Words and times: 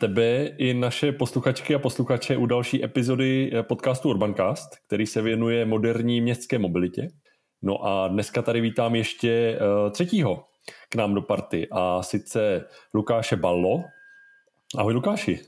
Tebe 0.00 0.44
i 0.44 0.74
naše 0.74 1.12
posluchačky 1.12 1.74
a 1.74 1.78
posluchače 1.78 2.36
u 2.36 2.46
další 2.46 2.84
epizody 2.84 3.52
podcastu 3.62 4.08
Urbancast, 4.08 4.68
který 4.86 5.06
se 5.06 5.22
věnuje 5.22 5.64
moderní 5.64 6.20
městské 6.20 6.58
mobilitě. 6.58 7.08
No 7.62 7.84
a 7.84 8.08
dneska 8.08 8.42
tady 8.42 8.60
vítám 8.60 8.94
ještě 8.94 9.30
eh, 9.30 9.90
třetího 9.90 10.44
k 10.88 10.94
nám 10.94 11.14
do 11.14 11.22
party 11.22 11.68
a 11.70 12.02
sice 12.02 12.64
Lukáše 12.94 13.36
Ballo. 13.36 13.82
Ahoj 14.78 14.92
Lukáši. 14.92 15.40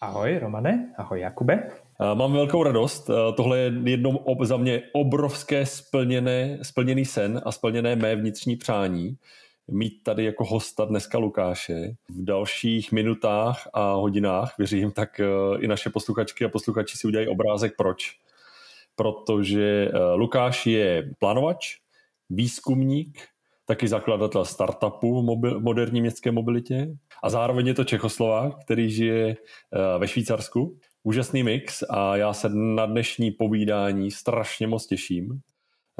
Ahoj 0.00 0.38
Romane, 0.38 0.94
ahoj 0.98 1.20
Jakube. 1.20 1.68
Mám 2.14 2.32
velkou 2.32 2.62
radost. 2.62 3.10
Tohle 3.36 3.58
je 3.58 3.72
jednou 3.84 4.24
za 4.42 4.56
mě 4.56 4.82
obrovské 4.92 5.66
splněné, 5.66 6.58
splněný 6.62 7.04
sen 7.04 7.40
a 7.44 7.52
splněné 7.52 7.96
mé 7.96 8.16
vnitřní 8.16 8.56
přání 8.56 9.16
mít 9.70 10.02
tady 10.02 10.24
jako 10.24 10.44
hosta 10.44 10.84
dneska 10.84 11.18
Lukáše. 11.18 11.94
V 12.08 12.24
dalších 12.24 12.92
minutách 12.92 13.68
a 13.72 13.92
hodinách, 13.92 14.54
věřím, 14.58 14.92
tak 14.92 15.20
eh, 15.20 15.26
i 15.58 15.66
naše 15.66 15.90
posluchačky 15.90 16.44
a 16.44 16.48
posluchači 16.48 16.98
si 16.98 17.06
udělají 17.06 17.28
obrázek 17.28 17.72
proč. 17.76 18.18
Protože 18.96 19.90
eh, 19.94 20.14
Lukáš 20.14 20.66
je 20.66 21.10
plánovač, 21.18 21.76
výzkumník, 22.30 23.18
taky 23.66 23.88
zakladatel 23.88 24.44
startupu 24.44 25.22
v 25.22 25.60
moderní 25.60 26.00
městské 26.00 26.32
mobilitě 26.32 26.88
a 27.22 27.30
zároveň 27.30 27.66
je 27.66 27.74
to 27.74 27.84
Čechoslovák, 27.84 28.64
který 28.64 28.90
žije 28.90 29.28
eh, 29.28 29.98
ve 29.98 30.08
Švýcarsku. 30.08 30.78
Úžasný 31.02 31.42
mix 31.42 31.82
a 31.90 32.16
já 32.16 32.32
se 32.32 32.48
na 32.48 32.86
dnešní 32.86 33.30
povídání 33.30 34.10
strašně 34.10 34.66
moc 34.66 34.86
těším. 34.86 35.40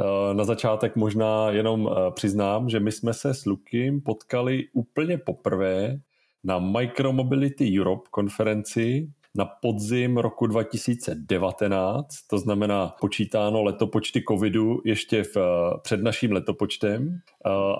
Eh, 0.00 0.34
na 0.34 0.44
začátek 0.44 0.96
možná 0.96 1.50
jenom 1.50 1.90
eh, 1.92 2.10
přiznám, 2.10 2.68
že 2.68 2.80
my 2.80 2.92
jsme 2.92 3.14
se 3.14 3.34
s 3.34 3.46
Lukim 3.46 4.00
potkali 4.00 4.64
úplně 4.72 5.18
poprvé 5.18 6.00
na 6.44 6.58
Micromobility 6.58 7.80
Europe 7.80 8.08
konferenci 8.10 9.08
na 9.34 9.44
podzim 9.44 10.18
roku 10.18 10.46
2019, 10.46 12.06
to 12.30 12.38
znamená 12.38 12.94
počítáno 13.00 13.62
letopočty 13.62 14.22
covidu 14.28 14.80
ještě 14.84 15.22
v, 15.22 15.36
eh, 15.36 15.40
před 15.82 16.02
naším 16.02 16.32
letopočtem 16.32 17.18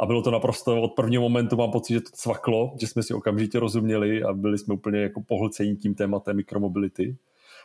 a 0.01 0.07
bylo 0.07 0.23
to 0.23 0.31
naprosto 0.31 0.83
od 0.83 0.93
prvního 0.93 1.23
momentu 1.23 1.57
mám 1.57 1.71
pocit, 1.71 1.95
že 1.95 2.01
to 2.01 2.11
cvaklo, 2.13 2.75
že 2.81 2.87
jsme 2.87 3.03
si 3.03 3.15
okamžitě 3.15 3.61
rozuměli 3.61 4.23
a 4.23 4.33
byli 4.33 4.59
jsme 4.59 4.75
úplně 4.75 5.01
jako 5.01 5.21
pohlcení 5.21 5.77
tím 5.77 5.95
tématem 5.95 6.37
mikromobility. 6.37 7.17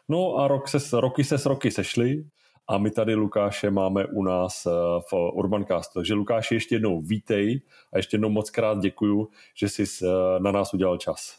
No 0.09 0.36
a 0.36 0.48
rok 0.48 0.67
se, 0.67 1.02
roky 1.02 1.23
se 1.23 1.38
s 1.38 1.45
roky 1.45 1.72
sešly 1.72 2.26
a 2.68 2.78
my 2.78 2.92
tady 2.92 3.16
Lukáše 3.16 3.72
máme 3.72 4.06
u 4.06 4.23
nás 4.23 4.66
eh, 4.66 4.70
v 5.12 5.14
Urbancast. 5.34 5.94
Takže 5.94 6.14
Lukáši 6.14 6.56
ještě 6.56 6.76
jednou 6.76 7.02
vítej 7.02 7.62
a 7.94 7.98
ještě 7.98 8.16
jednou 8.16 8.30
moc 8.30 8.50
krát 8.50 8.80
děkuju, 8.80 9.28
že 9.56 9.70
jsi 9.70 9.84
eh, 9.84 10.08
na 10.40 10.52
nás 10.52 10.73
udělal 10.73 10.98
čas. 10.98 11.36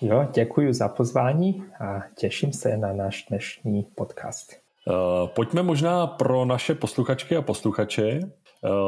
Jo, 0.00 0.28
děkuji 0.34 0.74
za 0.74 0.88
pozvání 0.88 1.64
a 1.80 2.00
těším 2.18 2.52
se 2.52 2.76
na 2.76 2.92
náš 2.92 3.26
dnešní 3.28 3.86
podcast. 3.94 4.62
Uh, 4.86 5.28
pojďme 5.28 5.62
možná 5.62 6.06
pro 6.06 6.44
naše 6.44 6.74
posluchačky 6.74 7.36
a 7.36 7.42
posluchače 7.42 8.20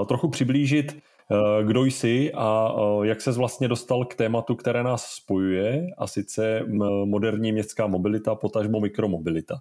trochu 0.06 0.28
přiblížit 0.28 0.92
Eh, 0.92 1.13
kdo 1.62 1.84
jsi 1.84 2.32
a 2.34 2.74
eh, 2.76 3.06
jak 3.06 3.20
se 3.20 3.32
vlastně 3.32 3.68
dostal 3.68 4.04
k 4.04 4.14
tématu, 4.14 4.54
které 4.54 4.82
nás 4.82 5.06
spojuje, 5.06 5.86
a 5.98 6.06
sice 6.06 6.60
moderní 7.04 7.52
městská 7.52 7.86
mobilita, 7.86 8.34
potažmo 8.34 8.80
mikromobilita. 8.80 9.54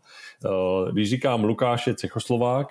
Eh, 0.46 0.92
když 0.92 1.10
říkám 1.10 1.44
Lukáš 1.44 1.88
je 1.88 1.94
Čechoslovák, 1.94 2.68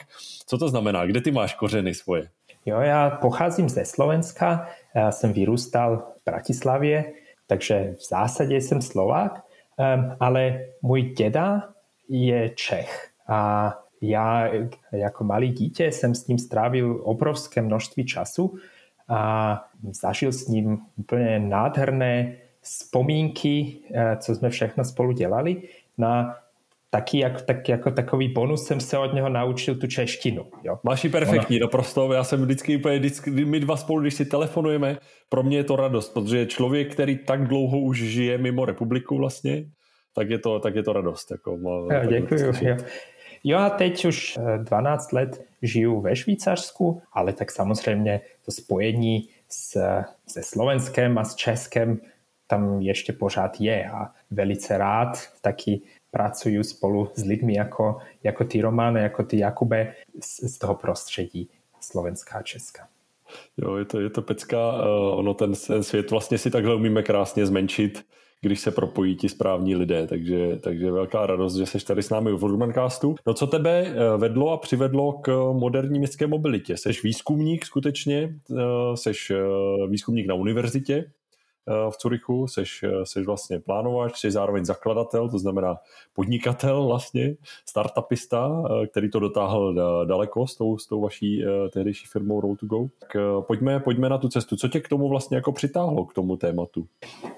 co 0.47 0.59
to 0.59 0.69
znamená? 0.69 1.07
Kde 1.07 1.21
ty 1.21 1.31
máš 1.31 1.55
kořeny 1.55 1.95
svoje? 1.95 2.29
Jo, 2.67 2.81
já 2.81 3.11
pocházím 3.11 3.69
ze 3.69 3.85
Slovenska, 3.85 4.69
já 4.95 5.13
jsem 5.13 5.33
vyrůstal 5.33 5.97
v 5.97 6.25
Bratislavě, 6.25 7.13
takže 7.47 7.95
v 7.99 8.09
zásadě 8.09 8.57
jsem 8.61 8.83
Slovák, 8.83 9.45
ale 10.21 10.65
můj 10.83 11.03
děda 11.03 11.69
je 12.09 12.51
Čech 12.51 13.09
a 13.29 13.73
já 14.03 14.49
jako 14.93 15.25
malý 15.25 15.49
dítě 15.49 15.93
jsem 15.93 16.15
s 16.15 16.27
ním 16.27 16.39
strávil 16.39 17.01
obrovské 17.05 17.63
množství 17.63 18.07
času 18.07 18.55
a 19.09 19.65
zažil 19.91 20.33
s 20.33 20.49
ním 20.49 20.79
úplně 20.97 21.39
nádherné 21.39 22.37
vzpomínky, 22.61 23.77
eh, 23.95 24.17
co 24.17 24.35
jsme 24.35 24.51
všechno 24.51 24.85
spolu 24.85 25.13
dělali. 25.13 25.63
Na 25.99 26.37
taky 26.91 27.19
jak, 27.19 27.43
tak, 27.43 27.69
jako 27.69 27.91
takový 27.91 28.29
bonus 28.29 28.67
jsem 28.67 28.81
se 28.81 28.99
od 28.99 29.15
něho 29.15 29.29
naučil 29.29 29.75
tu 29.75 29.87
češtinu. 29.87 30.47
Jo. 30.65 30.79
Máš 30.83 31.05
ji 31.05 31.11
perfektní, 31.11 31.57
Ona... 31.57 31.65
naprosto. 31.65 32.13
Já 32.13 32.25
jsem 32.25 32.43
vždycky 32.43 32.77
úplně, 32.77 32.99
vždycky, 32.99 33.31
my 33.31 33.61
dva 33.61 33.77
spolu, 33.77 34.01
když 34.01 34.15
si 34.15 34.25
telefonujeme, 34.25 34.99
pro 35.29 35.43
mě 35.43 35.57
je 35.57 35.65
to 35.65 35.77
radost, 35.77 36.15
protože 36.15 36.47
člověk, 36.47 36.93
který 36.93 37.19
tak 37.19 37.49
dlouho 37.49 37.81
už 37.81 37.99
žije 38.03 38.39
mimo 38.39 38.65
republiku 38.65 39.17
vlastně, 39.17 39.65
tak 40.15 40.31
je 40.31 40.39
to, 40.39 40.61
tak 40.61 40.75
je 40.75 40.83
to 40.83 40.93
radost. 40.93 41.31
Jako, 41.31 41.51
jo, 41.51 41.89
děkuji. 42.09 42.53
Jo. 42.61 42.77
Jo 43.45 43.59
a 43.59 43.71
teď 43.71 44.05
už 44.05 44.39
12 44.57 45.13
eh, 45.13 45.17
let 45.17 45.45
žiju 45.63 46.01
ve 46.01 46.17
Švýcarsku, 46.17 47.03
ale 47.13 47.33
tak 47.33 47.51
samozřejmě 47.51 48.21
to 48.45 48.53
spojení 48.53 49.29
s, 49.49 49.79
se 50.27 50.43
Slovenskem 50.43 51.19
a 51.19 51.25
s 51.25 51.35
Českem 51.35 52.01
tam 52.47 52.81
ještě 52.81 53.13
pořád 53.13 53.61
je 53.61 53.91
a 53.91 54.11
velice 54.31 54.79
rád 54.79 55.19
taky 55.41 55.81
pracuju 56.11 56.63
spolu 56.63 57.11
s 57.15 57.25
lidmi 57.25 57.55
jako, 57.55 57.99
jako 58.23 58.45
ty 58.45 58.61
Roman, 58.61 58.97
jako 58.97 59.23
ty 59.23 59.39
Jakube 59.39 59.95
z, 60.21 60.55
z 60.55 60.59
toho 60.59 60.75
prostředí 60.75 61.49
Slovenská 61.81 62.39
a 62.39 62.43
Česka. 62.43 62.89
Jo, 63.57 63.77
je 63.77 63.85
to, 63.85 64.01
je 64.01 64.11
to 64.11 64.23
pecka. 64.23 64.73
Uh, 64.73 65.19
ono 65.19 65.35
ten 65.35 65.55
svět 65.81 66.11
vlastně 66.11 66.39
si 66.39 66.51
takhle 66.51 66.75
umíme 66.75 67.03
krásně 67.03 67.47
zmenšit 67.47 68.07
když 68.43 68.61
se 68.61 68.71
propojí 68.71 69.17
ti 69.17 69.29
správní 69.29 69.77
lidé. 69.77 70.07
Takže, 70.07 70.57
takže 70.63 70.91
velká 70.91 71.27
radost, 71.27 71.57
že 71.57 71.67
jsi 71.67 71.85
tady 71.85 72.03
s 72.03 72.11
námi 72.11 72.33
v 72.33 72.45
Urbancastu. 72.45 73.15
No 73.27 73.35
co 73.35 73.47
tebe 73.47 73.85
eh, 73.87 74.17
vedlo 74.17 74.51
a 74.51 74.57
přivedlo 74.57 75.13
k 75.13 75.53
moderní 75.53 75.99
městské 75.99 76.27
mobilitě? 76.27 76.77
Seš 76.77 77.03
výzkumník 77.03 77.65
skutečně, 77.65 78.35
eh, 78.51 78.97
seš 78.97 79.31
eh, 79.31 79.37
výzkumník 79.89 80.27
na 80.27 80.35
univerzitě, 80.35 81.05
Eh, 81.05 81.22
v 81.91 81.97
Curychu, 81.97 82.47
seš, 82.47 82.83
eh, 82.83 83.07
seš 83.07 83.27
vlastně 83.27 83.61
plánovač, 83.61 84.21
jsi 84.21 84.31
zároveň 84.31 84.65
zakladatel, 84.65 85.29
to 85.29 85.39
znamená 85.39 85.77
podnikatel 86.13 86.87
vlastně, 86.87 87.35
startupista, 87.67 88.63
eh, 88.65 88.87
který 88.87 89.11
to 89.11 89.19
dotáhl 89.19 89.75
daleko 90.05 90.47
s 90.47 90.57
tou, 90.57 90.79
s 90.79 90.87
tou 90.87 91.01
vaší 91.01 91.45
tehdejší 91.73 92.07
firmou 92.07 92.41
Road 92.41 92.59
to 92.61 92.67
Go. 92.67 92.87
Tak 92.99 93.17
pojďme, 93.47 93.81
pojďme 93.81 94.09
na 94.09 94.19
tu 94.19 94.29
cestu. 94.29 94.57
Co 94.57 94.69
tě 94.69 94.81
k 94.81 94.89
tomu 94.89 95.09
vlastně 95.09 95.37
jako 95.37 95.53
přitáhlo, 95.53 96.05
k 96.05 96.15
tomu 96.15 96.37
tématu? 96.37 96.87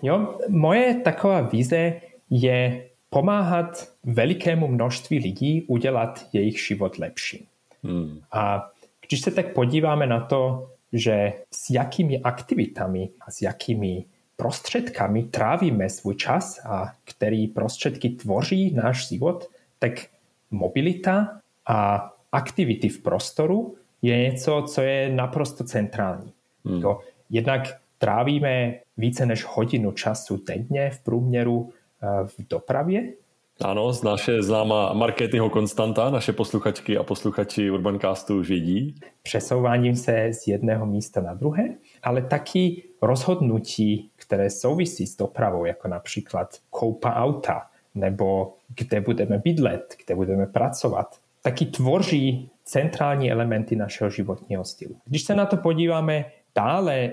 Jo, 0.03 0.39
moje 0.49 0.95
taková 0.95 1.41
vize 1.41 2.01
je 2.31 2.89
pomáhat 3.11 3.89
velikému 4.05 4.69
množství 4.69 5.19
lidí 5.19 5.63
udělat 5.69 6.27
jejich 6.33 6.67
život 6.67 6.99
lepší. 6.99 7.49
Hmm. 7.83 8.21
A 8.33 8.71
když 9.09 9.21
se 9.21 9.31
tak 9.31 9.53
podíváme 9.53 10.07
na 10.07 10.21
to, 10.21 10.71
že 10.93 11.33
s 11.51 11.71
jakými 11.71 12.23
aktivitami 12.23 13.11
a 13.21 13.31
s 13.31 13.43
jakými 13.43 14.05
prostředkami 14.37 15.23
trávíme 15.23 15.91
svůj 15.91 16.15
čas 16.15 16.61
a 16.65 16.93
který 17.05 17.47
prostředky 17.47 18.09
tvoří 18.09 18.75
náš 18.75 19.09
život, 19.09 19.49
tak 19.79 19.93
mobilita 20.51 21.41
a 21.67 22.11
aktivity 22.33 22.89
v 22.89 23.03
prostoru 23.03 23.75
je 24.03 24.19
něco, 24.19 24.65
co 24.69 24.81
je 24.83 25.09
naprosto 25.09 25.65
centrální. 25.65 26.33
Hmm. 26.65 26.83
To 26.83 27.01
jednak 27.31 27.77
trávíme 27.99 28.75
více 28.97 29.27
než 29.27 29.45
hodinu 29.45 29.93
času 29.93 30.43
denně 30.47 30.91
v 30.91 31.01
průměru 31.01 31.73
eh, 32.03 32.27
v 32.27 32.49
dopravě. 32.51 33.13
Ano, 33.61 33.93
z 33.93 34.03
naše 34.03 34.43
známá 34.43 34.93
Marketyho 34.93 35.51
konstanta, 35.51 36.11
naše 36.11 36.33
posluchačky 36.33 36.99
a 36.99 37.03
posluchači 37.03 37.71
Urbancastu 37.71 38.39
už 38.39 38.49
vědí. 38.49 38.95
Přesouváním 39.23 39.97
se 39.97 40.29
z 40.33 40.49
jedného 40.49 40.87
místa 40.87 41.21
na 41.21 41.35
druhé, 41.35 41.69
ale 42.03 42.23
taky 42.23 42.83
rozhodnutí 43.03 44.11
které 44.27 44.51
souvisí 44.51 45.07
s 45.07 45.17
dopravou, 45.17 45.65
jako 45.65 45.89
například 45.89 46.59
koupa 46.71 47.15
auta, 47.15 47.63
nebo 47.95 48.57
kde 48.77 49.01
budeme 49.01 49.39
bydlet, 49.39 49.95
kde 50.05 50.15
budeme 50.15 50.47
pracovat, 50.47 51.19
taky 51.43 51.67
tvoří 51.67 52.51
centrální 52.65 53.33
elementy 53.33 53.77
našeho 53.77 54.11
životního 54.11 54.65
stylu. 54.65 54.97
Když 55.05 55.23
se 55.23 55.35
na 55.35 55.47
to 55.47 55.57
podíváme 55.57 56.25
dále, 56.55 57.11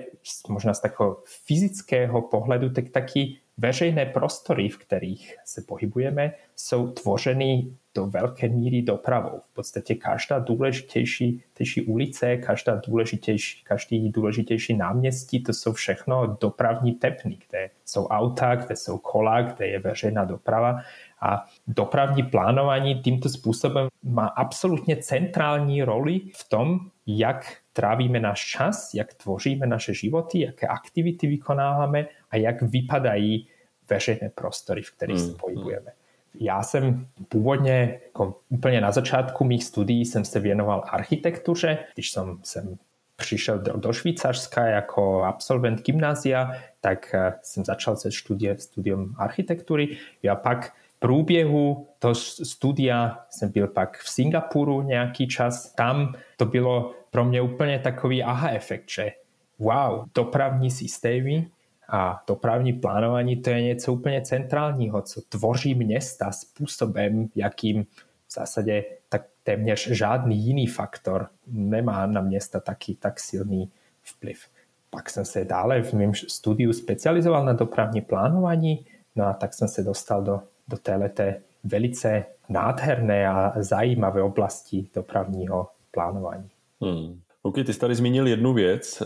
možná 0.49 0.73
z 0.73 0.81
takového 0.81 1.17
fyzického 1.45 2.21
pohledu, 2.21 2.69
tak 2.69 2.89
taky 2.89 3.37
veřejné 3.57 4.05
prostory, 4.05 4.69
v 4.69 4.77
kterých 4.77 5.35
se 5.45 5.61
pohybujeme, 5.67 6.33
jsou 6.55 6.91
tvořeny 6.91 7.67
do 7.95 8.07
veľké 8.07 8.47
míry 8.49 8.81
dopravou. 8.81 9.43
V 9.51 9.53
podstate 9.53 9.95
každá 9.95 10.39
důležitější 10.39 11.43
tejší 11.53 11.81
ulice, 11.81 12.37
každá 12.37 12.81
důležitější, 12.87 13.63
každý 13.63 14.09
důležitější 14.09 14.77
náměstí, 14.77 15.43
to 15.43 15.53
jsou 15.53 15.73
všechno 15.73 16.37
dopravní 16.41 16.91
tepny, 16.91 17.37
kde 17.49 17.69
jsou 17.85 18.07
auta, 18.07 18.55
kde 18.55 18.75
jsou 18.75 18.97
kola, 18.97 19.41
kde 19.41 19.67
je 19.67 19.79
veřejná 19.79 20.25
doprava. 20.25 20.79
A 21.21 21.45
dopravní 21.67 22.23
plánování 22.23 22.95
týmto 22.95 23.29
způsobem 23.29 23.87
má 24.03 24.27
absolutně 24.27 24.95
centrální 24.95 25.83
roli 25.83 26.19
v 26.35 26.49
tom, 26.49 26.79
jak 27.07 27.57
trávíme 27.73 28.19
náš 28.19 28.45
čas, 28.45 28.93
jak 28.93 29.13
tvoříme 29.13 29.67
naše 29.67 29.93
životy, 29.93 30.39
jaké 30.39 30.67
aktivity 30.67 31.27
vykonáváme 31.27 32.07
a 32.31 32.37
jak 32.37 32.61
vypadají 32.61 33.47
veřejné 33.89 34.29
prostory, 34.35 34.81
v 34.81 34.91
kterých 34.91 35.19
se 35.19 35.23
hmm, 35.23 35.31
hmm. 35.31 35.39
pohybujeme. 35.39 35.91
Já 36.39 36.63
jsem 36.63 37.07
původně, 37.29 37.99
jako 38.05 38.39
úplně 38.49 38.81
na 38.81 38.91
začátku 38.91 39.43
mých 39.43 39.63
studií, 39.63 40.05
jsem 40.05 40.25
se 40.25 40.39
věnoval 40.39 40.83
architektuře. 40.87 41.77
Když 41.93 42.11
jsem, 42.11 42.39
jsem 42.43 42.77
přišel 43.15 43.59
do, 43.59 43.73
do 43.77 43.93
Švýcarska 43.93 44.65
jako 44.65 45.23
absolvent 45.23 45.85
gymnázia, 45.85 46.51
tak 46.81 47.13
eh, 47.13 47.33
jsem 47.41 47.65
začal 47.65 47.95
se 47.95 48.11
studie, 48.11 48.57
studium 48.57 49.15
architektury. 49.17 49.97
A 50.31 50.35
pak 50.35 50.73
v 50.73 50.99
průběhu 50.99 51.87
toho 51.99 52.15
studia 52.15 53.25
jsem 53.29 53.51
byl 53.51 53.67
pak 53.67 53.97
v 53.97 54.09
Singapuru 54.09 54.81
nějaký 54.81 55.27
čas. 55.27 55.73
Tam 55.73 56.15
to 56.37 56.45
bylo 56.45 56.93
pro 57.11 57.25
mě 57.25 57.41
úplně 57.41 57.79
takový 57.79 58.23
aha 58.23 58.49
efekt, 58.49 58.89
že 58.89 59.11
wow, 59.59 60.05
dopravní 60.15 60.71
systémy 60.71 61.47
a 61.91 62.23
dopravní 62.27 62.73
plánování 62.73 63.35
to 63.35 63.49
je 63.49 63.61
něco 63.61 63.93
úplně 63.93 64.21
centrálního, 64.21 65.01
co 65.01 65.21
tvoří 65.29 65.75
města 65.75 66.31
způsobem, 66.31 67.29
jakým 67.35 67.83
v 68.27 68.33
zásadě 68.33 68.83
tak 69.09 69.25
téměř 69.43 69.87
žádný 69.91 70.45
jiný 70.45 70.67
faktor 70.67 71.27
nemá 71.47 72.05
na 72.05 72.21
města 72.21 72.59
taky 72.59 72.95
tak 72.95 73.19
silný 73.19 73.71
vplyv. 74.03 74.45
Pak 74.89 75.09
jsem 75.09 75.25
se 75.25 75.45
dále 75.45 75.81
v 75.81 75.93
mém 75.93 76.13
studiu 76.13 76.73
specializoval 76.73 77.45
na 77.45 77.53
dopravní 77.53 78.01
plánování, 78.01 78.85
no 79.15 79.25
a 79.25 79.33
tak 79.33 79.53
jsem 79.53 79.67
se 79.67 79.83
dostal 79.83 80.23
do, 80.23 80.41
do 80.67 80.77
této 80.77 81.23
velice 81.63 82.25
nádherné 82.49 83.27
a 83.27 83.53
zajímavé 83.55 84.21
oblasti 84.21 84.87
dopravního 84.93 85.67
plánování. 85.91 86.49
Hmm. 86.81 87.21
OK, 87.41 87.55
ty 87.55 87.73
jsi 87.73 87.79
tady 87.79 87.95
zmínil 87.95 88.27
jednu 88.27 88.53
věc, 88.53 89.03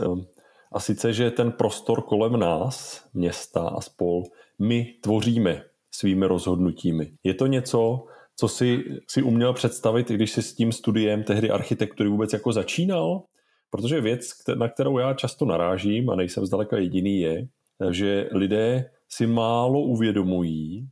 a 0.75 0.79
sice, 0.79 1.13
že 1.13 1.31
ten 1.31 1.51
prostor 1.51 2.01
kolem 2.01 2.39
nás, 2.39 3.05
města 3.13 3.61
a 3.61 3.81
spol, 3.81 4.23
my 4.59 4.93
tvoříme 5.01 5.63
svými 5.91 6.25
rozhodnutími. 6.25 7.11
Je 7.23 7.33
to 7.33 7.47
něco, 7.47 8.05
co 8.35 8.47
si, 8.47 8.83
si 9.07 9.21
uměl 9.21 9.53
představit, 9.53 10.11
když 10.11 10.31
jsi 10.31 10.41
s 10.41 10.53
tím 10.53 10.71
studiem 10.71 11.23
tehdy 11.23 11.49
architektury 11.49 12.09
vůbec 12.09 12.33
jako 12.33 12.53
začínal? 12.53 13.23
Protože 13.69 14.01
věc, 14.01 14.29
na 14.55 14.69
kterou 14.69 14.97
já 14.97 15.13
často 15.13 15.45
narážím, 15.45 16.09
a 16.09 16.15
nejsem 16.15 16.45
zdaleka 16.45 16.77
jediný, 16.77 17.19
je, 17.19 17.47
že 17.91 18.29
lidé 18.31 18.89
si 19.09 19.27
málo 19.27 19.81
uvědomují, 19.81 20.89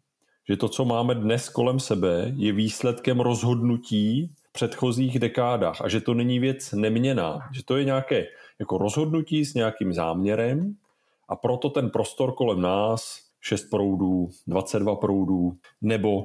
že 0.50 0.58
to, 0.58 0.70
co 0.70 0.86
máme 0.86 1.16
dnes 1.16 1.50
kolem 1.50 1.80
sebe, 1.80 2.32
je 2.36 2.52
výsledkem 2.52 3.20
rozhodnutí 3.20 4.32
v 4.50 4.52
předchozích 4.52 5.20
dekádách 5.20 5.82
a 5.82 5.90
že 5.90 6.02
to 6.02 6.14
není 6.14 6.40
věc 6.40 6.72
neměná, 6.72 7.40
že 7.54 7.66
to 7.66 7.78
je 7.78 7.84
nějaké 7.84 8.28
jako 8.64 8.78
rozhodnutí 8.78 9.46
s 9.46 9.54
nějakým 9.54 9.94
záměrem 9.94 10.76
a 11.30 11.36
proto 11.36 11.70
ten 11.70 11.90
prostor 11.90 12.34
kolem 12.36 12.62
nás, 12.62 13.20
6 13.42 13.70
proudů, 13.70 14.30
22 14.48 14.96
proudů 14.96 15.58
nebo 15.82 16.24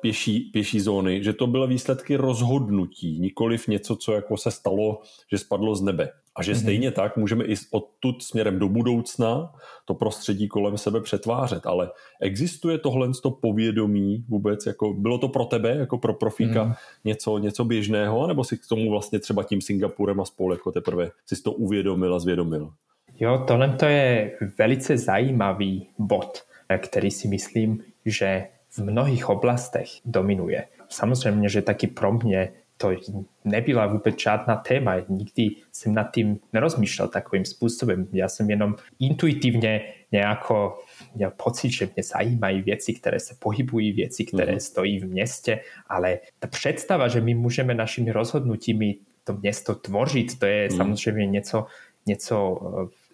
pěší, 0.00 0.40
pěší 0.40 0.80
zóny, 0.80 1.24
že 1.24 1.32
to 1.32 1.46
byly 1.46 1.68
výsledky 1.68 2.16
rozhodnutí, 2.16 3.20
nikoliv 3.20 3.68
něco, 3.68 3.96
co 3.96 4.12
jako 4.12 4.36
se 4.36 4.50
stalo, 4.50 5.00
že 5.30 5.38
spadlo 5.38 5.74
z 5.74 5.82
nebe. 5.82 6.10
A 6.36 6.42
že 6.42 6.52
mm-hmm. 6.52 6.60
stejně 6.60 6.90
tak 6.90 7.16
můžeme 7.16 7.44
i 7.44 7.54
odtud 7.70 8.22
směrem 8.22 8.58
do 8.58 8.68
budoucna 8.68 9.52
to 9.84 9.94
prostředí 9.94 10.48
kolem 10.48 10.78
sebe 10.78 11.00
přetvářet. 11.00 11.66
Ale 11.66 11.90
existuje 12.20 12.78
tohle 12.78 13.08
to 13.22 13.30
povědomí 13.30 14.24
vůbec, 14.28 14.66
jako 14.66 14.92
bylo 14.92 15.18
to 15.18 15.28
pro 15.28 15.44
tebe, 15.44 15.76
jako 15.76 15.98
pro 15.98 16.14
profíka, 16.14 16.64
mm-hmm. 16.64 16.74
něco, 17.04 17.38
něco 17.38 17.64
běžného, 17.64 18.26
nebo 18.26 18.44
si 18.44 18.58
k 18.58 18.66
tomu 18.68 18.90
vlastně 18.90 19.18
třeba 19.18 19.42
tím 19.42 19.60
Singapurem 19.60 20.20
a 20.20 20.24
spolu 20.24 20.52
jako 20.52 20.72
teprve 20.72 21.10
si 21.26 21.42
to 21.42 21.52
uvědomil 21.52 22.14
a 22.14 22.18
zvědomil? 22.18 22.72
Jo, 23.20 23.44
tohle 23.48 23.68
to 23.68 23.84
je 23.86 24.38
velice 24.58 24.98
zajímavý 24.98 25.88
bod, 25.98 26.38
který 26.78 27.10
si 27.10 27.28
myslím, 27.28 27.84
že 28.06 28.46
v 28.70 28.78
mnohých 28.78 29.28
oblastech 29.28 29.88
dominuje. 30.04 30.64
Samozřejmě, 30.88 31.48
že 31.48 31.62
taky 31.62 31.86
pro 31.86 32.12
mě 32.12 32.52
to 32.76 32.90
nebyla 33.44 33.86
vůbec 33.86 34.20
žádná 34.20 34.56
téma. 34.56 34.94
Nikdy 35.08 35.48
jsem 35.72 35.94
nad 35.94 36.14
tím 36.14 36.38
nerozmýšlel 36.52 37.08
takovým 37.08 37.44
způsobem. 37.44 38.08
Já 38.12 38.28
jsem 38.28 38.50
jenom 38.50 38.74
intuitivně 38.98 39.92
nějako 40.12 40.78
měl 41.14 41.30
pocit, 41.30 41.70
že 41.70 41.88
mě 41.94 42.02
zajímají 42.02 42.62
věci, 42.62 42.92
které 42.92 43.20
se 43.20 43.34
pohybují, 43.38 43.92
věci, 43.92 44.24
které 44.24 44.52
mm. 44.52 44.60
stojí 44.60 45.00
v 45.00 45.04
městě, 45.04 45.60
ale 45.86 46.18
ta 46.38 46.48
představa, 46.48 47.08
že 47.08 47.20
my 47.20 47.34
můžeme 47.34 47.74
našimi 47.74 48.12
rozhodnutími 48.12 48.96
to 49.24 49.32
město 49.32 49.74
tvořit, 49.74 50.38
to 50.38 50.46
je 50.46 50.68
mm. 50.70 50.76
samozřejmě 50.76 51.26
něco, 51.26 51.66
něco 52.06 52.58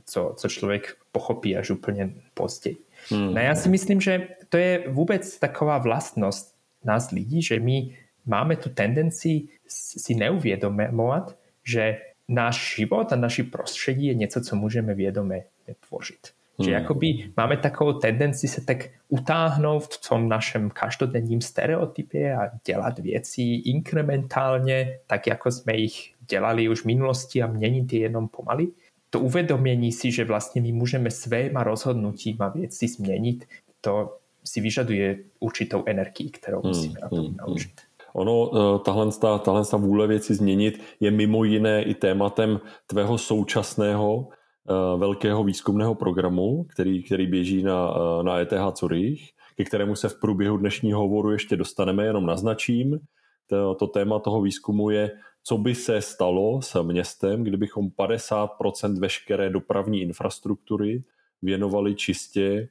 co, 0.05 0.35
co 0.37 0.49
člověk 0.49 0.97
pochopí 1.13 1.57
až 1.57 1.71
úplně 1.71 2.11
později. 2.35 2.77
Mm. 3.11 3.35
No 3.35 3.41
já 3.41 3.55
si 3.55 3.69
myslím, 3.69 4.01
že 4.01 4.29
to 4.49 4.57
je 4.57 4.85
vůbec 4.89 5.39
taková 5.39 5.79
vlastnost 5.79 6.57
nás 6.85 7.11
lidí, 7.11 7.43
že 7.43 7.61
my 7.61 7.97
máme 8.27 8.57
tu 8.57 8.69
tendenci 8.69 9.43
si 9.69 10.15
neuvědomovat, 10.15 11.37
že 11.65 11.99
náš 12.29 12.75
život 12.77 13.13
a 13.13 13.17
naši 13.17 13.43
prostředí 13.43 14.07
je 14.07 14.15
něco, 14.15 14.41
co 14.41 14.57
můžeme 14.57 14.95
vědomě 14.95 15.45
tvořit. 15.89 16.37
Hmm. 16.59 16.65
Že 16.65 16.73
jakoby 16.73 17.31
máme 17.37 17.57
takovou 17.57 17.93
tendenci 17.93 18.49
se 18.49 18.61
tak 18.61 18.89
utáhnout 19.09 19.85
v 19.85 20.09
tom 20.09 20.29
našem 20.29 20.71
každodenním 20.71 21.41
stereotypě 21.41 22.37
a 22.37 22.51
dělat 22.67 22.99
věci 22.99 23.43
inkrementálně, 23.43 24.99
tak 25.07 25.27
jako 25.27 25.51
jsme 25.51 25.77
jich 25.77 26.15
dělali 26.29 26.69
už 26.69 26.81
v 26.81 26.85
minulosti 26.85 27.43
a 27.43 27.47
měnit 27.47 27.93
je 27.93 28.01
jenom 28.01 28.29
pomaly. 28.29 28.69
To 29.11 29.21
uvědomění 29.21 29.93
si, 29.93 30.13
že 30.13 30.25
vlastně 30.25 30.63
my 30.63 30.73
můžeme 30.73 31.11
svéma 31.11 31.63
rozhodnutíma 31.63 32.49
věci 32.49 32.89
změnit, 32.89 33.45
to 33.81 34.17
si 34.45 34.61
vyžaduje 34.61 35.19
určitou 35.41 35.83
energii, 35.87 36.31
kterou 36.31 36.61
hmm, 36.61 36.69
musíme 36.69 37.01
na 37.03 37.09
tom 37.09 37.19
hmm, 37.27 37.37
naučit. 37.37 37.73
Ono, 38.15 38.51
eh, 38.55 38.79
tahle, 38.85 39.07
tahle 39.45 39.63
vůle 39.77 40.07
věci 40.07 40.35
změnit 40.35 40.81
je 41.01 41.11
mimo 41.11 41.45
jiné 41.45 41.83
i 41.83 41.95
tématem 41.95 42.61
tvého 42.87 43.19
současného 43.19 44.29
eh, 44.29 44.99
velkého 44.99 45.45
výzkumného 45.45 45.95
programu, 45.95 46.65
který, 46.65 47.03
který 47.03 47.27
běží 47.27 47.63
na, 47.63 47.95
eh, 47.97 48.23
na 48.23 48.39
ETH 48.39 48.77
Zurich, 48.79 49.21
ke 49.57 49.65
kterému 49.65 49.97
se 49.97 50.09
v 50.09 50.21
průběhu 50.21 50.57
dnešního 50.57 51.01
hovoru 51.01 51.31
ještě 51.31 51.57
dostaneme, 51.57 52.05
jenom 52.05 52.27
naznačím. 52.27 52.99
To, 53.47 53.75
to 53.75 53.87
téma 53.87 54.19
toho 54.19 54.43
výzkumu 54.43 54.91
je, 54.91 55.11
co 55.49 55.59
by 55.59 55.75
se 55.75 56.03
stalo 56.03 56.63
s 56.63 56.83
městem, 56.83 57.45
kdybychom 57.45 57.89
50% 57.89 59.01
veškeré 59.01 59.51
dopravní 59.51 60.01
infrastruktury 60.03 61.03
věnovali 61.43 61.95
čistě 61.95 62.69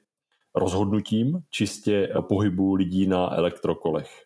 rozhodnutím, 0.55 1.39
čistě 1.49 2.09
pohybu 2.21 2.73
lidí 2.75 3.07
na 3.07 3.35
elektrokolech. 3.35 4.24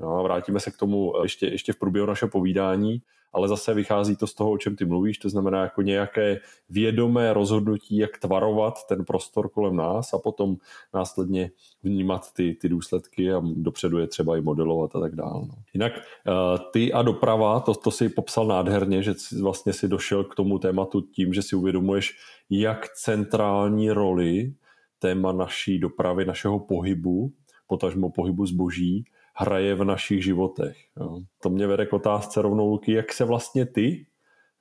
No, 0.00 0.22
vrátíme 0.22 0.60
se 0.60 0.70
k 0.70 0.76
tomu 0.76 1.12
ještě, 1.22 1.46
ještě 1.46 1.72
v 1.72 1.78
průběhu 1.78 2.06
našeho 2.06 2.30
povídání, 2.30 3.02
ale 3.32 3.48
zase 3.48 3.74
vychází 3.74 4.16
to 4.16 4.26
z 4.26 4.34
toho, 4.34 4.50
o 4.50 4.58
čem 4.58 4.76
ty 4.76 4.84
mluvíš, 4.84 5.18
to 5.18 5.28
znamená 5.28 5.62
jako 5.62 5.82
nějaké 5.82 6.40
vědomé 6.68 7.32
rozhodnutí, 7.32 7.96
jak 7.96 8.18
tvarovat 8.18 8.74
ten 8.88 9.04
prostor 9.04 9.48
kolem 9.48 9.76
nás 9.76 10.14
a 10.14 10.18
potom 10.18 10.56
následně 10.94 11.50
vnímat 11.82 12.32
ty, 12.32 12.54
ty 12.54 12.68
důsledky 12.68 13.32
a 13.32 13.42
dopředu 13.44 13.98
je 13.98 14.06
třeba 14.06 14.36
i 14.36 14.40
modelovat 14.40 14.96
a 14.96 15.00
tak 15.00 15.14
dále. 15.14 15.46
No. 15.48 15.54
Jinak 15.74 15.92
eh, 15.98 16.58
ty 16.72 16.92
a 16.92 17.02
doprava, 17.02 17.60
to, 17.60 17.74
to 17.74 17.90
si 17.90 18.08
popsal 18.08 18.46
nádherně, 18.46 19.02
že 19.02 19.14
vlastně 19.42 19.72
si 19.72 19.88
došel 19.88 20.24
k 20.24 20.34
tomu 20.34 20.58
tématu 20.58 21.00
tím, 21.00 21.32
že 21.32 21.42
si 21.42 21.56
uvědomuješ, 21.56 22.18
jak 22.50 22.88
centrální 22.88 23.90
roli 23.90 24.54
téma 24.98 25.32
naší 25.32 25.78
dopravy, 25.78 26.24
našeho 26.24 26.58
pohybu, 26.58 27.32
potažmo 27.66 28.10
pohybu 28.10 28.46
zboží, 28.46 29.04
hraje 29.36 29.74
v 29.74 29.84
našich 29.84 30.24
životech. 30.24 30.76
Jo. 31.00 31.20
To 31.42 31.50
mě 31.50 31.66
vede 31.66 31.86
k 31.86 31.92
otázce 31.92 32.42
rovnou, 32.42 32.68
Luky, 32.68 32.92
jak 32.92 33.12
se 33.12 33.24
vlastně 33.24 33.66
ty, 33.66 34.06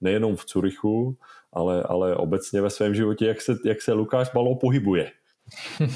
nejenom 0.02 0.36
v 0.36 0.46
Curychu, 0.46 1.18
ale, 1.54 1.84
ale 1.84 2.16
obecně 2.16 2.62
ve 2.62 2.70
svém 2.70 2.96
životě, 2.96 3.26
jak 3.26 3.42
se, 3.42 3.56
jak 3.66 3.82
se 3.82 3.94
Lukáš 3.94 4.32
Malo 4.34 4.56
pohybuje? 4.56 5.12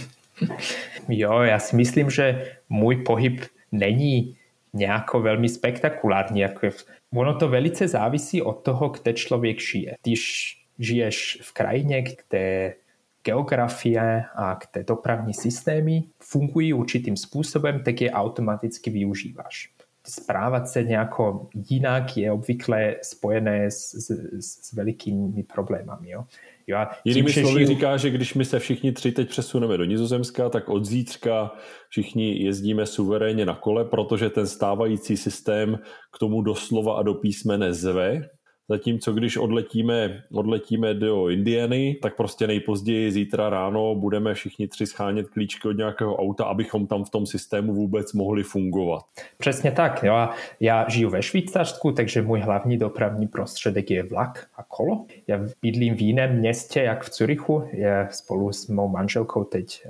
Jo, 1.10 1.42
já 1.42 1.60
si 1.60 1.76
myslím, 1.76 2.10
že 2.10 2.56
můj 2.70 2.96
pohyb 2.96 3.42
není 3.72 4.38
nějako 4.74 5.22
velmi 5.22 5.50
spektakulární. 5.50 6.40
Jako 6.40 6.68
ono 7.14 7.36
to 7.36 7.48
velice 7.48 7.88
závisí 7.88 8.42
od 8.42 8.54
toho, 8.54 8.90
kde 8.90 9.14
člověk 9.14 9.62
žije. 9.62 9.96
Když 10.04 10.56
žiješ 10.80 11.40
v 11.42 11.54
krajině, 11.54 12.02
kde 12.04 12.76
geografie 13.24 14.24
a 14.36 14.60
ty 14.72 14.84
dopravní 14.84 15.34
systémy 15.34 16.04
fungují 16.24 16.74
určitým 16.74 17.18
způsobem, 17.18 17.84
tak 17.84 18.02
je 18.02 18.12
automaticky 18.12 18.90
využíváš. 18.90 19.70
Správat 20.08 20.68
se 20.68 20.84
nějako 20.84 21.50
jinak 21.70 22.18
je 22.18 22.32
obvykle 22.32 22.96
spojené 23.02 23.72
s, 23.72 23.94
s, 23.94 24.10
s 24.40 24.74
velikými 24.74 25.44
problémami. 25.44 26.10
Jo? 26.10 26.26
Jo, 26.68 26.78
a 26.78 26.90
Jinými 27.06 27.34
slovy 27.34 27.54
žiju... 27.54 27.68
říká, 27.68 27.98
že 27.98 28.10
když 28.10 28.34
my 28.34 28.46
se 28.46 28.60
všichni 28.60 28.92
tři 28.92 29.12
teď 29.12 29.30
přesuneme 29.30 29.78
do 29.78 29.86
Nizozemska, 29.86 30.50
tak 30.50 30.70
od 30.70 30.86
zítřka 30.86 31.52
všichni 31.90 32.44
jezdíme 32.44 32.86
suverénně 32.86 33.46
na 33.46 33.56
kole, 33.56 33.86
protože 33.86 34.30
ten 34.30 34.48
stávající 34.48 35.18
systém 35.18 35.80
k 36.16 36.20
tomu 36.20 36.42
doslova 36.42 37.00
a 37.00 37.04
do 37.04 37.14
písmene 37.14 37.74
zve, 37.74 38.22
Zatímco 38.70 39.14
když 39.14 39.38
odletíme, 39.38 40.24
odletíme 40.32 40.94
do 40.94 41.30
Indiany, 41.30 41.98
tak 42.02 42.16
prostě 42.16 42.48
nejpozději 42.48 43.12
zítra 43.12 43.50
ráno 43.50 43.96
budeme 43.96 44.34
všichni 44.34 44.68
tři 44.68 44.86
schánět 44.86 45.30
klíčky 45.30 45.68
od 45.68 45.72
nějakého 45.72 46.16
auta, 46.16 46.46
abychom 46.46 46.88
tam 46.88 47.04
v 47.04 47.10
tom 47.10 47.26
systému 47.26 47.74
vůbec 47.74 48.14
mohli 48.14 48.44
fungovat. 48.44 49.04
Přesně 49.38 49.72
tak. 49.72 50.04
Jo. 50.04 50.30
Já 50.60 50.90
žiju 50.90 51.10
ve 51.10 51.22
Švýcarsku, 51.24 51.92
takže 51.92 52.22
můj 52.22 52.40
hlavní 52.40 52.78
dopravní 52.78 53.28
prostředek 53.28 53.92
je 53.92 54.04
vlak 54.04 54.48
a 54.56 54.64
kolo. 54.64 55.06
Já 55.28 55.40
bydlím 55.62 55.96
v 55.96 56.02
jiném 56.02 56.36
městě, 56.40 56.82
jak 56.82 57.04
v 57.04 57.10
Curychu. 57.10 57.64
Já 57.74 58.08
spolu 58.10 58.54
s 58.54 58.68
mou 58.68 58.88
manželkou 58.88 59.44
teď 59.44 59.88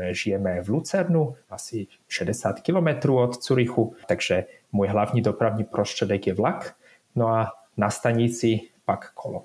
eh, 0.00 0.14
žijeme 0.14 0.62
v 0.62 0.68
Lucernu, 0.68 1.34
asi 1.50 1.86
60 2.08 2.60
kilometrů 2.60 3.18
od 3.18 3.36
Curychu, 3.36 3.94
takže 4.08 4.44
můj 4.72 4.88
hlavní 4.88 5.22
dopravní 5.22 5.64
prostředek 5.64 6.26
je 6.26 6.34
vlak. 6.34 6.74
No 7.16 7.28
a 7.28 7.59
na 7.76 7.90
stanici 7.90 8.60
pak 8.84 9.12
kolo. 9.14 9.42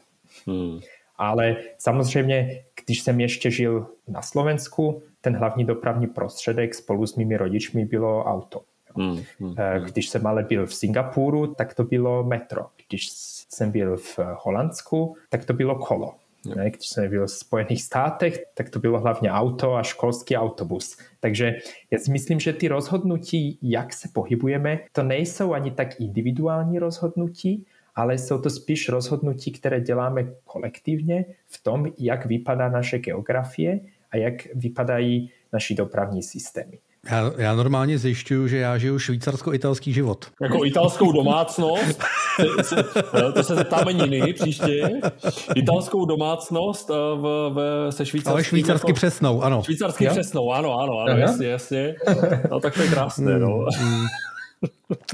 Hmm. 0.47 0.79
Ale 1.17 1.55
samozřejmě, 1.77 2.63
když 2.85 3.01
jsem 3.01 3.19
ještě 3.19 3.51
žil 3.51 3.87
na 4.07 4.21
Slovensku, 4.21 5.01
ten 5.21 5.37
hlavní 5.37 5.65
dopravní 5.65 6.07
prostředek 6.07 6.75
spolu 6.75 7.07
s 7.07 7.15
mými 7.15 7.37
rodičmi 7.37 7.85
bylo 7.85 8.23
auto. 8.23 8.61
Hmm, 8.95 9.11
hmm, 9.11 9.23
hmm. 9.39 9.55
Když 9.85 10.09
jsem 10.09 10.27
ale 10.27 10.43
byl 10.43 10.65
v 10.65 10.73
Singapuru, 10.73 11.47
tak 11.47 11.73
to 11.73 11.83
bylo 11.83 12.23
metro. 12.23 12.65
Když 12.87 13.09
jsem 13.49 13.71
byl 13.71 13.97
v 13.97 14.19
Holandsku, 14.43 15.17
tak 15.29 15.45
to 15.45 15.53
bylo 15.53 15.75
kolo. 15.75 16.13
Ne? 16.55 16.69
Když 16.69 16.87
jsem 16.87 17.09
byl 17.09 17.25
v 17.27 17.31
Spojených 17.31 17.83
státech, 17.83 18.43
tak 18.53 18.69
to 18.69 18.79
bylo 18.79 18.99
hlavně 18.99 19.31
auto 19.31 19.75
a 19.75 19.83
školský 19.83 20.37
autobus. 20.37 20.97
Takže 21.19 21.55
já 21.91 21.99
si 21.99 22.11
myslím, 22.11 22.39
že 22.39 22.53
ty 22.53 22.67
rozhodnutí, 22.67 23.59
jak 23.61 23.93
se 23.93 24.09
pohybujeme, 24.13 24.79
to 24.91 25.03
nejsou 25.03 25.53
ani 25.53 25.71
tak 25.71 25.99
individuální 25.99 26.79
rozhodnutí, 26.79 27.65
ale 27.95 28.17
jsou 28.17 28.37
to 28.37 28.49
spíš 28.49 28.89
rozhodnutí, 28.89 29.51
které 29.51 29.81
děláme 29.81 30.25
kolektivně 30.43 31.25
v 31.47 31.63
tom, 31.63 31.85
jak 31.97 32.25
vypadá 32.25 32.69
naše 32.69 32.99
geografie 32.99 33.79
a 34.11 34.17
jak 34.17 34.33
vypadají 34.55 35.31
naši 35.53 35.75
dopravní 35.75 36.23
systémy. 36.23 36.79
Já, 37.11 37.31
já 37.37 37.55
normálně 37.55 37.97
zjišťuju, 37.97 38.47
že 38.47 38.57
já 38.57 38.77
žiju 38.77 38.99
švýcarsko-italský 38.99 39.93
život. 39.93 40.25
Jako 40.41 40.65
italskou 40.65 41.11
domácnost, 41.11 42.03
to 43.33 43.43
se 43.43 43.55
zeptáme 43.55 43.93
Niny 43.93 44.33
příště, 44.33 44.89
italskou 45.55 46.05
domácnost 46.05 46.89
eh, 46.89 46.93
v, 46.93 47.51
v, 47.53 47.91
se 47.91 48.05
švýcarským... 48.05 48.33
Ale 48.33 48.43
švýcarsky 48.43 48.89
jako, 48.89 48.95
přesnou, 48.95 49.41
ano. 49.41 49.63
Švýcarsky 49.63 50.05
jo? 50.05 50.11
přesnou, 50.11 50.51
ano, 50.51 50.79
ano, 50.79 50.99
ano, 50.99 51.17
jasně, 51.17 51.47
jasně. 51.47 51.95
No 52.51 52.59
tak 52.59 52.73
to 52.73 52.81
je 52.81 52.87
krásné, 52.87 53.39
no. 53.39 53.65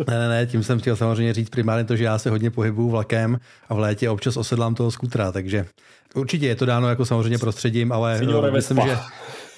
Ne, 0.07 0.19
ne, 0.19 0.29
ne, 0.29 0.45
tím 0.45 0.63
jsem 0.63 0.79
chtěl 0.79 0.95
samozřejmě 0.95 1.33
říct 1.33 1.49
primárně 1.49 1.83
to, 1.83 1.95
že 1.95 2.03
já 2.03 2.17
se 2.17 2.29
hodně 2.29 2.51
pohybuju 2.51 2.89
vlakem 2.89 3.39
a 3.69 3.73
v 3.73 3.79
létě 3.79 4.09
občas 4.09 4.37
osedlám 4.37 4.75
toho 4.75 4.91
skutra, 4.91 5.31
takže 5.31 5.65
určitě 6.15 6.47
je 6.47 6.55
to 6.55 6.65
dáno 6.65 6.89
jako 6.89 7.05
samozřejmě 7.05 7.37
prostředím, 7.37 7.91
ale 7.91 8.17
Signore 8.17 8.51
myslím, 8.51 8.79
že 8.87 8.97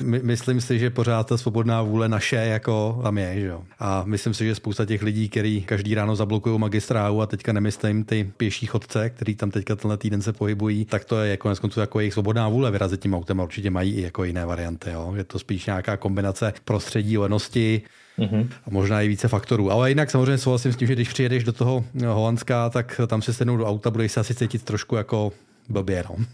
my, 0.02 0.20
myslím 0.20 0.62
si, 0.62 0.80
že 0.80 0.90
pořád 0.90 1.28
ta 1.28 1.38
svobodná 1.38 1.82
vůle 1.82 2.10
naše 2.10 2.36
jako 2.36 3.00
tam 3.04 3.18
je. 3.18 3.40
Že 3.40 3.48
jo? 3.48 3.64
A 3.80 4.04
myslím 4.06 4.34
si, 4.34 4.46
že 4.46 4.56
spousta 4.56 4.86
těch 4.86 5.02
lidí, 5.02 5.30
kteří 5.30 5.62
každý 5.62 5.96
ráno 5.96 6.16
zablokují 6.16 6.60
magistrálu 6.60 7.22
a 7.22 7.26
teďka 7.26 7.54
nemyslím 7.54 8.04
ty 8.04 8.32
pěší 8.38 8.66
chodce, 8.66 9.10
který 9.10 9.36
tam 9.36 9.52
teďka 9.52 9.76
tenhle 9.76 9.98
týden 9.98 10.22
se 10.22 10.34
pohybují, 10.34 10.86
tak 10.86 11.06
to 11.06 11.22
je 11.22 11.32
jako 11.32 11.56
konců 11.62 11.80
jako 11.80 12.00
jejich 12.00 12.14
svobodná 12.14 12.50
vůle 12.50 12.72
vyrazit 12.72 13.02
tím 13.02 13.14
autem 13.14 13.40
a 13.40 13.44
určitě 13.44 13.70
mají 13.70 13.94
i 13.94 14.02
jako 14.02 14.24
jiné 14.24 14.46
varianty. 14.46 14.90
Jo? 14.92 15.14
Je 15.16 15.24
to 15.24 15.40
spíš 15.40 15.66
nějaká 15.66 15.98
kombinace 15.98 16.54
prostředí, 16.66 17.18
lenosti, 17.18 17.82
Mm-hmm. 18.20 18.50
A 18.66 18.70
možná 18.70 19.02
i 19.02 19.08
více 19.08 19.28
faktorů. 19.28 19.72
Ale 19.72 19.90
jinak 19.90 20.12
samozřejmě 20.12 20.38
souhlasím 20.38 20.74
s 20.74 20.76
tím, 20.76 20.88
že 20.88 20.96
když 20.96 21.10
přijedeš 21.10 21.44
do 21.44 21.54
toho 21.54 21.86
Holandska, 22.06 22.70
tak 22.70 23.02
tam 23.08 23.22
se 23.22 23.34
sednou 23.34 23.58
do 23.58 23.66
auta, 23.66 23.92
budeš 23.92 24.12
se 24.12 24.20
asi 24.20 24.36
cítit 24.36 24.64
trošku 24.64 24.96
jako 24.96 25.32
blbě. 25.70 26.04
No. 26.10 26.26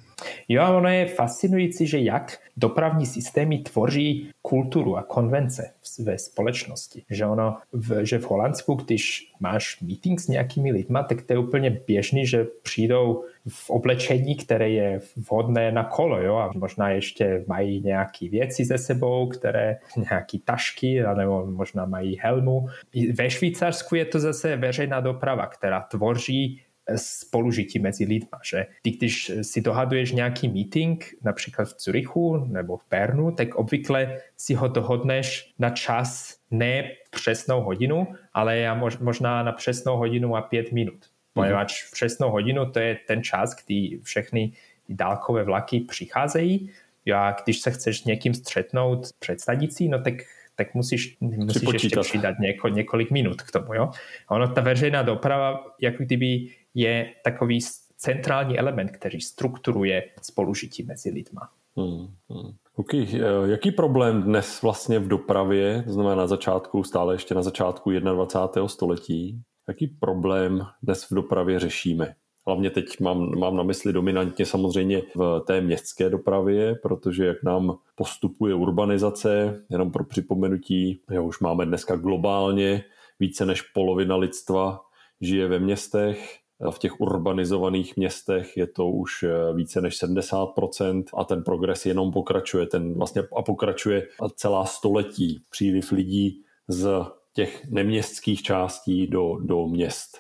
Jo, 0.48 0.78
ono 0.78 0.90
je 0.90 1.06
fascinující, 1.06 1.88
že 1.88 2.00
jak 2.00 2.38
dopravní 2.58 3.06
systémy 3.06 3.58
tvoří 3.58 4.30
kulturu 4.42 4.98
a 4.98 5.04
konvence 5.04 5.72
ve 6.00 6.18
společnosti. 6.18 7.04
Že 7.10 7.26
ono, 7.26 7.58
v, 7.74 8.06
že 8.06 8.20
v 8.20 8.30
Holandsku, 8.30 8.74
když 8.74 9.32
máš 9.40 9.82
meeting 9.82 10.20
s 10.20 10.28
nějakými 10.28 10.72
lidma, 10.72 11.04
tak 11.04 11.22
to 11.22 11.34
je 11.34 11.40
úplně 11.40 11.82
běžný, 11.88 12.28
že 12.28 12.48
přijdou 12.62 13.24
v 13.48 13.70
oblečení, 13.70 14.36
které 14.36 14.70
je 14.70 15.02
vhodné 15.16 15.72
na 15.72 15.84
kolo, 15.84 16.22
jo, 16.22 16.36
a 16.36 16.52
možná 16.56 16.90
ještě 16.90 17.44
mají 17.48 17.82
nějaké 17.82 18.30
věci 18.30 18.66
ze 18.66 18.78
sebou, 18.78 19.28
které, 19.28 19.78
nějaké 20.10 20.38
tašky, 20.46 21.04
nebo 21.18 21.46
možná 21.46 21.86
mají 21.86 22.18
helmu. 22.22 22.68
Ve 23.14 23.30
Švýcarsku 23.30 23.96
je 23.96 24.06
to 24.06 24.20
zase 24.20 24.56
veřejná 24.56 25.00
doprava, 25.00 25.48
která 25.48 25.82
tvoří 25.82 26.62
spolužití 26.96 27.80
mezi 27.80 28.06
lidma. 28.06 28.40
Že 28.44 28.66
ty, 28.82 28.92
když 28.92 29.32
si 29.42 29.62
dohaduješ 29.62 30.12
nějaký 30.12 30.50
meeting, 30.50 31.06
například 31.24 31.66
v 31.66 31.82
Zurichu 31.82 32.38
nebo 32.38 32.78
v 32.78 32.86
Bernu, 32.90 33.32
tak 33.32 33.56
obvykle 33.56 34.22
si 34.38 34.54
ho 34.54 34.68
dohodneš 34.68 35.54
na 35.60 35.70
čas 35.70 36.38
ne 36.52 36.92
přesnou 37.10 37.62
hodinu, 37.62 38.08
ale 38.34 38.80
možná 39.00 39.44
na 39.44 39.52
přesnou 39.52 39.98
hodinu 39.98 40.36
a 40.36 40.42
pět 40.42 40.72
minut. 40.72 41.06
Poněvadž 41.34 41.84
v 41.84 41.92
přesnou 41.92 42.32
hodinu 42.32 42.72
to 42.72 42.80
je 42.80 42.98
ten 43.08 43.24
čas, 43.24 43.56
kdy 43.66 44.00
všechny 44.04 44.52
dálkové 44.90 45.44
vlaky 45.44 45.80
přicházejí. 45.80 46.72
A 47.16 47.36
když 47.44 47.60
se 47.60 47.72
chceš 47.72 48.02
s 48.02 48.06
někým 48.06 48.34
střetnout 48.34 49.08
před 49.20 49.42
stanicí, 49.42 49.90
no 49.90 50.02
tak 50.02 50.14
tak 50.60 50.74
musíš, 50.74 51.18
musíš 51.20 51.74
ještě 51.74 52.00
přidat 52.00 52.40
něko, 52.40 52.68
několik 52.68 53.12
minut 53.12 53.42
k 53.42 53.52
tomu. 53.52 53.74
Jo? 53.74 53.90
A 54.28 54.36
ono, 54.36 54.48
ta 54.48 54.62
veřejná 54.62 55.02
doprava, 55.02 55.76
jako 55.82 56.04
kdyby 56.04 56.48
je 56.74 57.14
takový 57.24 57.60
centrální 57.98 58.60
element, 58.60 58.92
který 58.92 59.22
strukturuje 59.22 60.04
spolužití 60.22 60.84
mezi 60.84 61.10
lidma. 61.10 61.50
Hmm, 61.78 62.08
hmm. 62.30 62.52
Okay. 62.76 63.08
Eh, 63.14 63.52
jaký 63.52 63.72
problém 63.72 64.24
dnes 64.24 64.62
vlastně 64.62 65.00
v 65.00 65.08
dopravě, 65.08 65.84
to 65.86 65.94
znamená 65.94 66.16
na 66.16 66.28
začátku, 66.28 66.84
stále 66.84 67.16
ještě 67.16 67.36
na 67.36 67.42
začátku 67.42 67.92
21. 67.92 68.68
století, 68.68 69.42
jaký 69.68 69.88
problém 69.88 70.66
dnes 70.84 71.04
v 71.04 71.14
dopravě 71.14 71.60
řešíme? 71.60 72.16
Hlavně 72.48 72.70
teď 72.70 73.00
mám, 73.00 73.40
mám 73.40 73.56
na 73.58 73.64
mysli 73.64 73.94
dominantně 73.94 74.46
samozřejmě 74.46 75.02
v 75.16 75.44
té 75.48 75.62
městské 75.62 76.10
dopravě, 76.10 76.76
protože 76.76 77.26
jak 77.26 77.44
nám 77.44 77.78
postupuje 77.96 78.54
urbanizace, 78.56 79.64
jenom 79.70 79.92
pro 79.92 80.04
připomenutí, 80.04 81.02
že 81.12 81.20
už 81.20 81.40
máme 81.40 81.66
dneska 81.66 81.96
globálně 81.96 82.84
více 83.20 83.46
než 83.46 83.62
polovina 83.62 84.16
lidstva 84.16 84.82
žije 85.22 85.48
ve 85.48 85.60
městech, 85.60 86.39
v 86.72 86.80
těch 86.80 87.02
urbanizovaných 87.02 87.98
městech 87.98 88.58
je 88.58 88.68
to 88.68 88.88
už 88.88 89.24
eh, 89.24 89.54
více 89.54 89.82
než 89.82 90.04
70% 90.04 91.04
a 91.18 91.24
ten 91.24 91.44
progres 91.44 91.86
jenom 91.86 92.12
pokračuje. 92.12 92.66
Ten 92.68 92.94
vlastně 92.94 93.22
a 93.38 93.42
pokračuje 93.42 94.08
celá 94.36 94.66
století. 94.66 95.44
Příliv 95.50 95.92
lidí 95.92 96.44
z 96.68 96.90
těch 97.34 97.66
neměstských 97.70 98.42
částí 98.42 99.08
do, 99.08 99.38
do 99.42 99.68
měst. 99.68 100.18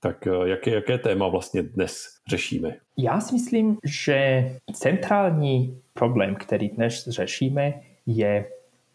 Tak 0.00 0.26
eh, 0.26 0.48
jaké, 0.48 0.70
jaké 0.70 0.98
téma 0.98 1.28
vlastně 1.28 1.62
dnes 1.62 2.04
řešíme? 2.28 2.76
Já 2.96 3.20
si 3.20 3.34
myslím, 3.34 3.76
že 3.84 4.50
centrální 4.72 5.80
problém, 5.94 6.34
který 6.34 6.68
dnes 6.68 7.08
řešíme, 7.08 7.74
je 8.06 8.48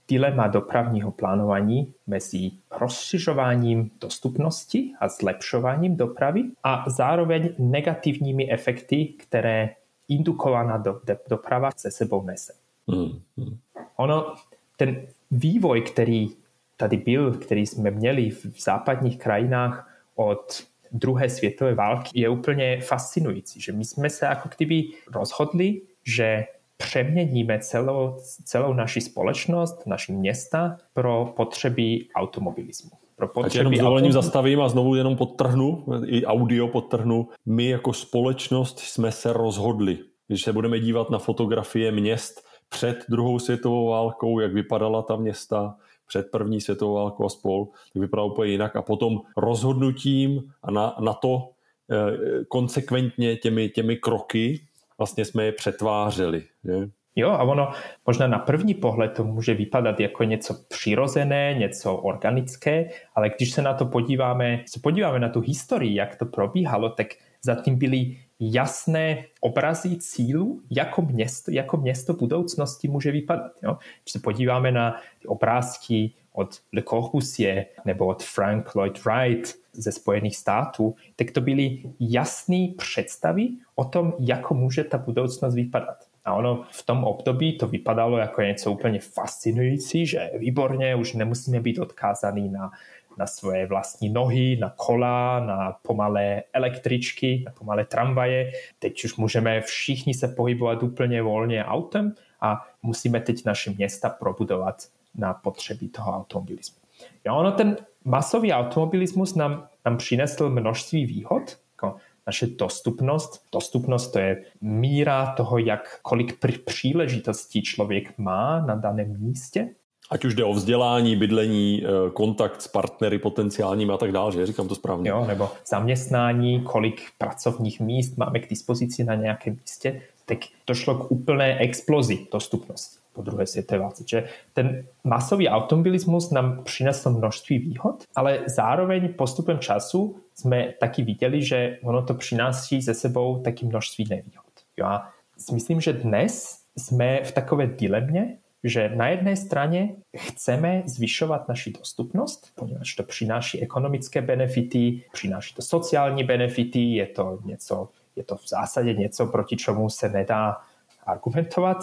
dilema 0.07 0.47
dopravního 0.47 1.11
plánování 1.11 1.93
mezi 2.07 2.51
rozšiřováním 2.79 3.91
dostupnosti 4.01 4.91
a 4.99 5.09
zlepšováním 5.09 5.95
dopravy 5.95 6.43
a 6.63 6.83
zároveň 6.87 7.49
negativními 7.59 8.51
efekty, 8.51 9.05
které 9.05 9.69
indukovaná 10.07 10.77
do, 10.77 11.01
do, 11.03 11.15
doprava 11.29 11.69
se 11.77 11.91
sebou 11.91 12.23
nese. 12.23 12.53
Hmm, 12.87 13.19
hmm. 13.37 13.57
Ono, 13.95 14.35
ten 14.77 15.01
vývoj, 15.31 15.81
který 15.81 16.29
tady 16.77 16.97
byl, 16.97 17.33
který 17.33 17.65
jsme 17.65 17.91
měli 17.91 18.29
v 18.29 18.61
západních 18.63 19.19
krajinách 19.19 19.89
od 20.15 20.63
druhé 20.91 21.29
světové 21.29 21.75
války, 21.75 22.09
je 22.13 22.29
úplně 22.29 22.81
fascinující, 22.81 23.61
že 23.61 23.71
my 23.71 23.85
jsme 23.85 24.09
se 24.09 24.25
jako 24.25 24.49
kdyby 24.57 24.83
rozhodli, 25.11 25.81
že 26.03 26.45
přeměníme 26.83 27.59
celou, 27.59 28.17
celou 28.45 28.73
naši 28.73 29.01
společnost, 29.01 29.87
naši 29.87 30.13
města 30.13 30.77
pro 30.93 31.33
potřeby 31.35 32.07
automobilismu. 32.15 32.89
Pro 33.15 33.27
potřeby 33.27 33.59
jenom 33.59 33.75
s 33.75 33.79
dovolením 33.79 34.11
zastavím 34.11 34.61
a 34.61 34.69
znovu 34.69 34.95
jenom 34.95 35.17
podtrhnu, 35.17 35.85
i 36.05 36.25
audio 36.25 36.67
podtrhnu. 36.67 37.27
My 37.45 37.69
jako 37.69 37.93
společnost 37.93 38.79
jsme 38.79 39.11
se 39.11 39.33
rozhodli, 39.33 39.97
Když 40.27 40.41
se 40.41 40.53
budeme 40.53 40.79
dívat 40.79 41.09
na 41.09 41.19
fotografie 41.19 41.91
měst 41.91 42.45
před 42.69 43.05
druhou 43.09 43.39
světovou 43.39 43.89
válkou, 43.89 44.39
jak 44.39 44.53
vypadala 44.53 45.01
ta 45.01 45.15
města, 45.15 45.75
před 46.07 46.31
první 46.31 46.61
světovou 46.61 46.93
válkou 46.93 47.25
a 47.25 47.29
spol, 47.29 47.65
tak 47.93 48.01
vypadá 48.01 48.23
úplně 48.23 48.51
jinak. 48.51 48.75
A 48.75 48.81
potom 48.81 49.21
rozhodnutím 49.37 50.41
a 50.63 50.71
na, 50.71 50.95
na 50.99 51.13
to 51.13 51.49
e, 51.91 52.45
konsekventně 52.45 53.35
těmi, 53.35 53.69
těmi 53.69 53.95
kroky 53.95 54.67
vlastně 54.97 55.25
jsme 55.25 55.45
je 55.45 55.51
přetvářeli. 55.51 56.43
Že? 56.63 56.73
Jo, 57.15 57.29
a 57.29 57.43
ono 57.43 57.71
možná 58.07 58.27
na 58.27 58.39
první 58.39 58.73
pohled 58.73 59.13
to 59.13 59.23
může 59.23 59.53
vypadat 59.53 59.99
jako 59.99 60.23
něco 60.23 60.55
přirozené, 60.69 61.53
něco 61.53 61.95
organické, 61.95 62.89
ale 63.15 63.29
když 63.29 63.51
se 63.51 63.61
na 63.61 63.73
to 63.73 63.85
podíváme, 63.85 64.63
se 64.65 64.79
podíváme 64.83 65.19
na 65.19 65.29
tu 65.29 65.39
historii, 65.39 65.95
jak 65.95 66.15
to 66.15 66.25
probíhalo, 66.25 66.89
tak 66.89 67.07
zatím 67.41 67.77
byly 67.77 68.17
jasné 68.51 69.25
obrazy 69.39 69.97
cílu, 69.97 70.61
jako 70.69 71.01
město, 71.01 71.51
jako 71.51 71.77
město 71.77 72.13
budoucnosti 72.13 72.87
může 72.87 73.11
vypadat. 73.11 73.51
Jo? 73.63 73.77
Když 74.03 74.11
se 74.11 74.19
podíváme 74.19 74.71
na 74.71 75.01
ty 75.21 75.27
obrázky 75.27 76.13
od 76.33 76.59
Le 76.73 76.81
Corbusier 76.81 77.65
nebo 77.85 78.05
od 78.05 78.23
Frank 78.23 78.75
Lloyd 78.75 79.05
Wright 79.05 79.55
ze 79.73 79.91
Spojených 79.91 80.35
států, 80.35 80.95
tak 81.15 81.31
to 81.31 81.41
byly 81.41 81.83
jasné 81.99 82.67
představy 82.77 83.49
o 83.75 83.85
tom, 83.85 84.13
jako 84.19 84.53
může 84.53 84.83
ta 84.83 84.97
budoucnost 84.97 85.55
vypadat. 85.55 85.97
A 86.25 86.33
ono 86.33 86.63
v 86.71 86.85
tom 86.85 87.03
období 87.03 87.57
to 87.57 87.67
vypadalo 87.67 88.17
jako 88.17 88.41
něco 88.41 88.71
úplně 88.71 88.99
fascinující, 88.99 90.05
že 90.05 90.29
výborně, 90.37 90.95
už 90.95 91.13
nemusíme 91.13 91.59
být 91.59 91.79
odkázaný 91.79 92.49
na, 92.49 92.71
na 93.17 93.27
svoje 93.27 93.65
vlastní 93.65 94.09
nohy, 94.09 94.57
na 94.61 94.69
kola, 94.69 95.39
na 95.39 95.71
pomalé 95.81 96.43
električky, 96.53 97.43
na 97.45 97.51
pomalé 97.51 97.85
tramvaje. 97.85 98.51
Teď 98.79 99.03
už 99.03 99.15
můžeme 99.15 99.61
všichni 99.61 100.13
se 100.13 100.27
pohybovat 100.27 100.83
úplně 100.83 101.21
volně 101.21 101.65
autem 101.65 102.15
a 102.41 102.67
musíme 102.83 103.19
teď 103.19 103.45
naše 103.45 103.71
města 103.71 104.09
probudovat 104.09 104.83
na 105.15 105.33
potřeby 105.33 105.87
toho 105.87 106.11
automobilismu. 106.11 106.77
Jo, 107.25 107.35
ono 107.35 107.51
ten 107.51 107.77
masový 108.05 108.53
automobilismus 108.53 109.35
nám, 109.35 109.67
nám 109.85 109.97
přinesl 109.97 110.49
množství 110.49 111.05
výhod, 111.05 111.57
jako 111.75 111.95
naše 112.27 112.47
dostupnost. 112.47 113.45
Dostupnost 113.53 114.11
to 114.11 114.19
je 114.19 114.43
míra 114.61 115.33
toho, 115.37 115.57
jak 115.57 115.99
kolik 116.01 116.39
příležitostí 116.65 117.61
člověk 117.61 118.17
má 118.17 118.59
na 118.65 118.75
daném 118.75 119.15
místě. 119.19 119.69
Ať 120.09 120.25
už 120.25 120.35
jde 120.35 120.43
o 120.43 120.53
vzdělání, 120.53 121.15
bydlení, 121.15 121.83
eh, 121.83 122.11
kontakt 122.11 122.61
s 122.61 122.67
partnery 122.67 123.19
potenciálními 123.19 123.93
a 123.93 123.97
tak 123.97 124.11
dále, 124.11 124.31
že 124.31 124.45
říkám 124.45 124.67
to 124.67 124.75
správně. 124.75 125.09
Jo, 125.09 125.25
nebo 125.27 125.49
zaměstnání, 125.67 126.61
kolik 126.61 127.01
pracovních 127.17 127.79
míst 127.79 128.17
máme 128.17 128.39
k 128.39 128.49
dispozici 128.49 129.03
na 129.03 129.15
nějakém 129.15 129.53
místě, 129.61 130.01
tak 130.25 130.37
došlo 130.67 130.95
k 130.95 131.11
úplné 131.11 131.57
explozi 131.59 132.27
dostupnosti 132.31 133.03
po 133.13 133.21
druhé 133.21 133.47
světové 133.47 133.79
válce. 133.79 134.03
Že 134.07 134.27
ten 134.53 134.85
masový 135.03 135.49
automobilismus 135.49 136.31
nám 136.31 136.63
přinesl 136.63 137.09
množství 137.09 137.59
výhod, 137.59 138.03
ale 138.15 138.39
zároveň 138.45 139.13
postupem 139.13 139.59
času 139.59 140.15
jsme 140.35 140.73
taky 140.79 141.03
viděli, 141.03 141.43
že 141.43 141.77
ono 141.83 142.01
to 142.01 142.13
přináší 142.13 142.81
ze 142.81 142.93
sebou 142.93 143.39
taky 143.39 143.65
množství 143.65 144.05
nevýhod. 144.09 144.45
Jo 144.77 144.85
a 144.85 145.09
myslím, 145.51 145.81
že 145.81 145.93
dnes 145.93 146.59
jsme 146.77 147.23
v 147.23 147.31
takové 147.31 147.67
dilemě, 147.67 148.37
že 148.63 148.89
na 148.95 149.07
jedné 149.07 149.35
straně 149.35 149.95
chceme 150.17 150.83
zvyšovat 150.85 151.49
naši 151.49 151.71
dostupnost, 151.71 152.51
poněvadž 152.55 152.95
to 152.95 153.03
přináší 153.03 153.61
ekonomické 153.61 154.21
benefity, 154.21 155.03
přináší 155.13 155.55
to 155.55 155.61
sociální 155.61 156.23
benefity, 156.23 156.79
je 156.79 157.07
to 157.07 157.39
něco, 157.45 157.89
je 158.15 158.23
to 158.23 158.35
v 158.35 158.49
zásadě 158.49 158.93
něco, 158.93 159.27
proti 159.27 159.55
čemu 159.55 159.89
se 159.89 160.09
nedá 160.09 160.57
argumentovat, 161.05 161.77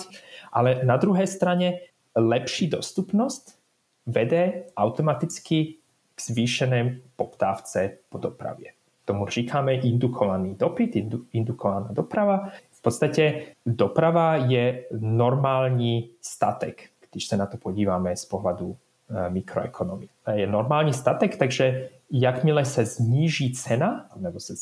ale 0.52 0.80
na 0.84 0.96
druhé 0.96 1.26
straně 1.26 1.80
lepší 2.16 2.68
dostupnost 2.68 3.58
vede 4.06 4.64
automaticky 4.76 5.74
k 6.14 6.22
zvýšené 6.22 6.98
poptávce 7.16 7.98
po 8.08 8.18
dopravě. 8.18 8.72
Tomu 9.04 9.26
říkáme 9.26 9.74
indukovaný 9.74 10.54
dopyt, 10.54 10.96
indu, 10.96 11.24
indukovaná 11.32 11.88
doprava. 11.92 12.48
V 12.80 12.82
podstatě 12.82 13.42
doprava 13.66 14.36
je 14.36 14.84
normální 15.00 16.10
statek, 16.20 16.82
když 17.10 17.26
se 17.26 17.36
na 17.36 17.46
to 17.46 17.56
podíváme 17.56 18.16
z 18.16 18.24
pohledu 18.24 18.76
eh, 19.10 19.30
mikroekonomie. 19.30 20.08
Je 20.32 20.46
normální 20.46 20.92
statek, 20.92 21.36
takže 21.36 21.88
jakmile 22.10 22.64
se 22.64 22.84
zníží 22.84 23.52
cena, 23.52 24.06
nebo 24.16 24.40
se 24.40 24.54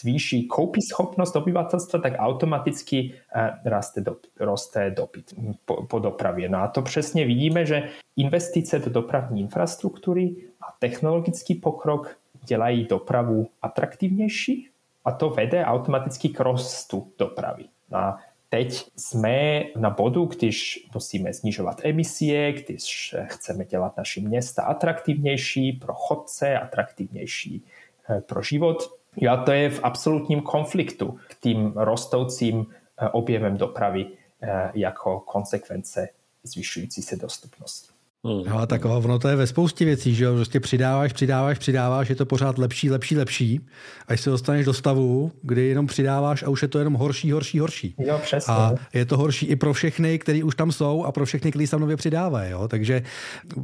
zvýší 0.00 0.48
schopnost 0.88 1.36
obyvatelstva, 1.36 1.98
tak 1.98 2.12
automaticky 2.18 3.14
eh, 3.34 3.50
raste 3.64 4.00
dopyt, 4.00 4.30
roste 4.40 4.90
dopyt 4.90 5.34
po, 5.64 5.82
po 5.86 5.98
dopravě. 5.98 6.48
No 6.48 6.58
a 6.58 6.68
to 6.68 6.82
přesně 6.82 7.24
vidíme, 7.24 7.66
že 7.66 7.88
investice 8.16 8.78
do 8.78 8.90
dopravní 8.90 9.40
infrastruktury 9.40 10.36
a 10.60 10.76
technologický 10.78 11.54
pokrok 11.54 12.16
dělají 12.46 12.84
dopravu 12.84 13.48
atraktivnější 13.62 14.68
a 15.06 15.12
to 15.12 15.30
vede 15.30 15.64
automaticky 15.64 16.28
k 16.28 16.40
rostu 16.40 17.12
dopravy. 17.18 17.64
A 17.92 18.18
teď 18.48 18.86
jsme 18.96 19.64
na 19.76 19.90
bodu, 19.90 20.24
když 20.24 20.88
musíme 20.94 21.32
snižovat 21.32 21.80
emisie, 21.84 22.52
když 22.52 23.14
chceme 23.24 23.64
dělat 23.64 23.96
naše 23.96 24.20
města 24.20 24.62
atraktivnější 24.62 25.72
pro 25.72 25.94
chodce, 25.94 26.58
atraktivnější 26.58 27.64
eh, 28.10 28.20
pro 28.20 28.42
život, 28.42 28.96
a 29.30 29.36
to 29.36 29.52
je 29.52 29.70
v 29.70 29.80
absolutním 29.82 30.40
konfliktu 30.40 31.18
k 31.28 31.34
tým 31.34 31.72
rostoucím 31.76 32.66
eh, 32.66 33.08
objemem 33.08 33.56
dopravy 33.56 34.06
eh, 34.42 34.70
jako 34.74 35.20
konsekvence 35.20 36.08
zvyšující 36.42 37.02
se 37.02 37.16
dostupnosti. 37.16 37.95
Hmm. 38.26 38.42
No, 38.48 38.66
tak 38.66 38.84
ono 38.84 39.18
to 39.18 39.28
je 39.28 39.36
ve 39.36 39.46
spoustě 39.46 39.84
věcí, 39.84 40.14
že 40.14 40.24
jo? 40.24 40.34
Prostě 40.34 40.60
přidáváš, 40.60 41.12
přidáváš, 41.12 41.58
přidáváš, 41.58 42.08
je 42.08 42.16
to 42.16 42.26
pořád 42.26 42.58
lepší, 42.58 42.90
lepší, 42.90 43.16
lepší. 43.16 43.60
Až 44.08 44.20
se 44.20 44.30
dostaneš 44.30 44.66
do 44.66 44.74
stavu, 44.74 45.32
kdy 45.42 45.66
jenom 45.66 45.86
přidáváš 45.86 46.42
a 46.42 46.48
už 46.48 46.62
je 46.62 46.68
to 46.68 46.78
jenom 46.78 46.94
horší, 46.94 47.32
horší, 47.32 47.58
horší. 47.58 47.94
Jo, 47.98 48.20
přesně. 48.22 48.54
A 48.54 48.74
je 48.94 49.04
to 49.04 49.16
horší 49.16 49.46
i 49.46 49.56
pro 49.56 49.72
všechny, 49.72 50.18
kteří 50.18 50.42
už 50.42 50.54
tam 50.54 50.72
jsou 50.72 51.04
a 51.04 51.12
pro 51.12 51.26
všechny, 51.26 51.50
kteří 51.50 51.66
se 51.66 51.78
nově 51.78 51.96
přidávají. 51.96 52.50
Jo? 52.50 52.68
Takže 52.68 53.02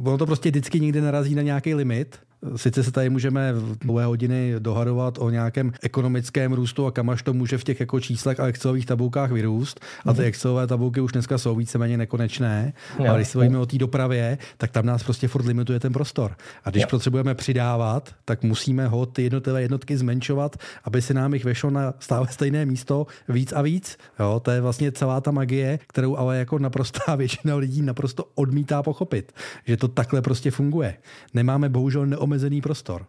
ono 0.03 0.17
to 0.17 0.25
prostě 0.25 0.49
vždycky 0.49 0.79
někdy 0.79 1.01
narazí 1.01 1.35
na 1.35 1.41
nějaký 1.41 1.73
limit 1.73 2.19
Sice 2.55 2.83
se 2.83 2.91
tady 2.91 3.09
můžeme 3.09 3.53
v 3.53 3.77
dvě 3.77 4.05
hodiny 4.05 4.55
dohadovat 4.59 5.17
o 5.17 5.29
nějakém 5.29 5.71
ekonomickém 5.81 6.53
růstu 6.53 6.85
a 6.85 6.91
kam 6.91 7.09
až 7.09 7.23
to 7.23 7.33
může 7.33 7.57
v 7.57 7.63
těch 7.63 7.79
jako 7.79 7.99
číslech 7.99 8.39
a 8.39 8.47
Excelových 8.47 8.85
tabulkách 8.85 9.31
vyrůst. 9.31 9.79
A 10.05 10.13
ty 10.13 10.19
mhm. 10.19 10.27
Excelové 10.27 10.67
tabulky 10.67 11.01
už 11.01 11.11
dneska 11.11 11.37
jsou 11.37 11.55
víceméně 11.55 11.97
nekonečné. 11.97 12.73
Jo. 12.99 13.05
Ale 13.09 13.17
když 13.17 13.27
se 13.27 13.37
bavíme 13.37 13.57
o 13.57 13.65
té 13.65 13.77
dopravě, 13.77 14.37
tak 14.57 14.71
tam 14.71 14.85
nás 14.85 15.03
prostě 15.03 15.27
furt 15.27 15.45
limituje 15.45 15.79
ten 15.79 15.93
prostor. 15.93 16.35
A 16.63 16.69
když 16.69 16.81
jo. 16.81 16.87
potřebujeme 16.91 17.35
přidávat, 17.35 18.15
tak 18.25 18.43
musíme 18.43 18.87
ho 18.87 19.05
ty 19.05 19.23
jednotlivé 19.23 19.61
jednotky 19.61 19.97
zmenšovat, 19.97 20.55
aby 20.83 21.01
se 21.01 21.13
nám 21.13 21.33
jich 21.33 21.45
vešlo 21.45 21.69
na 21.69 21.93
stále 21.99 22.27
stejné 22.27 22.65
místo 22.65 23.07
víc 23.29 23.53
a 23.53 23.61
víc. 23.61 23.97
Jo, 24.19 24.41
to 24.43 24.51
je 24.51 24.61
vlastně 24.61 24.91
celá 24.91 25.21
ta 25.21 25.31
magie, 25.31 25.79
kterou 25.87 26.17
ale 26.17 26.37
jako 26.37 26.59
naprostá 26.59 27.15
většina 27.15 27.55
lidí 27.55 27.81
naprosto 27.81 28.25
odmítá 28.35 28.83
pochopit, 28.83 29.31
že 29.65 29.77
to 29.77 29.87
takhle 29.87 30.21
prostě 30.21 30.51
funguje. 30.51 30.97
Nemáme 31.33 31.69
bohužel 31.69 32.05
neomezené 32.05 32.32
omezený 32.33 32.61
prostor. 32.61 33.05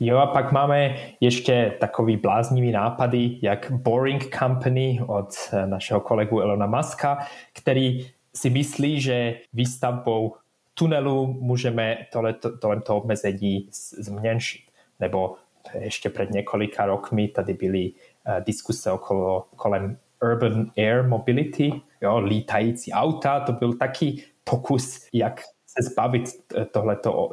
Jo 0.00 0.18
a 0.18 0.26
pak 0.26 0.52
máme 0.52 0.96
ještě 1.20 1.76
takový 1.80 2.16
bláznivý 2.16 2.72
nápady, 2.72 3.38
jak 3.42 3.70
Boring 3.70 4.36
Company 4.38 5.00
od 5.06 5.28
eh, 5.52 5.66
našeho 5.66 6.00
kolegu 6.00 6.40
Elona 6.40 6.66
Muska, 6.66 7.18
který 7.52 8.06
si 8.34 8.50
myslí, 8.50 9.00
že 9.00 9.34
výstavbou 9.52 10.34
tunelu 10.74 11.26
můžeme 11.40 11.96
tohleto, 12.12 12.58
tohleto 12.58 12.96
omezení 12.96 13.68
zmenšit. 13.98 14.62
Nebo 15.00 15.34
ještě 15.78 16.10
před 16.10 16.30
několika 16.30 16.86
rokmi 16.86 17.28
tady 17.28 17.54
byly 17.54 17.92
uh, 17.92 18.44
diskuse 18.44 18.92
okolo, 18.92 19.46
kolem 19.56 19.96
Urban 20.22 20.70
Air 20.76 21.08
Mobility, 21.08 21.72
jo, 22.00 22.18
lítající 22.18 22.92
auta, 22.92 23.40
to 23.40 23.52
byl 23.52 23.72
taky 23.72 24.24
pokus, 24.44 25.08
jak 25.12 25.40
se 25.78 25.90
zbavit 25.90 26.22
tohleto. 26.70 27.30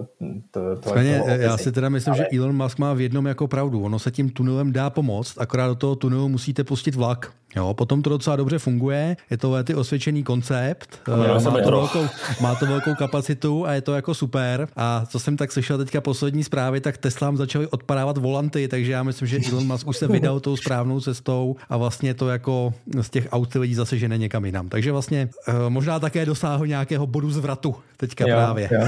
To, 0.51 0.75
tohleto 0.75 1.29
já 1.29 1.57
si 1.57 1.71
teda 1.71 1.89
myslím, 1.89 2.13
ale... 2.13 2.17
že 2.31 2.37
Elon 2.37 2.55
Musk 2.55 2.77
má 2.77 2.93
v 2.93 3.01
jednom 3.01 3.25
jako 3.25 3.47
pravdu. 3.47 3.83
Ono 3.83 3.99
se 3.99 4.11
tím 4.11 4.29
tunelem 4.29 4.73
dá 4.73 4.89
pomoct, 4.89 5.37
akorát 5.37 5.67
do 5.67 5.75
toho 5.75 5.95
tunelu 5.95 6.29
musíte 6.29 6.63
pustit 6.63 6.95
vlak. 6.95 7.33
Jo, 7.55 7.73
potom 7.73 8.01
to 8.01 8.09
docela 8.09 8.35
dobře 8.35 8.59
funguje, 8.59 9.17
je 9.29 9.37
to 9.37 9.63
ty 9.63 9.75
osvědčený 9.75 10.23
koncept, 10.23 11.01
má 11.07 11.39
to, 11.39 11.71
velkou, 11.71 12.07
má 12.41 12.55
to 12.55 12.65
velkou 12.65 12.95
kapacitu 12.95 13.67
a 13.67 13.73
je 13.73 13.81
to 13.81 13.93
jako 13.93 14.13
super. 14.13 14.67
A 14.75 15.05
co 15.07 15.19
jsem 15.19 15.37
tak 15.37 15.51
slyšel 15.51 15.77
teďka 15.77 16.01
poslední 16.01 16.43
zprávy, 16.43 16.81
tak 16.81 16.97
Teslám 16.97 17.37
začaly 17.37 17.67
odpadávat 17.67 18.17
volanty, 18.17 18.67
takže 18.67 18.91
já 18.91 19.03
myslím, 19.03 19.27
že 19.27 19.39
Elon 19.51 19.67
Musk 19.67 19.87
už 19.87 19.97
se 19.97 20.07
vydal 20.07 20.39
tou 20.39 20.57
správnou 20.57 21.01
cestou 21.01 21.55
a 21.69 21.77
vlastně 21.77 22.13
to 22.13 22.29
jako 22.29 22.73
z 23.01 23.09
těch 23.09 23.27
aut 23.31 23.53
lidí 23.53 23.75
zase 23.75 23.97
žene 23.97 24.17
někam 24.17 24.45
jinam. 24.45 24.69
Takže 24.69 24.91
vlastně 24.91 25.29
eh, 25.47 25.53
možná 25.69 25.99
také 25.99 26.25
dosáhl 26.25 26.67
nějakého 26.67 27.07
bodu 27.07 27.31
zvratu 27.31 27.75
teďka 27.97 28.25
jo, 28.29 28.37
právě. 28.37 28.69
Jo. 28.71 28.79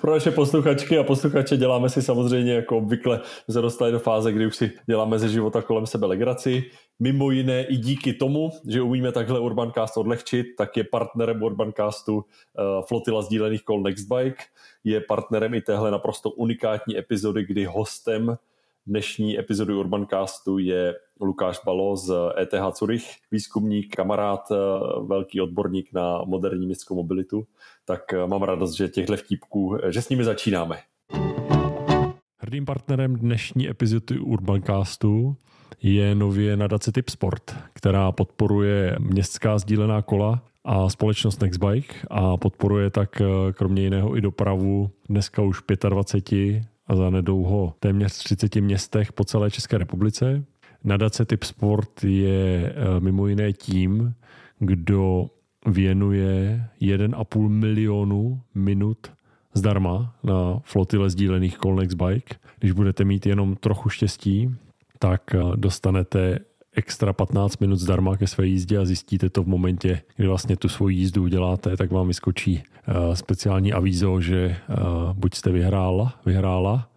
Pro 0.00 0.12
naše 0.12 0.30
posluchačky 0.30 0.98
a 0.98 1.02
posluchače 1.02 1.56
děláme 1.56 1.88
si 1.88 2.02
samozřejmě 2.02 2.54
jako 2.54 2.78
obvykle, 2.78 3.20
se 3.50 3.60
dostali 3.60 3.92
do 3.92 3.98
fáze, 3.98 4.32
kdy 4.32 4.46
už 4.46 4.56
si 4.56 4.70
děláme 4.86 5.18
ze 5.18 5.28
života 5.28 5.62
kolem 5.62 5.86
sebe 5.86 6.06
legraci. 6.06 6.64
Mimo 6.98 7.30
jiné 7.30 7.64
i 7.64 7.76
díky 7.76 8.12
tomu, 8.12 8.50
že 8.68 8.82
umíme 8.82 9.12
takhle 9.12 9.40
Urbancast 9.40 9.96
odlehčit, 9.96 10.46
tak 10.58 10.76
je 10.76 10.84
partnerem 10.84 11.42
Urbancastu 11.42 12.16
uh, 12.16 12.24
flotila 12.88 13.22
sdílených 13.22 13.64
kol 13.64 13.82
Nextbike. 13.82 14.42
Je 14.84 15.00
partnerem 15.00 15.54
i 15.54 15.60
téhle 15.60 15.90
naprosto 15.90 16.30
unikátní 16.30 16.98
epizody, 16.98 17.44
kdy 17.44 17.64
hostem 17.64 18.36
dnešní 18.86 19.38
epizody 19.38 19.74
Urbancastu 19.74 20.58
je 20.58 20.94
Lukáš 21.20 21.60
Balo 21.64 21.96
z 21.96 22.12
ETH 22.38 22.76
Zurich, 22.78 23.04
výzkumník, 23.30 23.96
kamarád, 23.96 24.40
eh, 24.50 24.56
velký 25.06 25.40
odborník 25.40 25.92
na 25.92 26.22
moderní 26.24 26.66
městskou 26.66 26.94
mobilitu. 26.94 27.46
Tak 27.84 28.12
eh, 28.12 28.26
mám 28.26 28.42
radost, 28.42 28.72
že 28.72 28.88
těchto 28.88 29.16
vtípků, 29.16 29.78
že 29.88 30.02
s 30.02 30.08
nimi 30.08 30.24
začínáme. 30.24 30.78
Hrdým 32.38 32.64
partnerem 32.64 33.16
dnešní 33.16 33.68
epizody 33.68 34.18
Urbancastu 34.18 35.36
je 35.82 36.14
nově 36.14 36.56
nadace 36.56 36.92
Tip 36.92 37.08
Sport, 37.08 37.56
která 37.72 38.12
podporuje 38.12 38.96
městská 38.98 39.58
sdílená 39.58 40.02
kola 40.02 40.42
a 40.64 40.88
společnost 40.88 41.40
Nextbike 41.40 41.94
a 42.10 42.36
podporuje 42.36 42.90
tak 42.90 43.20
eh, 43.20 43.52
kromě 43.52 43.82
jiného 43.82 44.16
i 44.16 44.20
dopravu 44.20 44.90
dneska 45.08 45.42
už 45.42 45.62
25 45.88 46.71
a 46.86 46.96
za 46.96 47.10
nedlouho 47.10 47.74
téměř 47.80 48.12
30 48.12 48.56
městech 48.56 49.12
po 49.12 49.24
celé 49.24 49.50
České 49.50 49.78
republice. 49.78 50.44
Nadace 50.84 51.24
Tip 51.24 51.44
Sport 51.44 52.04
je 52.04 52.74
eh, 52.76 53.00
mimo 53.00 53.26
jiné 53.26 53.52
tím, 53.52 54.14
kdo 54.58 55.26
věnuje 55.66 56.64
1,5 56.80 57.48
milionu 57.48 58.40
minut 58.54 59.12
zdarma 59.54 60.14
na 60.22 60.60
flotile 60.64 61.10
sdílených 61.10 61.58
Colnex 61.58 61.94
Bike. 61.94 62.34
Když 62.58 62.72
budete 62.72 63.04
mít 63.04 63.26
jenom 63.26 63.56
trochu 63.56 63.88
štěstí, 63.88 64.54
tak 64.98 65.34
eh, 65.34 65.38
dostanete 65.56 66.38
extra 66.76 67.12
15 67.12 67.58
minut 67.58 67.76
zdarma 67.76 68.16
ke 68.16 68.26
své 68.26 68.46
jízdě 68.46 68.78
a 68.78 68.84
zjistíte 68.84 69.30
to 69.30 69.42
v 69.42 69.46
momentě, 69.46 70.02
kdy 70.16 70.28
vlastně 70.28 70.56
tu 70.56 70.68
svoji 70.68 70.96
jízdu 70.96 71.22
uděláte, 71.22 71.76
tak 71.76 71.90
vám 71.90 72.08
vyskočí 72.08 72.62
speciální 73.14 73.72
avízo, 73.72 74.20
že 74.20 74.36
eh, 74.36 74.74
buď 75.12 75.34
jste 75.34 75.52
vyhrála, 75.52 76.14
vyhrála 76.26 76.88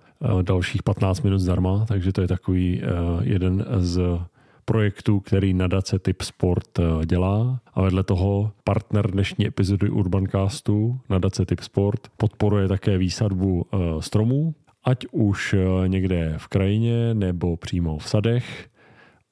dalších 0.42 0.84
15 0.84 1.22
minut 1.22 1.40
zdarma, 1.40 1.86
takže 1.86 2.14
to 2.14 2.22
je 2.22 2.28
takový 2.28 2.82
jeden 3.22 3.66
z 3.78 4.20
projektů, 4.66 5.20
který 5.20 5.54
nadace 5.54 6.00
Typ 6.00 6.22
Sport 6.22 6.80
dělá. 7.06 7.60
A 7.74 7.82
vedle 7.82 8.04
toho 8.04 8.52
partner 8.64 9.12
dnešní 9.12 9.48
epizody 9.48 9.90
Urbancastu, 9.90 11.00
nadace 11.10 11.46
Typ 11.46 11.60
Sport, 11.60 12.08
podporuje 12.18 12.68
také 12.68 12.98
výsadbu 12.98 13.66
stromů, 14.00 14.56
ať 14.84 15.06
už 15.12 15.56
někde 15.88 16.34
v 16.38 16.48
krajině 16.48 17.14
nebo 17.14 17.58
přímo 17.58 17.98
v 17.98 18.10
sadech 18.10 18.68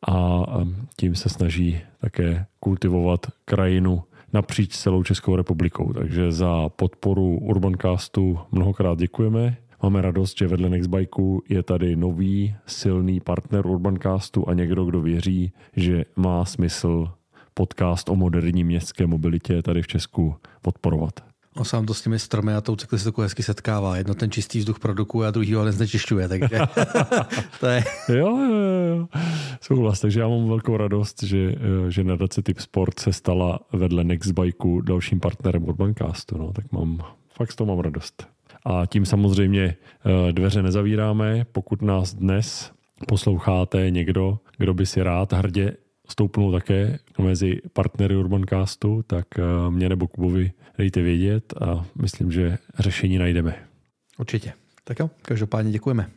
a 0.08 0.44
tím 0.98 1.16
se 1.16 1.30
snaží 1.30 1.82
také 2.02 2.46
kultivovat 2.60 3.20
krajinu 3.46 4.04
napříč 4.34 4.78
celou 4.78 5.04
Českou 5.04 5.36
republikou. 5.36 5.94
Takže 5.94 6.32
za 6.32 6.70
podporu 6.70 7.38
Urbancastu 7.38 8.40
mnohokrát 8.52 9.00
děkujeme. 9.00 9.58
Máme 9.84 10.02
radost, 10.02 10.38
že 10.38 10.48
vedle 10.48 10.70
Nextbikeu 10.70 11.42
je 11.50 11.64
tady 11.64 11.96
nový 11.96 12.56
silný 12.66 13.20
partner 13.20 13.68
Urbancastu 13.68 14.50
a 14.50 14.54
někdo, 14.54 14.86
kdo 14.86 15.02
věří, 15.02 15.52
že 15.76 16.06
má 16.16 16.46
smysl 16.46 17.12
podcast 17.54 18.10
o 18.10 18.16
moderní 18.16 18.64
městské 18.64 19.08
mobilitě 19.08 19.62
tady 19.62 19.82
v 19.82 19.88
Česku 19.88 20.36
podporovat. 20.62 21.33
On 21.56 21.66
sám 21.66 21.86
to 21.86 21.94
s 21.94 22.02
těmi 22.02 22.20
stromy 22.20 22.54
a 22.54 22.62
tou 22.62 22.76
cyklistikou 22.76 23.22
hezky 23.22 23.44
setkává. 23.44 23.98
Jedno 23.98 24.14
ten 24.14 24.32
čistý 24.32 24.60
vzduch 24.60 24.80
produkuje 24.80 25.28
a 25.28 25.32
druhý 25.32 25.54
ho 25.54 25.66
neznečišťuje, 25.66 26.28
takže 26.28 26.60
to 27.60 27.68
je... 27.68 27.84
jo, 28.10 28.38
jo, 28.38 28.56
jo. 28.98 29.08
Souhlas, 29.62 30.00
takže 30.00 30.20
já 30.20 30.28
mám 30.28 30.48
velkou 30.48 30.78
radost, 30.78 31.24
že, 31.24 31.56
že 31.90 32.04
nadace 32.04 32.42
Typ 32.42 32.60
Sport 32.60 33.00
se 33.00 33.14
stala 33.14 33.60
vedle 33.74 34.04
Nextbikeu 34.04 34.82
dalším 34.82 35.20
partnerem 35.20 35.64
Urbancastu, 35.64 36.38
no, 36.38 36.54
tak 36.54 36.72
mám, 36.72 37.00
fakt 37.34 37.56
toho 37.56 37.68
mám 37.68 37.80
radost. 37.80 38.28
A 38.66 38.86
tím 38.86 39.06
samozřejmě 39.06 39.76
eh, 40.30 40.34
dveře 40.34 40.64
nezavíráme, 40.64 41.46
pokud 41.52 41.82
nás 41.82 42.14
dnes 42.14 42.72
posloucháte 43.08 43.90
někdo, 43.90 44.40
kdo 44.58 44.74
by 44.74 44.86
si 44.86 45.04
rád 45.04 45.34
hrdě 45.34 45.78
stoupnul 46.14 46.52
také 46.52 47.00
mezi 47.18 47.62
partnery 47.74 48.16
Urbancastu, 48.16 49.04
tak 49.08 49.28
eh, 49.38 49.44
mě 49.70 49.90
nebo 49.90 50.08
Kubovi 50.08 50.52
dejte 50.78 51.02
vědět 51.02 51.54
a 51.62 51.86
myslím, 52.02 52.32
že 52.32 52.58
řešení 52.80 53.18
najdeme. 53.18 53.68
Určitě. 54.20 54.54
Tak 54.84 55.00
jo, 55.00 55.10
každopádně 55.22 55.72
děkujeme. 55.72 56.10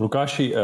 Lukáši, 0.00 0.52
eh, 0.54 0.58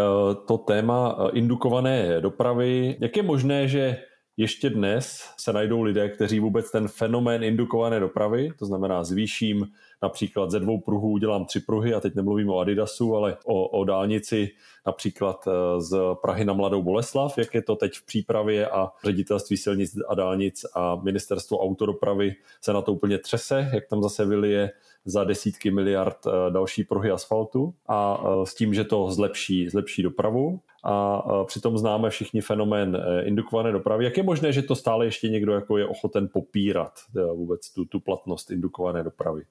to 0.46 0.58
téma 0.58 1.16
eh, 1.18 1.38
indukované 1.38 2.20
dopravy, 2.20 2.96
jak 3.00 3.16
je 3.16 3.22
možné, 3.22 3.68
že 3.68 3.96
ještě 4.36 4.70
dnes 4.70 5.30
se 5.36 5.52
najdou 5.52 5.82
lidé, 5.82 6.08
kteří 6.08 6.40
vůbec 6.40 6.70
ten 6.70 6.88
fenomén 6.88 7.44
indukované 7.44 8.00
dopravy, 8.00 8.52
to 8.58 8.66
znamená 8.66 9.04
zvýším 9.04 9.66
například 10.02 10.50
ze 10.50 10.60
dvou 10.60 10.80
pruhů 10.80 11.10
udělám 11.10 11.44
tři 11.44 11.60
pruhy 11.60 11.94
a 11.94 12.00
teď 12.00 12.14
nemluvím 12.14 12.50
o 12.50 12.58
Adidasu, 12.58 13.16
ale 13.16 13.36
o, 13.44 13.68
o 13.68 13.84
dálnici 13.84 14.50
například 14.86 15.48
eh, 15.48 15.80
z 15.80 15.98
Prahy 16.22 16.44
na 16.44 16.52
Mladou 16.52 16.82
Boleslav, 16.82 17.38
jak 17.38 17.54
je 17.54 17.62
to 17.62 17.76
teď 17.76 17.94
v 17.94 18.06
přípravě 18.06 18.68
a 18.68 18.92
ředitelství 19.04 19.56
silnic 19.56 19.96
a 20.08 20.14
dálnic 20.14 20.66
a 20.74 20.96
ministerstvo 20.96 21.58
autodopravy 21.58 22.34
se 22.60 22.72
na 22.72 22.82
to 22.82 22.92
úplně 22.92 23.18
třese, 23.18 23.70
jak 23.72 23.86
tam 23.86 24.02
zase 24.02 24.24
vylije 24.24 24.70
za 25.04 25.24
desítky 25.24 25.70
miliard 25.70 26.18
eh, 26.26 26.50
další 26.50 26.84
pruhy 26.84 27.10
asfaltu 27.10 27.74
a 27.88 28.24
eh, 28.24 28.46
s 28.46 28.54
tím, 28.54 28.74
že 28.74 28.84
to 28.84 29.10
zlepší, 29.10 29.68
zlepší 29.68 30.02
dopravu 30.02 30.60
a 30.88 31.22
přitom 31.44 31.78
známe 31.78 32.10
všichni 32.10 32.40
fenomén 32.40 33.02
indukované 33.24 33.72
dopravy. 33.72 34.04
Jak 34.04 34.16
je 34.16 34.22
možné, 34.22 34.52
že 34.52 34.62
to 34.62 34.74
stále 34.74 35.04
ještě 35.04 35.28
někdo 35.28 35.52
jako 35.52 35.78
je 35.78 35.86
ochoten 35.86 36.28
popírat 36.32 36.92
vůbec 37.34 37.70
tu, 37.70 37.84
tu 37.84 38.00
platnost 38.00 38.50
indukované 38.50 39.02
dopravy? 39.02 39.42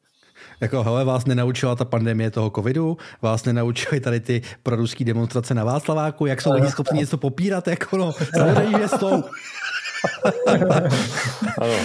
Jako, 0.61 0.83
hele, 0.83 1.05
vás 1.05 1.25
nenaučila 1.25 1.75
ta 1.75 1.85
pandemie 1.85 2.31
toho 2.31 2.49
covidu, 2.49 2.97
vás 3.21 3.45
nenaučili 3.45 3.99
tady 3.99 4.19
ty 4.19 4.41
proruský 4.63 5.05
demonstrace 5.05 5.53
na 5.53 5.63
Václaváku, 5.63 6.25
jak 6.25 6.41
jsou 6.41 6.53
lidi 6.53 6.67
schopni 6.67 6.99
něco 6.99 7.17
popírat, 7.17 7.67
jako 7.67 7.97
no, 7.97 8.11
samozřejmě 8.37 8.87
s 8.87 8.99
tou. 8.99 9.23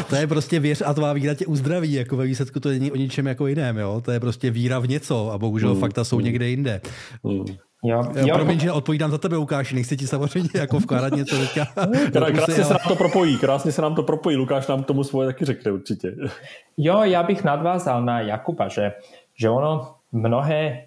to 0.08 0.16
je 0.16 0.26
prostě 0.26 0.60
věř 0.60 0.82
a 0.86 0.94
tvá 0.94 1.12
víra 1.12 1.34
tě 1.34 1.46
uzdraví, 1.46 1.92
jako 1.92 2.16
ve 2.16 2.26
výsledku 2.26 2.60
to 2.60 2.68
není 2.68 2.92
o 2.92 2.96
ničem 2.96 3.26
jako 3.26 3.46
jiném, 3.46 3.76
jo? 3.76 4.02
to 4.04 4.12
je 4.12 4.20
prostě 4.20 4.50
víra 4.50 4.78
v 4.78 4.88
něco 4.88 5.32
a 5.32 5.38
bohužel 5.38 5.74
mm, 5.74 5.80
fakta 5.80 6.04
jsou 6.04 6.18
mm. 6.18 6.24
někde 6.24 6.48
jinde. 6.48 6.80
Mm. 7.22 7.44
Jo, 7.84 8.02
jo. 8.26 8.34
Promiň, 8.34 8.60
že 8.60 8.72
odpovídám 8.72 9.10
za 9.10 9.18
tebe, 9.18 9.36
Lukáš, 9.36 9.72
nechci 9.72 9.96
ti 9.96 10.06
samozřejmě 10.06 10.50
jako 10.54 10.78
vkládat 10.78 11.12
něco 11.12 11.38
teďka. 11.38 11.66
Krásně 12.12 12.64
se 12.64 12.72
nám 12.72 12.88
to 12.88 12.96
propojí, 12.96 13.38
krásně 13.38 13.72
se 13.72 13.82
nám 13.82 13.94
to 13.94 14.02
propojí, 14.02 14.36
Lukáš 14.36 14.66
nám 14.66 14.84
tomu 14.84 15.04
svoje 15.04 15.26
taky 15.26 15.44
řekne 15.44 15.72
určitě. 15.72 16.16
Jo, 16.76 17.00
já 17.02 17.22
bych 17.22 17.44
nadvázal 17.44 18.04
na 18.04 18.20
Jakuba, 18.20 18.68
že, 18.68 18.92
že 19.34 19.50
ono 19.50 19.94
mnohé 20.12 20.82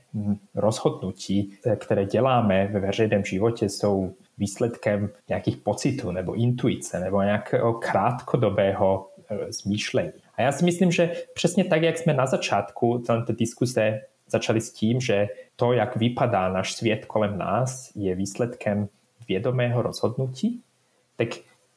rozhodnutí, 0.56 1.54
které 1.76 2.06
děláme 2.06 2.68
ve 2.68 2.80
veřejném 2.80 3.26
životě, 3.26 3.70
jsou 3.70 4.14
výsledkem 4.38 5.10
nějakých 5.30 5.58
pocitů 5.58 6.12
nebo 6.12 6.34
intuice 6.34 7.00
nebo 7.00 7.22
nějakého 7.22 7.74
krátkodobého 7.74 9.10
zmýšlení. 9.50 10.12
A 10.38 10.42
já 10.42 10.52
si 10.52 10.66
myslím, 10.66 10.92
že 10.92 11.12
přesně 11.34 11.64
tak, 11.64 11.82
jak 11.82 11.98
jsme 11.98 12.14
na 12.14 12.26
začátku 12.26 13.04
té 13.28 13.34
diskuse 13.34 14.02
začali 14.28 14.62
s 14.62 14.74
tím, 14.74 15.02
že 15.02 15.28
to, 15.56 15.74
jak 15.74 15.96
vypadá 15.96 16.50
náš 16.50 16.74
svět 16.74 17.06
kolem 17.06 17.38
nás, 17.38 17.92
je 17.96 18.16
výsledkem 18.16 18.88
vědomého 19.28 19.82
rozhodnutí, 19.82 20.62
tak 21.16 21.28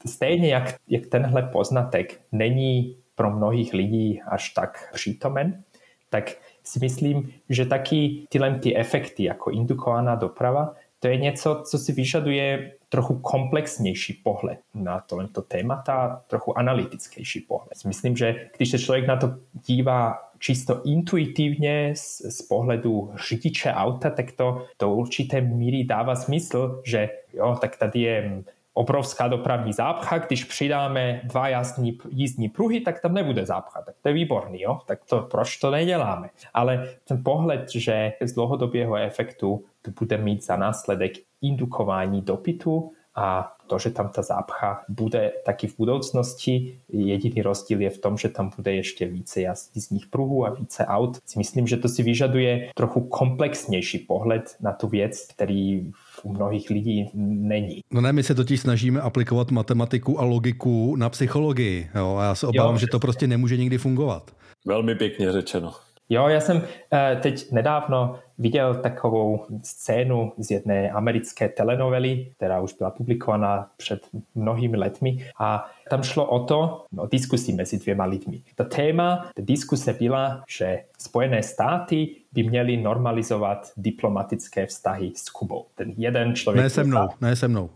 stejně 0.07 0.49
jak, 0.49 0.75
jak 0.89 1.07
tenhle 1.07 1.43
poznatek 1.43 2.21
není 2.33 2.97
pro 3.15 3.31
mnohých 3.31 3.73
lidí 3.73 4.23
až 4.29 4.51
tak 4.51 4.91
přítomen, 4.93 5.63
tak 6.11 6.37
si 6.63 6.79
myslím, 6.79 7.33
že 7.49 7.67
taky 7.67 8.27
tyhle 8.29 8.59
ty 8.59 8.77
efekty 8.77 9.25
jako 9.25 9.51
indukovaná 9.51 10.15
doprava, 10.15 10.75
to 11.01 11.09
je 11.09 11.17
něco, 11.17 11.63
co 11.71 11.79
si 11.79 11.93
vyžaduje 11.93 12.73
trochu 12.89 13.19
komplexnější 13.19 14.13
pohled 14.13 14.59
na 14.75 15.01
tohle 15.01 15.29
témata, 15.49 16.23
trochu 16.27 16.59
analytickější 16.59 17.41
pohled. 17.41 17.85
Myslím, 17.87 18.17
že 18.17 18.51
když 18.57 18.71
se 18.71 18.79
člověk 18.79 19.07
na 19.07 19.17
to 19.17 19.35
dívá 19.67 20.19
čisto 20.39 20.83
intuitivně 20.85 21.93
z, 21.97 22.21
z 22.39 22.43
pohledu 22.43 23.13
řidiče 23.29 23.73
auta, 23.73 24.11
tak 24.11 24.33
to 24.33 24.67
do 24.81 24.95
určité 24.95 25.41
míry 25.41 25.85
dává 25.85 26.15
smysl, 26.15 26.83
že 26.85 27.09
jo, 27.33 27.57
tak 27.61 27.77
tady 27.77 28.01
je 28.01 28.43
obrovská 28.77 29.29
dopravní 29.29 29.73
zápcha, 29.73 30.19
když 30.19 30.45
přidáme 30.45 31.21
dva 31.25 31.49
jasný, 31.49 31.99
jízdní 32.11 32.49
pruhy, 32.49 32.81
tak 32.81 33.01
tam 33.01 33.15
nebude 33.15 33.47
zápcha. 33.47 33.83
Tak 33.83 33.95
to 34.03 34.09
je 34.09 34.15
výborný, 34.15 34.61
jo? 34.61 34.79
tak 34.87 35.05
to, 35.05 35.23
proč 35.23 35.57
to 35.57 35.71
neděláme? 35.71 36.29
Ale 36.55 36.89
ten 37.05 37.25
pohled, 37.25 37.71
že 37.71 38.13
z 38.21 38.33
dlouhodobého 38.33 38.97
efektu 38.97 39.65
to 39.83 39.91
bude 39.91 40.19
mít 40.19 40.45
za 40.45 40.57
následek 40.57 41.13
indukování 41.43 42.23
dopytu 42.23 42.93
a 43.15 43.56
to, 43.67 43.79
že 43.79 43.91
tam 43.91 44.09
ta 44.09 44.23
zápcha 44.23 44.81
bude 44.89 45.33
taky 45.45 45.67
v 45.67 45.77
budoucnosti. 45.79 46.79
Jediný 46.89 47.43
rozdíl 47.43 47.81
je 47.81 47.91
v 47.91 47.99
tom, 47.99 48.17
že 48.17 48.29
tam 48.29 48.51
bude 48.57 48.75
ještě 48.75 49.07
více 49.07 49.41
jazdních 49.41 50.07
pruhů 50.07 50.47
a 50.47 50.51
více 50.51 50.87
aut. 50.87 51.19
Si 51.27 51.39
myslím, 51.39 51.67
že 51.67 51.77
to 51.77 51.89
si 51.89 52.03
vyžaduje 52.03 52.71
trochu 52.75 53.01
komplexnější 53.01 53.99
pohled 53.99 54.57
na 54.61 54.73
tu 54.73 54.89
věc, 54.89 55.27
který 55.35 55.93
u 56.23 56.33
mnohých 56.33 56.71
lidí 56.71 57.11
není. 57.15 57.81
No 57.91 58.01
ne, 58.01 58.13
my 58.13 58.23
se 58.23 58.35
totiž 58.35 58.61
snažíme 58.61 59.01
aplikovat 59.01 59.51
matematiku 59.51 60.21
a 60.21 60.25
logiku 60.25 60.97
na 60.97 61.11
psychologii. 61.11 61.89
Jo? 61.95 62.17
A 62.17 62.25
já 62.25 62.35
se 62.35 62.47
obávám, 62.47 62.75
jo, 62.75 62.79
že 62.79 62.87
to 62.87 62.99
prostě 62.99 63.27
nemůže 63.27 63.57
nikdy 63.57 63.79
fungovat. 63.79 64.31
Velmi 64.67 64.95
pěkně 64.95 65.33
řečeno. 65.33 65.73
Jo, 66.09 66.29
já 66.29 66.41
jsem 66.41 66.63
eh, 66.93 67.19
teď 67.23 67.53
nedávno 67.53 68.19
viděl 68.39 68.75
takovou 68.75 69.47
scénu 69.63 70.33
z 70.39 70.51
jedné 70.51 70.91
americké 70.91 71.49
telenovely, 71.49 72.33
která 72.37 72.61
už 72.61 72.73
byla 72.73 72.91
publikovaná 72.91 73.71
před 73.77 74.09
mnohými 74.35 74.77
letmi 74.77 75.27
a 75.39 75.71
tam 75.91 76.03
šlo 76.03 76.27
o 76.27 76.45
to, 76.45 76.85
o 76.99 77.07
diskusi 77.07 77.53
mezi 77.53 77.79
dvěma 77.79 78.05
lidmi. 78.05 78.43
To 78.55 78.65
téma, 78.65 79.31
ta 79.35 79.43
diskuse 79.45 79.93
byla, 79.93 80.45
že 80.49 80.83
Spojené 80.99 81.43
státy 81.43 82.17
by 82.33 82.43
měly 82.43 82.77
normalizovat 82.77 83.73
diplomatické 83.77 84.67
vztahy 84.67 85.13
s 85.15 85.31
Kubou. 85.31 85.67
Ten 85.75 85.93
jeden 85.97 86.35
člověk... 86.35 86.63
Ne 86.63 86.71
se 86.71 86.85
mnou, 86.85 87.09
ne 87.21 87.37
se 87.37 87.49
mnou. 87.49 87.71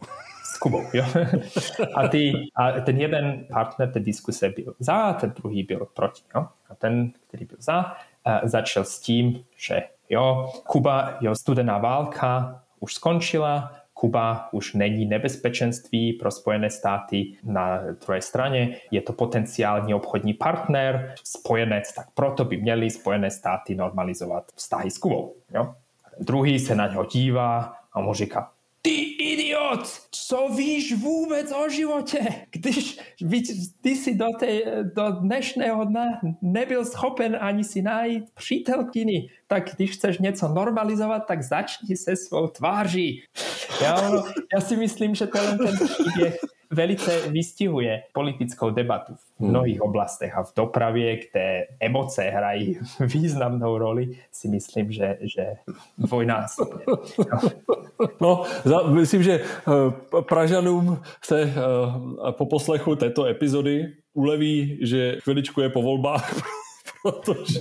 S 0.45 0.59
Kubou, 0.59 0.83
jo. 0.93 1.05
A, 1.95 2.09
ty, 2.09 2.33
a 2.55 2.73
ten 2.81 3.01
jeden 3.01 3.47
partner 3.53 3.93
té 3.93 4.01
diskuse 4.01 4.49
byl 4.49 4.75
za, 4.79 5.13
ten 5.13 5.33
druhý 5.37 5.63
byl 5.63 5.87
proti. 5.95 6.23
Jo. 6.35 6.47
A 6.71 6.75
ten, 6.75 7.13
který 7.29 7.45
byl 7.45 7.57
za, 7.61 7.95
začal 8.45 8.85
s 8.85 9.01
tím, 9.01 9.45
že 9.57 9.83
jo, 10.09 10.53
Kuba, 10.67 11.17
jo, 11.21 11.35
studená 11.35 11.79
válka 11.79 12.63
už 12.81 12.95
skončila, 12.95 13.73
Kuba 13.95 14.49
už 14.53 14.75
není 14.75 15.07
nebezpečenství 15.07 16.13
pro 16.13 16.31
Spojené 16.31 16.71
státy 16.71 17.33
na 17.45 17.81
druhé 18.07 18.23
straně, 18.23 18.77
je 18.91 19.01
to 19.01 19.13
potenciální 19.13 19.95
obchodní 19.95 20.35
partner, 20.35 21.15
spojenec, 21.25 21.95
tak 21.95 22.07
proto 22.15 22.45
by 22.45 22.57
měli 22.57 22.91
Spojené 22.91 23.31
státy 23.31 23.75
normalizovat 23.75 24.45
vztahy 24.55 24.91
s 24.91 24.99
Kubou. 24.99 25.35
Jo? 25.55 25.75
Druhý 26.21 26.59
se 26.59 26.75
na 26.75 26.87
něho 26.87 27.05
dívá 27.05 27.75
a 27.93 28.01
mu 28.01 28.15
říká, 28.15 28.51
ty 28.83 29.01
idiot, 29.03 29.81
co 30.11 30.49
víš 30.57 30.95
vůbec 30.95 31.53
o 31.53 31.69
životě, 31.69 32.47
když 32.51 32.99
ty 33.81 33.97
si 33.97 34.15
do, 34.15 34.27
té, 34.39 34.63
do 34.95 35.11
dnešného 35.11 35.85
dne 35.85 36.21
nebyl 36.43 36.85
schopen 36.85 37.39
ani 37.41 37.65
si 37.65 37.83
najít 37.83 38.25
přítelkyni, 38.35 39.31
tak 39.47 39.75
když 39.77 39.91
chceš 39.91 40.19
něco 40.19 40.49
normalizovat, 40.49 41.27
tak 41.27 41.43
začni 41.43 41.97
se 41.97 42.17
svou 42.17 42.47
tváří. 42.47 43.23
Já, 43.83 44.13
já 44.55 44.61
si 44.61 44.77
myslím, 44.77 45.15
že 45.15 45.27
to 45.27 45.39
je 45.39 45.59
ten 45.59 45.89
příběh 45.89 46.39
velice 46.71 47.29
vystihuje 47.31 48.03
politickou 48.13 48.71
debatu 48.71 49.15
v 49.15 49.41
hmm. 49.41 49.51
mnohých 49.51 49.83
oblastech 49.83 50.37
a 50.37 50.43
v 50.43 50.55
dopravě, 50.57 51.17
kde 51.17 51.67
emoce 51.81 52.23
hrají 52.23 52.79
významnou 53.01 53.79
roli, 53.79 54.11
si 54.33 54.49
myslím, 54.49 54.93
že, 54.93 55.19
že 55.21 55.47
dvojnásobně. 55.99 56.85
No, 58.21 58.43
za, 58.65 58.83
myslím, 58.83 59.23
že 59.23 59.41
uh, 59.41 60.21
Pražanům 60.21 61.03
se 61.25 61.43
uh, 61.45 62.31
po 62.31 62.47
poslechu 62.47 62.97
této 62.97 63.27
epizody 63.27 63.93
uleví, 64.15 64.79
že 64.83 65.17
chviličku 65.21 65.61
je 65.61 65.69
po 65.69 65.83
volbách, 65.83 66.43
protože, 67.03 67.61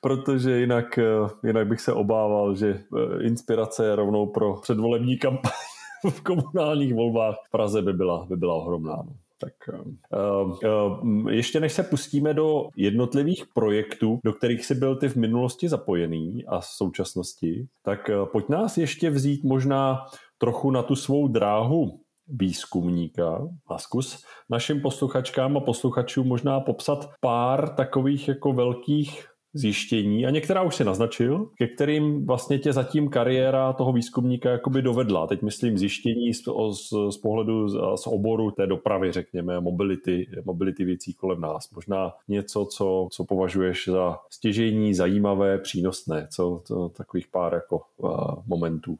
protože 0.00 0.58
jinak, 0.58 0.98
uh, 1.22 1.30
jinak 1.46 1.66
bych 1.66 1.80
se 1.80 1.92
obával, 1.92 2.54
že 2.54 2.80
inspirace 3.22 3.86
je 3.86 3.96
rovnou 3.96 4.26
pro 4.26 4.56
předvolební 4.60 5.18
kampaň 5.18 5.73
v 6.10 6.20
komunálních 6.20 6.94
volbách 6.94 7.36
v 7.46 7.50
Praze 7.50 7.82
by 7.82 7.92
byla, 7.92 8.26
by 8.28 8.36
byla 8.36 8.54
ohromná. 8.54 8.96
No. 8.96 9.12
Tak 9.40 9.52
uh, 9.72 10.58
uh, 11.02 11.30
ještě 11.30 11.60
než 11.60 11.72
se 11.72 11.82
pustíme 11.82 12.34
do 12.34 12.68
jednotlivých 12.76 13.44
projektů, 13.54 14.18
do 14.24 14.32
kterých 14.32 14.64
si 14.64 14.74
byl 14.74 14.96
ty 14.96 15.08
v 15.08 15.16
minulosti 15.16 15.68
zapojený 15.68 16.44
a 16.46 16.60
v 16.60 16.66
současnosti, 16.66 17.66
tak 17.82 18.10
uh, 18.20 18.28
pojď 18.28 18.48
nás 18.48 18.78
ještě 18.78 19.10
vzít 19.10 19.44
možná 19.44 20.06
trochu 20.38 20.70
na 20.70 20.82
tu 20.82 20.96
svou 20.96 21.28
dráhu 21.28 22.00
výzkumníka 22.28 23.48
a 23.66 23.78
zkus 23.78 24.24
našim 24.50 24.80
posluchačkám 24.80 25.56
a 25.56 25.60
posluchačům 25.60 26.28
možná 26.28 26.60
popsat 26.60 27.10
pár 27.20 27.74
takových 27.74 28.28
jako 28.28 28.52
velkých 28.52 29.26
zjištění 29.54 30.26
a 30.26 30.30
některá 30.30 30.62
už 30.62 30.74
si 30.74 30.84
naznačil, 30.84 31.48
ke 31.58 31.66
kterým 31.66 32.26
vlastně 32.26 32.58
tě 32.58 32.72
zatím 32.72 33.08
kariéra 33.08 33.72
toho 33.72 33.92
výzkumníka 33.92 34.50
jakoby 34.50 34.82
dovedla. 34.82 35.26
Teď 35.26 35.42
myslím 35.42 35.78
zjištění 35.78 36.34
z, 36.34 36.42
z, 36.70 37.14
z 37.14 37.16
pohledu 37.16 37.68
z, 37.68 37.76
z 37.96 38.06
oboru 38.06 38.50
té 38.50 38.66
dopravy, 38.66 39.12
řekněme, 39.12 39.60
mobility, 39.60 40.26
mobility 40.44 40.84
věcí 40.84 41.14
kolem 41.14 41.40
nás. 41.40 41.70
Možná 41.70 42.12
něco, 42.28 42.64
co, 42.64 43.08
co 43.10 43.24
považuješ 43.24 43.88
za 43.88 44.18
stěžení, 44.30 44.94
zajímavé, 44.94 45.58
přínosné, 45.58 46.26
co, 46.30 46.62
co 46.64 46.88
takových 46.88 47.28
pár 47.28 47.54
jako 47.54 47.80
uh, 47.96 48.10
momentů. 48.46 48.96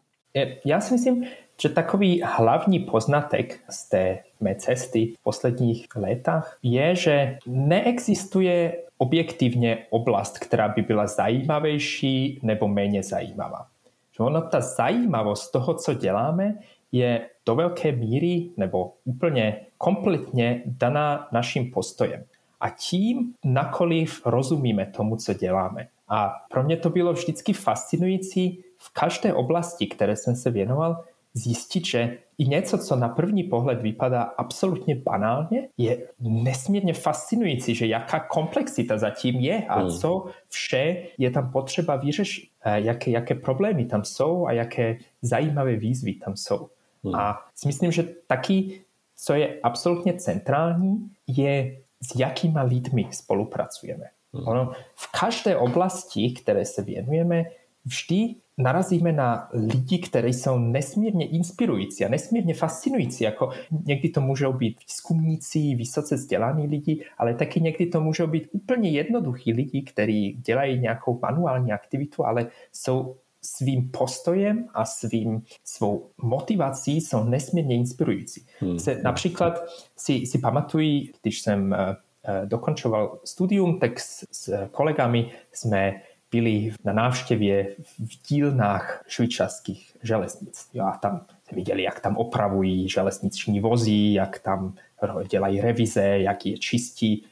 Já 0.64 0.80
si 0.80 0.94
myslím, 0.94 1.24
že 1.60 1.68
takový 1.68 2.22
hlavní 2.24 2.78
poznatek 2.78 3.60
z 3.70 3.88
té 3.88 4.18
mé 4.40 4.54
cesty 4.54 5.12
v 5.18 5.22
posledních 5.22 5.86
letách 5.96 6.58
je, 6.62 6.96
že 6.96 7.38
neexistuje 7.46 8.76
objektivně 8.98 9.86
oblast, 9.90 10.38
která 10.38 10.68
by 10.68 10.82
byla 10.82 11.06
zajímavější 11.06 12.40
nebo 12.42 12.68
méně 12.68 13.02
zajímavá. 13.02 13.66
Že 14.16 14.22
ono, 14.22 14.42
ta 14.42 14.60
zajímavost 14.60 15.50
toho, 15.50 15.74
co 15.74 15.94
děláme, 15.94 16.58
je 16.92 17.30
do 17.46 17.54
velké 17.54 17.92
míry 17.92 18.50
nebo 18.56 18.92
úplně 19.04 19.56
kompletně 19.78 20.62
daná 20.66 21.28
naším 21.32 21.70
postojem. 21.70 22.24
A 22.60 22.70
tím, 22.70 23.34
nakoliv 23.44 24.26
rozumíme 24.26 24.86
tomu, 24.86 25.16
co 25.16 25.34
děláme. 25.34 25.88
A 26.08 26.32
pro 26.50 26.62
mě 26.62 26.76
to 26.76 26.90
bylo 26.90 27.12
vždycky 27.12 27.52
fascinující 27.52 28.64
v 28.78 28.92
každé 28.92 29.34
oblasti, 29.34 29.86
které 29.86 30.16
jsem 30.16 30.36
se 30.36 30.50
věnoval, 30.50 31.04
zjistit, 31.34 31.86
že 31.86 32.18
i 32.38 32.48
něco, 32.48 32.78
co 32.78 32.96
na 32.96 33.08
první 33.08 33.42
pohled 33.42 33.82
vypadá 33.82 34.22
absolutně 34.22 34.94
banálně, 34.94 35.68
je 35.76 36.08
nesmírně 36.20 36.94
fascinující, 36.94 37.74
že 37.74 37.86
jaká 37.86 38.20
komplexita 38.20 38.98
zatím 38.98 39.34
je 39.34 39.64
a 39.68 39.80
hmm. 39.80 39.90
co 39.90 40.24
vše 40.48 40.96
je 41.18 41.30
tam 41.30 41.52
potřeba 41.52 41.96
vyřešit, 41.96 42.50
jaké, 42.74 43.10
jaké 43.10 43.34
problémy 43.34 43.84
tam 43.84 44.04
jsou 44.04 44.46
a 44.46 44.52
jaké 44.52 44.98
zajímavé 45.22 45.76
výzvy 45.76 46.14
tam 46.14 46.36
jsou. 46.36 46.68
Hmm. 47.04 47.14
A 47.14 47.40
si 47.54 47.68
myslím, 47.68 47.92
že 47.92 48.08
taky, 48.26 48.80
co 49.16 49.34
je 49.34 49.60
absolutně 49.62 50.12
centrální, 50.12 51.10
je 51.26 51.76
s 52.02 52.18
jakýma 52.18 52.62
lidmi 52.62 53.08
spolupracujeme. 53.10 54.04
Hmm. 54.32 54.48
Ono, 54.48 54.72
v 54.94 55.12
každé 55.20 55.56
oblasti, 55.56 56.30
které 56.30 56.64
se 56.64 56.82
věnujeme, 56.82 57.44
vždy 57.84 58.34
narazíme 58.58 59.12
na 59.12 59.48
lidi, 59.52 59.98
kteří 59.98 60.32
jsou 60.32 60.58
nesmírně 60.58 61.28
inspirující 61.28 62.04
a 62.04 62.08
nesmírně 62.08 62.54
fascinující. 62.54 63.24
Jako 63.24 63.50
někdy 63.84 64.08
to 64.08 64.20
můžou 64.20 64.52
být 64.52 64.78
výzkumníci, 64.88 65.74
vysoce 65.74 66.14
vzdělaní 66.14 66.66
lidi, 66.66 67.04
ale 67.18 67.34
taky 67.34 67.60
někdy 67.60 67.86
to 67.86 68.00
můžou 68.00 68.26
být 68.26 68.48
úplně 68.52 68.90
jednoduchí 68.90 69.52
lidi, 69.52 69.82
kteří 69.82 70.32
dělají 70.46 70.80
nějakou 70.80 71.18
manuální 71.22 71.72
aktivitu, 71.72 72.26
ale 72.26 72.46
jsou 72.72 73.16
svým 73.42 73.90
postojem 73.90 74.68
a 74.74 74.84
svým, 74.84 75.42
svou 75.64 76.10
motivací 76.22 77.00
jsou 77.00 77.24
nesmírně 77.24 77.76
inspirující. 77.76 78.46
Hmm. 78.60 78.78
Se, 78.78 79.00
například 79.02 79.64
si, 79.96 80.26
si 80.26 80.38
pamatuji, 80.38 81.12
když 81.22 81.40
jsem 81.40 81.76
uh, 82.28 82.48
dokončoval 82.48 83.18
studium, 83.24 83.78
tak 83.78 84.00
s, 84.00 84.26
s 84.32 84.68
kolegami 84.70 85.30
jsme 85.52 85.94
byli 86.34 86.72
na 86.84 86.92
návštěvě 86.92 87.66
v 87.98 88.28
dílnách 88.28 89.04
švýcarských 89.08 89.96
železnic. 90.02 90.68
Jo, 90.74 90.84
a 90.84 90.96
tam 90.96 91.20
viděli, 91.52 91.82
jak 91.82 92.00
tam 92.00 92.16
opravují 92.16 92.88
železniční 92.88 93.60
vozy, 93.60 94.12
jak 94.12 94.38
tam 94.38 94.74
dělají 95.30 95.60
revize, 95.60 96.02
jak 96.02 96.46
je 96.46 96.58
čistí. 96.58 97.24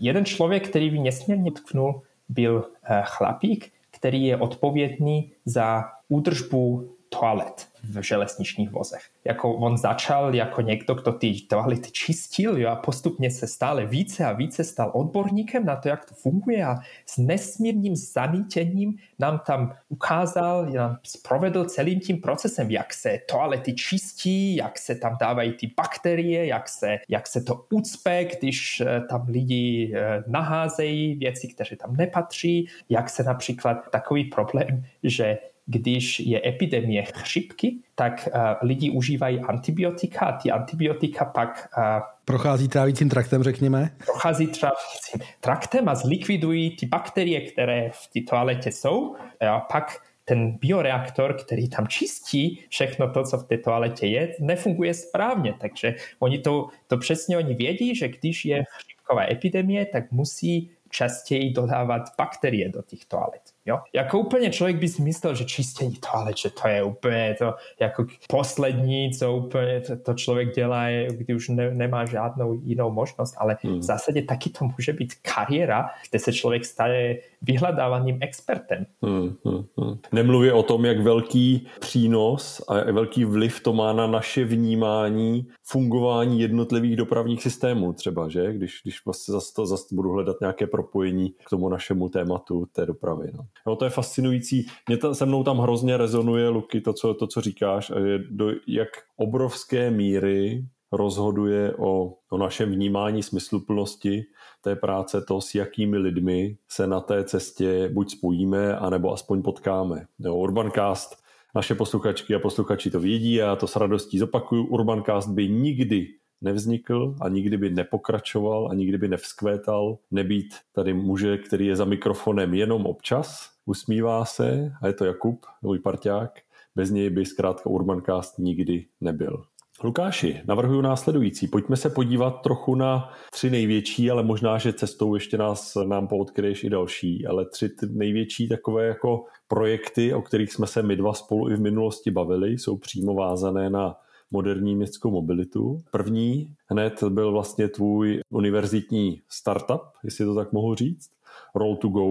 Jeden 0.00 0.24
člověk, 0.24 0.68
který 0.68 0.90
by 0.90 0.98
nesmírně 0.98 1.52
tknul, 1.52 2.02
byl 2.28 2.64
eh, 2.84 3.02
chlapík, 3.04 3.72
který 3.90 4.24
je 4.24 4.36
odpovědný 4.36 5.32
za 5.44 5.84
údržbu 6.08 6.90
toalet 7.10 7.68
v 7.84 8.02
železničních 8.02 8.70
vozech. 8.70 9.00
Jako 9.24 9.54
on 9.54 9.76
začal 9.76 10.34
jako 10.34 10.60
někdo, 10.60 10.94
kdo 10.94 11.12
ty 11.12 11.40
toalety 11.40 11.90
čistil 11.90 12.58
jo, 12.58 12.68
a 12.68 12.76
postupně 12.76 13.30
se 13.30 13.46
stále 13.46 13.86
více 13.86 14.24
a 14.24 14.32
více 14.32 14.64
stal 14.64 14.90
odborníkem 14.94 15.64
na 15.64 15.76
to, 15.76 15.88
jak 15.88 16.04
to 16.04 16.14
funguje 16.14 16.64
a 16.64 16.76
s 17.06 17.18
nesmírným 17.18 17.96
zanítěním 17.96 18.94
nám 19.18 19.40
tam 19.46 19.74
ukázal, 19.88 20.66
nám 20.70 20.98
provedl 21.28 21.64
celým 21.64 22.00
tím 22.00 22.20
procesem, 22.20 22.70
jak 22.70 22.94
se 22.94 23.18
toalety 23.30 23.74
čistí, 23.74 24.56
jak 24.56 24.78
se 24.78 24.94
tam 24.94 25.16
dávají 25.20 25.52
ty 25.52 25.70
bakterie, 25.76 26.46
jak 26.46 26.68
se, 26.68 26.98
jak 27.08 27.26
se 27.26 27.40
to 27.40 27.66
ucpe, 27.70 28.24
když 28.24 28.80
eh, 28.80 29.00
tam 29.00 29.26
lidi 29.28 29.92
eh, 29.94 30.24
naházejí 30.26 31.14
věci, 31.14 31.48
které 31.48 31.76
tam 31.76 31.96
nepatří, 31.96 32.68
jak 32.88 33.10
se 33.10 33.22
například 33.22 33.90
takový 33.90 34.24
problém, 34.24 34.84
že 35.02 35.38
když 35.70 36.20
je 36.20 36.48
epidemie 36.48 37.02
chřipky, 37.02 37.76
tak 37.94 38.28
uh, 38.34 38.40
lidi 38.62 38.90
užívají 38.90 39.40
antibiotika 39.40 40.26
a 40.26 40.38
ty 40.38 40.50
antibiotika 40.50 41.24
pak 41.24 41.68
uh, 41.78 41.84
Prochází 42.24 42.68
trávicím 42.68 43.08
traktem, 43.08 43.42
řekněme? 43.42 43.90
Prochází 44.04 44.46
trávicím 44.46 45.20
traktem 45.40 45.88
a 45.88 45.94
zlikvidují 45.94 46.76
ty 46.76 46.86
bakterie, 46.86 47.40
které 47.40 47.90
v 47.92 48.06
té 48.12 48.30
toaletě 48.30 48.72
jsou. 48.72 49.16
A 49.40 49.60
pak 49.60 49.96
ten 50.24 50.52
bioreaktor, 50.52 51.36
který 51.44 51.68
tam 51.68 51.86
čistí 51.86 52.64
všechno 52.68 53.10
to, 53.10 53.24
co 53.24 53.38
v 53.38 53.44
té 53.44 53.58
toaletě 53.58 54.06
je, 54.06 54.36
nefunguje 54.40 54.94
správně. 54.94 55.54
Takže 55.60 55.94
oni 56.18 56.38
to, 56.38 56.68
to 56.86 56.98
přesně 56.98 57.36
oni 57.36 57.54
vědí, 57.54 57.94
že 57.94 58.08
když 58.08 58.44
je 58.44 58.64
chřipková 58.70 59.22
epidemie, 59.30 59.86
tak 59.86 60.12
musí 60.12 60.70
častěji 60.90 61.50
dodávat 61.50 62.02
bakterie 62.18 62.68
do 62.68 62.82
těch 62.82 63.04
toalet. 63.04 63.42
Jo? 63.70 63.78
Jako 63.94 64.18
úplně 64.18 64.50
člověk 64.50 64.76
by 64.76 64.88
si 64.88 65.02
myslel, 65.02 65.34
že 65.34 65.44
čistění 65.44 65.96
toalet, 66.12 66.36
že 66.36 66.50
to 66.50 66.68
je 66.68 66.82
úplně 66.82 67.36
to 67.38 67.54
jako 67.80 68.06
poslední, 68.28 69.10
co 69.12 69.36
úplně 69.36 69.80
to, 69.80 69.96
to 69.96 70.14
člověk 70.14 70.54
dělá, 70.54 70.86
kdy 71.10 71.34
už 71.34 71.48
ne, 71.48 71.70
nemá 71.70 72.04
žádnou 72.04 72.60
jinou 72.62 72.90
možnost, 72.90 73.34
ale 73.38 73.56
hmm. 73.62 73.78
v 73.78 73.82
zásadě 73.82 74.22
taky 74.22 74.50
to 74.50 74.64
může 74.64 74.92
být 74.92 75.14
kariéra, 75.34 75.90
kde 76.10 76.18
se 76.18 76.32
člověk 76.32 76.64
stane 76.64 77.16
vyhledávaným 77.42 78.18
expertem. 78.20 78.86
Hmm, 79.02 79.36
hmm, 79.44 79.64
hmm. 79.78 79.98
Nemluvě 80.12 80.52
o 80.52 80.62
tom, 80.62 80.84
jak 80.84 81.00
velký 81.00 81.66
přínos 81.80 82.62
a 82.68 82.92
velký 82.92 83.24
vliv 83.24 83.60
to 83.62 83.72
má 83.72 83.92
na 83.92 84.06
naše 84.06 84.44
vnímání 84.44 85.46
fungování 85.70 86.40
jednotlivých 86.40 86.96
dopravních 86.96 87.42
systémů 87.42 87.92
třeba, 87.92 88.28
že? 88.28 88.52
Když, 88.52 88.80
když 88.82 89.04
vlastně 89.04 89.32
zase, 89.32 89.52
to, 89.56 89.66
zase 89.66 89.94
budu 89.94 90.10
hledat 90.10 90.36
nějaké 90.40 90.66
propojení 90.66 91.34
k 91.46 91.50
tomu 91.50 91.68
našemu 91.68 92.08
tématu 92.08 92.66
té 92.72 92.86
dopravy. 92.86 93.30
No. 93.36 93.46
No, 93.66 93.76
to 93.76 93.84
je 93.84 93.90
fascinující. 93.90 94.66
Mě 94.88 94.96
to, 94.96 95.14
se 95.14 95.26
mnou 95.26 95.44
tam 95.44 95.58
hrozně 95.58 95.96
rezonuje, 95.96 96.48
Luky, 96.48 96.80
to, 96.80 96.92
co, 96.92 97.14
to, 97.14 97.26
co 97.26 97.40
říkáš, 97.40 97.90
a 97.90 97.98
je 97.98 98.18
do 98.30 98.50
jak 98.66 98.88
obrovské 99.16 99.90
míry 99.90 100.64
rozhoduje 100.92 101.74
o, 101.78 102.14
o 102.30 102.38
našem 102.38 102.70
vnímání 102.70 103.22
smysluplnosti 103.22 104.24
té 104.62 104.76
práce, 104.76 105.22
to, 105.22 105.40
s 105.40 105.54
jakými 105.54 105.98
lidmi 105.98 106.56
se 106.68 106.86
na 106.86 107.00
té 107.00 107.24
cestě 107.24 107.88
buď 107.92 108.10
spojíme, 108.10 108.76
anebo 108.76 109.12
aspoň 109.12 109.42
potkáme. 109.42 110.06
Jo, 110.18 110.34
Urbancast, 110.34 111.16
naše 111.54 111.74
posluchačky 111.74 112.34
a 112.34 112.38
posluchači 112.38 112.90
to 112.90 113.00
vědí 113.00 113.42
a 113.42 113.56
to 113.56 113.66
s 113.66 113.76
radostí 113.76 114.18
zopakuju. 114.18 114.66
Urbancast 114.66 115.30
by 115.30 115.48
nikdy 115.48 116.08
nevznikl 116.40 117.14
a 117.20 117.28
nikdy 117.28 117.56
by 117.56 117.70
nepokračoval 117.70 118.68
a 118.70 118.74
nikdy 118.74 118.98
by 118.98 119.08
nevzkvétal 119.08 119.98
nebýt 120.10 120.54
tady 120.72 120.94
muže, 120.94 121.38
který 121.38 121.66
je 121.66 121.76
za 121.76 121.84
mikrofonem 121.84 122.54
jenom 122.54 122.86
občas, 122.86 123.50
usmívá 123.66 124.24
se 124.24 124.72
a 124.82 124.86
je 124.86 124.92
to 124.92 125.04
Jakub, 125.04 125.46
můj 125.62 125.78
parťák. 125.78 126.30
Bez 126.76 126.90
něj 126.90 127.10
by 127.10 127.26
zkrátka 127.26 127.70
Urbancast 127.70 128.38
nikdy 128.38 128.86
nebyl. 129.00 129.44
Lukáši, 129.84 130.40
navrhuji 130.44 130.82
následující. 130.82 131.48
Pojďme 131.48 131.76
se 131.76 131.90
podívat 131.90 132.42
trochu 132.42 132.74
na 132.74 133.12
tři 133.32 133.50
největší, 133.50 134.10
ale 134.10 134.22
možná, 134.22 134.58
že 134.58 134.72
cestou 134.72 135.14
ještě 135.14 135.38
nás 135.38 135.76
nám 135.86 136.08
poodkryješ 136.08 136.64
i 136.64 136.70
další, 136.70 137.26
ale 137.26 137.46
tři 137.46 137.70
největší 137.90 138.48
takové 138.48 138.86
jako 138.86 139.24
projekty, 139.50 140.14
o 140.14 140.22
kterých 140.22 140.52
jsme 140.52 140.66
se 140.66 140.82
my 140.82 140.96
dva 140.96 141.12
spolu 141.12 141.50
i 141.50 141.56
v 141.56 141.60
minulosti 141.60 142.10
bavili, 142.10 142.50
jsou 142.50 142.76
přímo 142.76 143.14
vázané 143.14 143.70
na 143.70 143.96
moderní 144.30 144.76
městskou 144.76 145.10
mobilitu. 145.10 145.82
První 145.90 146.54
hned 146.66 147.02
byl 147.02 147.32
vlastně 147.32 147.68
tvůj 147.68 148.20
univerzitní 148.30 149.22
startup, 149.28 149.82
jestli 150.04 150.24
to 150.24 150.34
tak 150.34 150.52
mohu 150.52 150.74
říct, 150.74 151.10
Roll 151.54 151.76
to 151.76 151.88
Go, 151.88 152.10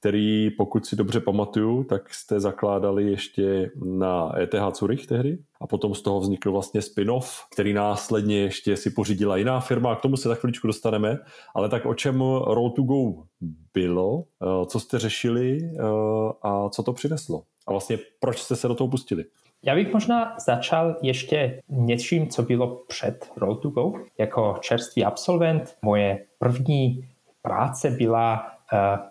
který, 0.00 0.50
pokud 0.50 0.86
si 0.86 0.96
dobře 0.96 1.20
pamatuju, 1.20 1.84
tak 1.84 2.14
jste 2.14 2.40
zakládali 2.40 3.10
ještě 3.10 3.70
na 3.84 4.38
ETH 4.38 4.76
Zurich 4.78 5.06
tehdy 5.06 5.38
a 5.60 5.66
potom 5.66 5.94
z 5.94 6.02
toho 6.02 6.20
vznikl 6.20 6.52
vlastně 6.52 6.80
spin-off, 6.80 7.46
který 7.52 7.72
následně 7.72 8.38
ještě 8.38 8.76
si 8.76 8.90
pořídila 8.90 9.36
jiná 9.36 9.60
firma 9.60 9.96
k 9.96 10.00
tomu 10.00 10.16
se 10.16 10.28
za 10.28 10.34
chviličku 10.34 10.66
dostaneme, 10.66 11.18
ale 11.54 11.68
tak 11.68 11.86
o 11.86 11.94
čem 11.94 12.20
Roll 12.20 12.70
to 12.70 12.82
Go 12.82 13.24
bylo, 13.74 14.24
eh, 14.42 14.66
co 14.66 14.80
jste 14.80 14.98
řešili 14.98 15.58
eh, 15.62 15.82
a 16.42 16.68
co 16.68 16.82
to 16.82 16.92
přineslo 16.92 17.42
a 17.66 17.70
vlastně 17.70 17.98
proč 18.20 18.38
jste 18.38 18.56
se 18.56 18.68
do 18.68 18.74
toho 18.74 18.88
pustili? 18.88 19.24
Já 19.62 19.74
bych 19.74 19.92
možná 19.92 20.36
začal 20.46 20.96
ještě 21.02 21.60
něčím, 21.68 22.28
co 22.28 22.42
bylo 22.42 22.84
před 22.88 23.30
Roll2Go. 23.36 24.04
Jako 24.18 24.58
čerstvý 24.60 25.04
absolvent 25.04 25.76
moje 25.82 26.26
první 26.38 27.08
práce 27.42 27.90
byla 27.90 28.46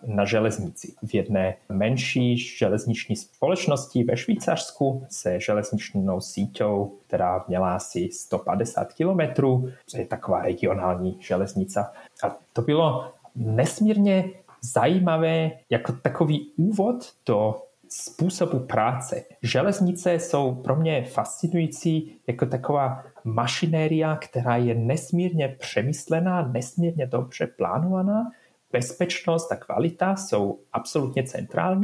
na 0.06 0.26
železnici 0.26 0.94
v 1.04 1.16
jedné 1.16 1.56
menší 1.70 2.38
železniční 2.38 3.16
společnosti 3.16 4.04
ve 4.04 4.18
Švýcarsku 4.18 5.06
se 5.10 5.40
železničnou 5.40 6.22
síťou, 6.22 6.98
která 7.08 7.46
měla 7.48 7.76
asi 7.76 8.10
150 8.12 8.94
kilometrů. 8.94 9.70
To 9.92 9.98
je 9.98 10.06
taková 10.06 10.42
regionální 10.42 11.18
železnice. 11.22 11.80
A 12.24 12.38
to 12.54 12.62
bylo 12.62 13.12
nesmírně 13.36 14.26
zajímavé 14.62 15.52
jako 15.70 15.92
takový 15.92 16.52
úvod 16.58 16.96
do 17.26 17.56
způsobu 17.90 18.60
práce. 18.60 19.24
Železnice 19.44 20.14
jsou 20.14 20.56
pro 20.56 20.76
mě 20.76 21.04
fascinující 21.04 22.16
jako 22.28 22.46
taková 22.46 23.04
mašinéria, 23.24 24.16
která 24.16 24.56
je 24.56 24.76
nesmírně 24.76 25.56
přemyslená, 25.60 26.48
nesmírně 26.48 27.06
dobře 27.06 27.48
plánovaná. 27.48 28.32
Bezpečnost 28.72 29.52
a 29.52 29.56
kvalita 29.56 30.16
jsou 30.16 30.60
absolutně 30.74 31.24
centrální 31.24 31.84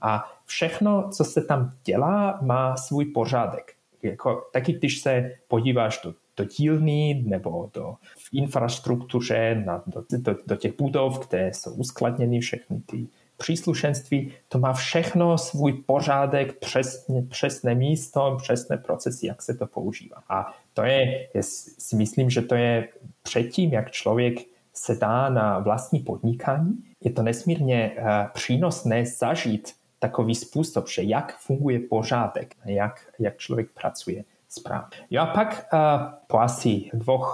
a 0.00 0.32
všechno, 0.44 1.10
co 1.10 1.24
se 1.24 1.42
tam 1.42 1.72
dělá, 1.84 2.38
má 2.42 2.76
svůj 2.76 3.04
pořádek. 3.04 3.72
Jako, 4.02 4.48
taky 4.52 4.72
když 4.72 5.00
se 5.00 5.30
podíváš 5.48 6.00
do, 6.04 6.14
do 6.36 6.44
dílny 6.44 7.22
nebo 7.26 7.70
do 7.74 7.94
v 8.16 8.28
infrastruktuře, 8.32 9.62
na, 9.66 9.82
do, 9.86 10.04
do, 10.10 10.36
do 10.46 10.56
těch 10.56 10.76
budov, 10.76 11.28
kde 11.28 11.50
jsou 11.54 11.74
uskladněny 11.74 12.40
všechny 12.40 12.80
ty 12.80 13.06
příslušenství, 13.36 14.32
to 14.48 14.58
má 14.58 14.72
všechno 14.72 15.38
svůj 15.38 15.72
pořádek, 15.72 16.58
přesně, 16.58 17.22
přesné 17.22 17.74
místo, 17.74 18.38
přesné 18.42 18.76
procesy, 18.76 19.26
jak 19.26 19.42
se 19.42 19.54
to 19.54 19.66
používá. 19.66 20.22
A 20.28 20.54
to 20.74 20.82
je, 20.82 21.28
je, 21.34 21.42
si 21.42 21.96
myslím, 21.96 22.30
že 22.30 22.42
to 22.42 22.54
je 22.54 22.88
předtím, 23.22 23.72
jak 23.72 23.90
člověk 23.90 24.53
se 24.74 24.94
dá 24.94 25.28
na 25.28 25.58
vlastní 25.58 26.00
podnikání, 26.00 26.84
je 27.00 27.10
to 27.10 27.22
nesmírně 27.22 27.92
uh, 27.98 28.06
přínosné 28.32 29.06
zažít 29.06 29.72
takový 29.98 30.34
způsob, 30.34 30.88
že 30.88 31.02
jak 31.02 31.38
funguje 31.38 31.80
pořádek, 31.80 32.54
jak, 32.64 33.00
jak 33.18 33.36
člověk 33.36 33.70
pracuje 33.70 34.24
správně. 34.48 34.96
Jo 35.10 35.22
a 35.22 35.26
pak 35.26 35.66
uh, 35.72 35.78
po 36.26 36.38
asi 36.38 36.90
dvou 36.92 37.18
uh, 37.18 37.24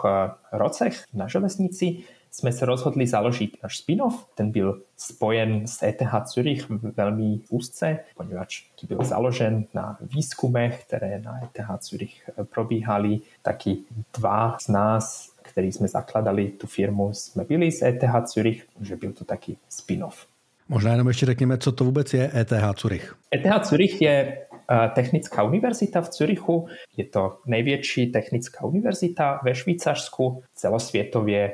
rocech 0.52 1.04
na 1.14 1.28
železnici 1.28 2.04
jsme 2.30 2.52
se 2.52 2.66
rozhodli 2.66 3.06
založit 3.06 3.56
náš 3.62 3.78
spin-off. 3.78 4.26
Ten 4.34 4.50
byl 4.50 4.82
spojen 4.96 5.66
s 5.66 5.82
ETH 5.82 6.26
Zurich 6.26 6.70
velmi 6.96 7.40
úzce, 7.48 7.98
poněvadž 8.16 8.62
byl 8.88 9.04
založen 9.04 9.64
na 9.74 9.98
výzkumech, 10.00 10.84
které 10.86 11.20
na 11.20 11.40
ETH 11.44 11.82
Zurich 11.82 12.30
probíhaly. 12.54 13.20
Taky 13.42 13.76
dva 14.18 14.56
z 14.60 14.68
nás, 14.68 15.32
který 15.42 15.72
jsme 15.72 15.88
zakladali 15.88 16.48
tu 16.48 16.66
firmu, 16.66 17.12
jsme 17.12 17.44
byli 17.44 17.72
z 17.72 17.82
ETH 17.82 18.26
Zurich, 18.26 18.66
že 18.80 18.96
byl 18.96 19.12
to 19.12 19.24
taky 19.24 19.56
spin-off. 19.68 20.26
Možná 20.68 20.90
jenom 20.90 21.08
ještě 21.08 21.26
řekněme, 21.26 21.58
co 21.58 21.72
to 21.72 21.84
vůbec 21.84 22.14
je 22.14 22.30
ETH 22.34 22.80
Zurich. 22.80 23.16
ETH 23.34 23.64
Zurich 23.64 24.02
je 24.02 24.38
eh, 24.70 24.90
technická 24.94 25.42
univerzita 25.42 26.00
v 26.00 26.12
Zurichu. 26.12 26.66
Je 26.96 27.04
to 27.04 27.38
největší 27.46 28.06
technická 28.06 28.64
univerzita 28.64 29.40
ve 29.44 29.54
Švýcarsku, 29.54 30.42
celosvětově 30.54 31.52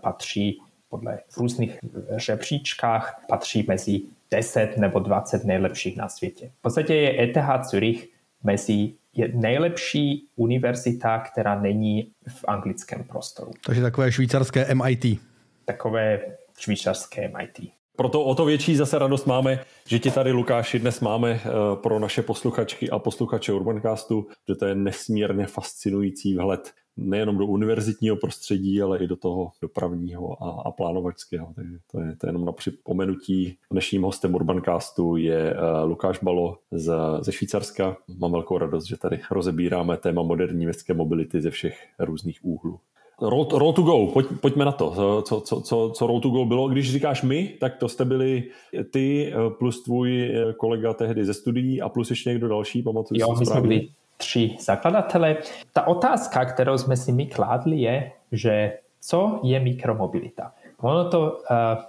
patří 0.00 0.62
podle 0.88 1.18
v 1.28 1.36
různých 1.36 1.78
žebříčkách 2.16 3.24
patří 3.28 3.64
mezi 3.68 4.00
10 4.30 4.76
nebo 4.76 4.98
20 4.98 5.44
nejlepších 5.44 5.96
na 5.96 6.08
světě. 6.08 6.50
V 6.58 6.62
podstatě 6.62 6.94
je 6.94 7.22
ETH 7.22 7.64
Zurich 7.70 8.08
mezi 8.42 8.92
je 9.14 9.28
nejlepší 9.34 10.28
univerzita, 10.36 11.18
která 11.18 11.60
není 11.60 12.12
v 12.28 12.44
anglickém 12.48 13.04
prostoru. 13.04 13.52
Takže 13.66 13.82
takové 13.82 14.12
švýcarské 14.12 14.74
MIT. 14.74 15.20
Takové 15.64 16.20
švýcarské 16.58 17.28
MIT. 17.28 17.72
Proto 17.96 18.24
o 18.24 18.34
to 18.34 18.44
větší 18.44 18.76
zase 18.76 18.98
radost 18.98 19.26
máme, 19.26 19.64
že 19.86 19.98
ti 19.98 20.10
tady, 20.10 20.32
Lukáši, 20.32 20.78
dnes 20.78 21.00
máme 21.00 21.30
eh, 21.30 21.50
pro 21.74 21.98
naše 21.98 22.22
posluchačky 22.22 22.90
a 22.90 22.98
posluchače 22.98 23.52
Urbancastu, 23.52 24.26
že 24.48 24.54
to 24.54 24.66
je 24.66 24.74
nesmírně 24.74 25.46
fascinující 25.46 26.34
vhled 26.34 26.72
nejenom 26.96 27.38
do 27.38 27.46
univerzitního 27.46 28.16
prostředí, 28.16 28.82
ale 28.82 28.98
i 28.98 29.06
do 29.06 29.16
toho 29.16 29.50
dopravního 29.62 30.42
a, 30.44 30.62
a 30.68 30.70
plánovačského. 30.70 31.52
Takže 31.56 31.76
to 31.90 32.00
je, 32.00 32.16
to 32.16 32.26
je 32.26 32.28
jenom 32.28 32.44
na 32.44 32.52
připomenutí. 32.52 33.58
Dnešním 33.70 34.02
hostem 34.02 34.34
Urbancastu 34.34 35.16
je 35.16 35.54
uh, 35.54 35.88
Lukáš 35.88 36.18
Balo 36.22 36.58
z, 36.70 36.94
ze 37.20 37.32
Švýcarska. 37.32 37.96
Mám 38.18 38.32
velkou 38.32 38.58
radost, 38.58 38.84
že 38.84 38.96
tady 38.96 39.20
rozebíráme 39.30 39.96
téma 39.96 40.22
moderní 40.22 40.64
městské 40.64 40.94
mobility 40.94 41.40
ze 41.40 41.50
všech 41.50 41.86
různých 41.98 42.44
úhlů. 42.44 42.80
Roll, 43.20 43.48
roll 43.52 43.72
to 43.72 43.82
go, 43.82 44.06
Pojď, 44.06 44.26
pojďme 44.40 44.64
na 44.64 44.72
to. 44.72 45.22
Co, 45.22 45.40
co, 45.40 45.60
co, 45.60 45.90
co 45.90 46.06
roll 46.06 46.20
to 46.20 46.28
go 46.28 46.44
bylo? 46.44 46.68
Když 46.68 46.92
říkáš 46.92 47.22
my, 47.22 47.54
tak 47.60 47.76
to 47.76 47.88
jste 47.88 48.04
byli 48.04 48.44
ty 48.90 49.34
plus 49.58 49.82
tvůj 49.82 50.34
kolega 50.56 50.94
tehdy 50.94 51.24
ze 51.24 51.34
studií 51.34 51.82
a 51.82 51.88
plus 51.88 52.10
ještě 52.10 52.30
někdo 52.30 52.48
další, 52.48 52.82
pamatuju 52.82 53.20
Jo, 53.20 53.34
my 53.38 53.46
jsme 53.46 53.60
byli 53.60 53.88
tři 54.16 54.56
zakladatele. 54.60 55.36
Ta 55.72 55.86
otázka, 55.86 56.44
kterou 56.44 56.78
jsme 56.78 56.96
si 56.96 57.12
my 57.12 57.26
kládli, 57.26 57.76
je, 57.76 58.12
že 58.32 58.78
co 59.00 59.40
je 59.42 59.60
mikromobilita? 59.60 60.52
Ono 60.80 61.10
to 61.10 61.38
uh, 61.50 61.82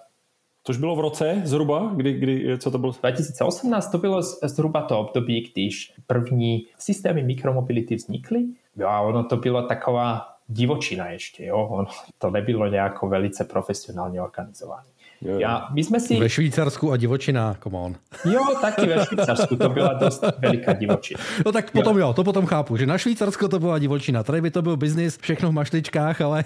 Což 0.63 0.77
bylo 0.77 0.95
v 0.95 0.99
roce 0.99 1.41
zhruba, 1.43 1.91
kdy, 1.95 2.13
kdy, 2.13 2.57
co 2.57 2.71
to 2.71 2.77
bylo? 2.77 2.93
2018 2.99 3.91
to 3.91 3.97
bylo 3.97 4.21
zhruba 4.21 4.81
to 4.81 4.99
období, 4.99 5.51
když 5.53 5.93
první 6.07 6.65
systémy 6.77 7.23
mikromobility 7.23 7.95
vznikly. 7.95 8.45
Jo, 8.77 8.87
a 8.87 9.01
ono 9.01 9.23
to 9.23 9.37
bylo 9.37 9.67
taková 9.67 10.30
divočina 10.51 11.09
ještě, 11.09 11.45
jo. 11.45 11.57
Ono 11.57 11.87
to 12.17 12.29
nebylo 12.29 12.67
nějak 12.67 13.03
velice 13.03 13.43
profesionálně 13.43 14.21
organizované. 14.21 14.83
Jo. 15.21 15.39
Já, 15.39 15.67
my 15.73 15.83
jsme 15.83 15.99
si... 15.99 16.19
Ve 16.19 16.29
Švýcarsku 16.29 16.91
a 16.91 16.97
divočina, 16.97 17.55
come 17.63 17.77
on. 17.77 17.95
Jo, 18.25 18.41
taky 18.61 18.87
ve 18.87 19.05
Švýcarsku, 19.05 19.55
to 19.55 19.69
byla 19.69 19.93
dost 19.93 20.23
veliká 20.37 20.73
divočina. 20.73 21.19
No 21.45 21.51
tak 21.51 21.71
potom 21.71 21.97
jo. 21.97 22.07
jo, 22.07 22.13
to 22.13 22.23
potom 22.23 22.45
chápu, 22.45 22.77
že 22.77 22.85
na 22.85 22.97
Švýcarsku 22.97 23.47
to 23.47 23.59
byla 23.59 23.79
divočina. 23.79 24.23
Tady 24.23 24.41
by 24.41 24.51
to 24.51 24.61
byl 24.61 24.77
biznis, 24.77 25.17
všechno 25.17 25.49
v 25.49 25.53
mašličkách, 25.53 26.21
ale... 26.21 26.43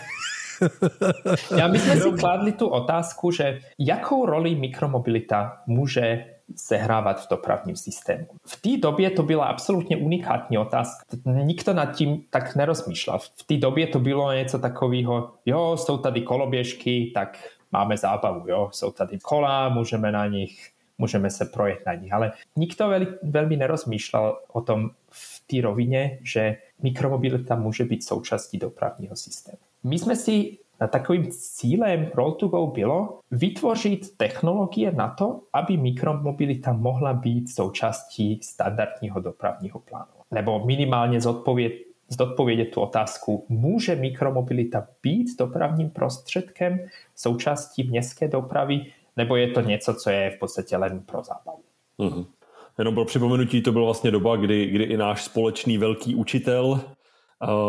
Já 1.58 1.68
my 1.68 1.80
jsme 1.80 1.98
si 1.98 2.12
kladli 2.12 2.52
tu 2.52 2.68
otázku, 2.68 3.32
že 3.32 3.60
jakou 3.80 4.26
roli 4.26 4.56
mikromobilita 4.56 5.58
může 5.68 6.26
sehrávat 6.56 7.26
v 7.26 7.30
dopravním 7.30 7.76
systému. 7.76 8.28
V 8.46 8.62
té 8.62 8.78
době 8.78 9.10
to 9.10 9.24
byla 9.24 9.46
absolutně 9.46 9.98
unikátní 9.98 10.58
otázka. 10.58 11.06
Nikto 11.26 11.74
nad 11.74 11.86
tím 11.86 12.24
tak 12.30 12.56
nerozmýšlel. 12.56 13.20
V 13.20 13.44
té 13.44 13.58
době 13.58 13.88
to 13.88 14.00
bylo 14.00 14.32
něco 14.32 14.60
takového, 14.60 15.32
jo, 15.46 15.78
jsou 15.78 15.98
tady 15.98 16.22
koloběžky, 16.22 17.12
tak 17.14 17.38
máme 17.72 17.98
zábavu, 17.98 18.48
jo, 18.48 18.70
jsou 18.72 18.92
tady 18.92 19.20
kola, 19.20 19.70
můžeme 19.70 20.12
na 20.12 20.28
nich 20.28 20.76
můžeme 20.98 21.30
se 21.30 21.46
projet 21.46 21.80
na 21.86 21.94
nich. 21.94 22.14
Ale 22.14 22.32
nikto 22.56 22.88
veľmi, 22.88 23.08
veľmi 23.24 23.56
nerozmýšľal 23.60 24.26
o 24.48 24.62
tom 24.62 24.96
v 25.12 25.44
té 25.48 25.62
rovině, 25.62 26.20
že 26.24 26.58
mikromobilita 26.82 27.56
může 27.56 27.84
být 27.84 28.04
součástí 28.04 28.58
dopravního 28.58 29.16
systému. 29.16 29.58
My 29.84 30.00
jsme 30.00 30.16
si 30.16 30.58
takovým 30.88 31.28
cílem 31.32 32.06
Roll2Go 32.06 32.72
bylo 32.74 33.20
vytvořit 33.32 34.18
technologie 34.18 34.92
na 34.92 35.10
to, 35.10 35.42
aby 35.54 35.78
mikromobilita 35.78 36.74
mohla 36.74 37.14
být 37.14 37.50
součástí 37.50 38.40
standardního 38.44 39.20
dopravního 39.20 39.80
plánu. 39.80 40.12
Nebo 40.32 40.66
minimálně 40.66 41.22
zodpověd, 41.22 41.74
zodpovědět 42.10 42.66
tu 42.66 42.82
otázku, 42.82 43.46
může 43.50 43.96
mikromobilita 43.96 44.88
být 45.04 45.38
dopravním 45.40 45.90
prostředkem 45.90 46.80
součástí 47.16 47.84
městské 47.84 48.28
dopravy, 48.28 48.86
nebo 49.18 49.36
je 49.36 49.48
to 49.48 49.62
něco, 49.62 49.94
co 49.94 50.10
je 50.10 50.32
v 50.32 50.40
podstatě 50.40 50.78
len 50.78 51.00
pro 51.00 51.24
zábavu. 51.24 51.62
Mm-hmm. 52.00 52.26
Jenom 52.78 52.96
pro 52.96 53.06
připomenutí, 53.06 53.62
to 53.62 53.72
byla 53.72 53.86
vlastně 53.86 54.12
doba, 54.12 54.36
kdy, 54.36 54.66
kdy 54.66 54.84
i 54.84 54.98
náš 54.98 55.24
společný 55.24 55.78
velký 55.78 56.16
učitel 56.16 56.82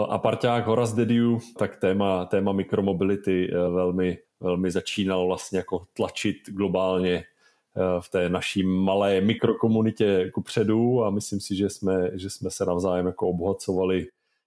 a 0.08 0.18
parťák 0.18 0.66
Horace 0.66 0.96
Dediu, 0.96 1.40
tak 1.58 1.76
téma, 1.76 2.24
téma 2.24 2.52
mikromobility 2.52 3.50
eh, 3.52 3.54
velmi, 3.54 4.18
velmi 4.40 4.70
začínal 4.70 5.26
vlastně 5.26 5.58
jako 5.58 5.86
tlačit 5.92 6.36
globálně 6.46 7.14
eh, 7.14 8.00
v 8.00 8.08
té 8.08 8.28
naší 8.28 8.62
malé 8.62 9.20
mikrokomunitě 9.20 10.30
ku 10.34 10.42
předu 10.42 11.04
a 11.04 11.10
myslím 11.10 11.40
si, 11.40 11.56
že 11.56 11.70
jsme, 11.70 12.10
že 12.14 12.30
jsme 12.30 12.50
se 12.50 12.64
navzájem 12.64 13.06
jako 13.06 13.28
obohacovali 13.28 14.06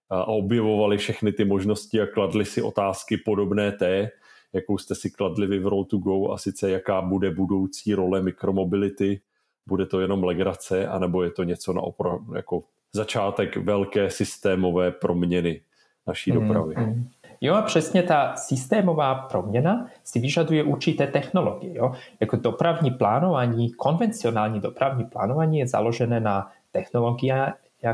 a 0.09 0.25
objevovali 0.25 0.97
všechny 0.97 1.31
ty 1.31 1.45
možnosti 1.45 2.01
a 2.01 2.07
kladli 2.07 2.45
si 2.45 2.61
otázky 2.61 3.17
podobné 3.17 3.71
té, 3.71 4.09
jakou 4.53 4.77
jste 4.77 4.95
si 4.95 5.09
kladli 5.09 5.47
vy 5.47 5.59
v 5.59 5.67
Roll 5.67 5.85
to 5.85 5.97
Go 5.97 6.31
a 6.31 6.37
sice 6.37 6.71
jaká 6.71 7.01
bude 7.01 7.31
budoucí 7.31 7.93
role 7.93 8.21
mikromobility, 8.21 9.21
bude 9.67 9.85
to 9.85 9.99
jenom 9.99 10.23
legrace, 10.23 10.87
anebo 10.87 11.23
je 11.23 11.31
to 11.31 11.43
něco 11.43 11.73
na 11.73 11.81
opra- 11.81 12.35
jako 12.35 12.63
začátek 12.93 13.57
velké 13.57 14.09
systémové 14.09 14.91
proměny 14.91 15.61
naší 16.07 16.31
mm, 16.31 16.47
dopravy. 16.47 16.75
Mm. 16.77 17.09
Jo 17.41 17.55
a 17.55 17.61
přesně 17.61 18.03
ta 18.03 18.35
systémová 18.35 19.15
proměna 19.15 19.87
si 20.03 20.19
vyžaduje 20.19 20.63
určité 20.63 21.07
technologie. 21.07 21.77
Jo? 21.77 21.91
Jako 22.19 22.35
dopravní 22.35 22.91
plánování, 22.91 23.71
konvencionální 23.71 24.59
dopravní 24.59 25.05
plánování 25.05 25.59
je 25.59 25.67
založené 25.67 26.19
na 26.19 26.51
technologiách, 26.71 27.53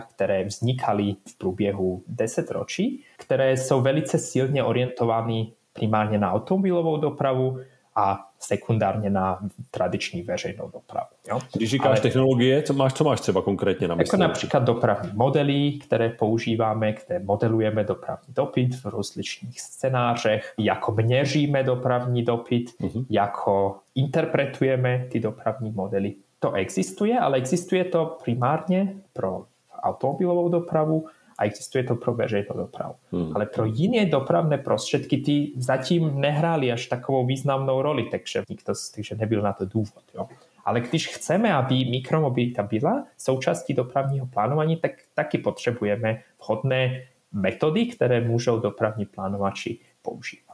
které 0.10 0.44
vznikaly 0.44 1.16
v 1.30 1.38
průběhu 1.38 2.04
deset 2.08 2.52
ročí, 2.52 3.04
které 3.18 3.58
jsou 3.58 3.82
velice 3.82 4.18
silně 4.18 4.64
orientovány 4.64 5.52
primárně 5.74 6.18
na 6.18 6.32
automobilovou 6.32 6.98
dopravu 6.98 7.60
a 7.96 8.30
sekundárně 8.46 9.10
na 9.10 9.40
tradiční 9.72 10.22
veřejnou 10.22 10.72
dopravu. 10.74 11.08
Jo? 11.30 11.40
Když 11.56 11.70
říkáš 11.70 11.88
Ale, 11.88 12.00
technologie, 12.00 12.62
co 12.62 12.74
máš, 12.74 12.94
co 12.94 13.04
máš 13.04 13.22
třeba 13.22 13.42
konkrétně 13.42 13.88
na 13.88 13.96
mysli? 13.96 14.16
Jako 14.16 14.28
například 14.28 14.64
dopravní 14.64 15.12
modely, 15.14 15.72
které 15.72 16.10
používáme, 16.10 16.94
které 16.94 17.20
modelujeme 17.20 17.84
dopravní 17.84 18.34
dopyt 18.34 18.76
v 18.76 18.86
rozličných 18.86 19.62
scénářech, 19.62 20.54
jako 20.58 20.92
měříme 20.92 21.64
dopravní 21.64 22.24
dopyt, 22.24 22.72
uh-huh. 22.82 23.06
jako 23.10 23.76
interpretujeme 23.96 25.08
ty 25.12 25.20
dopravní 25.20 25.72
modely. 25.72 26.14
To 26.40 26.54
existuje, 26.54 27.20
ale 27.20 27.38
existuje 27.38 27.84
to 27.84 28.18
primárně 28.24 28.94
pro 29.14 29.46
automobilovou 29.84 30.50
dopravu 30.50 31.08
a 31.38 31.46
existuje 31.46 31.84
to 31.84 31.96
pro 31.96 32.14
veřejnou 32.14 32.58
dopravu. 32.58 32.96
Hmm. 33.12 33.32
Ale 33.36 33.46
pro 33.46 33.66
jiné 33.66 34.06
dopravné 34.06 34.58
prostředky 34.58 35.18
ty 35.18 35.52
zatím 35.58 36.20
nehrály 36.20 36.72
až 36.72 36.88
takovou 36.88 37.26
významnou 37.26 37.82
roli, 37.82 38.04
takže 38.12 38.44
nikto 38.50 38.74
takže 38.96 39.16
nebyl 39.16 39.42
na 39.42 39.54
to 39.54 39.66
důvod. 39.66 40.04
Jo. 40.16 40.28
Ale 40.66 40.82
když 40.82 41.08
chceme, 41.08 41.54
aby 41.54 41.86
mikromobilita 41.86 42.64
byla 42.64 43.08
součástí 43.18 43.74
dopravního 43.74 44.26
plánování, 44.26 44.78
tak 44.78 44.92
taky 45.14 45.38
potřebujeme 45.38 46.22
vhodné 46.46 47.04
metody, 47.32 47.86
které 47.86 48.22
můžou 48.22 48.60
dopravní 48.60 49.06
plánovači 49.06 49.80
používat. 50.02 50.45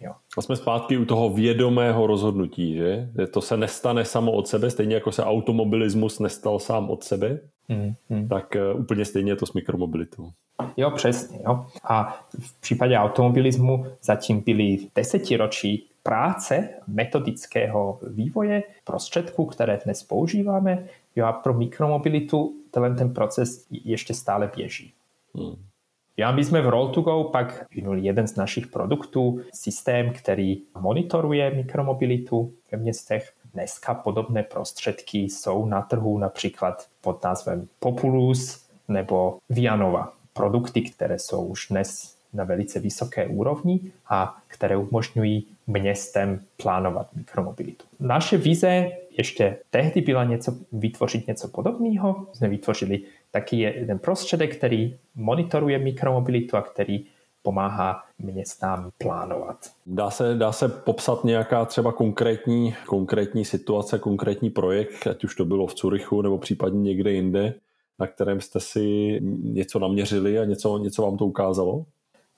Jo. 0.00 0.12
A 0.38 0.42
jsme 0.42 0.56
zpátky 0.56 0.98
u 0.98 1.04
toho 1.04 1.30
vědomého 1.30 2.06
rozhodnutí, 2.06 2.74
že? 2.74 3.08
To 3.30 3.40
se 3.40 3.56
nestane 3.56 4.04
samo 4.04 4.32
od 4.32 4.48
sebe, 4.48 4.70
stejně 4.70 4.94
jako 4.94 5.12
se 5.12 5.24
automobilismus 5.24 6.18
nestal 6.18 6.58
sám 6.58 6.90
od 6.90 7.04
sebe, 7.04 7.40
hmm, 7.68 7.94
hmm. 8.10 8.28
tak 8.28 8.56
uh, 8.74 8.80
úplně 8.80 9.04
stejně 9.04 9.32
je 9.32 9.36
to 9.36 9.46
s 9.46 9.52
mikromobilitou. 9.52 10.30
Jo, 10.76 10.90
přesně. 10.90 11.38
Jo. 11.46 11.66
A 11.84 12.24
v 12.38 12.60
případě 12.60 12.98
automobilismu 12.98 13.86
zatím 14.02 14.40
byly 14.40 14.78
desetiročí 14.94 15.88
práce 16.02 16.68
metodického 16.86 17.98
vývoje 18.02 18.62
prostředků, 18.84 19.46
které 19.46 19.80
dnes 19.84 20.02
používáme. 20.02 20.86
Jo, 21.16 21.26
a 21.26 21.32
pro 21.32 21.54
mikromobilitu 21.54 22.54
ten 22.70 23.14
proces 23.14 23.66
ještě 23.70 24.14
stále 24.14 24.50
běží. 24.56 24.92
Hmm. 25.34 25.67
Ja, 26.18 26.34
my 26.34 26.42
sme 26.42 26.58
v 26.58 26.66
Roll2Go 26.66 27.30
pak 27.30 27.70
vynuli 27.70 28.02
jeden 28.02 28.26
z 28.26 28.36
našich 28.36 28.66
produktů, 28.66 29.40
systém, 29.54 30.10
který 30.10 30.62
monitoruje 30.80 31.50
mikromobilitu 31.50 32.52
ve 32.72 32.78
městech. 32.78 33.32
Dneska 33.54 33.94
podobné 33.94 34.42
prostředky 34.42 35.18
jsou 35.18 35.66
na 35.66 35.82
trhu 35.82 36.18
například 36.18 36.86
pod 37.00 37.24
názvem 37.24 37.66
Populus 37.78 38.66
nebo 38.88 39.38
Vianova. 39.48 40.12
Produkty, 40.32 40.82
které 40.82 41.18
jsou 41.18 41.44
už 41.46 41.66
dnes 41.70 42.16
na 42.34 42.44
velice 42.44 42.80
vysoké 42.80 43.26
úrovni 43.26 43.80
a 44.08 44.36
které 44.46 44.76
umožňují 44.76 45.46
městem 45.66 46.40
plánovat 46.62 47.06
mikromobilitu. 47.14 47.84
Naše 48.00 48.36
vize 48.36 48.90
ještě 49.18 49.56
tehdy 49.70 50.00
byla 50.00 50.24
něco, 50.24 50.54
vytvořit 50.72 51.26
něco 51.26 51.48
podobného. 51.48 52.26
Jsme 52.32 52.48
vytvořili 52.48 53.02
taký 53.30 53.60
jeden 53.60 53.98
prostředek, 53.98 54.56
který 54.56 54.96
monitoruje 55.14 55.78
mikromobilitu 55.78 56.56
a 56.56 56.62
který 56.62 57.04
pomáhá 57.42 58.02
městám 58.18 58.90
plánovat. 58.98 59.56
Dá 59.86 60.10
se, 60.10 60.34
dá 60.34 60.52
se 60.52 60.68
popsat 60.68 61.24
nějaká 61.24 61.64
třeba 61.64 61.92
konkrétní, 61.92 62.74
konkrétní 62.86 63.44
situace, 63.44 63.98
konkrétní 63.98 64.50
projekt, 64.50 65.06
ať 65.06 65.24
už 65.24 65.34
to 65.34 65.44
bylo 65.44 65.66
v 65.66 65.74
Curychu 65.74 66.22
nebo 66.22 66.38
případně 66.38 66.80
někde 66.80 67.12
jinde, 67.12 67.54
na 67.98 68.06
kterém 68.06 68.40
jste 68.40 68.60
si 68.60 69.18
něco 69.42 69.78
naměřili 69.78 70.38
a 70.38 70.44
něco, 70.44 70.78
něco 70.78 71.02
vám 71.02 71.16
to 71.16 71.26
ukázalo? 71.26 71.84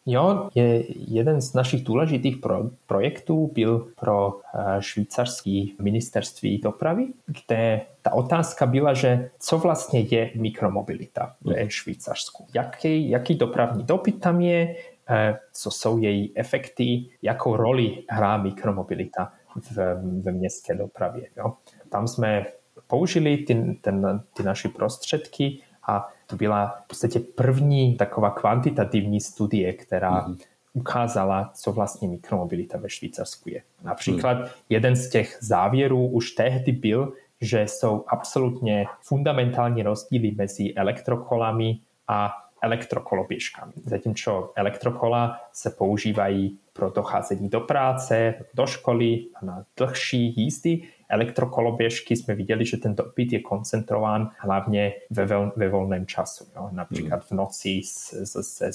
Jo, 0.07 0.49
je 0.55 0.85
jeden 1.13 1.41
z 1.41 1.55
našich 1.55 1.85
důležitých 1.85 2.37
pro, 2.37 2.71
projektů 2.87 3.51
byl 3.55 3.89
pro 4.01 4.41
eh, 4.55 4.83
švýcarský 4.83 5.77
ministerství 5.83 6.59
dopravy, 6.59 7.07
kde 7.27 7.81
ta 8.03 8.13
otázka 8.13 8.67
byla, 8.67 8.95
že 8.95 9.31
co 9.39 9.59
vlastně 9.59 10.01
je 10.01 10.31
mikromobilita 10.35 11.37
ve 11.45 11.61
mhm. 11.61 11.71
Švýcarsku. 11.71 12.47
Jaký, 12.55 13.11
jaký 13.11 13.35
dopravní 13.35 13.85
dopyt 13.85 14.21
tam 14.21 14.41
je, 14.41 14.77
eh, 15.11 15.39
co 15.53 15.71
jsou 15.71 15.99
její 15.99 16.39
efekty, 16.39 17.07
jakou 17.23 17.57
roli 17.57 18.03
hrá 18.09 18.37
mikromobilita 18.37 19.33
v, 19.57 19.77
v 20.23 20.33
městské 20.33 20.75
dopravě. 20.75 21.29
Jo. 21.37 21.53
Tam 21.89 22.09
jsme 22.09 22.47
použili 22.87 23.37
ty, 23.37 23.79
ten, 23.81 24.23
ty 24.37 24.43
naše 24.43 24.69
prostředky 24.69 25.63
a 25.89 26.09
to 26.31 26.37
byla 26.37 26.81
v 26.85 26.89
podstatě 26.89 27.21
první 27.21 27.97
taková 27.97 28.31
kvantitativní 28.31 29.21
studie, 29.21 29.73
která 29.73 30.29
mm-hmm. 30.29 30.37
ukázala, 30.73 31.51
co 31.55 31.73
vlastně 31.73 32.09
mikromobilita 32.09 32.79
ve 32.79 32.91
Švýcarsku 32.91 33.49
je. 33.49 33.63
Například 33.83 34.37
hmm. 34.37 34.47
jeden 34.69 34.97
z 34.97 35.11
těch 35.11 35.39
závěrů 35.41 36.07
už 36.07 36.31
tehdy 36.31 36.73
byl, 36.73 37.13
že 37.41 37.63
jsou 37.63 38.05
absolutně 38.09 38.87
fundamentální 39.01 39.83
rozdíly 39.83 40.31
mezi 40.31 40.75
elektrokolami 40.75 41.79
a 42.09 42.33
elektrokoloběžkami. 42.63 43.73
Zatímco 43.85 44.53
elektrokola 44.57 45.41
se 45.53 45.71
používají 45.71 46.59
pro 46.81 46.91
docházení 46.91 47.49
do 47.49 47.61
práce, 47.61 48.35
do 48.55 48.67
školy 48.67 49.25
a 49.35 49.45
na 49.45 49.65
dlhší 49.77 50.35
jízdy. 50.37 50.83
Elektrokoloběžky 51.09 52.17
jsme 52.17 52.35
viděli, 52.35 52.67
že 52.67 52.77
ten 52.77 52.95
dopyt 52.95 53.33
je 53.33 53.41
koncentrován 53.41 54.31
hlavně 54.39 54.93
ve, 55.11 55.27
vol, 55.27 55.53
ve 55.57 55.69
volném 55.69 56.07
času. 56.07 56.45
Jo? 56.57 56.69
Například 56.73 57.25
v 57.25 57.33
noci 57.33 57.81
ze 58.23 58.71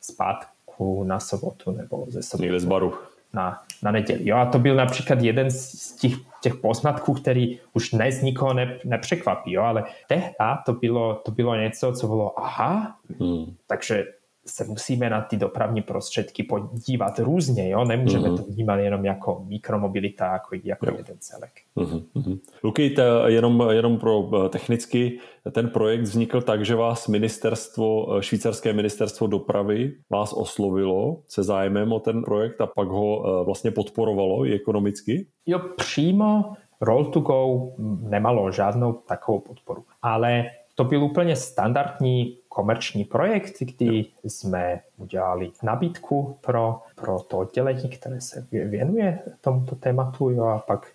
zpátku 0.00 1.04
na 1.04 1.20
sobotu 1.20 1.70
nebo 1.72 2.06
ze 2.08 2.22
sobotu. 2.22 2.42
Někde 2.42 2.60
z 2.60 2.64
baru. 2.64 2.94
Na, 3.32 3.62
na 3.82 3.90
neděli. 3.90 4.28
Jo? 4.28 4.36
A 4.36 4.46
to 4.46 4.58
byl 4.58 4.74
například 4.74 5.20
jeden 5.20 5.50
z 5.50 5.92
těch, 5.92 6.12
těch 6.42 6.54
poznatků, 6.54 7.14
který 7.14 7.58
už 7.72 7.90
dnes 7.90 8.22
nikoho 8.22 8.54
ne, 8.54 8.78
nepřekvapí, 8.84 9.52
jo? 9.52 9.62
ale 9.62 9.84
tehdy 10.08 10.34
to 10.66 10.72
bylo, 10.72 11.14
to 11.14 11.30
bylo 11.30 11.56
něco, 11.56 11.92
co 11.92 12.06
bylo 12.06 12.40
aha, 12.40 12.96
hmm. 13.20 13.54
takže 13.66 14.04
se 14.46 14.64
musíme 14.64 15.10
na 15.10 15.20
ty 15.20 15.36
dopravní 15.36 15.82
prostředky 15.82 16.42
podívat 16.42 17.18
různě, 17.18 17.70
jo? 17.70 17.84
nemůžeme 17.84 18.28
uh-huh. 18.28 18.36
to 18.36 18.42
vnímat 18.42 18.76
jenom 18.76 19.04
jako 19.04 19.44
mikromobilita, 19.48 20.32
jako, 20.32 20.56
jako 20.64 20.86
jo. 20.86 20.94
jeden 20.96 21.16
celek. 21.18 21.50
Uh-huh. 21.76 22.38
Luky, 22.64 22.94
jenom, 23.26 23.64
jenom 23.70 23.98
pro 23.98 24.30
eh, 24.44 24.48
technicky, 24.48 25.18
ten 25.52 25.68
projekt 25.68 26.00
vznikl 26.00 26.40
tak, 26.40 26.64
že 26.64 26.74
vás 26.74 27.08
ministerstvo, 27.08 28.16
eh, 28.18 28.22
švýcarské 28.22 28.72
ministerstvo 28.72 29.26
dopravy 29.26 29.92
vás 30.10 30.32
oslovilo 30.32 31.22
se 31.26 31.42
zájmem 31.42 31.92
o 31.92 32.00
ten 32.00 32.22
projekt 32.22 32.60
a 32.60 32.66
pak 32.66 32.88
ho 32.88 33.24
eh, 33.24 33.44
vlastně 33.44 33.70
podporovalo 33.70 34.46
i 34.46 34.54
ekonomicky? 34.54 35.26
Jo, 35.46 35.60
přímo 35.76 36.52
Roll2Go 36.82 37.72
nemalo 38.08 38.52
žádnou 38.52 38.92
takovou 38.92 39.38
podporu, 39.40 39.84
ale 40.02 40.44
to 40.80 40.84
byl 40.84 41.04
úplně 41.04 41.36
standardní 41.36 42.36
komerční 42.48 43.04
projekt, 43.04 43.54
kdy 43.60 44.04
jsme 44.24 44.80
udělali 44.96 45.50
nabídku 45.62 46.36
pro, 46.40 46.80
pro 46.94 47.20
to 47.20 47.38
oddělení, 47.38 47.88
které 47.88 48.20
se 48.20 48.46
věnuje 48.50 49.18
tomuto 49.40 49.74
tématu 49.74 50.30
jo, 50.30 50.44
a 50.44 50.58
pak 50.58 50.92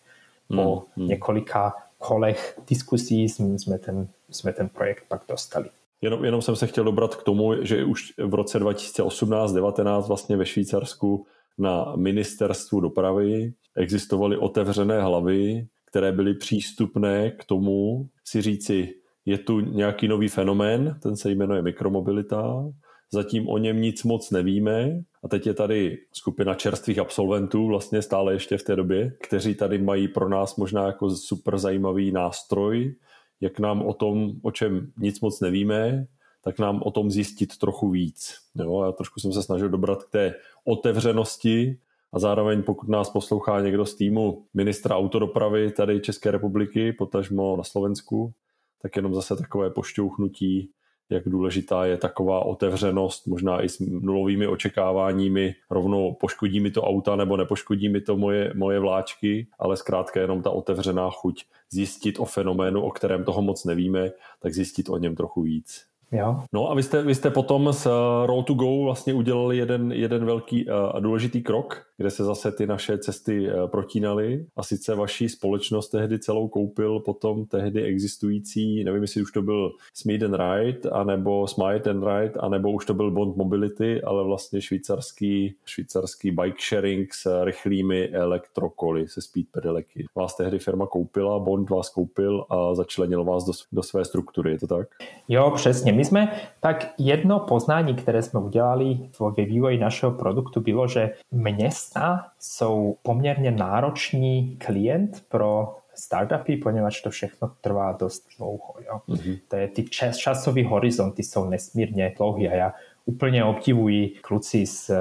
po 0.47 0.83
hmm, 0.95 1.07
několika 1.07 1.73
kolech 1.97 2.59
diskusí 2.67 3.29
jsme 3.29 3.77
ten, 3.79 4.07
jsme 4.29 4.53
ten 4.53 4.69
projekt 4.69 5.03
pak 5.07 5.21
dostali. 5.29 5.69
Jenom, 6.01 6.25
jenom 6.25 6.41
jsem 6.41 6.55
se 6.55 6.67
chtěl 6.67 6.83
dobrat 6.83 7.15
k 7.15 7.23
tomu, 7.23 7.63
že 7.63 7.83
už 7.83 8.13
v 8.17 8.33
roce 8.33 8.59
2018-19 8.59 10.01
vlastně 10.01 10.37
ve 10.37 10.45
Švýcarsku 10.45 11.25
na 11.57 11.93
ministerstvu 11.95 12.79
dopravy 12.79 13.53
existovaly 13.75 14.37
otevřené 14.37 15.01
hlavy, 15.01 15.67
které 15.85 16.11
byly 16.11 16.33
přístupné 16.33 17.31
k 17.31 17.45
tomu 17.45 18.07
si 18.23 18.41
říci, 18.41 18.93
je 19.25 19.37
tu 19.37 19.59
nějaký 19.59 20.07
nový 20.07 20.27
fenomén, 20.27 20.99
ten 21.03 21.15
se 21.15 21.31
jmenuje 21.31 21.61
mikromobilita, 21.61 22.65
zatím 23.11 23.49
o 23.49 23.57
něm 23.57 23.81
nic 23.81 24.03
moc 24.03 24.31
nevíme. 24.31 25.01
A 25.23 25.27
teď 25.27 25.47
je 25.47 25.53
tady 25.53 25.97
skupina 26.11 26.53
čerstvých 26.53 26.99
absolventů, 26.99 27.67
vlastně 27.67 28.01
stále 28.01 28.33
ještě 28.33 28.57
v 28.57 28.63
té 28.63 28.75
době, 28.75 29.11
kteří 29.23 29.55
tady 29.55 29.77
mají 29.77 30.07
pro 30.07 30.29
nás 30.29 30.55
možná 30.55 30.87
jako 30.87 31.09
super 31.09 31.57
zajímavý 31.57 32.11
nástroj, 32.11 32.95
jak 33.41 33.59
nám 33.59 33.81
o 33.81 33.93
tom, 33.93 34.31
o 34.41 34.51
čem 34.51 34.91
nic 34.97 35.21
moc 35.21 35.41
nevíme, 35.41 36.05
tak 36.43 36.59
nám 36.59 36.81
o 36.83 36.91
tom 36.91 37.11
zjistit 37.11 37.57
trochu 37.57 37.89
víc. 37.89 38.33
Jo, 38.55 38.83
já 38.83 38.91
trošku 38.91 39.19
jsem 39.19 39.33
se 39.33 39.43
snažil 39.43 39.69
dobrat 39.69 40.03
k 40.03 40.11
té 40.11 40.35
otevřenosti. 40.65 41.79
A 42.13 42.19
zároveň 42.19 42.63
pokud 42.63 42.89
nás 42.89 43.09
poslouchá 43.09 43.61
někdo 43.61 43.85
z 43.85 43.95
týmu 43.95 44.45
ministra 44.53 44.97
autodopravy 44.97 45.71
tady 45.71 45.99
České 45.99 46.31
republiky, 46.31 46.93
potažmo 46.93 47.57
na 47.57 47.63
Slovensku, 47.63 48.33
tak 48.81 48.95
jenom 48.95 49.13
zase 49.13 49.35
takové 49.35 49.69
pošťouchnutí, 49.69 50.71
jak 51.09 51.29
důležitá 51.29 51.85
je 51.85 51.97
taková 51.97 52.45
otevřenost, 52.45 53.27
možná 53.27 53.63
i 53.63 53.69
s 53.69 53.79
nulovými 53.79 54.47
očekáváními, 54.47 55.55
rovnou 55.69 56.13
poškodí 56.13 56.59
mi 56.59 56.71
to 56.71 56.83
auta 56.83 57.15
nebo 57.15 57.37
nepoškodí 57.37 57.89
mi 57.89 58.01
to 58.01 58.17
moje, 58.17 58.51
moje 58.55 58.79
vláčky, 58.79 59.47
ale 59.59 59.77
zkrátka 59.77 60.21
jenom 60.21 60.41
ta 60.41 60.49
otevřená 60.49 61.09
chuť 61.09 61.45
zjistit 61.71 62.19
o 62.19 62.25
fenoménu, 62.25 62.81
o 62.81 62.91
kterém 62.91 63.23
toho 63.23 63.41
moc 63.41 63.65
nevíme, 63.65 64.11
tak 64.39 64.53
zjistit 64.53 64.89
o 64.89 64.97
něm 64.97 65.15
trochu 65.15 65.41
víc. 65.41 65.85
Jo. 66.15 66.43
No 66.53 66.71
a 66.71 66.75
vy 66.75 66.83
jste, 66.83 67.01
vy 67.01 67.15
jste 67.15 67.29
potom 67.29 67.73
s 67.73 67.85
eh, 67.85 68.27
Roll 68.27 68.43
to 68.43 68.53
Go 68.53 68.83
vlastně 68.83 69.13
udělali 69.13 69.57
jeden, 69.57 69.91
jeden 69.91 70.25
velký 70.25 70.69
eh, 70.69 70.73
a 70.73 70.99
důležitý 70.99 71.43
krok, 71.43 71.85
kde 71.97 72.11
se 72.11 72.23
zase 72.23 72.51
ty 72.51 72.67
naše 72.67 72.97
cesty 72.97 73.49
eh, 73.49 73.67
protínaly 73.67 74.45
a 74.55 74.63
sice 74.63 74.95
vaší 74.95 75.29
společnost 75.29 75.89
tehdy 75.89 76.19
celou 76.19 76.47
koupil 76.47 76.99
potom 76.99 77.45
tehdy 77.45 77.83
existující, 77.83 78.83
nevím 78.83 79.01
jestli 79.01 79.21
už 79.21 79.31
to 79.31 79.41
byl 79.41 79.71
Smith 79.93 80.23
and 80.23 80.35
Ride, 80.35 80.89
anebo 80.89 81.47
Smite 81.47 81.89
and 81.89 82.03
Ride, 82.03 82.39
anebo 82.39 82.71
už 82.71 82.85
to 82.85 82.93
byl 82.93 83.11
Bond 83.11 83.37
Mobility, 83.37 84.01
ale 84.01 84.23
vlastně 84.23 84.61
švýcarský, 84.61 85.55
švýcarský 85.65 86.31
bike 86.31 86.61
sharing 86.69 87.13
s 87.13 87.43
rychlými 87.43 88.09
elektrokoly, 88.09 89.07
se 89.07 89.21
speed 89.21 89.45
pedeleky. 89.51 90.05
Vás 90.15 90.35
tehdy 90.37 90.59
firma 90.59 90.87
koupila, 90.87 91.39
Bond 91.39 91.69
vás 91.69 91.89
koupil 91.89 92.45
a 92.49 92.75
začlenil 92.75 93.23
vás 93.23 93.43
do, 93.45 93.53
do 93.71 93.83
své 93.83 94.05
struktury, 94.05 94.51
je 94.51 94.59
to 94.59 94.67
tak? 94.67 94.87
Jo, 95.29 95.51
přesně. 95.55 95.93
My 95.93 96.04
jsme, 96.05 96.31
tak 96.59 96.93
jedno 96.97 97.39
poznání, 97.39 97.95
které 97.95 98.21
jsme 98.21 98.39
udělali 98.39 98.97
ve 99.37 99.45
vývoji 99.45 99.77
našeho 99.77 100.11
produktu 100.11 100.61
bylo, 100.61 100.87
že 100.87 101.13
města 101.31 102.25
jsou 102.39 102.97
poměrně 103.01 103.51
náročný 103.51 104.57
klient 104.65 105.23
pro 105.29 105.75
startupy, 105.95 106.57
poněvadž 106.57 107.01
to 107.01 107.09
všechno 107.09 107.51
trvá 107.61 107.91
dost 107.91 108.27
dlouho. 108.37 108.73
Jo. 108.87 109.01
Mm-hmm. 109.09 109.39
To 109.47 109.55
je, 109.55 109.67
ty 109.67 109.83
čas, 109.83 110.17
časové 110.17 110.63
horizonty 110.63 111.23
jsou 111.23 111.49
nesmírně 111.49 112.13
dlouhé 112.17 112.47
a 112.47 112.55
já 112.55 112.73
úplně 113.05 113.43
obdivuji 113.43 114.09
kluci 114.21 114.65
z, 114.65 114.91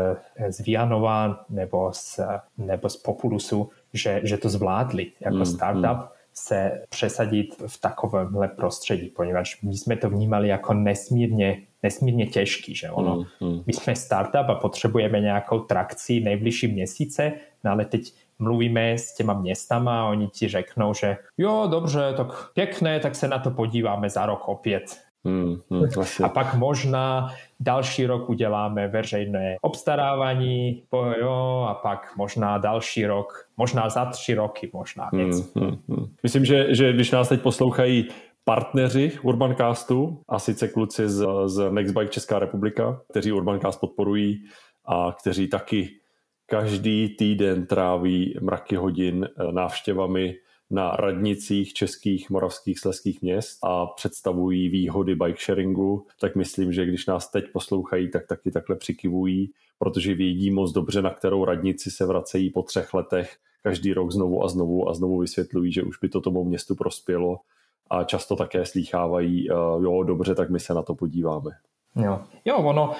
z 0.48 0.60
Vianova 0.60 1.44
nebo 1.48 1.90
z, 1.92 2.20
nebo 2.58 2.88
z 2.88 2.96
Populusu, 2.96 3.70
že, 3.92 4.20
že 4.24 4.36
to 4.36 4.48
zvládli 4.48 5.12
jako 5.20 5.36
mm, 5.36 5.46
startup 5.46 6.14
se 6.34 6.82
přesadit 6.88 7.54
v 7.66 7.80
takovémhle 7.80 8.48
prostředí, 8.48 9.08
poněvadž 9.08 9.62
my 9.62 9.76
jsme 9.76 9.96
to 9.96 10.10
vnímali 10.10 10.48
jako 10.48 10.74
nesmírně, 10.74 11.62
nesmírně 11.82 12.26
těžký, 12.26 12.74
že 12.74 12.90
ono, 12.90 13.16
mm, 13.16 13.48
mm. 13.48 13.62
my 13.66 13.72
jsme 13.72 13.96
startup 13.96 14.48
a 14.48 14.54
potřebujeme 14.54 15.20
nějakou 15.20 15.58
trakci 15.58 16.20
nejbližší 16.20 16.68
měsíce, 16.68 17.32
no 17.64 17.70
ale 17.70 17.84
teď 17.84 18.12
mluvíme 18.38 18.92
s 18.92 19.14
těma 19.14 19.34
městama 19.34 20.00
a 20.00 20.08
oni 20.08 20.28
ti 20.28 20.48
řeknou, 20.48 20.94
že 20.94 21.16
jo, 21.38 21.68
dobře, 21.70 22.14
tak 22.16 22.52
pěkné, 22.54 23.00
tak 23.00 23.16
se 23.16 23.28
na 23.28 23.38
to 23.38 23.50
podíváme 23.50 24.10
za 24.10 24.26
rok 24.26 24.48
opět. 24.48 25.03
Hmm, 25.26 25.56
hmm, 25.70 25.84
a 26.24 26.28
pak 26.28 26.54
možná 26.54 27.28
další 27.60 28.06
rok 28.06 28.30
uděláme 28.30 28.88
veřejné 28.88 29.56
obstarávání, 29.62 30.82
jo, 31.20 31.66
a 31.68 31.74
pak 31.74 32.16
možná 32.16 32.58
další 32.58 33.06
rok, 33.06 33.48
možná 33.56 33.88
za 33.88 34.04
tři 34.04 34.34
roky, 34.34 34.70
možná 34.72 35.10
hmm, 35.12 35.26
něco. 35.26 35.60
Hmm, 35.60 35.68
hmm, 35.68 35.78
hmm. 35.88 36.06
Myslím, 36.22 36.44
že, 36.44 36.74
že 36.74 36.92
když 36.92 37.10
nás 37.10 37.28
teď 37.28 37.40
poslouchají 37.40 38.08
partneři 38.44 39.12
Urbancastu, 39.22 40.20
a 40.28 40.38
sice 40.38 40.68
kluci 40.68 41.08
z, 41.08 41.26
z 41.46 41.70
Nextbike 41.70 42.12
Česká 42.12 42.38
republika, 42.38 43.00
kteří 43.10 43.32
Urbancast 43.32 43.80
podporují 43.80 44.44
a 44.86 45.12
kteří 45.20 45.48
taky 45.48 45.88
každý 46.46 47.16
týden 47.16 47.66
tráví 47.66 48.34
mraky 48.42 48.76
hodin 48.76 49.24
eh, 49.24 49.52
návštěvami 49.52 50.34
na 50.70 50.90
radnicích 50.90 51.72
českých, 51.72 52.30
moravských, 52.30 52.78
sleských 52.78 53.22
měst 53.22 53.58
a 53.62 53.86
představují 53.86 54.68
výhody 54.68 55.14
bike 55.14 55.40
sharingu, 55.40 56.06
tak 56.20 56.36
myslím, 56.36 56.72
že 56.72 56.86
když 56.86 57.06
nás 57.06 57.30
teď 57.30 57.44
poslouchají, 57.52 58.10
tak 58.10 58.26
taky 58.26 58.50
takhle 58.50 58.76
přikivují, 58.76 59.50
protože 59.78 60.14
vědí 60.14 60.50
moc 60.50 60.72
dobře, 60.72 61.02
na 61.02 61.10
kterou 61.10 61.44
radnici 61.44 61.90
se 61.90 62.06
vracejí 62.06 62.50
po 62.50 62.62
třech 62.62 62.94
letech 62.94 63.36
každý 63.62 63.92
rok 63.92 64.12
znovu 64.12 64.44
a 64.44 64.48
znovu 64.48 64.88
a 64.88 64.94
znovu 64.94 65.18
vysvětlují, 65.18 65.72
že 65.72 65.82
už 65.82 65.98
by 65.98 66.08
to 66.08 66.20
tomu 66.20 66.44
městu 66.44 66.74
prospělo 66.74 67.36
a 67.90 68.04
často 68.04 68.36
také 68.36 68.66
slýchávají, 68.66 69.50
eh, 69.50 69.54
jo, 69.54 70.02
dobře, 70.02 70.34
tak 70.34 70.50
my 70.50 70.60
se 70.60 70.74
na 70.74 70.82
to 70.82 70.94
podíváme. 70.94 71.50
Jo, 71.96 72.20
jo 72.44 72.56
ono, 72.58 72.92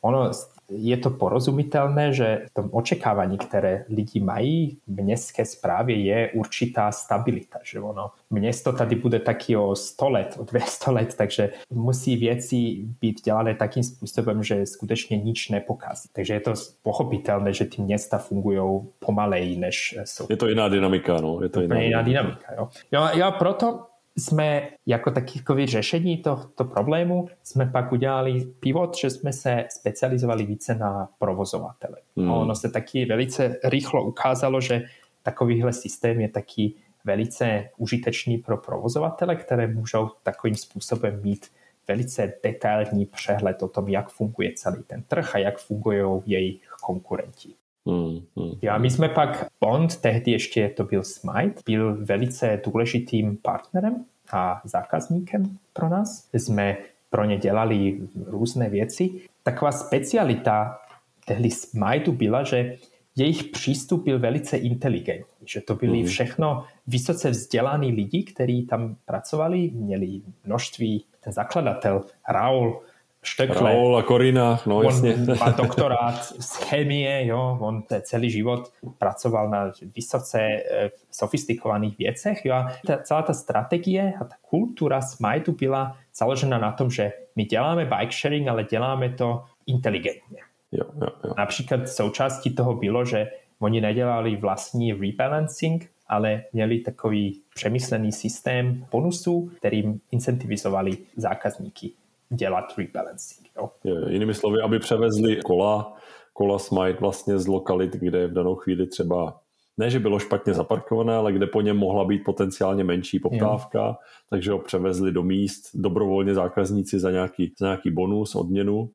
ono 0.00 0.30
je 0.70 0.96
to 0.96 1.10
porozumitelné, 1.10 2.12
že 2.12 2.42
v 2.50 2.54
tom 2.54 2.68
očekávaní, 2.72 3.38
které 3.38 3.84
lidi 3.88 4.20
mají 4.20 4.78
v 4.86 5.02
městské 5.02 5.44
správě, 5.44 5.96
je 5.96 6.30
určitá 6.34 6.92
stabilita. 6.92 7.58
Že 7.62 7.80
ono, 7.80 8.10
město 8.30 8.72
tady 8.72 8.96
bude 8.96 9.18
taky 9.18 9.56
o 9.56 9.76
100 9.76 10.08
let, 10.08 10.36
o 10.38 10.44
200 10.44 10.90
let, 10.90 11.14
takže 11.16 11.52
musí 11.70 12.16
věci 12.16 12.56
být 13.00 13.24
dělané 13.24 13.54
takým 13.54 13.82
způsobem, 13.82 14.42
že 14.42 14.66
skutečně 14.66 15.16
nič 15.16 15.48
nepokazí. 15.48 16.08
Takže 16.12 16.34
je 16.34 16.40
to 16.40 16.54
pochopitelné, 16.82 17.52
že 17.52 17.64
ty 17.64 17.82
města 17.82 18.18
fungují 18.18 18.80
pomaleji, 18.98 19.56
než 19.56 19.98
jsou. 20.04 20.26
Je 20.30 20.36
to 20.36 20.48
jiná 20.48 20.68
dynamika, 20.68 21.20
no. 21.20 21.42
Je 21.42 21.48
to 21.48 21.60
jiná, 21.60 21.78
jiná 21.78 22.02
dynamika. 22.02 22.54
Jo. 22.56 22.68
Jo, 22.92 23.08
jo, 23.14 23.32
proto 23.38 23.89
jsme 24.16 24.68
jako 24.86 25.10
takové 25.10 25.66
řešení 25.66 26.16
tohto 26.16 26.64
problému 26.64 27.28
jsme 27.42 27.66
pak 27.66 27.92
udělali 27.92 28.40
pivot, 28.60 28.96
že 28.96 29.10
jsme 29.10 29.32
se 29.32 29.64
specializovali 29.70 30.46
více 30.46 30.74
na 30.74 31.08
provozovatele. 31.18 31.96
Hmm. 32.16 32.30
ono 32.30 32.54
se 32.54 32.70
taky 32.70 33.04
velice 33.04 33.56
rychlo 33.64 34.04
ukázalo, 34.04 34.60
že 34.60 34.82
takovýhle 35.22 35.72
systém 35.72 36.20
je 36.20 36.28
taky 36.28 36.74
velice 37.04 37.68
užitečný 37.76 38.38
pro 38.38 38.56
provozovatele, 38.56 39.36
které 39.36 39.66
můžou 39.66 40.10
takovým 40.22 40.54
způsobem 40.54 41.20
mít 41.22 41.46
velice 41.88 42.32
detailní 42.42 43.06
přehled 43.06 43.62
o 43.62 43.68
tom, 43.68 43.88
jak 43.88 44.08
funguje 44.08 44.52
celý 44.52 44.82
ten 44.82 45.02
trh 45.02 45.34
a 45.34 45.38
jak 45.38 45.58
fungují 45.58 46.22
jejich 46.26 46.68
konkurenti. 46.82 47.54
Hmm, 47.86 48.20
hmm. 48.36 48.70
A 48.70 48.78
my 48.78 48.90
jsme 48.90 49.08
pak 49.08 49.46
Bond, 49.60 49.96
tehdy 49.96 50.30
ještě 50.30 50.68
to 50.68 50.84
byl 50.84 51.02
Smite, 51.02 51.62
byl 51.66 52.04
velice 52.04 52.60
důležitým 52.66 53.36
partnerem 53.36 54.04
a 54.32 54.60
zákazníkem 54.64 55.58
pro 55.72 55.88
nás. 55.88 56.28
Jsme 56.32 56.76
pro 57.10 57.24
ně 57.24 57.36
dělali 57.36 58.00
různé 58.26 58.68
věci. 58.70 59.10
Taková 59.42 59.72
specialita 59.72 60.78
tehdy 61.26 61.50
Smiteu 61.50 62.12
byla, 62.12 62.42
že 62.42 62.76
jejich 63.16 63.44
přístup 63.44 64.04
byl 64.04 64.18
velice 64.18 64.56
inteligentní, 64.56 65.46
že 65.46 65.60
to 65.60 65.74
byli 65.74 65.98
hmm. 65.98 66.06
všechno 66.06 66.64
vysoce 66.86 67.30
vzdělaní 67.30 67.92
lidi, 67.92 68.22
kteří 68.22 68.66
tam 68.66 68.96
pracovali, 69.04 69.70
měli 69.74 70.20
množství, 70.44 71.04
ten 71.20 71.32
zakladatel 71.32 72.04
Raul 72.28 72.80
Štekle. 73.22 73.72
Raul 73.72 73.96
a 73.96 74.02
Korina, 74.02 74.60
no 74.66 74.76
on 74.76 74.84
jasně. 74.84 75.16
má 75.40 75.50
doktorát 75.56 76.22
z 76.40 76.56
chemie, 76.56 77.26
jo, 77.26 77.58
on 77.60 77.82
celý 78.02 78.30
život 78.30 78.72
pracoval 78.98 79.50
na 79.50 79.72
vysoce 79.96 80.40
e, 80.40 80.90
sofistikovaných 81.10 81.98
věcech, 81.98 82.44
jo, 82.44 82.54
a 82.54 82.72
ta, 82.86 82.98
celá 82.98 83.22
ta 83.22 83.34
strategie 83.34 84.12
a 84.20 84.24
ta 84.24 84.34
kultura 84.40 85.00
Smiteu 85.00 85.52
byla 85.52 85.96
založena 86.14 86.58
na 86.58 86.72
tom, 86.72 86.90
že 86.90 87.12
my 87.36 87.44
děláme 87.44 87.84
bike 87.84 88.12
sharing, 88.12 88.48
ale 88.48 88.64
děláme 88.64 89.08
to 89.08 89.44
inteligentně. 89.66 90.38
Jo, 90.72 90.84
jo, 91.00 91.08
jo. 91.24 91.34
Například 91.38 91.88
součástí 91.88 92.54
toho 92.54 92.74
bylo, 92.74 93.04
že 93.04 93.30
oni 93.58 93.80
nedělali 93.80 94.36
vlastní 94.36 94.92
rebalancing, 94.92 95.90
ale 96.08 96.42
měli 96.52 96.78
takový 96.78 97.40
přemyslený 97.54 98.12
systém 98.12 98.86
bonusů, 98.90 99.50
kterým 99.56 100.00
incentivizovali 100.10 100.98
zákazníky 101.16 101.92
dělat 102.30 102.64
rebalancing. 102.78 103.48
Jo. 103.56 103.70
Je, 103.84 104.12
jinými 104.12 104.34
slovy, 104.34 104.60
aby 104.60 104.78
převezli 104.78 105.36
kola, 105.36 105.96
kola 106.32 106.58
Smite 106.58 107.00
vlastně 107.00 107.38
z 107.38 107.46
lokalit, 107.46 107.96
kde 107.96 108.26
v 108.26 108.32
danou 108.32 108.54
chvíli 108.54 108.86
třeba 108.86 109.40
ne, 109.78 109.90
že 109.90 109.98
bylo 109.98 110.18
špatně 110.18 110.54
zaparkované, 110.54 111.14
ale 111.14 111.32
kde 111.32 111.46
po 111.46 111.60
něm 111.60 111.76
mohla 111.76 112.04
být 112.04 112.24
potenciálně 112.24 112.84
menší 112.84 113.18
poptávka, 113.18 113.86
jo. 113.86 113.94
takže 114.30 114.52
ho 114.52 114.58
převezli 114.58 115.12
do 115.12 115.22
míst 115.22 115.70
dobrovolně 115.74 116.34
zákazníci 116.34 116.98
za 116.98 117.10
nějaký, 117.10 117.54
za 117.58 117.66
nějaký 117.66 117.90
bonus, 117.90 118.34
odměnu 118.34 118.90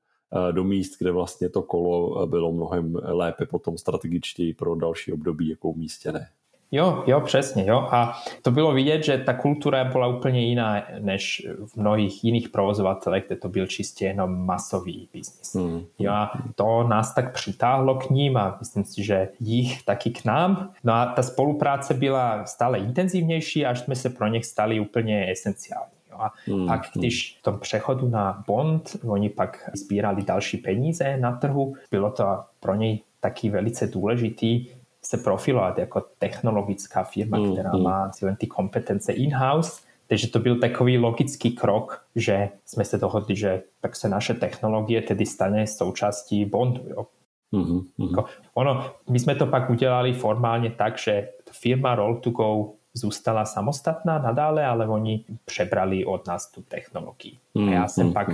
eh, 0.50 0.54
do 0.54 0.64
míst, 0.64 1.00
kde 1.00 1.12
vlastně 1.12 1.50
to 1.50 1.62
kolo 1.62 2.28
bylo 2.28 2.52
mnohem 2.52 2.96
lépe 2.96 3.46
potom 3.46 3.78
strategičtěji 3.78 4.54
pro 4.54 4.76
další 4.76 5.14
období 5.14 5.50
jako 5.50 5.70
umístěné. 5.70 6.28
Jo, 6.72 7.04
jo, 7.08 7.22
přesně, 7.22 7.66
jo. 7.66 7.88
A 7.92 8.14
to 8.42 8.52
bylo 8.52 8.74
vidět, 8.74 9.04
že 9.04 9.18
ta 9.18 9.34
kultura 9.34 9.84
byla 9.84 10.08
úplně 10.08 10.46
jiná 10.46 10.84
než 11.00 11.48
v 11.66 11.76
mnohých 11.76 12.24
jiných 12.24 12.50
provozovatelech, 12.50 13.24
kde 13.28 13.36
to 13.36 13.50
byl 13.50 13.68
čistě 13.68 14.06
jenom 14.06 14.46
masový 14.46 15.10
biznis. 15.14 15.56
Hmm. 15.56 15.86
Jo, 16.00 16.12
a 16.12 16.32
to 16.56 16.84
nás 16.88 17.14
tak 17.14 17.34
přitáhlo 17.34 17.96
k 17.96 18.10
ním 18.10 18.38
a 18.38 18.58
myslím 18.60 18.84
si, 18.84 19.04
že 19.04 19.30
jich 19.40 19.84
taky 19.84 20.10
k 20.10 20.26
nám. 20.26 20.70
No 20.84 20.94
a 20.94 21.06
ta 21.06 21.24
spolupráce 21.24 21.94
byla 21.94 22.46
stále 22.46 22.80
intenzivnější, 22.80 23.66
až 23.66 23.80
jsme 23.80 23.96
se 23.96 24.10
pro 24.10 24.28
něch 24.28 24.46
stali 24.46 24.80
úplně 24.80 25.32
esenciální. 25.32 25.92
A 26.20 26.34
hmm, 26.48 26.68
pak, 26.68 26.82
když 26.94 27.38
v 27.40 27.44
tom 27.44 27.60
přechodu 27.60 28.10
na 28.10 28.44
bond, 28.48 28.96
oni 29.08 29.30
pak 29.30 29.70
sbírali 29.74 30.24
další 30.24 30.58
peníze 30.58 31.18
na 31.18 31.32
trhu, 31.32 31.76
bylo 31.92 32.12
to 32.12 32.40
pro 32.60 32.76
něj 32.76 33.00
taky 33.20 33.50
velice 33.50 33.88
důležitý, 33.88 34.68
se 35.06 35.18
profilovat 35.18 35.78
jako 35.78 36.04
technologická 36.20 37.04
firma, 37.04 37.38
mm, 37.38 37.54
která 37.54 37.72
mm. 37.74 37.84
má 37.84 38.12
ty 38.38 38.48
kompetence 38.48 39.14
in-house, 39.14 39.82
takže 40.08 40.28
to 40.28 40.40
byl 40.40 40.60
takový 40.60 40.98
logický 40.98 41.52
krok, 41.52 42.06
že 42.16 42.50
jsme 42.66 42.86
se 42.86 42.98
dohodli, 42.98 43.36
že 43.36 43.64
tak 43.82 43.96
se 43.96 44.10
naše 44.10 44.34
technologie 44.34 45.02
tedy 45.02 45.26
stane 45.26 45.68
součástí 45.68 46.46
Bondu. 46.46 46.82
Jo. 46.90 47.06
Mm-hmm. 47.54 47.86
Jako, 48.10 48.26
ono, 48.54 48.92
my 49.10 49.20
jsme 49.20 49.36
to 49.36 49.48
pak 49.48 49.70
udělali 49.70 50.14
formálně 50.14 50.72
tak, 50.72 50.98
že 50.98 51.30
firma 51.52 51.98
Roll2Go 51.98 52.72
zůstala 52.94 53.46
samostatná 53.46 54.20
nadále, 54.20 54.66
ale 54.66 54.88
oni 54.88 55.26
přebrali 55.46 56.06
od 56.06 56.28
nás 56.28 56.52
tu 56.52 56.62
technologii. 56.62 57.38
Mm-hmm. 57.56 57.70
A 57.70 57.74
já 57.74 57.88
jsem 57.88 58.10
mm-hmm. 58.10 58.14
pak 58.14 58.28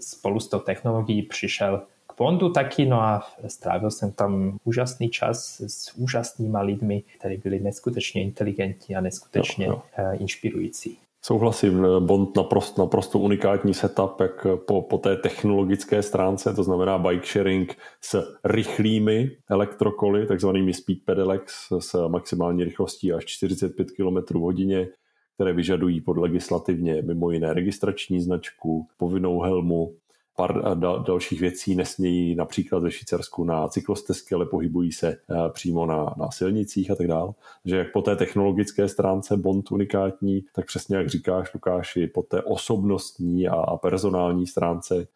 spolu 0.00 0.40
s 0.40 0.48
tou 0.48 0.58
technologií 0.58 1.22
přišel 1.22 1.82
Bondu 2.18 2.48
taky, 2.48 2.86
no 2.86 3.00
a 3.02 3.22
strávil 3.46 3.90
jsem 3.90 4.12
tam 4.12 4.58
úžasný 4.64 5.10
čas 5.10 5.60
s 5.66 5.96
úžasnýma 5.96 6.60
lidmi, 6.60 7.02
kteří 7.18 7.36
byli 7.36 7.60
neskutečně 7.60 8.22
inteligentní 8.22 8.96
a 8.96 9.00
neskutečně 9.00 9.66
jo, 9.66 9.82
jo. 9.98 10.04
inspirující. 10.12 10.98
Souhlasím, 11.22 11.86
Bond 11.98 12.36
naprosto, 12.36 12.82
naprosto 12.82 13.18
unikátní 13.18 13.74
setup, 13.74 14.20
jak 14.20 14.46
po, 14.66 14.82
po 14.82 14.98
té 14.98 15.16
technologické 15.16 16.02
stránce, 16.02 16.54
to 16.54 16.62
znamená 16.62 16.98
bike 16.98 17.26
sharing 17.26 17.76
s 18.00 18.38
rychlými 18.44 19.30
elektrokoly, 19.50 20.26
takzvanými 20.26 20.74
speed 20.74 20.98
pedelecs 21.04 21.54
s 21.78 22.08
maximální 22.08 22.64
rychlostí 22.64 23.12
až 23.12 23.24
45 23.24 23.90
km 23.90 24.38
hodině, 24.38 24.88
které 25.34 25.52
vyžadují 25.52 26.00
pod 26.00 26.16
legislativně 26.16 27.02
mimo 27.02 27.30
jiné 27.30 27.54
registrační 27.54 28.20
značku, 28.20 28.86
povinnou 28.96 29.40
helmu, 29.40 29.94
pár 30.38 30.78
dal, 30.78 31.02
dalších 31.02 31.40
věcí 31.40 31.74
nesmějí 31.74 32.34
například 32.34 32.82
ve 32.82 32.90
Švýcarsku 32.90 33.44
na 33.44 33.68
cyklostezky, 33.68 34.34
ale 34.34 34.46
pohybují 34.46 34.92
se 34.92 35.08
eh, 35.08 35.34
přímo 35.52 35.86
na, 35.86 36.14
na 36.18 36.30
silnicích 36.30 36.90
a 36.90 36.94
tak 36.94 37.06
dále. 37.06 37.32
Že 37.64 37.76
jak 37.76 37.92
po 37.92 38.02
té 38.02 38.16
technologické 38.16 38.88
stránce 38.88 39.36
Bond 39.36 39.70
unikátní, 39.70 40.44
tak 40.54 40.66
přesně 40.66 40.96
jak 40.96 41.08
říkáš 41.08 41.54
Lukáši, 41.54 42.06
po 42.06 42.22
té 42.22 42.42
osobnostní 42.42 43.48
a, 43.48 43.54
a 43.54 43.76
personální 43.76 44.46
stránce, 44.46 45.06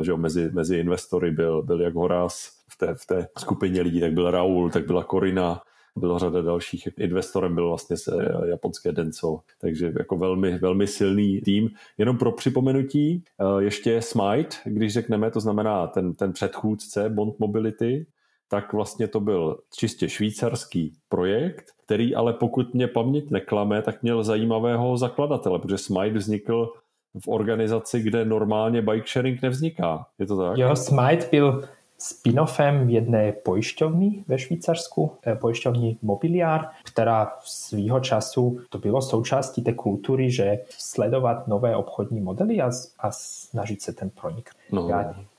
eh, 0.00 0.04
že 0.04 0.16
mezi, 0.16 0.50
mezi 0.52 0.76
investory 0.76 1.30
byl, 1.30 1.62
byl 1.62 1.80
jak 1.80 1.94
Horaz 1.94 2.50
v 2.68 2.78
té, 2.78 2.94
v 2.94 3.06
té 3.06 3.28
skupině 3.38 3.82
lidí, 3.82 4.00
tak 4.00 4.12
byl 4.12 4.30
Raul, 4.30 4.70
tak 4.70 4.86
byla 4.86 5.04
Korina, 5.04 5.62
byla 5.98 6.18
řada 6.18 6.42
dalších. 6.42 6.88
Investorem 6.96 7.54
byl 7.54 7.68
vlastně 7.68 7.96
eh, 8.12 8.48
japonské 8.48 8.92
Denso, 8.92 9.40
takže 9.60 9.92
jako 9.98 10.16
velmi, 10.16 10.58
velmi 10.58 10.86
silný 10.86 11.40
tým. 11.40 11.70
Jenom 11.98 12.18
pro 12.18 12.32
připomenutí, 12.32 13.24
eh, 13.40 13.62
ještě 13.62 14.02
Smite, 14.02 14.56
když 14.64 14.92
řekneme, 14.92 15.30
to 15.30 15.40
znamená 15.40 15.86
ten, 15.86 16.14
ten 16.14 16.32
předchůdce 16.32 17.08
Bond 17.08 17.38
Mobility, 17.38 18.06
tak 18.48 18.72
vlastně 18.72 19.08
to 19.08 19.20
byl 19.20 19.58
čistě 19.76 20.08
švýcarský 20.08 20.92
projekt, 21.08 21.64
který 21.84 22.14
ale 22.14 22.32
pokud 22.32 22.74
mě 22.74 22.88
paměť 22.88 23.30
neklame, 23.30 23.82
tak 23.82 24.02
měl 24.02 24.24
zajímavého 24.24 24.96
zakladatele, 24.96 25.58
protože 25.58 25.78
Smite 25.78 26.18
vznikl 26.18 26.72
v 27.20 27.28
organizaci, 27.28 28.00
kde 28.00 28.24
normálně 28.24 28.82
bike 28.82 29.06
sharing 29.08 29.42
nevzniká. 29.42 30.06
Je 30.18 30.26
to 30.26 30.36
tak? 30.36 30.58
Jo, 30.58 30.76
Smite 30.76 31.28
byl 31.30 31.68
spin-offem 31.98 32.90
jedné 32.90 33.32
pojišťovny 33.32 34.24
ve 34.28 34.38
Švýcarsku, 34.38 35.12
eh, 35.26 35.34
pojišťovny 35.34 35.96
Mobiliar, 36.02 36.68
která 36.84 37.32
svýho 37.40 38.00
času 38.00 38.60
to 38.68 38.78
bylo 38.78 39.02
součástí 39.02 39.62
té 39.62 39.72
kultury, 39.72 40.30
že 40.30 40.58
sledovat 40.68 41.48
nové 41.48 41.76
obchodní 41.76 42.20
modely 42.20 42.60
a, 42.60 42.70
a 42.98 43.10
snažit 43.10 43.82
se 43.82 43.92
ten 43.92 44.10
pronik. 44.10 44.50
No. 44.72 44.88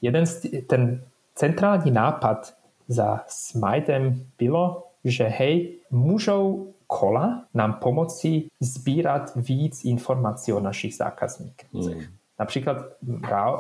jeden 0.02 0.26
z, 0.26 0.46
ten 0.68 1.04
centrální 1.36 1.92
nápad 1.92 2.54
za 2.88 3.24
Smitem 3.28 4.26
bylo, 4.38 4.84
že 5.04 5.24
hej, 5.24 5.76
můžou 5.92 6.74
kola 6.88 7.46
nám 7.54 7.74
pomoci 7.74 8.48
sbírat 8.60 9.32
víc 9.36 9.86
informací 9.86 10.54
o 10.54 10.60
našich 10.60 10.96
zákazníkích. 10.96 11.70
Hmm. 11.74 12.19
Například 12.40 12.78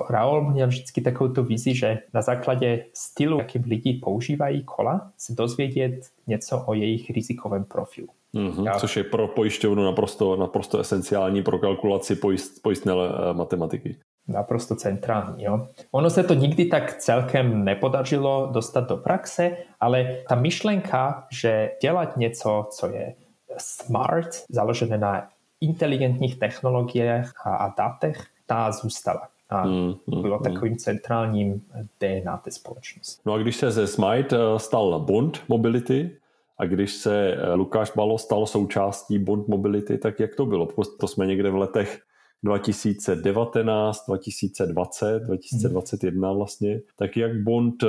Raul 0.09 0.51
měl 0.51 0.67
vždycky 0.67 1.01
takovou 1.01 1.33
tu 1.33 1.43
vizi, 1.43 1.75
že 1.75 1.99
na 2.13 2.21
základě 2.21 2.85
stylu, 2.93 3.37
jakým 3.37 3.63
lidi 3.63 3.93
používají 3.93 4.63
kola, 4.63 5.11
se 5.17 5.33
dozvědět 5.33 5.99
něco 6.27 6.63
o 6.65 6.73
jejich 6.73 7.09
rizikovém 7.09 7.63
profilu. 7.63 8.07
Mm-hmm, 8.35 8.65
Já... 8.65 8.73
Což 8.73 8.97
je 8.97 9.03
pro 9.03 9.27
pojišťovnu 9.27 9.83
naprosto, 9.83 10.35
naprosto 10.35 10.79
esenciální 10.79 11.43
pro 11.43 11.59
kalkulaci 11.59 12.15
pojist, 12.15 12.61
pojistné 12.61 12.93
eh, 12.93 13.33
matematiky. 13.33 13.95
Naprosto 14.27 14.75
centrální. 14.75 15.43
Jo? 15.43 15.67
Ono 15.91 16.09
se 16.09 16.23
to 16.23 16.33
nikdy 16.33 16.65
tak 16.65 16.93
celkem 16.93 17.63
nepodařilo 17.63 18.49
dostat 18.53 18.89
do 18.89 18.97
praxe, 18.97 19.57
ale 19.79 20.17
ta 20.29 20.35
myšlenka, 20.35 21.27
že 21.31 21.71
dělat 21.81 22.17
něco, 22.17 22.67
co 22.71 22.87
je 22.87 23.15
smart, 23.57 24.29
založené 24.49 24.97
na 24.97 25.27
inteligentních 25.61 26.39
technologiích 26.39 27.31
a, 27.45 27.55
a 27.55 27.73
datech, 27.77 28.25
ta 28.49 28.71
zůstala. 28.71 29.27
A 29.49 29.67
mm, 29.67 29.95
mm, 30.07 30.21
bylo 30.21 30.37
hmm. 30.37 30.53
takovým 30.53 30.77
centrálním 30.77 31.61
DNA 32.01 32.37
té 32.37 32.51
společnosti. 32.51 33.21
No 33.25 33.33
a 33.33 33.37
když 33.37 33.55
se 33.55 33.71
ze 33.71 33.87
Smite 33.87 34.35
eh, 34.35 34.59
stal 34.59 34.99
Bond 34.99 35.41
Mobility, 35.47 36.17
A 36.57 36.65
když 36.65 36.93
se 36.93 37.37
Lukáš 37.55 37.91
Balo 37.95 38.17
stal 38.17 38.45
součástí 38.45 39.19
Bond 39.19 39.47
Mobility, 39.47 39.97
tak 39.97 40.19
jak 40.19 40.35
to 40.35 40.45
bylo? 40.45 40.67
To 40.99 41.07
jsme 41.07 41.27
někde 41.27 41.49
v 41.49 41.55
letech 41.55 42.01
2019, 42.43 44.05
2020, 44.07 45.19
2021 45.19 46.33
vlastně, 46.33 46.81
tak 46.95 47.17
jak 47.17 47.43
Bond 47.43 47.83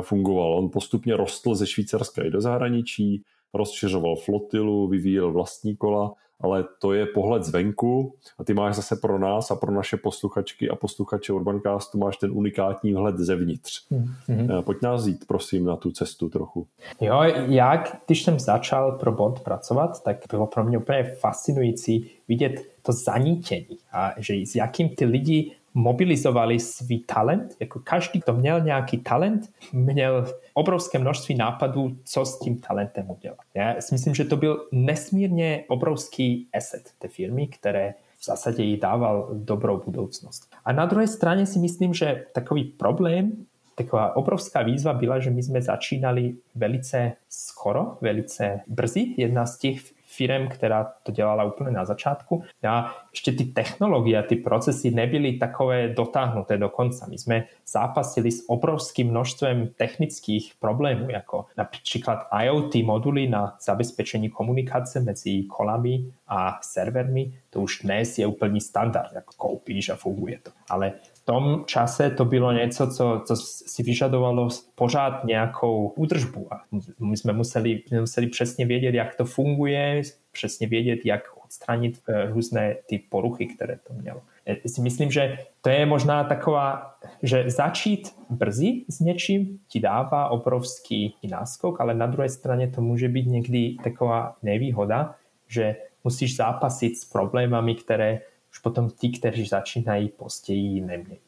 fungoval. 0.00 0.54
On 0.54 0.70
postupně 0.70 1.16
rostl 1.16 1.54
ze 1.54 1.66
Švýcarska 1.66 2.24
i 2.24 2.30
do 2.30 2.40
zahraničí, 2.40 3.22
rozšiřoval 3.54 4.16
flotilu, 4.16 4.88
vyvíjel 4.88 5.32
vlastní 5.32 5.76
kola 5.76 6.14
ale 6.40 6.64
to 6.78 6.92
je 6.92 7.06
pohled 7.06 7.44
zvenku 7.44 8.14
a 8.38 8.44
ty 8.44 8.54
máš 8.54 8.74
zase 8.74 8.96
pro 8.96 9.18
nás 9.18 9.50
a 9.50 9.56
pro 9.56 9.72
naše 9.72 9.96
posluchačky 9.96 10.70
a 10.70 10.76
posluchače 10.76 11.32
Urbancastu 11.32 11.98
máš 11.98 12.16
ten 12.16 12.30
unikátní 12.32 12.94
vhled 12.94 13.18
zevnitř. 13.18 13.86
Mm-hmm. 13.90 14.62
Pojď 14.62 14.82
nás 14.82 15.06
jít, 15.06 15.24
prosím, 15.26 15.64
na 15.64 15.76
tu 15.76 15.90
cestu 15.90 16.28
trochu. 16.28 16.66
Jo, 17.00 17.22
jak 17.46 18.02
když 18.06 18.22
jsem 18.22 18.38
začal 18.38 18.92
pro 18.92 19.12
Bond 19.12 19.40
pracovat, 19.40 20.02
tak 20.02 20.16
bylo 20.30 20.46
pro 20.46 20.64
mě 20.64 20.78
úplně 20.78 21.02
fascinující 21.02 22.10
vidět 22.28 22.52
to 22.82 22.92
zanítění 22.92 23.78
a 23.92 24.14
že 24.16 24.34
s 24.34 24.54
jakým 24.54 24.88
ty 24.88 25.04
lidi 25.04 25.52
mobilizovali 25.74 26.60
svý 26.60 26.98
talent, 26.98 27.56
jako 27.60 27.80
každý, 27.84 28.20
kdo 28.24 28.32
měl 28.32 28.60
nějaký 28.60 28.98
talent, 28.98 29.52
měl 29.72 30.26
obrovské 30.54 30.98
množství 30.98 31.34
nápadů, 31.34 31.96
co 32.04 32.24
s 32.24 32.38
tím 32.38 32.60
talentem 32.60 33.10
udělat. 33.10 33.38
Já 33.54 33.80
si 33.80 33.94
myslím, 33.94 34.14
že 34.14 34.24
to 34.24 34.36
byl 34.36 34.66
nesmírně 34.72 35.64
obrovský 35.68 36.48
asset 36.54 36.90
té 36.98 37.08
firmy, 37.08 37.46
které 37.46 37.94
v 38.18 38.24
zásadě 38.24 38.62
jí 38.62 38.76
dával 38.76 39.28
dobrou 39.32 39.82
budoucnost. 39.84 40.42
A 40.64 40.72
na 40.72 40.86
druhé 40.86 41.06
straně 41.06 41.46
si 41.46 41.58
myslím, 41.58 41.94
že 41.94 42.24
takový 42.34 42.64
problém, 42.64 43.32
taková 43.74 44.16
obrovská 44.16 44.62
výzva 44.62 44.92
byla, 44.92 45.18
že 45.18 45.30
my 45.30 45.42
jsme 45.42 45.62
začínali 45.62 46.34
velice 46.54 47.12
skoro, 47.28 47.96
velice 48.00 48.60
brzy. 48.66 49.14
Jedna 49.16 49.46
z 49.46 49.58
těch 49.58 49.97
firm, 50.18 50.48
která 50.48 50.92
to 51.02 51.12
dělala 51.12 51.44
úplně 51.44 51.70
na 51.70 51.84
začátku. 51.84 52.42
A 52.68 52.94
ještě 53.12 53.32
ty 53.32 53.44
technologie 53.44 54.18
a 54.18 54.22
ty 54.22 54.36
procesy 54.36 54.90
nebyly 54.90 55.32
takové 55.32 55.88
dotáhnuté 55.88 56.58
do 56.58 56.68
konca. 56.68 57.06
My 57.06 57.18
jsme 57.18 57.44
zápasili 57.66 58.30
s 58.30 58.44
obrovským 58.48 59.10
množstvem 59.10 59.68
technických 59.76 60.52
problémů, 60.60 61.10
jako 61.10 61.46
například 61.56 62.26
IoT 62.44 62.74
moduly 62.74 63.28
na 63.28 63.56
zabezpečení 63.60 64.28
komunikace 64.30 65.00
mezi 65.00 65.42
kolami 65.42 66.04
a 66.28 66.58
servermi. 66.62 67.32
To 67.50 67.60
už 67.60 67.78
dnes 67.82 68.18
je 68.18 68.26
úplný 68.26 68.60
standard, 68.60 69.12
jako 69.14 69.32
koupíš 69.36 69.88
a 69.88 69.96
funguje 69.96 70.38
to. 70.42 70.50
Ale 70.70 70.92
tom 71.28 71.64
čase 71.66 72.10
to 72.10 72.24
bylo 72.24 72.52
něco, 72.52 72.90
co, 72.90 73.22
co 73.26 73.36
si 73.36 73.82
vyžadovalo 73.82 74.48
pořád 74.74 75.24
nějakou 75.24 75.88
údržbu. 75.88 76.54
A 76.54 76.64
my 77.00 77.16
jsme 77.16 77.32
museli, 77.32 77.82
museli 78.00 78.26
přesně 78.26 78.66
vědět, 78.66 78.94
jak 78.94 79.14
to 79.14 79.24
funguje, 79.24 80.02
přesně 80.32 80.66
vědět, 80.66 80.98
jak 81.04 81.22
odstranit 81.44 82.00
eh, 82.08 82.30
různé 82.30 82.76
ty 82.86 82.98
poruchy, 82.98 83.46
které 83.46 83.78
to 83.86 83.94
mělo. 83.94 84.22
Já 84.46 84.54
si 84.66 84.80
myslím, 84.80 85.10
že 85.10 85.38
to 85.62 85.70
je 85.70 85.86
možná 85.86 86.24
taková, 86.24 86.96
že 87.22 87.50
začít 87.50 88.08
brzy 88.30 88.84
s 88.88 89.00
něčím 89.00 89.58
ti 89.68 89.80
dává 89.80 90.28
obrovský 90.28 91.14
náskok, 91.30 91.80
ale 91.80 91.94
na 91.94 92.06
druhé 92.06 92.28
straně 92.28 92.68
to 92.68 92.80
může 92.80 93.08
být 93.08 93.26
někdy 93.26 93.76
taková 93.84 94.36
nevýhoda, 94.42 95.14
že 95.48 95.76
musíš 96.04 96.36
zápasit 96.36 96.98
s 96.98 97.04
problémami, 97.04 97.74
které 97.74 98.20
už 98.50 98.58
potom 98.58 98.90
ti, 98.90 99.10
kteří 99.10 99.46
začínají 99.46 100.08
později, 100.08 100.80
nemějí. 100.80 101.20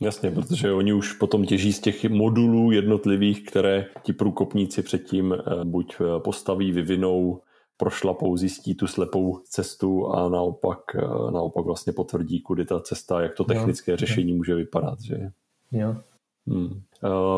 Jasně, 0.00 0.30
protože 0.30 0.72
oni 0.72 0.92
už 0.92 1.12
potom 1.12 1.44
těží 1.44 1.72
z 1.72 1.80
těch 1.80 2.04
modulů 2.04 2.72
jednotlivých, 2.72 3.44
které 3.44 3.86
ti 4.02 4.12
průkopníci 4.12 4.82
předtím 4.82 5.32
eh, 5.32 5.64
buď 5.64 5.96
eh, 6.00 6.20
postaví, 6.20 6.72
vyvinou, 6.72 7.40
prošlapou, 7.76 8.36
zjistí 8.36 8.74
tu 8.74 8.86
slepou 8.86 9.38
cestu 9.44 10.06
a 10.06 10.28
naopak, 10.28 10.78
eh, 10.94 11.30
naopak 11.30 11.64
vlastně 11.64 11.92
potvrdí, 11.92 12.40
kudy 12.40 12.64
ta 12.64 12.80
cesta, 12.80 13.20
jak 13.20 13.34
to 13.34 13.44
technické 13.44 13.90
jo, 13.90 13.96
řešení 13.96 14.30
jo. 14.30 14.36
může 14.36 14.54
vypadat. 14.54 15.00
Že? 15.00 15.30
Jo. 15.72 15.96
Hmm. 16.46 16.80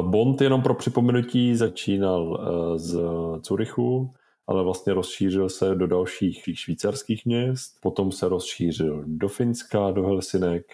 Bond 0.00 0.40
jenom 0.40 0.62
pro 0.62 0.74
připomenutí 0.74 1.56
začínal 1.56 2.40
z 2.76 3.00
Curychu, 3.40 4.10
ale 4.46 4.64
vlastně 4.64 4.94
rozšířil 4.94 5.48
se 5.48 5.74
do 5.74 5.86
dalších 5.86 6.42
švýcarských 6.54 7.26
měst, 7.26 7.80
potom 7.80 8.12
se 8.12 8.28
rozšířil 8.28 9.04
do 9.06 9.28
Finska, 9.28 9.90
do 9.90 10.02
Helsinek, 10.02 10.66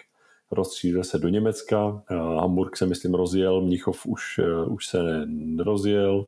rozšířil 0.51 1.03
se 1.03 1.17
do 1.19 1.29
Německa, 1.29 2.03
Hamburg 2.09 2.77
se 2.77 2.85
myslím 2.85 3.13
rozjel, 3.13 3.61
Mnichov 3.61 4.05
už, 4.05 4.39
eh, 4.39 4.65
už 4.65 4.87
se 4.87 5.25
nerozjel 5.27 6.25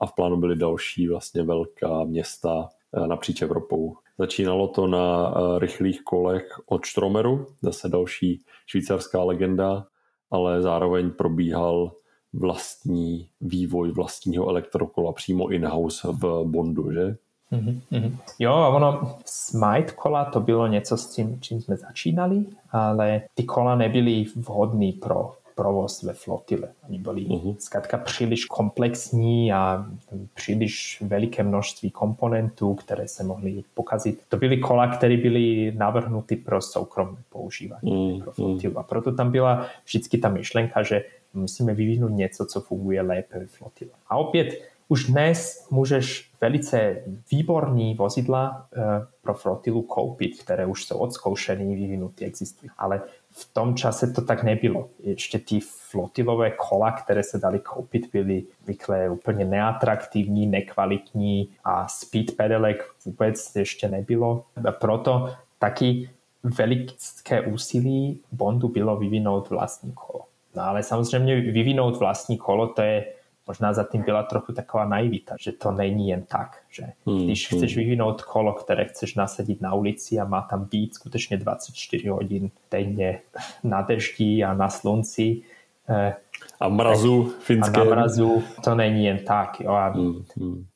a 0.00 0.06
v 0.06 0.14
plánu 0.14 0.36
byly 0.36 0.56
další 0.56 1.08
vlastně 1.08 1.42
velká 1.42 2.04
města 2.04 2.68
eh, 2.94 3.06
napříč 3.06 3.42
Evropou. 3.42 3.96
Začínalo 4.18 4.68
to 4.68 4.86
na 4.86 5.34
eh, 5.36 5.58
rychlých 5.58 6.02
kolech 6.02 6.48
od 6.66 6.86
Stromeru, 6.86 7.46
zase 7.62 7.88
další 7.88 8.44
švýcarská 8.66 9.22
legenda, 9.22 9.86
ale 10.30 10.62
zároveň 10.62 11.10
probíhal 11.10 11.92
vlastní 12.38 13.28
vývoj 13.40 13.90
vlastního 13.90 14.48
elektrokola 14.48 15.12
přímo 15.12 15.48
in-house 15.48 16.08
v 16.12 16.44
Bondu, 16.44 16.92
že? 16.92 17.16
Mm-hmm. 17.52 18.16
Jo, 18.38 18.52
a 18.52 18.68
ono, 18.68 19.16
smite 19.24 19.92
kola 19.92 20.24
to 20.24 20.40
bylo 20.40 20.66
něco 20.66 20.96
s 20.96 21.06
tím, 21.14 21.38
čím 21.40 21.60
jsme 21.60 21.76
začínali, 21.76 22.44
ale 22.70 23.22
ty 23.34 23.44
kola 23.44 23.74
nebyly 23.74 24.24
vhodný 24.36 24.92
pro 24.92 25.34
provoz 25.56 26.02
ve 26.02 26.12
flotile. 26.12 26.68
Oni 26.88 26.98
byli 26.98 27.20
uh-huh. 27.20 27.56
zkrátka 27.58 27.98
příliš 27.98 28.44
komplexní 28.44 29.52
a 29.52 29.86
příliš 30.34 31.02
veliké 31.06 31.42
množství 31.42 31.90
komponentů, 31.90 32.74
které 32.74 33.08
se 33.08 33.24
mohly 33.24 33.62
pokazit. 33.74 34.22
To 34.28 34.36
byly 34.36 34.58
kola, 34.58 34.88
které 34.88 35.16
byly 35.16 35.72
navrhnuty 35.76 36.36
pro 36.36 36.62
soukromé 36.62 37.16
používání, 37.30 37.82
uh-huh. 37.82 38.22
pro 38.22 38.32
flotilu. 38.32 38.78
A 38.78 38.82
proto 38.82 39.12
tam 39.12 39.30
byla 39.30 39.66
vždycky 39.84 40.18
ta 40.18 40.28
myšlenka, 40.28 40.82
že 40.82 41.04
musíme 41.36 41.74
vyvinout 41.74 42.08
něco, 42.08 42.46
co 42.46 42.60
funguje 42.60 43.02
lépe 43.02 43.38
ve 43.38 43.46
flotile. 43.46 43.90
A 44.08 44.16
opět, 44.16 44.48
už 44.88 45.04
dnes 45.04 45.66
můžeš 45.70 46.30
velice 46.40 47.02
výborný 47.30 47.94
vozidla 47.94 48.66
uh, 48.76 48.82
pro 49.22 49.34
flotilu 49.34 49.82
koupit, 49.82 50.42
které 50.42 50.66
už 50.66 50.84
jsou 50.84 50.98
odzkoušené, 50.98 51.64
vyvinuty, 51.64 52.24
existují. 52.24 52.70
Ale 52.78 53.02
v 53.30 53.54
tom 53.54 53.74
čase 53.74 54.12
to 54.12 54.22
tak 54.22 54.42
nebylo. 54.42 54.88
Ještě 55.02 55.38
ty 55.38 55.60
flotilové 55.60 56.50
kola, 56.50 56.92
které 56.92 57.22
se 57.22 57.38
dali 57.38 57.58
koupit, 57.58 58.08
byly 58.12 58.44
vykle 58.66 59.10
úplně 59.10 59.44
neatraktivní, 59.44 60.46
nekvalitní 60.46 61.48
a 61.64 61.88
speed 61.88 62.36
pedelek 62.36 62.84
vůbec 63.04 63.56
ještě 63.56 63.88
nebylo. 63.88 64.44
A 64.68 64.72
proto 64.72 65.30
taky 65.58 66.10
veliké 66.44 67.40
úsilí 67.40 68.20
Bondu 68.32 68.68
bylo 68.68 68.96
vyvinout 68.96 69.50
vlastní 69.50 69.92
kolo. 69.92 70.24
No 70.56 70.62
ale 70.62 70.82
samozřejmě 70.82 71.40
vyvinout 71.40 71.96
vlastní 71.96 72.38
kolo, 72.38 72.66
to 72.66 72.82
je 72.82 73.04
možná 73.46 73.72
za 73.72 73.84
tím 73.84 74.02
byla 74.02 74.22
trochu 74.22 74.52
taková 74.52 74.84
naivita, 74.84 75.34
že 75.40 75.52
to 75.52 75.70
není 75.70 76.08
jen 76.08 76.22
tak, 76.22 76.56
že 76.70 76.82
hmm, 77.06 77.24
když 77.24 77.50
hmm. 77.50 77.60
chceš 77.60 77.76
vyvinout 77.76 78.22
kolo, 78.22 78.52
které 78.52 78.84
chceš 78.84 79.14
nasadit 79.14 79.60
na 79.60 79.74
ulici 79.74 80.18
a 80.18 80.24
má 80.24 80.42
tam 80.42 80.64
být 80.64 80.94
skutečně 80.94 81.36
24 81.36 82.08
hodin 82.08 82.50
denně 82.70 83.20
na 83.64 83.82
deždi 83.82 84.44
a 84.44 84.54
na 84.54 84.68
slunci, 84.68 85.42
eh, 85.88 86.14
a 86.60 86.68
mrazu 86.68 87.34
finské. 87.40 87.80
A 87.80 87.84
na 87.84 87.90
mrazu 87.90 88.42
to 88.64 88.74
není 88.74 89.04
jen 89.04 89.18
tak. 89.18 89.60
Jo? 89.60 89.72
A 89.72 89.88
hmm, 89.88 90.24
hmm. 90.36 90.66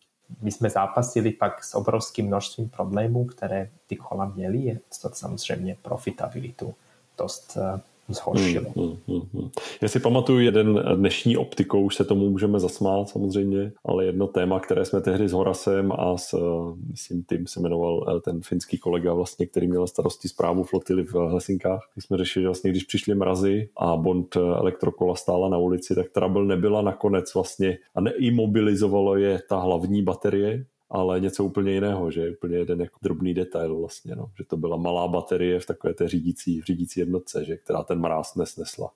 My 0.43 0.53
jsme 0.53 0.71
zápasili 0.71 1.31
pak 1.31 1.65
s 1.65 1.75
obrovským 1.75 2.27
množstvím 2.27 2.69
problémů, 2.69 3.25
které 3.25 3.71
ty 3.87 3.97
kola 3.97 4.25
měly. 4.25 4.79
To 5.03 5.11
samozřejmě 5.13 5.77
profitabilitu 5.83 6.75
dost 7.19 7.59
eh, 7.61 7.81
zhoršilo. 8.15 8.71
Hmm, 8.77 8.97
hmm, 9.09 9.21
hmm, 9.33 9.51
Já 9.83 9.89
si 9.89 10.01
pamatuju 10.01 10.41
jeden 10.41 10.83
dnešní 10.97 11.37
optikou, 11.37 11.85
už 11.85 11.95
se 11.95 12.05
tomu 12.05 12.31
můžeme 12.31 12.61
zasmát 12.61 13.09
samozřejmě, 13.09 13.73
ale 13.85 14.05
jedno 14.05 14.27
téma, 14.27 14.61
které 14.61 14.85
jsme 14.85 15.01
tehdy 15.01 15.29
s 15.29 15.33
Horasem 15.33 15.93
a 15.93 16.17
s, 16.17 16.35
myslím, 16.91 17.25
tím 17.29 17.47
se 17.47 17.61
jmenoval 17.61 18.07
eh, 18.17 18.21
ten 18.21 18.41
finský 18.41 18.79
kolega 18.79 19.15
vlastně, 19.15 19.47
který 19.47 19.69
měl 19.69 19.87
starosti 19.87 20.29
zprávu 20.29 20.65
flotily 20.65 21.05
v 21.05 21.15
Helsinkách, 21.15 21.81
když 21.95 22.05
jsme 22.05 22.17
řešili, 22.19 22.43
že 22.43 22.49
vlastně 22.49 22.71
když 22.71 22.85
přišly 22.85 23.15
mrazy 23.15 23.69
a 23.77 23.97
Bond 23.97 24.37
eh, 24.37 24.41
elektrokola 24.41 25.15
stála 25.15 25.49
na 25.49 25.59
ulici, 25.59 25.95
tak 25.95 26.11
trouble 26.11 26.45
nebyla 26.45 26.83
nakonec 26.83 27.35
vlastně 27.35 27.79
a 27.95 28.01
neimobilizovalo 28.01 29.17
je 29.17 29.41
ta 29.49 29.57
hlavní 29.57 30.03
baterie, 30.03 30.65
ale 30.91 31.21
něco 31.21 31.45
úplně 31.45 31.73
jiného, 31.73 32.11
že 32.11 32.31
úplně 32.31 32.57
jeden 32.57 32.81
jako 32.81 32.99
drobný 33.03 33.35
detail 33.35 33.79
vlastně, 33.79 34.17
no. 34.17 34.31
že 34.39 34.45
to 34.45 34.57
byla 34.57 34.77
malá 34.77 35.09
baterie 35.09 35.61
v 35.61 35.67
takové 35.67 35.95
té 35.95 36.09
řídící, 36.09 36.63
řídící 36.63 37.01
jednotce, 37.01 37.45
že, 37.45 37.57
která 37.57 37.83
ten 37.83 38.01
mráz 38.01 38.35
nesnesla. 38.35 38.91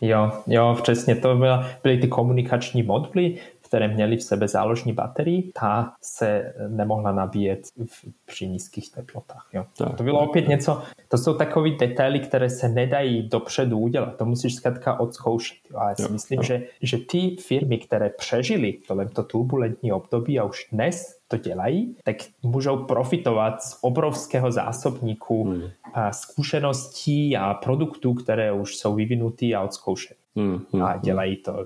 Jo, 0.00 0.32
jo, 0.46 0.76
přesně, 0.82 1.16
to 1.16 1.36
byla, 1.36 1.66
byly 1.82 1.98
ty 1.98 2.08
komunikační 2.08 2.82
moduly. 2.82 3.38
Které 3.70 3.88
měly 3.88 4.16
v 4.16 4.22
sebe 4.22 4.48
záložní 4.48 4.92
baterii, 4.92 5.52
ta 5.60 5.92
se 6.02 6.54
nemohla 6.68 7.12
nabíjet 7.12 7.60
v, 7.86 8.04
při 8.26 8.48
nízkých 8.48 8.92
teplotách. 8.92 9.48
Jo. 9.52 9.64
Tak, 9.76 9.96
to 9.96 10.02
bylo 10.02 10.20
opět 10.20 10.48
něco, 10.48 10.82
to 11.08 11.18
jsou 11.18 11.34
takové 11.34 11.70
detaily, 11.70 12.20
které 12.20 12.50
se 12.50 12.68
nedají 12.68 13.28
dopředu 13.28 13.78
udělat. 13.78 14.16
To 14.16 14.24
musíš 14.24 14.54
zkrátka 14.54 15.00
odzkoušet. 15.00 15.58
Jo. 15.70 15.78
A 15.78 15.88
já 15.88 15.94
si 15.94 16.02
jo, 16.02 16.08
myslím, 16.12 16.36
jo. 16.36 16.42
Že, 16.42 16.62
že 16.82 16.98
ty 16.98 17.36
firmy, 17.36 17.78
které 17.78 18.10
přežily 18.10 18.78
to 19.14 19.22
turbulentní 19.22 19.92
období 19.92 20.38
a 20.38 20.44
už 20.44 20.68
dnes 20.72 21.20
to 21.28 21.36
dělají, 21.36 21.96
tak 22.04 22.16
můžou 22.42 22.84
profitovat 22.84 23.62
z 23.62 23.78
obrovského 23.80 24.52
zásobníku 24.52 25.44
hmm. 25.44 25.62
zkušeností 26.10 27.36
a 27.36 27.54
produktů, 27.54 28.14
které 28.14 28.52
už 28.52 28.76
jsou 28.76 28.94
vyvinutý 28.94 29.54
a 29.54 29.62
odzkoušené. 29.62 30.19
Hmm, 30.40 30.60
hmm, 30.72 30.82
a 30.82 30.96
dělají 30.96 31.36
to 31.36 31.64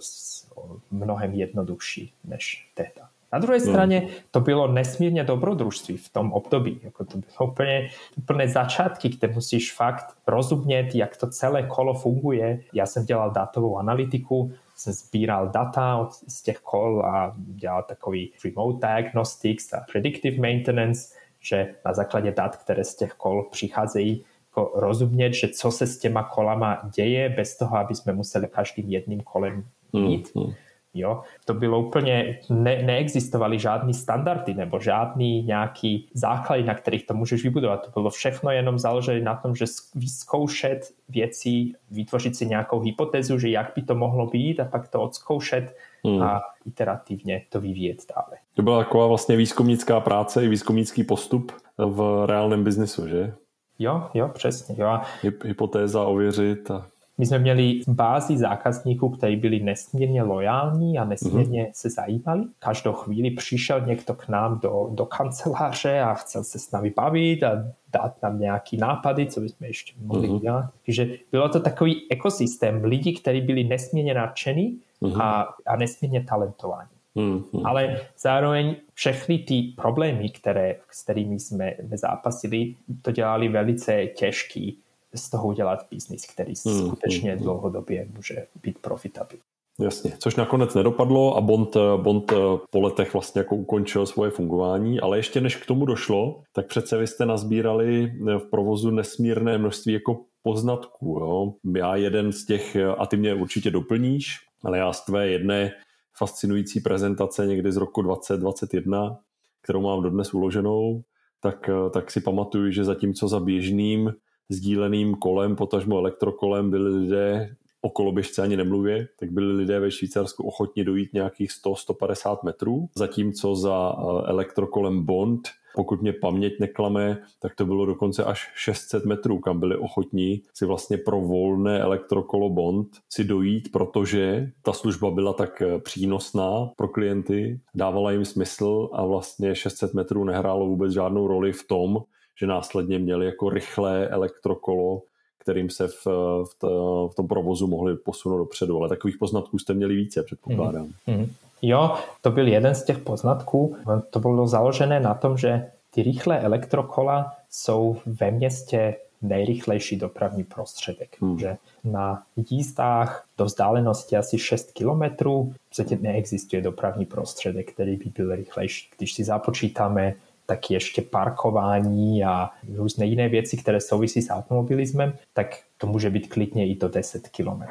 mnohem 0.90 1.32
jednodušší 1.32 2.12
než 2.24 2.70
tehda. 2.74 3.08
Na 3.32 3.38
druhé 3.38 3.58
hmm. 3.58 3.66
straně 3.66 4.08
to 4.30 4.40
bylo 4.40 4.72
nesmírně 4.72 5.24
dobrodružství 5.24 5.96
v 5.96 6.08
tom 6.08 6.32
období. 6.32 6.80
Jako 6.82 7.04
to 7.04 7.18
bylo 7.18 7.50
úplně, 7.50 7.88
úplně 8.16 8.48
začátky, 8.48 9.08
kde 9.08 9.28
musíš 9.28 9.74
fakt 9.74 10.16
rozumět, 10.26 10.94
jak 10.94 11.16
to 11.16 11.26
celé 11.26 11.62
kolo 11.62 11.94
funguje. 11.94 12.60
Já 12.72 12.86
jsem 12.86 13.04
dělal 13.04 13.30
datovou 13.30 13.78
analytiku, 13.78 14.52
jsem 14.76 14.92
sbíral 14.92 15.48
data 15.48 15.96
od, 15.96 16.12
z 16.12 16.42
těch 16.42 16.58
kol 16.58 17.02
a 17.06 17.34
dělal 17.36 17.82
takový 17.82 18.32
remote 18.44 18.86
diagnostics 18.86 19.72
a 19.72 19.84
predictive 19.92 20.36
maintenance, 20.36 21.14
že 21.40 21.74
na 21.84 21.94
základě 21.94 22.32
dat, 22.32 22.56
které 22.56 22.84
z 22.84 22.94
těch 22.94 23.12
kol 23.12 23.48
přicházejí, 23.50 24.24
jako 24.56 24.72
rozumět, 24.74 25.32
že 25.32 25.48
co 25.48 25.70
se 25.70 25.86
s 25.86 25.98
těma 25.98 26.22
kolama 26.22 26.80
děje, 26.94 27.28
bez 27.28 27.58
toho, 27.58 27.76
aby 27.76 27.94
jsme 27.94 28.12
museli 28.12 28.48
každým 28.48 28.90
jedným 28.90 29.20
kolem 29.20 29.64
jít. 29.92 30.30
Mm, 30.34 30.42
mm. 30.42 30.52
Jo? 30.96 31.22
To 31.44 31.54
bylo 31.54 31.80
úplně, 31.80 32.38
ne, 32.50 32.82
neexistovaly 32.82 33.58
žádný 33.58 33.94
standardy 33.94 34.54
nebo 34.54 34.80
žádný 34.80 35.42
nějaký 35.42 36.08
základy, 36.14 36.62
na 36.62 36.74
kterých 36.74 37.06
to 37.06 37.14
můžeš 37.14 37.42
vybudovat. 37.42 37.84
To 37.84 37.90
bylo 38.00 38.10
všechno 38.10 38.50
jenom 38.50 38.78
založené 38.78 39.20
na 39.20 39.34
tom, 39.34 39.56
že 39.56 39.64
vyzkoušet 39.94 40.80
věci, 41.08 41.72
vytvořit 41.90 42.36
si 42.36 42.46
nějakou 42.46 42.80
hypotézu, 42.80 43.38
že 43.38 43.48
jak 43.48 43.72
by 43.76 43.82
to 43.82 43.94
mohlo 43.94 44.26
být 44.26 44.60
a 44.60 44.64
pak 44.64 44.88
to 44.88 45.02
odzkoušet 45.02 45.76
hmm. 46.04 46.22
a 46.22 46.40
iterativně 46.66 47.42
to 47.48 47.60
vyvíjet 47.60 47.98
dále. 48.14 48.38
To 48.54 48.62
byla 48.62 48.84
taková 48.84 49.06
vlastně 49.06 49.36
výzkumnická 49.36 50.00
práce 50.00 50.44
i 50.44 50.48
výzkumnický 50.48 51.04
postup 51.04 51.52
v 51.78 52.26
reálném 52.26 52.64
biznesu, 52.64 53.08
že? 53.08 53.34
Jo, 53.78 54.08
jo, 54.14 54.28
přesně. 54.28 54.74
Jo. 54.78 55.00
Hypotéza 55.44 56.04
ověřit 56.04 56.70
a 56.70 56.86
my 57.18 57.26
jsme 57.26 57.38
měli 57.38 57.80
bázi 57.88 58.38
zákazníků, 58.38 59.08
kteří 59.08 59.36
byli 59.36 59.60
nesmírně 59.60 60.22
lojální 60.22 60.98
a 60.98 61.04
nesmírně 61.04 61.64
mm-hmm. 61.64 61.72
se 61.72 61.90
zajímali. 61.90 62.44
Každou 62.58 62.92
chvíli 62.92 63.30
přišel 63.30 63.80
někdo 63.80 64.14
k 64.14 64.28
nám 64.28 64.60
do, 64.62 64.88
do 64.92 65.06
kanceláře 65.06 66.00
a 66.00 66.14
chcel 66.14 66.44
se 66.44 66.58
s 66.58 66.70
námi 66.70 66.92
bavit 66.96 67.42
a 67.42 67.64
dát 67.92 68.22
nám 68.22 68.40
nějaký 68.40 68.76
nápady, 68.76 69.26
co 69.26 69.40
bychom 69.40 69.66
ještě 69.66 69.92
mohli 70.04 70.28
mm-hmm. 70.28 70.40
dělat. 70.40 70.70
Takže 70.86 71.08
bylo 71.32 71.48
to 71.48 71.60
takový 71.60 72.10
ekosystém 72.10 72.84
lidí, 72.84 73.14
kteří 73.14 73.40
byli 73.40 73.64
nesmírně 73.64 74.14
nadšení 74.14 74.78
mm-hmm. 75.02 75.22
a, 75.22 75.54
a 75.66 75.76
nesmírně 75.76 76.24
talentovaní. 76.24 76.88
Mm-hmm. 77.16 77.62
Ale 77.64 78.00
zároveň 78.18 78.76
všechny 78.94 79.38
ty 79.38 79.62
problémy, 79.76 80.30
které, 80.30 80.76
s 80.90 81.02
kterými 81.02 81.40
jsme 81.40 81.74
zápasili, 81.94 82.74
to 83.02 83.10
dělali 83.10 83.48
velice 83.48 84.06
těžký 84.06 84.78
z 85.14 85.30
toho 85.30 85.48
udělat 85.48 85.86
biznis, 85.90 86.26
který 86.26 86.52
hmm, 86.66 86.86
skutečně 86.86 87.32
hmm, 87.32 87.42
dlouhodobě 87.42 88.08
může 88.16 88.46
být 88.62 88.78
profitabilní. 88.78 89.42
Jasně, 89.80 90.12
což 90.18 90.36
nakonec 90.36 90.74
nedopadlo 90.74 91.36
a 91.36 91.40
Bond, 91.40 91.76
Bond 91.96 92.32
po 92.70 92.80
letech 92.80 93.12
vlastně 93.12 93.38
jako 93.40 93.56
ukončil 93.56 94.06
svoje 94.06 94.30
fungování, 94.30 95.00
ale 95.00 95.18
ještě 95.18 95.40
než 95.40 95.56
k 95.56 95.66
tomu 95.66 95.86
došlo, 95.86 96.42
tak 96.52 96.66
přece 96.66 96.98
vy 96.98 97.06
jste 97.06 97.26
nazbírali 97.26 98.12
v 98.38 98.50
provozu 98.50 98.90
nesmírné 98.90 99.58
množství 99.58 99.92
jako 99.92 100.20
poznatků. 100.42 101.18
Jo? 101.20 101.52
Já 101.76 101.96
jeden 101.96 102.32
z 102.32 102.46
těch, 102.46 102.76
a 102.98 103.06
ty 103.06 103.16
mě 103.16 103.34
určitě 103.34 103.70
doplníš, 103.70 104.38
ale 104.64 104.78
já 104.78 104.92
z 104.92 105.04
tvé 105.04 105.28
jedné 105.28 105.72
fascinující 106.18 106.80
prezentace 106.80 107.46
někdy 107.46 107.72
z 107.72 107.76
roku 107.76 108.02
2021, 108.02 109.18
kterou 109.62 109.80
mám 109.80 110.02
dodnes 110.02 110.34
uloženou, 110.34 111.02
tak, 111.40 111.70
tak 111.90 112.10
si 112.10 112.20
pamatuju, 112.20 112.70
že 112.70 112.84
zatímco 112.84 113.28
za 113.28 113.40
běžným 113.40 114.14
sdíleným 114.48 115.14
kolem, 115.14 115.56
potažmo 115.56 115.98
elektrokolem, 115.98 116.70
byli 116.70 116.96
lidé 116.96 117.56
o 117.80 117.90
koloběžce 117.90 118.42
ani 118.42 118.56
nemluvě, 118.56 119.08
tak 119.18 119.30
byli 119.30 119.52
lidé 119.52 119.80
ve 119.80 119.90
Švýcarsku 119.90 120.42
ochotni 120.42 120.84
dojít 120.84 121.12
nějakých 121.12 121.50
100-150 121.50 122.38
metrů, 122.44 122.88
zatímco 122.96 123.56
za 123.56 123.92
eh, 123.92 124.02
elektrokolem 124.26 125.04
Bond 125.04 125.48
pokud 125.74 126.02
mě 126.02 126.12
paměť 126.12 126.60
neklame, 126.60 127.22
tak 127.40 127.54
to 127.54 127.66
bylo 127.66 127.86
dokonce 127.86 128.24
až 128.24 128.50
600 128.54 129.04
metrů, 129.04 129.38
kam 129.38 129.60
byli 129.60 129.76
ochotní 129.76 130.42
si 130.54 130.66
vlastně 130.66 130.98
pro 130.98 131.20
volné 131.20 131.80
elektrokolo 131.80 132.50
Bond 132.50 132.88
si 133.08 133.24
dojít, 133.24 133.72
protože 133.72 134.50
ta 134.62 134.72
služba 134.72 135.10
byla 135.10 135.32
tak 135.32 135.62
eh, 135.62 135.78
přínosná 135.78 136.70
pro 136.76 136.88
klienty, 136.88 137.60
dávala 137.74 138.10
jim 138.10 138.24
smysl 138.24 138.88
a 138.92 139.06
vlastně 139.06 139.54
600 139.54 139.94
metrů 139.94 140.24
nehrálo 140.24 140.66
vůbec 140.66 140.92
žádnou 140.92 141.26
roli 141.26 141.52
v 141.52 141.66
tom, 141.66 142.02
že 142.40 142.46
následně 142.46 142.98
měli 142.98 143.26
jako 143.26 143.50
rychlé 143.50 144.08
elektrokolo, 144.08 145.02
kterým 145.38 145.70
se 145.70 145.88
v, 145.88 146.06
v, 146.44 146.58
to, 146.58 147.08
v 147.12 147.14
tom 147.14 147.28
provozu 147.28 147.66
mohli 147.66 147.96
posunout 147.96 148.38
dopředu. 148.38 148.78
Ale 148.78 148.88
takových 148.88 149.18
poznatků 149.18 149.58
jste 149.58 149.74
měli 149.74 149.94
více, 149.96 150.22
předpokládám. 150.22 150.88
Mm-hmm. 151.08 151.28
Jo, 151.62 151.94
to 152.20 152.30
byl 152.30 152.48
jeden 152.48 152.74
z 152.74 152.84
těch 152.84 152.98
poznatků. 152.98 153.76
To 154.10 154.20
bylo 154.20 154.46
založené 154.46 155.00
na 155.00 155.14
tom, 155.14 155.38
že 155.38 155.70
ty 155.90 156.02
rychlé 156.02 156.40
elektrokola 156.40 157.32
jsou 157.50 157.96
ve 158.06 158.30
městě 158.30 158.96
nejrychlejší 159.22 159.96
dopravní 159.96 160.44
prostředek. 160.44 161.16
Hmm. 161.20 161.38
Že 161.38 161.56
na 161.84 162.22
jízdách 162.50 163.26
do 163.38 163.44
vzdálenosti 163.44 164.16
asi 164.16 164.38
6 164.38 164.72
km 164.72 165.24
v 165.70 166.02
neexistuje 166.02 166.62
dopravní 166.62 167.06
prostředek, 167.06 167.72
který 167.72 167.96
by 167.96 168.04
byl 168.16 168.36
rychlejší. 168.36 168.88
Když 168.98 169.14
si 169.14 169.24
započítáme 169.24 170.14
tak 170.46 170.70
ještě 170.70 171.02
parkování 171.02 172.24
a 172.24 172.50
různé 172.74 173.06
jiné 173.06 173.28
věci, 173.28 173.56
které 173.56 173.80
souvisí 173.80 174.22
s 174.22 174.30
automobilismem, 174.30 175.12
tak 175.32 175.58
to 175.78 175.86
může 175.86 176.10
být 176.10 176.28
klidně 176.28 176.68
i 176.68 176.74
do 176.74 176.88
10 176.88 177.28
km. 177.28 177.62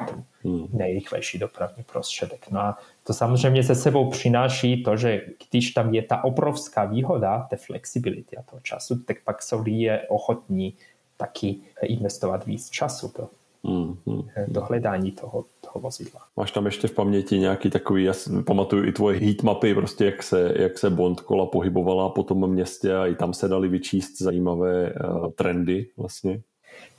Hmm. 0.44 0.66
Nejrychlejší 0.72 1.38
dopravní 1.38 1.82
prostředek. 1.92 2.50
No 2.50 2.60
a 2.60 2.78
to 3.06 3.12
samozřejmě 3.12 3.62
se 3.62 3.74
sebou 3.74 4.10
přináší 4.10 4.82
to, 4.82 4.96
že 4.96 5.22
když 5.50 5.70
tam 5.70 5.94
je 5.94 6.02
ta 6.02 6.24
obrovská 6.24 6.84
výhoda 6.84 7.46
té 7.50 7.56
flexibility 7.56 8.36
a 8.36 8.42
toho 8.42 8.60
času, 8.60 8.98
tak 8.98 9.16
pak 9.24 9.42
jsou 9.42 9.62
lidé 9.62 10.02
ochotní 10.08 10.74
taky 11.16 11.56
investovat 11.82 12.46
víc 12.46 12.70
času 12.70 13.12
do, 13.18 13.28
hmm. 13.64 14.28
do 14.48 14.60
hledání 14.60 15.12
toho, 15.12 15.44
toho 15.60 15.82
vozidla. 15.82 16.20
Máš 16.36 16.52
tam 16.52 16.66
ještě 16.66 16.88
v 16.88 16.92
paměti 16.92 17.38
nějaký 17.38 17.70
takový, 17.70 18.04
já 18.04 18.12
pamatuju 18.46 18.84
i 18.84 18.92
tvoje 18.92 19.18
heatmapy, 19.18 19.74
prostě 19.74 20.04
jak 20.04 20.22
se, 20.22 20.52
jak 20.56 20.78
se 20.78 20.90
Bond 20.90 21.20
kola 21.20 21.46
pohybovala 21.46 22.08
po 22.08 22.22
tom 22.22 22.50
městě 22.50 22.96
a 22.96 23.06
i 23.06 23.14
tam 23.14 23.34
se 23.34 23.48
dali 23.48 23.68
vyčíst 23.68 24.22
zajímavé 24.22 24.92
uh, 24.92 25.30
trendy 25.30 25.86
vlastně. 25.96 26.40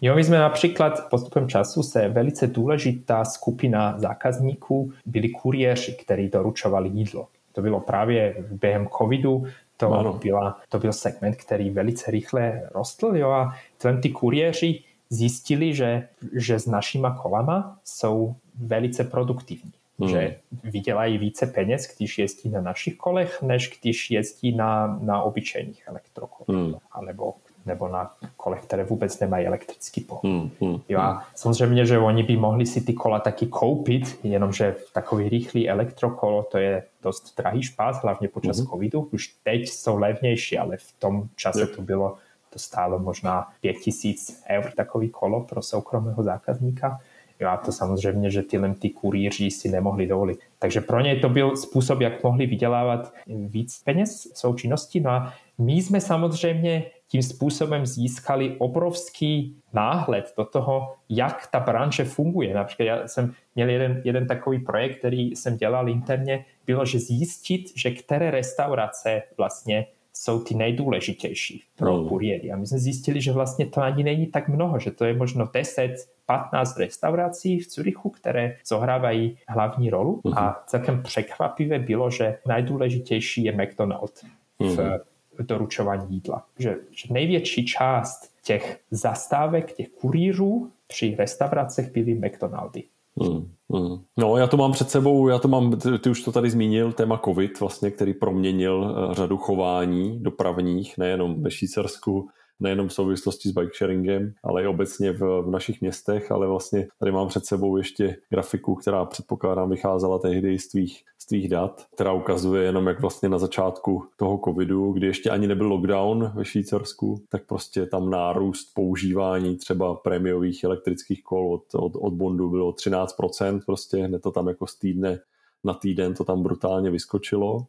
Jo, 0.01 0.15
my 0.15 0.23
jsme 0.23 0.37
například 0.39 1.09
postupem 1.09 1.49
času 1.49 1.83
se 1.83 2.09
velice 2.09 2.47
důležitá 2.47 3.25
skupina 3.25 3.99
zákazníků 3.99 4.91
byli 5.05 5.29
kuriéři, 5.29 5.93
kteří 5.93 6.29
doručovali 6.29 6.89
jídlo. 6.89 7.27
To 7.53 7.61
bylo 7.61 7.79
právě 7.79 8.35
během 8.51 8.87
covidu, 8.97 9.45
to, 9.77 10.19
byla, 10.23 10.59
to 10.69 10.79
byl 10.79 10.93
segment, 10.93 11.35
který 11.35 11.69
velice 11.69 12.11
rychle 12.11 12.69
rostl 12.75 13.11
jo, 13.15 13.29
a 13.29 13.55
ty 14.01 14.09
kuriéři 14.09 14.83
zjistili, 15.09 15.73
že, 15.73 16.07
že 16.33 16.59
s 16.59 16.65
našima 16.65 17.15
kolama 17.15 17.79
jsou 17.83 18.35
velice 18.59 19.03
produktivní. 19.03 19.71
Hmm. 19.99 20.09
Že 20.09 20.35
vydělají 20.63 21.17
více 21.17 21.47
peněz, 21.47 21.95
když 21.97 22.17
jezdí 22.17 22.49
na 22.49 22.61
našich 22.61 22.97
kolech, 22.97 23.41
než 23.41 23.79
když 23.79 24.11
jezdí 24.11 24.55
na, 24.55 24.99
na 25.01 25.21
obyčejných 25.21 25.87
elektrokolech. 25.87 26.65
Hmm. 26.65 26.75
Alebo 26.91 27.33
nebo 27.65 27.87
na 27.87 28.11
kolech, 28.37 28.63
které 28.63 28.83
vůbec 28.83 29.19
nemají 29.19 29.45
elektrický 29.45 30.01
pohon. 30.01 30.31
Hmm, 30.31 30.49
hmm, 30.61 30.81
jo, 30.89 30.99
a 30.99 31.27
samozřejmě, 31.35 31.85
že 31.85 31.99
oni 31.99 32.23
by 32.23 32.37
mohli 32.37 32.65
si 32.65 32.81
ty 32.81 32.93
kola 32.93 33.19
taky 33.19 33.47
koupit, 33.47 34.19
jenomže 34.23 34.75
takový 34.93 35.29
rychlý 35.29 35.69
elektrokolo, 35.69 36.43
to 36.43 36.57
je 36.57 36.83
dost 37.03 37.37
drahý 37.37 37.63
špás, 37.63 38.01
hlavně 38.01 38.27
počas 38.27 38.57
hmm. 38.57 38.67
covidu. 38.67 39.09
Už 39.11 39.27
teď 39.43 39.69
jsou 39.69 39.97
levnější, 39.97 40.57
ale 40.57 40.77
v 40.77 40.93
tom 40.99 41.27
čase 41.35 41.67
to 41.67 41.81
bylo, 41.81 42.17
to 42.55 42.59
stálo 42.59 42.99
možná 42.99 43.47
5000 43.61 44.43
eur 44.49 44.71
takový 44.75 45.09
kolo 45.09 45.43
pro 45.43 45.61
soukromého 45.61 46.23
zákazníka. 46.23 46.99
Jo, 47.39 47.49
a 47.49 47.57
to 47.57 47.71
samozřejmě, 47.71 48.31
že 48.31 48.41
tyhle 48.41 48.75
ty 48.75 48.89
kurýři 48.89 49.51
si 49.51 49.69
nemohli 49.69 50.07
dovolit. 50.07 50.39
Takže 50.59 50.81
pro 50.81 50.99
ně 50.99 51.15
to 51.15 51.29
byl 51.29 51.55
způsob, 51.55 52.01
jak 52.01 52.23
mohli 52.23 52.45
vydělávat 52.45 53.13
víc 53.27 53.83
peněz 53.83 54.31
součinnosti. 54.33 54.99
No 54.99 55.11
a 55.11 55.33
my 55.57 55.73
jsme 55.73 56.01
samozřejmě 56.01 56.83
tím 57.07 57.23
způsobem 57.23 57.85
získali 57.85 58.55
obrovský 58.57 59.57
náhled 59.73 60.33
do 60.37 60.45
toho, 60.45 60.95
jak 61.09 61.47
ta 61.51 61.59
branže 61.59 62.05
funguje. 62.05 62.53
Například 62.53 62.85
já 62.85 63.07
jsem 63.07 63.33
měl 63.55 63.69
jeden, 63.69 64.01
jeden 64.05 64.27
takový 64.27 64.59
projekt, 64.59 64.97
který 64.97 65.35
jsem 65.35 65.57
dělal 65.57 65.89
interně, 65.89 66.45
bylo, 66.65 66.85
že 66.85 66.99
zjistit, 66.99 67.77
že 67.77 67.91
které 67.91 68.31
restaurace 68.31 69.23
vlastně 69.37 69.85
jsou 70.17 70.39
ty 70.39 70.55
nejdůležitější 70.55 71.63
pro 71.77 71.97
mm. 71.97 72.09
kuriéry. 72.09 72.51
A 72.51 72.55
my 72.55 72.67
jsme 72.67 72.79
zjistili, 72.79 73.21
že 73.21 73.31
vlastně 73.31 73.65
to 73.65 73.81
ani 73.81 74.03
není 74.03 74.27
tak 74.27 74.49
mnoho, 74.49 74.79
že 74.79 74.91
to 74.91 75.05
je 75.05 75.13
možno 75.13 75.49
10, 75.53 75.95
15 76.25 76.77
restaurací 76.77 77.59
v 77.59 77.67
Curychu, 77.67 78.09
které 78.09 78.57
zohrávají 78.67 79.37
hlavní 79.47 79.89
rolu. 79.89 80.21
Mm. 80.23 80.33
A 80.33 80.63
celkem 80.67 81.03
překvapivé 81.03 81.79
bylo, 81.79 82.09
že 82.09 82.37
nejdůležitější 82.47 83.43
je 83.43 83.51
McDonald's 83.51 84.23
mm. 84.59 84.69
v 84.69 84.77
mhm. 84.77 84.99
doručování 85.39 86.15
jídla. 86.15 86.45
Že, 86.59 86.75
že 86.91 87.13
největší 87.13 87.65
část 87.65 88.35
těch 88.43 88.79
zastávek, 88.91 89.73
těch 89.73 89.89
kurýrů 89.89 90.71
při 90.87 91.15
restauracích 91.19 91.91
byly 91.91 92.13
McDonaldy. 92.13 92.83
Hmm, 93.21 93.51
hmm. 93.73 93.97
No, 94.17 94.37
já 94.37 94.47
to 94.47 94.57
mám 94.57 94.71
před 94.71 94.89
sebou, 94.89 95.27
já 95.27 95.39
to 95.39 95.47
mám, 95.47 95.71
ty, 95.71 95.99
ty 95.99 96.09
už 96.09 96.21
to 96.21 96.31
tady 96.31 96.49
zmínil, 96.49 96.93
téma 96.93 97.21
COVID, 97.25 97.59
vlastně, 97.59 97.91
který 97.91 98.13
proměnil 98.13 98.95
eh, 99.11 99.15
řadu 99.15 99.37
chování 99.37 100.23
dopravních, 100.23 100.97
nejenom 100.97 101.43
ve 101.43 101.51
Švýcarsku, 101.51 102.29
nejenom 102.59 102.87
v 102.87 102.93
souvislosti 102.93 103.49
s 103.49 103.51
bike 103.51 103.71
sharingem, 103.77 104.33
ale 104.43 104.63
i 104.63 104.67
obecně 104.67 105.11
v, 105.11 105.41
v 105.41 105.49
našich 105.49 105.81
městech, 105.81 106.31
ale 106.31 106.47
vlastně 106.47 106.87
tady 106.99 107.11
mám 107.11 107.27
před 107.27 107.45
sebou 107.45 107.77
ještě 107.77 108.17
grafiku, 108.29 108.75
která 108.75 109.05
předpokládám 109.05 109.69
vycházela 109.69 110.19
tehdy 110.19 110.59
z 110.59 110.67
tvých, 110.67 111.03
z 111.17 111.25
tvých 111.25 111.49
dat, 111.49 111.85
která 111.93 112.13
ukazuje 112.13 112.63
jenom, 112.63 112.87
jak 112.87 113.01
vlastně 113.01 113.29
na 113.29 113.37
začátku 113.37 114.05
toho 114.17 114.39
covidu, 114.45 114.91
kdy 114.91 115.07
ještě 115.07 115.29
ani 115.29 115.47
nebyl 115.47 115.67
lockdown 115.67 116.31
ve 116.35 116.45
Švýcarsku, 116.45 117.23
tak 117.29 117.45
prostě 117.45 117.85
tam 117.85 118.09
nárůst 118.09 118.73
používání 118.73 119.57
třeba 119.57 119.95
prémiových 119.95 120.63
elektrických 120.63 121.23
kol 121.23 121.53
od, 121.53 121.75
od, 121.75 121.95
od 121.95 122.13
Bondu 122.13 122.49
bylo 122.49 122.71
13%, 122.71 123.59
prostě 123.65 123.97
hned 123.97 124.21
to 124.21 124.31
tam 124.31 124.47
jako 124.47 124.67
z 124.67 124.79
týdne 124.79 125.19
na 125.63 125.73
týden 125.73 126.13
to 126.13 126.23
tam 126.23 126.43
brutálně 126.43 126.91
vyskočilo. 126.91 127.65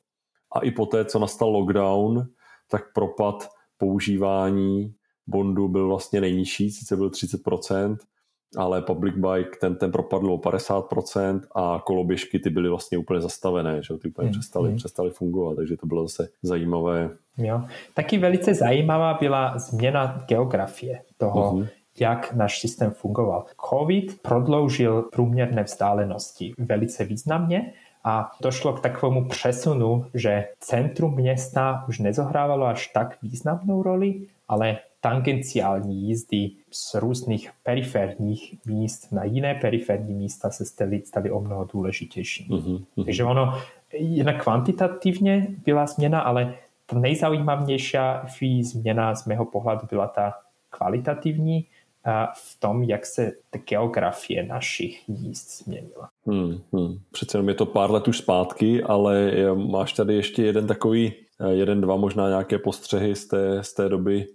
A 0.52 0.60
i 0.60 0.70
poté, 0.70 1.04
co 1.04 1.18
nastal 1.18 1.50
lockdown, 1.50 2.26
tak 2.70 2.92
propad 2.92 3.48
používání 3.78 4.94
bondu 5.26 5.68
byl 5.68 5.88
vlastně 5.88 6.20
nejnižší, 6.20 6.70
sice 6.70 6.96
byl 6.96 7.08
30%, 7.08 7.96
ale 8.56 8.82
public 8.82 9.14
bike 9.14 9.56
ten, 9.60 9.76
ten 9.76 9.92
propadl 9.92 10.32
o 10.32 10.36
50% 10.36 11.40
a 11.54 11.82
koloběžky 11.86 12.38
ty 12.38 12.50
byly 12.50 12.68
vlastně 12.68 12.98
úplně 12.98 13.20
zastavené, 13.20 13.82
že 13.82 13.94
ty 13.98 14.08
úplně 14.08 14.26
hmm. 14.26 14.32
přestaly, 14.32 14.68
hmm. 14.68 14.76
přestaly 14.76 15.10
fungovat, 15.10 15.54
takže 15.56 15.76
to 15.76 15.86
bylo 15.86 16.02
zase 16.02 16.28
zajímavé. 16.42 17.10
Jo. 17.38 17.62
Taky 17.94 18.18
velice 18.18 18.54
zajímavá 18.54 19.14
byla 19.20 19.58
změna 19.58 20.24
geografie 20.28 21.02
toho, 21.16 21.52
uh-huh. 21.52 21.68
jak 22.00 22.32
náš 22.32 22.60
systém 22.60 22.90
fungoval. 22.90 23.44
COVID 23.70 24.22
prodloužil 24.22 25.02
průměrné 25.02 25.62
vzdálenosti 25.62 26.52
velice 26.58 27.04
významně, 27.04 27.72
a 28.06 28.30
došlo 28.40 28.72
k 28.72 28.80
takovému 28.80 29.28
přesunu, 29.28 30.06
že 30.14 30.48
centrum 30.60 31.14
města 31.14 31.84
už 31.88 31.98
nezohrávalo 31.98 32.66
až 32.66 32.86
tak 32.86 33.22
významnou 33.22 33.82
roli, 33.82 34.14
ale 34.48 34.78
tangenciální 35.00 36.02
jízdy 36.02 36.50
z 36.70 36.94
různých 36.94 37.50
periferních 37.62 38.54
míst 38.66 39.12
na 39.12 39.24
jiné 39.24 39.54
periferní 39.54 40.14
místa 40.14 40.50
se 40.50 40.64
staly, 40.64 41.02
staly 41.06 41.30
o 41.30 41.40
mnoho 41.40 41.64
důležitější. 41.64 42.48
Uh-huh. 42.50 43.04
Takže 43.04 43.24
ono 43.24 43.58
jen 43.92 44.38
kvantitativně 44.38 45.46
byla 45.64 45.86
změna, 45.86 46.20
ale 46.20 46.54
ta 46.86 46.98
nejzajímavější 46.98 48.62
změna 48.62 49.14
z 49.14 49.26
mého 49.26 49.44
pohledu 49.44 49.86
byla 49.90 50.06
ta 50.06 50.34
kvalitativní, 50.70 51.66
v 52.34 52.60
tom, 52.60 52.82
jak 52.82 53.06
se 53.06 53.32
ta 53.50 53.58
geografie 53.68 54.46
našich 54.46 55.08
jízd 55.08 55.64
změnila. 55.64 56.08
Hmm, 56.26 56.60
hmm. 56.72 56.98
Přece 57.12 57.38
jenom 57.38 57.48
je 57.48 57.54
to 57.54 57.66
pár 57.66 57.90
let 57.90 58.08
už 58.08 58.18
zpátky, 58.18 58.82
ale 58.82 59.32
máš 59.54 59.92
tady 59.92 60.14
ještě 60.14 60.42
jeden 60.42 60.66
takový, 60.66 61.12
eh, 61.40 61.52
jeden, 61.52 61.80
dva 61.80 61.96
možná 61.96 62.28
nějaké 62.28 62.58
postřehy 62.58 63.16
z 63.16 63.26
té, 63.26 63.62
z 63.62 63.74
té 63.74 63.88
doby, 63.88 64.26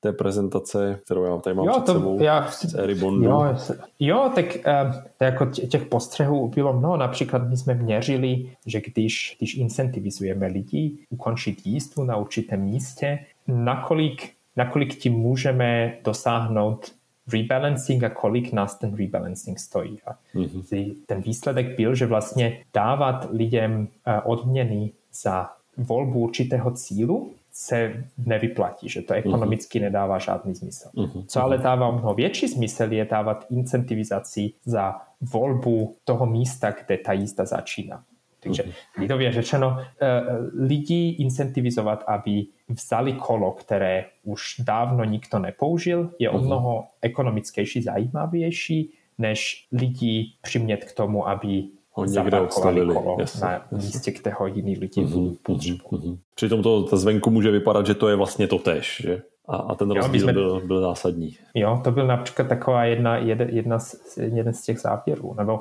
té 0.00 0.12
prezentace, 0.12 1.00
kterou 1.04 1.24
já 1.24 1.36
tady 1.36 1.56
mám 1.56 1.66
jo, 1.66 1.72
před 1.72 1.84
to, 1.84 1.92
sebou, 1.92 2.22
já, 2.22 2.50
z 2.50 2.74
éry 2.74 2.94
Bondu. 2.94 3.24
Jo, 3.24 3.56
jo 3.98 4.32
tak 4.34 4.44
um, 4.46 5.02
jako 5.20 5.46
těch 5.46 5.86
postřehů 5.86 6.48
bylo 6.48 6.72
mnoho. 6.78 6.96
Například 6.96 7.48
my 7.48 7.56
jsme 7.56 7.74
měřili, 7.74 8.50
že 8.66 8.80
když, 8.80 9.36
když 9.38 9.54
incentivizujeme 9.54 10.46
lidi 10.46 10.98
ukončit 11.10 11.66
jízdu 11.66 12.04
na 12.04 12.16
určitém 12.16 12.60
místě, 12.60 13.18
nakolik, 13.48 14.30
nakolik 14.56 14.94
tím 14.94 15.12
můžeme 15.12 15.96
dosáhnout 16.04 16.92
rebalancing 17.32 18.04
a 18.04 18.10
kolik 18.10 18.52
nás 18.52 18.78
ten 18.78 18.94
rebalancing 18.94 19.58
stojí. 19.58 19.98
A 20.06 20.18
mm-hmm. 20.34 20.94
ten 21.06 21.20
výsledek 21.20 21.76
byl, 21.76 21.94
že 21.94 22.06
vlastně 22.06 22.64
dávat 22.74 23.28
lidem 23.30 23.88
eh, 24.06 24.20
odměny 24.20 24.92
za 25.22 25.50
volbu 25.76 26.18
určitého 26.18 26.70
cílu 26.70 27.32
se 27.52 28.04
nevyplatí, 28.26 28.88
že 28.88 29.02
to 29.02 29.14
ekonomicky 29.14 29.78
mm-hmm. 29.78 29.82
nedává 29.82 30.18
žádný 30.18 30.54
smysl. 30.54 30.88
Mm-hmm. 30.94 31.24
Co 31.26 31.42
ale 31.42 31.58
dává 31.58 31.90
mnoho 31.90 32.14
větší 32.14 32.48
smysl, 32.48 32.92
je 32.92 33.04
dávat 33.04 33.46
incentivizaci 33.50 34.52
za 34.64 35.00
volbu 35.20 35.96
toho 36.04 36.26
místa, 36.26 36.70
kde 36.70 36.98
ta 36.98 37.12
jízda 37.12 37.44
začíná. 37.44 38.04
Takže 38.40 38.64
lidově 38.98 39.32
řečeno, 39.32 39.76
eh, 39.78 40.22
lidi 40.58 41.08
incentivizovat, 41.18 42.04
aby 42.06 42.46
vzali 42.68 43.12
kolo, 43.12 43.52
které 43.52 44.04
už 44.24 44.54
dávno 44.58 45.04
nikto 45.04 45.38
nepoužil, 45.38 46.10
je 46.18 46.30
o 46.30 46.38
mhm. 46.38 46.46
mnoho 46.46 46.84
ekonomickější, 47.02 47.82
zajímavější, 47.82 48.92
než 49.18 49.66
lidi 49.72 50.32
přimět 50.42 50.84
k 50.84 50.92
tomu, 50.92 51.28
aby 51.28 51.64
ho 51.92 52.04
někde 52.04 52.40
odstavili 52.40 52.94
kolo 52.94 53.16
jasně, 53.20 53.46
na 53.46 53.64
místě, 53.72 54.10
kde 54.10 54.30
ho 54.30 54.46
jiný 54.46 54.78
lidi 54.78 55.04
uh-huh, 55.04 55.36
potřebují. 55.42 55.80
Uh-huh. 55.80 56.18
Přitom 56.34 56.62
to, 56.62 56.82
to 56.82 56.96
zvenku 56.96 57.30
může 57.30 57.50
vypadat, 57.50 57.86
že 57.86 57.94
to 57.94 58.08
je 58.08 58.16
vlastně 58.16 58.46
to 58.46 58.58
tež, 58.58 59.02
že? 59.04 59.22
A, 59.48 59.56
a 59.56 59.74
ten 59.74 59.90
rozdíl 59.90 60.20
jsme, 60.20 60.32
byl, 60.32 60.60
byl 60.66 60.80
zásadní. 60.80 61.36
Jo, 61.54 61.80
to 61.84 61.90
byl 61.90 62.06
například 62.06 62.48
taková 62.48 62.84
jedna, 62.84 63.16
jedna, 63.16 63.46
jedna 63.48 63.78
z, 63.78 64.16
jeden 64.16 64.54
z 64.54 64.62
těch 64.62 64.78
závěrů. 64.78 65.34
Nebo 65.38 65.60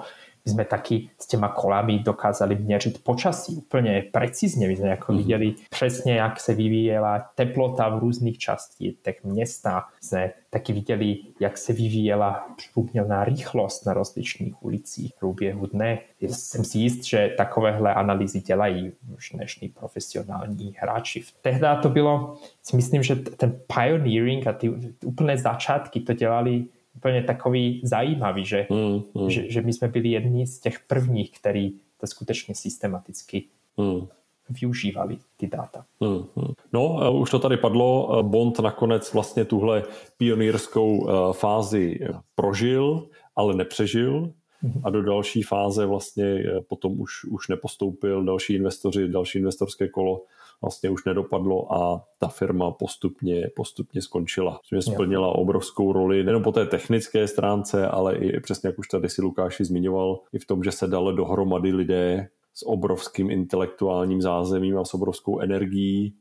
my 0.50 0.54
jsme 0.54 0.66
taky 0.66 1.10
s 1.20 1.28
těma 1.28 1.48
kolami 1.48 2.00
dokázali 2.00 2.56
měřit 2.56 3.04
počasí 3.04 3.56
úplně 3.56 4.04
precizně. 4.12 4.68
My 4.68 4.76
jsme 4.76 4.88
jako 4.88 5.12
mm-hmm. 5.12 5.18
viděli 5.18 5.56
přesně, 5.70 6.16
jak 6.16 6.40
se 6.40 6.54
vyvíjela 6.54 7.20
teplota 7.36 7.90
v 7.90 8.00
různých 8.00 8.38
částech 8.38 9.24
města. 9.24 9.84
Jsme 10.02 10.32
taky 10.50 10.74
viděli, 10.74 11.18
jak 11.40 11.58
se 11.58 11.74
vyvíjela 11.74 12.48
průměrná 12.74 13.24
rychlost 13.24 13.86
na 13.86 13.94
rozličných 13.94 14.64
ulicích 14.64 15.14
v 15.16 15.20
průběhu 15.20 15.66
dne. 15.66 16.00
Jsem 16.22 16.64
si 16.64 16.78
jist, 16.78 17.04
že 17.04 17.34
takovéhle 17.38 17.94
analýzy 17.94 18.42
dělají 18.42 18.92
už 19.16 19.32
dnešní 19.34 19.70
profesionální 19.70 20.76
hráči. 20.80 21.24
Tehdy 21.42 21.68
to 21.82 21.90
bylo, 21.90 22.36
si 22.64 22.76
myslím, 22.76 23.04
že 23.04 23.16
ten 23.16 23.60
pioneering 23.76 24.48
a 24.48 24.54
ty 24.54 24.70
úplné 25.06 25.38
začátky 25.38 26.00
to 26.00 26.14
dělali 26.14 26.66
úplně 27.00 27.24
takový 27.24 27.82
zajímavý, 27.84 28.46
že, 28.46 28.68
mm, 28.70 29.02
mm. 29.22 29.30
Že, 29.30 29.52
že 29.52 29.62
my 29.62 29.74
jsme 29.74 29.88
byli 29.88 30.10
jedni 30.10 30.48
z 30.48 30.60
těch 30.60 30.80
prvních, 30.80 31.32
který 31.32 31.72
to 32.00 32.08
skutečně 32.08 32.56
systematicky 32.56 33.44
mm. 33.78 34.08
využívali 34.50 35.18
ty 35.38 35.48
data. 35.48 35.86
Mm, 36.00 36.24
mm. 36.36 36.54
No, 36.74 37.14
už 37.14 37.32
to 37.32 37.40
tady 37.40 37.58
padlo, 37.58 38.24
Bond 38.24 38.60
nakonec 38.60 39.14
vlastně 39.14 39.46
tuhle 39.46 39.84
pionýrskou 40.18 41.08
fázi 41.32 42.00
prožil, 42.36 43.08
ale 43.36 43.56
nepřežil 43.56 44.34
mm. 44.62 44.82
a 44.84 44.90
do 44.90 45.04
další 45.04 45.44
fáze 45.44 45.86
vlastně 45.86 46.44
potom 46.68 47.00
už, 47.00 47.26
už 47.32 47.48
nepostoupil 47.48 48.24
další 48.24 48.54
investoři, 48.54 49.08
další 49.08 49.40
investorské 49.40 49.88
kolo 49.88 50.22
vlastně 50.62 50.90
už 50.90 51.06
nedopadlo 51.06 51.74
a 51.74 52.06
ta 52.18 52.28
firma 52.28 52.72
postupně, 52.72 53.50
postupně 53.56 54.02
skončila. 54.02 54.60
Že 54.72 54.82
splnila 54.82 55.36
obrovskou 55.36 55.94
roli 55.94 56.24
nejen 56.24 56.44
po 56.44 56.52
té 56.52 56.66
technické 56.66 57.28
stránce, 57.28 57.88
ale 57.88 58.16
i 58.16 58.40
přesně 58.40 58.68
jak 58.68 58.80
už 58.80 58.88
tady 58.88 59.10
si 59.10 59.22
Lukáši 59.22 59.66
zmiňoval, 59.66 60.20
i 60.34 60.40
v 60.40 60.46
tom, 60.46 60.64
že 60.64 60.72
se 60.72 60.88
dali 60.88 61.16
dohromady 61.16 61.74
lidé 61.74 62.30
s 62.54 62.68
obrovským 62.68 63.32
intelektuálním 63.32 64.22
zázemím 64.22 64.78
a 64.78 64.86
s 64.86 64.94
obrovskou 64.94 65.40
energií, 65.40 66.16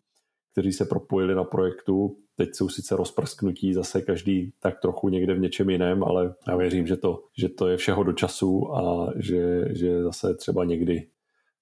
kteří 0.52 0.72
se 0.72 0.84
propojili 0.84 1.34
na 1.34 1.44
projektu. 1.44 2.16
Teď 2.36 2.48
jsou 2.52 2.68
sice 2.68 2.96
rozprsknutí 2.96 3.74
zase 3.74 4.02
každý 4.02 4.52
tak 4.60 4.80
trochu 4.80 5.08
někde 5.08 5.34
v 5.34 5.40
něčem 5.40 5.70
jiném, 5.70 6.04
ale 6.04 6.34
já 6.48 6.56
věřím, 6.56 6.86
že 6.86 6.96
to, 6.96 7.22
že 7.38 7.48
to 7.48 7.68
je 7.68 7.76
všeho 7.76 8.02
do 8.02 8.12
času 8.12 8.76
a 8.76 9.12
že, 9.16 9.64
že 9.70 10.02
zase 10.02 10.34
třeba 10.34 10.64
někdy 10.64 11.06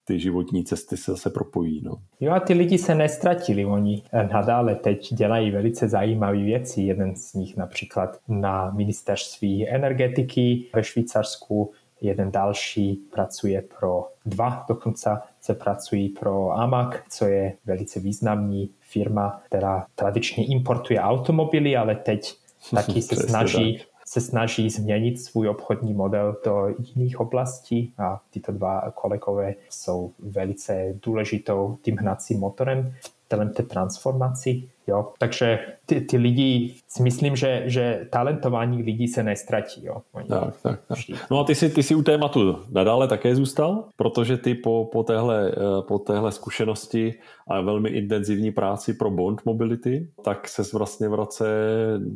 ty 0.06 0.18
životní 0.20 0.64
cesty 0.64 0.96
se 0.96 1.10
zase 1.10 1.30
propojí. 1.30 1.80
No. 1.84 1.92
Jo 2.20 2.32
a 2.32 2.40
ty 2.40 2.52
lidi 2.52 2.78
se 2.78 2.94
nestratili, 2.94 3.64
oni 3.64 4.02
nadále 4.32 4.74
teď 4.74 5.14
dělají 5.14 5.50
velice 5.50 5.88
zajímavé 5.88 6.38
věci. 6.38 6.80
Jeden 6.80 7.16
z 7.16 7.34
nich 7.34 7.56
například 7.56 8.18
na 8.28 8.70
ministerství 8.70 9.68
energetiky 9.68 10.64
ve 10.74 10.84
Švýcarsku, 10.84 11.72
jeden 12.00 12.30
další 12.30 12.94
pracuje 12.94 13.62
pro 13.80 14.08
dva, 14.26 14.64
dokonce 14.68 15.10
se 15.40 15.54
pracují 15.54 16.08
pro 16.08 16.50
AMAC, 16.50 16.94
co 17.08 17.24
je 17.24 17.52
velice 17.64 18.00
významný 18.00 18.70
firma, 18.80 19.42
která 19.46 19.86
tradičně 19.94 20.46
importuje 20.46 21.00
automobily, 21.00 21.76
ale 21.76 21.94
teď 21.94 22.34
taky 22.74 23.02
se 23.02 23.16
snaží 23.16 23.80
se 24.08 24.20
snaží 24.20 24.70
změnit 24.70 25.20
svůj 25.20 25.48
obchodní 25.48 25.94
model 25.94 26.36
do 26.44 26.74
jiných 26.78 27.20
oblastí 27.20 27.94
a 27.98 28.20
tyto 28.30 28.52
dva 28.52 28.90
kolegové 28.94 29.54
jsou 29.70 30.12
velice 30.18 30.94
důležitou 31.02 31.78
tím 31.82 31.96
hnacím 31.96 32.40
motorem. 32.40 32.94
V 33.00 33.15
té 33.28 33.62
transformaci. 33.62 34.68
Jo? 34.86 35.12
Takže 35.18 35.58
ty, 35.86 36.00
ty 36.00 36.16
lidi, 36.16 36.74
si 36.88 37.02
myslím, 37.02 37.36
že, 37.36 37.62
že 37.66 38.06
talentování 38.10 38.82
lidí 38.82 39.08
se 39.08 39.22
nestratí. 39.22 39.84
Jo? 39.84 40.02
Oni 40.12 40.28
tak, 40.28 40.60
tak, 40.62 40.80
tak. 40.88 40.98
No 41.30 41.40
a 41.40 41.44
ty 41.44 41.54
si, 41.54 41.70
ty 41.70 41.82
si 41.82 41.94
u 41.94 42.02
tématu 42.02 42.58
nadále 42.70 43.08
také 43.08 43.36
zůstal, 43.36 43.84
protože 43.96 44.36
ty 44.36 44.54
po, 44.54 44.88
po, 44.92 45.02
téhle, 45.02 45.50
eh, 45.50 45.82
po 45.88 45.98
téhle 45.98 46.32
zkušenosti 46.32 47.14
a 47.48 47.60
velmi 47.60 47.88
intenzivní 47.88 48.50
práci 48.50 48.94
pro 48.94 49.10
Bond 49.10 49.40
Mobility, 49.44 50.08
tak 50.24 50.48
se 50.48 50.62
vlastně 50.78 51.08
v 51.08 51.14
roce, 51.14 51.46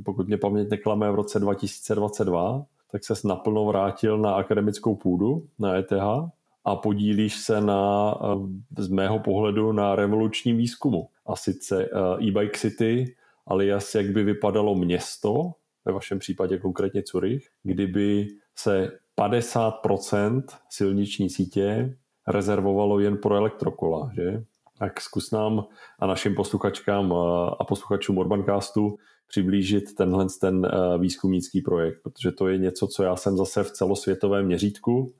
pokud 0.05 0.27
mě 0.27 0.37
paměť 0.37 0.71
neklame, 0.71 1.11
v 1.11 1.15
roce 1.15 1.41
2022, 1.41 2.65
tak 2.93 3.05
se 3.05 3.15
naplno 3.25 3.65
vrátil 3.65 4.19
na 4.19 4.35
akademickou 4.35 4.95
půdu 4.95 5.43
na 5.59 5.75
ETH 5.75 6.31
a 6.71 6.77
podílíš 6.77 7.37
se 7.37 7.61
na, 7.61 8.15
eh, 8.23 8.83
z 8.83 8.89
mého 8.89 9.19
pohledu 9.19 9.73
na 9.73 9.97
revolučním 9.97 10.57
výzkumu. 10.57 11.09
A 11.27 11.37
sice 11.37 11.85
eh, 11.85 12.25
e-bike 12.25 12.59
city, 12.59 13.17
alias 13.47 13.95
jak 13.95 14.07
by 14.07 14.25
vypadalo 14.25 14.75
město, 14.75 15.53
ve 15.85 15.93
vašem 15.93 16.19
případě 16.19 16.59
konkrétně 16.59 17.03
Zurich, 17.11 17.49
kdyby 17.63 18.27
se 18.57 18.91
50% 19.17 20.43
silniční 20.69 21.31
sítě 21.31 21.97
rezervovalo 22.29 23.01
jen 23.01 23.17
pro 23.17 23.35
elektrokola, 23.35 24.11
že? 24.15 24.43
Tak 24.79 25.01
zkus 25.01 25.31
nám 25.31 25.65
a 25.99 26.07
našim 26.07 26.35
posluchačkám 26.35 27.13
eh, 27.13 27.51
a 27.59 27.65
posluchačům 27.65 28.19
Urbancastu 28.19 28.97
přiblížit 29.29 29.95
tenhle 29.95 30.27
ten 30.41 30.69
výzkumnický 30.99 31.61
projekt, 31.63 32.03
protože 32.03 32.33
to 32.33 32.49
je 32.49 32.59
něco, 32.59 32.87
co 32.87 33.03
já 33.03 33.17
jsem 33.17 33.37
zase 33.37 33.63
v 33.63 33.71
celosvětovém 33.71 34.47
měřítku 34.47 35.15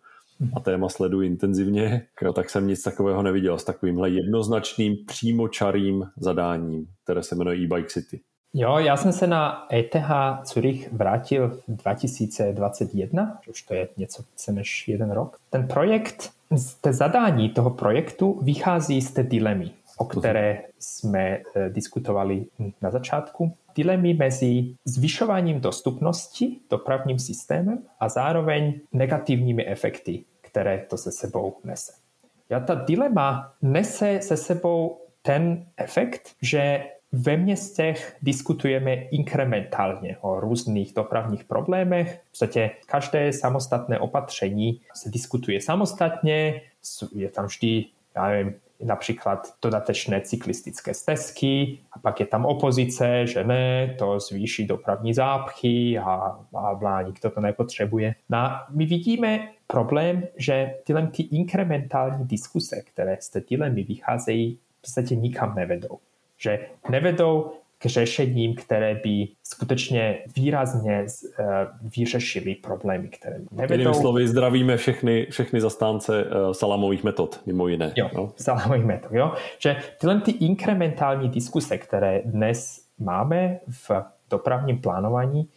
a 0.57 0.61
téma 0.61 0.89
sleduji 0.89 1.29
intenzivně, 1.29 2.07
tak 2.35 2.51
jsem 2.51 2.67
nic 2.67 2.83
takového 2.83 3.23
neviděl 3.23 3.59
s 3.59 3.65
takovýmhle 3.65 4.11
jednoznačným 4.11 4.97
přímočarým 5.07 6.05
zadáním, 6.17 6.87
které 7.05 7.23
se 7.23 7.35
jmenuje 7.35 7.57
e-bike 7.57 7.89
city. 7.89 8.21
Jo, 8.55 8.79
já 8.79 8.97
jsem 8.97 9.13
se 9.13 9.27
na 9.27 9.67
ETH 9.73 10.11
Zurich 10.45 10.93
vrátil 10.93 11.49
v 11.49 11.63
2021, 11.69 13.39
už 13.49 13.63
to 13.63 13.75
je 13.75 13.89
něco 13.97 14.23
více 14.33 14.53
než 14.53 14.89
jeden 14.89 15.11
rok. 15.11 15.39
Ten 15.51 15.69
projekt, 15.69 16.31
z 16.51 16.77
zadání 16.91 17.49
toho 17.49 17.71
projektu 17.71 18.41
vychází 18.43 19.03
z 19.03 19.13
té 19.13 19.23
dilemy, 19.23 19.71
o 19.99 20.05
které 20.05 20.63
jsme 20.79 21.21
eh, 21.29 21.69
diskutovali 21.69 22.47
na 22.83 22.91
začátku. 22.91 23.53
Dilemy 23.75 24.15
mezi 24.15 24.75
zvyšováním 24.85 25.61
dostupnosti 25.61 26.57
dopravním 26.71 27.19
systémem 27.19 27.79
a 28.01 28.09
zároveň 28.09 28.81
negativními 28.93 29.67
efekty 29.67 30.25
které 30.51 30.87
to 30.91 30.97
se 30.97 31.13
sebou 31.13 31.57
nese. 31.65 31.93
A 32.57 32.61
ta 32.61 32.75
dilema 32.75 33.55
nese 33.63 34.19
se 34.23 34.37
sebou 34.37 35.01
ten 35.23 35.67
efekt, 35.77 36.31
že 36.43 36.85
ve 37.13 37.37
městech 37.37 38.17
diskutujeme 38.23 38.95
inkrementálně 38.95 40.17
o 40.21 40.41
různých 40.41 40.95
dopravních 40.95 41.45
problémech. 41.45 42.21
V 42.25 42.31
podstatě 42.31 42.71
každé 42.87 43.33
samostatné 43.33 43.99
opatření 43.99 44.81
se 44.95 45.11
diskutuje 45.11 45.61
samostatně, 45.61 46.63
je 47.13 47.29
tam 47.29 47.47
vždy, 47.47 47.85
já 48.17 48.29
nevím, 48.29 48.55
například 48.85 49.55
dodatečné 49.63 50.21
cyklistické 50.21 50.95
stezky 50.95 51.79
a 51.93 51.99
pak 51.99 52.21
je 52.21 52.27
tam 52.27 52.47
opozice, 52.47 53.27
že 53.27 53.45
ne, 53.45 53.95
to 53.99 54.21
zvýší 54.21 54.67
dopravní 54.67 55.15
zápchy 55.15 55.99
a 55.99 56.39
bla, 56.51 56.75
bla 56.75 57.03
nikdo 57.03 57.31
to 57.31 57.41
nepotřebuje. 57.41 58.15
No 58.29 58.39
a 58.39 58.67
my 58.71 58.87
vidíme 58.87 59.49
problém, 59.67 60.23
že 60.37 60.75
tyhle 60.85 61.07
ty 61.07 61.23
inkrementální 61.23 62.25
diskuse, 62.25 62.83
které 62.83 63.17
z 63.21 63.29
té 63.29 63.41
dilemy 63.41 63.83
vycházejí, 63.83 64.59
v 64.79 64.81
podstatě 64.83 65.17
nikam 65.17 65.55
nevedou. 65.55 65.99
Že 66.39 66.67
nevedou 66.91 67.53
k 67.83 67.87
řešením, 67.87 68.55
které 68.55 68.95
by 68.95 69.29
skutečně 69.45 70.19
výrazně 70.37 71.05
uh, 71.05 71.47
vyřešily 71.97 72.55
problémy, 72.55 73.09
které 73.09 73.37
nevedou. 73.51 73.81
Jinými 73.81 73.95
slovy, 73.95 74.29
zdravíme 74.29 74.77
všechny, 74.77 75.27
všechny 75.31 75.61
zastánce 75.61 76.25
uh, 76.25 76.53
salamových 76.53 77.05
metod, 77.05 77.41
mimo 77.47 77.69
jiné. 77.69 77.93
Jo, 77.97 78.11
no? 78.15 78.33
salamových 78.37 78.85
metod, 78.85 79.13
jo. 79.13 79.33
Že 79.59 79.77
tyhle 80.01 80.21
ty 80.21 80.31
inkrementální 80.31 81.29
diskuse, 81.29 81.79
které 81.79 82.23
dnes 82.25 82.85
máme 82.99 83.59
v 83.69 83.91
dopravním 84.31 84.81
plánování, 84.81 85.49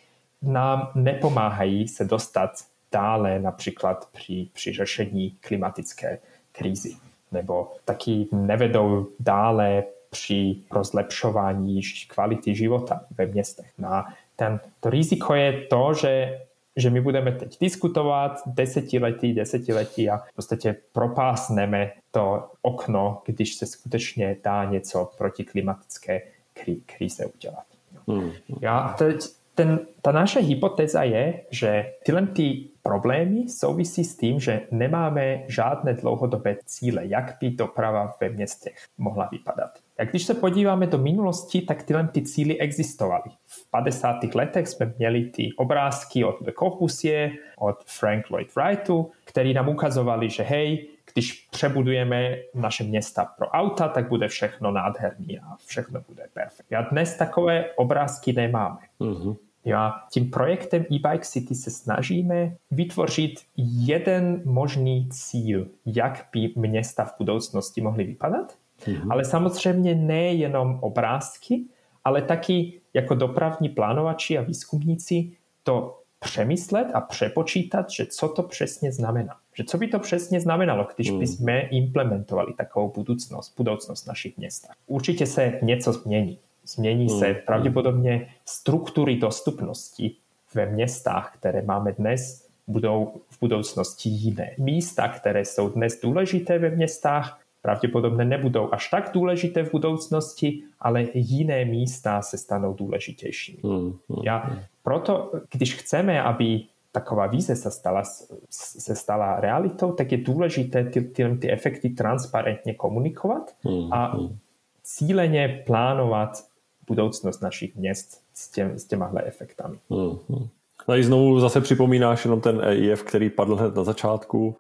nám 0.41 0.91
nepomáhají 0.95 1.87
se 1.87 2.05
dostat 2.05 2.51
dále 2.91 3.39
například 3.39 4.09
při, 4.11 4.47
při 4.53 4.73
řešení 4.73 5.37
klimatické 5.39 6.19
krízy. 6.51 6.95
Nebo 7.31 7.71
taky 7.85 8.27
nevedou 8.31 9.07
dále 9.19 9.83
při 10.13 10.55
rozlepšování 10.71 11.81
kvality 12.07 12.55
života 12.55 13.01
ve 13.17 13.25
městech. 13.25 13.71
No 13.77 13.87
a 13.87 14.05
ten, 14.35 14.59
to 14.79 14.89
riziko 14.89 15.33
je 15.33 15.61
to, 15.69 15.93
že, 15.93 16.39
že 16.75 16.89
my 16.89 17.01
budeme 17.01 17.31
teď 17.31 17.59
diskutovat 17.59 18.41
desetiletí, 18.45 19.33
desetiletí 19.33 20.09
a 20.09 20.17
v 20.17 20.35
podstatě 20.35 20.75
propásneme 20.91 21.91
to 22.11 22.51
okno, 22.61 23.21
když 23.25 23.55
se 23.55 23.65
skutečně 23.65 24.37
dá 24.43 24.65
něco 24.65 25.11
proti 25.17 25.43
klimatické 25.43 26.21
krí, 26.53 26.81
kríze 26.85 27.25
udělat. 27.25 27.65
Hmm. 28.07 28.31
Já 28.61 28.95
teď 28.97 29.15
ten, 29.55 29.79
ta 30.01 30.11
naše 30.11 30.39
hypotéza 30.39 31.03
je, 31.03 31.41
že 31.49 31.93
tyhle 32.05 32.27
ty 32.27 32.69
problémy 32.81 33.49
souvisí 33.49 34.03
s 34.03 34.17
tím, 34.17 34.39
že 34.39 34.61
nemáme 34.71 35.43
žádné 35.47 35.93
dlouhodobé 35.93 36.57
cíle, 36.65 37.07
jak 37.07 37.37
by 37.41 37.49
doprava 37.49 38.15
ve 38.21 38.29
městech 38.29 38.75
mohla 38.97 39.29
vypadat. 39.31 39.79
A 39.99 40.03
když 40.03 40.25
se 40.25 40.33
podíváme 40.33 40.87
do 40.87 40.97
minulosti, 40.97 41.61
tak 41.61 41.83
tyhle 41.83 42.07
ty 42.07 42.21
cíly 42.21 42.59
existovaly. 42.59 43.29
V 43.45 43.71
50. 43.71 44.15
letech 44.35 44.67
jsme 44.67 44.93
měli 44.97 45.25
ty 45.25 45.49
obrázky 45.57 46.23
od 46.23 46.41
Le 46.41 46.53
Corbusier, 46.59 47.31
od 47.57 47.75
Frank 47.85 48.29
Lloyd 48.29 48.55
Wrightu, 48.55 49.11
který 49.25 49.53
nám 49.53 49.69
ukazovali, 49.69 50.29
že 50.29 50.43
hej, 50.43 50.87
když 51.13 51.47
přebudujeme 51.51 52.35
naše 52.55 52.83
města 52.83 53.25
pro 53.25 53.47
auta, 53.47 53.87
tak 53.87 54.09
bude 54.09 54.27
všechno 54.27 54.71
nádherný 54.71 55.39
a 55.39 55.55
všechno 55.65 56.01
bude 56.07 56.23
perfektní. 56.33 56.77
A 56.77 56.81
dnes 56.81 57.17
takové 57.17 57.65
obrázky 57.75 58.33
nemáme. 58.33 58.79
Uh-huh. 58.99 59.37
Já 59.65 59.93
tím 60.11 60.29
projektem 60.29 60.85
e-bike 60.91 61.25
city 61.25 61.55
se 61.55 61.71
snažíme 61.71 62.55
vytvořit 62.71 63.33
jeden 63.57 64.41
možný 64.45 65.09
cíl, 65.11 65.67
jak 65.85 66.27
by 66.33 66.53
města 66.55 67.05
v 67.05 67.17
budoucnosti 67.17 67.81
mohly 67.81 68.03
vypadat, 68.03 68.57
uh-huh. 68.87 69.11
ale 69.11 69.25
samozřejmě 69.25 69.95
nejenom 69.95 70.79
obrázky, 70.81 71.63
ale 72.03 72.21
taky 72.21 72.81
jako 72.93 73.15
dopravní 73.15 73.69
plánovači 73.69 74.37
a 74.37 74.41
výzkumníci 74.41 75.31
to 75.63 75.99
přemyslet 76.19 76.87
a 76.93 77.01
přepočítat, 77.01 77.89
že 77.89 78.05
co 78.05 78.27
to 78.27 78.43
přesně 78.43 78.91
znamená. 78.91 79.35
Že 79.55 79.63
co 79.63 79.77
by 79.77 79.87
to 79.87 79.99
přesně 79.99 80.39
znamenalo, 80.39 80.87
když 80.95 81.09
hmm. 81.09 81.19
bychom 81.19 81.49
implementovali 81.69 82.53
takovou 82.53 82.91
budoucnost, 82.95 83.53
budoucnost 83.57 84.05
našich 84.05 84.37
měst. 84.37 84.67
Určitě 84.87 85.25
se 85.25 85.59
něco 85.61 85.93
změní. 85.93 86.39
Změní 86.65 87.09
se 87.09 87.25
hmm. 87.25 87.35
pravděpodobně 87.45 88.27
struktury 88.45 89.15
dostupnosti 89.15 90.15
ve 90.53 90.65
městách, 90.65 91.33
které 91.35 91.61
máme 91.61 91.91
dnes, 91.91 92.47
budou 92.67 93.13
v 93.29 93.39
budoucnosti 93.41 94.09
jiné. 94.09 94.55
Místa, 94.57 95.07
které 95.07 95.45
jsou 95.45 95.69
dnes 95.69 96.01
důležité 96.01 96.59
ve 96.59 96.69
městách, 96.69 97.39
pravděpodobně 97.63 98.25
nebudou 98.25 98.73
až 98.73 98.89
tak 98.89 99.11
důležité 99.13 99.63
v 99.63 99.71
budoucnosti, 99.71 100.63
ale 100.79 101.05
jiné 101.13 101.65
místa 101.65 102.21
se 102.21 102.37
stanou 102.37 102.73
důležitějšími. 102.73 103.59
Hmm, 103.63 103.93
Já 104.23 104.57
proto, 104.83 105.31
když 105.51 105.75
chceme, 105.75 106.23
aby 106.23 106.61
taková 106.91 107.27
vize 107.27 107.55
se 107.55 107.71
stala, 107.71 108.03
se 108.49 108.95
stala 108.95 109.39
realitou, 109.39 109.91
tak 109.91 110.11
je 110.11 110.17
důležité 110.17 110.83
ty, 110.83 111.01
ty, 111.01 111.37
ty 111.37 111.51
efekty 111.51 111.89
transparentně 111.89 112.73
komunikovat 112.73 113.55
hmm, 113.63 113.93
a 113.93 114.05
hmm. 114.05 114.37
cíleně 114.83 115.63
plánovat 115.65 116.43
budoucnost 116.87 117.41
našich 117.41 117.75
měst 117.75 118.21
s, 118.33 118.51
těm, 118.51 118.79
s 118.79 118.85
těmahle 118.85 119.23
efektami. 119.25 119.77
Hmm, 119.89 120.17
hmm. 120.29 120.47
Tady 120.85 121.03
znovu 121.03 121.39
zase 121.39 121.61
připomínáš 121.61 122.25
jenom 122.25 122.41
ten 122.41 122.61
EIF, 122.63 123.03
který 123.03 123.29
padl 123.29 123.55
hned 123.55 123.75
na 123.75 123.83
začátku 123.83 124.55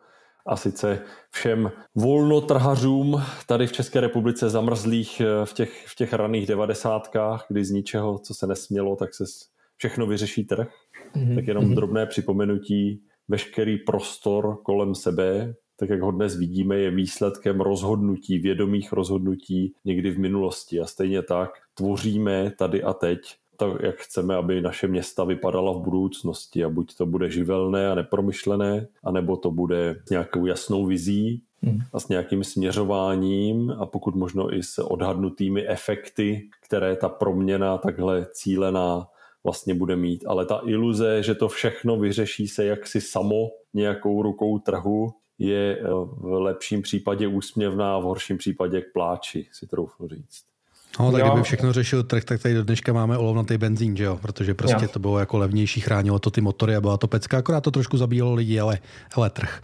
a 0.45 0.55
sice 0.55 1.01
všem 1.31 1.71
volnotrhařům 1.95 3.21
tady 3.47 3.67
v 3.67 3.71
České 3.71 4.01
republice 4.01 4.49
zamrzlých 4.49 5.21
eh, 5.21 5.45
v 5.45 5.53
těch, 5.53 5.87
v 5.87 5.95
těch 5.95 6.13
raných 6.13 6.47
devadesátkách, 6.47 7.45
kdy 7.49 7.65
z 7.65 7.71
ničeho, 7.71 8.19
co 8.19 8.33
se 8.33 8.47
nesmělo, 8.47 8.95
tak 8.95 9.13
se 9.13 9.23
všechno 9.77 10.07
vyřeší 10.07 10.45
trh. 10.45 10.69
Mm-hmm. 11.15 11.35
Tak 11.35 11.47
jenom 11.47 11.65
mm-hmm. 11.65 11.75
drobné 11.75 12.05
připomenutí, 12.05 13.03
veškerý 13.27 13.77
prostor 13.77 14.57
kolem 14.63 14.95
sebe, 14.95 15.55
tak 15.79 15.89
jak 15.89 16.01
ho 16.01 16.11
dnes 16.11 16.37
vidíme, 16.37 16.77
je 16.77 16.91
výsledkem 16.91 17.61
rozhodnutí, 17.61 18.39
vědomých 18.39 18.93
rozhodnutí 18.93 19.73
někdy 19.85 20.11
v 20.11 20.19
minulosti. 20.19 20.79
A 20.79 20.85
stejně 20.85 21.21
tak 21.21 21.49
tvoříme 21.73 22.51
tady 22.57 22.83
a 22.83 22.93
teď 22.93 23.19
to, 23.63 23.77
jak 23.85 23.95
chceme, 23.95 24.35
aby 24.35 24.61
naše 24.61 24.87
města 24.87 25.23
vypadala 25.23 25.73
v 25.73 25.81
budoucnosti 25.81 26.63
a 26.63 26.69
buď 26.69 26.97
to 26.97 27.05
bude 27.05 27.29
živelné 27.29 27.91
a 27.91 27.95
nepromyšlené, 27.95 28.87
anebo 29.03 29.37
to 29.37 29.51
bude 29.51 29.95
s 30.07 30.09
nějakou 30.09 30.45
jasnou 30.45 30.85
vizí 30.85 31.43
hmm. 31.63 31.79
a 31.93 31.99
s 31.99 32.07
nějakým 32.07 32.43
směřováním 32.43 33.71
a 33.79 33.85
pokud 33.85 34.15
možno 34.15 34.53
i 34.53 34.63
s 34.63 34.77
odhadnutými 34.77 35.67
efekty, 35.67 36.49
které 36.65 36.95
ta 36.95 37.09
proměna 37.09 37.77
takhle 37.77 38.25
cílená 38.31 39.07
vlastně 39.43 39.73
bude 39.73 39.95
mít. 39.95 40.23
Ale 40.27 40.45
ta 40.45 40.61
iluze, 40.65 41.23
že 41.23 41.35
to 41.35 41.47
všechno 41.47 41.97
vyřeší 41.97 42.47
se 42.47 42.65
jaksi 42.65 43.01
samo 43.01 43.49
nějakou 43.73 44.21
rukou 44.23 44.59
trhu, 44.59 45.09
je 45.39 45.77
eh, 45.77 45.83
v 46.17 46.25
lepším 46.25 46.81
případě 46.81 47.27
úsměvná, 47.27 47.99
v 47.99 48.03
horším 48.03 48.37
případě 48.37 48.81
k 48.81 48.93
pláči, 48.93 49.47
si 49.51 49.67
troufnu 49.67 50.07
říct. 50.07 50.52
No, 50.99 51.11
tak 51.11 51.21
jo. 51.21 51.27
kdyby 51.27 51.43
všechno 51.43 51.73
řešil 51.73 52.03
trh, 52.03 52.23
tak 52.23 52.41
tady 52.41 52.53
do 52.53 52.63
dneška 52.63 52.93
máme 52.93 53.17
olovnatý 53.17 53.57
benzín, 53.57 53.97
že 53.97 54.03
jo? 54.03 54.19
Protože 54.21 54.53
prostě 54.53 54.85
jo. 54.85 54.89
to 54.93 54.99
bylo 54.99 55.19
jako 55.19 55.37
levnější, 55.37 55.81
chránilo 55.81 56.19
to 56.19 56.31
ty 56.31 56.41
motory 56.41 56.75
a 56.75 56.81
byla 56.81 56.97
to 56.97 57.07
pecka, 57.07 57.37
akorát 57.37 57.61
to 57.61 57.71
trošku 57.71 57.97
zabíjelo 57.97 58.33
lidi, 58.33 58.59
ale 58.59 58.79
hele 59.15 59.29
trh. 59.29 59.61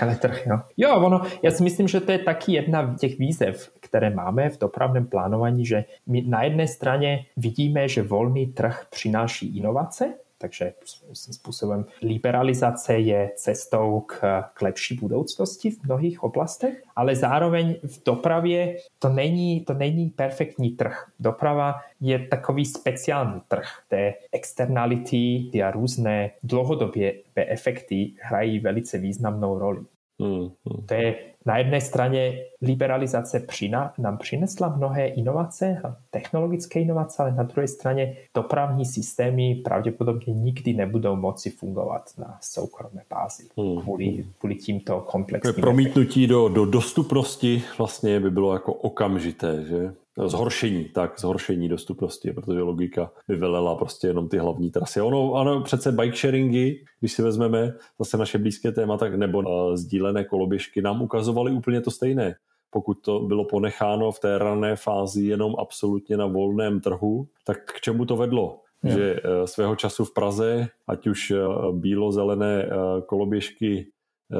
Hele 0.00 0.14
trh, 0.14 0.46
jo. 0.46 0.60
Jo, 0.76 1.00
ono, 1.00 1.22
já 1.42 1.50
si 1.50 1.62
myslím, 1.62 1.88
že 1.88 2.00
to 2.00 2.12
je 2.12 2.18
taky 2.18 2.52
jedna 2.52 2.94
z 2.96 3.00
těch 3.00 3.18
výzev, 3.18 3.70
které 3.80 4.10
máme 4.10 4.50
v 4.50 4.58
dopravném 4.58 5.06
plánování, 5.06 5.66
že 5.66 5.84
my 6.06 6.22
na 6.22 6.42
jedné 6.42 6.68
straně 6.68 7.26
vidíme, 7.36 7.88
že 7.88 8.02
volný 8.02 8.46
trh 8.46 8.86
přináší 8.90 9.56
inovace, 9.56 10.14
takže 10.42 10.72
svým 11.12 11.34
způsobem 11.34 11.84
liberalizace 12.02 12.98
je 12.98 13.30
cestou 13.36 14.00
k, 14.00 14.42
k 14.54 14.62
lepší 14.62 14.94
budoucnosti 14.94 15.70
v 15.70 15.84
mnohých 15.84 16.22
oblastech, 16.22 16.82
ale 16.96 17.16
zároveň 17.16 17.76
v 17.82 18.04
dopravě 18.04 18.76
to 18.98 19.08
není, 19.08 19.60
to 19.60 19.74
není 19.74 20.10
perfektní 20.10 20.70
trh. 20.70 21.06
Doprava 21.20 21.74
je 22.00 22.18
takový 22.18 22.64
speciální 22.64 23.40
trh, 23.48 23.68
kde 23.88 24.14
externality 24.32 25.50
a 25.64 25.70
různé 25.70 26.30
dlouhodobé 26.42 27.12
efekty 27.36 28.14
hrají 28.20 28.58
velice 28.58 28.98
významnou 28.98 29.58
roli. 29.58 29.80
Hmm, 30.20 30.40
hmm. 30.40 30.86
To 30.86 30.94
je 30.94 31.31
na 31.46 31.58
jedné 31.58 31.80
straně 31.80 32.38
liberalizace 32.62 33.40
přina, 33.40 33.92
nám 33.98 34.18
přinesla 34.18 34.76
mnohé 34.76 35.06
inovace, 35.06 35.82
technologické 36.10 36.80
inovace, 36.80 37.22
ale 37.22 37.32
na 37.32 37.42
druhé 37.42 37.68
straně 37.68 38.16
dopravní 38.34 38.84
systémy 38.84 39.54
pravděpodobně 39.54 40.34
nikdy 40.34 40.72
nebudou 40.72 41.16
moci 41.16 41.50
fungovat 41.50 42.10
na 42.18 42.38
soukromé 42.40 43.02
bázi 43.10 43.48
hmm. 43.58 43.80
kvůli, 43.80 44.26
kvůli 44.38 44.54
tímto 44.54 45.00
komplexním. 45.00 45.54
Promítnutí 45.54 46.26
do, 46.26 46.48
do 46.48 46.66
dostupnosti 46.66 47.62
vlastně 47.78 48.20
by 48.20 48.30
bylo 48.30 48.52
jako 48.52 48.72
okamžité, 48.72 49.64
že? 49.64 49.94
Zhoršení, 50.26 50.84
tak, 50.84 51.20
zhoršení 51.20 51.68
dostupnosti, 51.68 52.32
protože 52.32 52.62
logika 52.62 53.10
by 53.28 53.36
velela 53.36 53.74
prostě 53.74 54.06
jenom 54.06 54.28
ty 54.28 54.38
hlavní 54.38 54.70
trasy. 54.70 55.00
Ono, 55.00 55.34
ano, 55.34 55.60
přece 55.60 55.92
bike 55.92 56.16
sharingy, 56.16 56.84
když 57.00 57.12
si 57.12 57.22
vezmeme 57.22 57.74
zase 57.98 58.16
naše 58.16 58.38
blízké 58.38 58.72
téma, 58.72 58.96
tak 58.96 59.14
nebo 59.14 59.38
uh, 59.38 59.74
sdílené 59.74 60.24
koloběžky 60.24 60.82
nám 60.82 61.02
ukazovaly 61.02 61.52
úplně 61.52 61.80
to 61.80 61.90
stejné. 61.90 62.34
Pokud 62.70 62.94
to 62.94 63.20
bylo 63.20 63.44
ponecháno 63.44 64.12
v 64.12 64.20
té 64.20 64.38
rané 64.38 64.76
fázi 64.76 65.26
jenom 65.26 65.54
absolutně 65.58 66.16
na 66.16 66.26
volném 66.26 66.80
trhu, 66.80 67.28
tak 67.44 67.58
k 67.76 67.80
čemu 67.80 68.04
to 68.04 68.16
vedlo? 68.16 68.58
Je. 68.84 68.92
Že 68.92 69.14
uh, 69.14 69.44
svého 69.44 69.76
času 69.76 70.04
v 70.04 70.14
Praze, 70.14 70.68
ať 70.88 71.06
už 71.06 71.30
uh, 71.30 71.76
bílo-zelené 71.76 72.66
uh, 72.66 73.00
koloběžky 73.00 73.86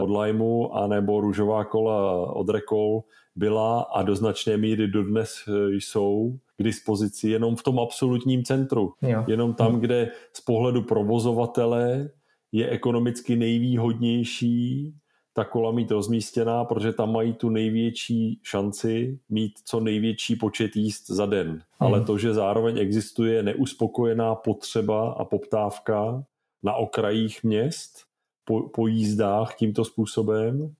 od 0.00 0.20
Limeu, 0.20 0.68
anebo 0.72 1.20
růžová 1.20 1.64
kola 1.64 2.26
od 2.32 2.48
Rekol, 2.48 3.02
byla 3.36 3.80
a 3.80 4.02
do 4.02 4.16
značné 4.16 4.56
míry 4.56 4.88
dodnes 4.88 5.34
e, 5.48 5.74
jsou 5.74 6.38
k 6.56 6.62
dispozici 6.62 7.28
jenom 7.28 7.56
v 7.56 7.62
tom 7.62 7.80
absolutním 7.80 8.44
centru. 8.44 8.92
Jo. 9.02 9.24
Jenom 9.28 9.54
tam, 9.54 9.80
kde 9.80 10.10
z 10.32 10.40
pohledu 10.40 10.82
provozovatele 10.82 12.10
je 12.52 12.68
ekonomicky 12.68 13.36
nejvýhodnější 13.36 14.94
ta 15.34 15.44
kola 15.44 15.72
mít 15.72 15.90
rozmístěná, 15.90 16.64
protože 16.64 16.92
tam 16.92 17.12
mají 17.12 17.32
tu 17.32 17.48
největší 17.48 18.40
šanci 18.42 19.18
mít 19.28 19.52
co 19.64 19.80
největší 19.80 20.36
počet 20.36 20.76
jíst 20.76 21.10
za 21.10 21.26
den. 21.26 21.48
Hmm. 21.48 21.60
Ale 21.78 22.04
to, 22.04 22.18
že 22.18 22.34
zároveň 22.34 22.78
existuje 22.78 23.42
neuspokojená 23.42 24.34
potřeba 24.34 25.12
a 25.12 25.24
poptávka 25.24 26.24
na 26.62 26.74
okrajích 26.74 27.44
měst 27.44 28.11
po, 28.44 28.68
po 28.74 28.86
jízdách 28.86 29.54
tímto 29.54 29.84
způsobem, 29.84 30.74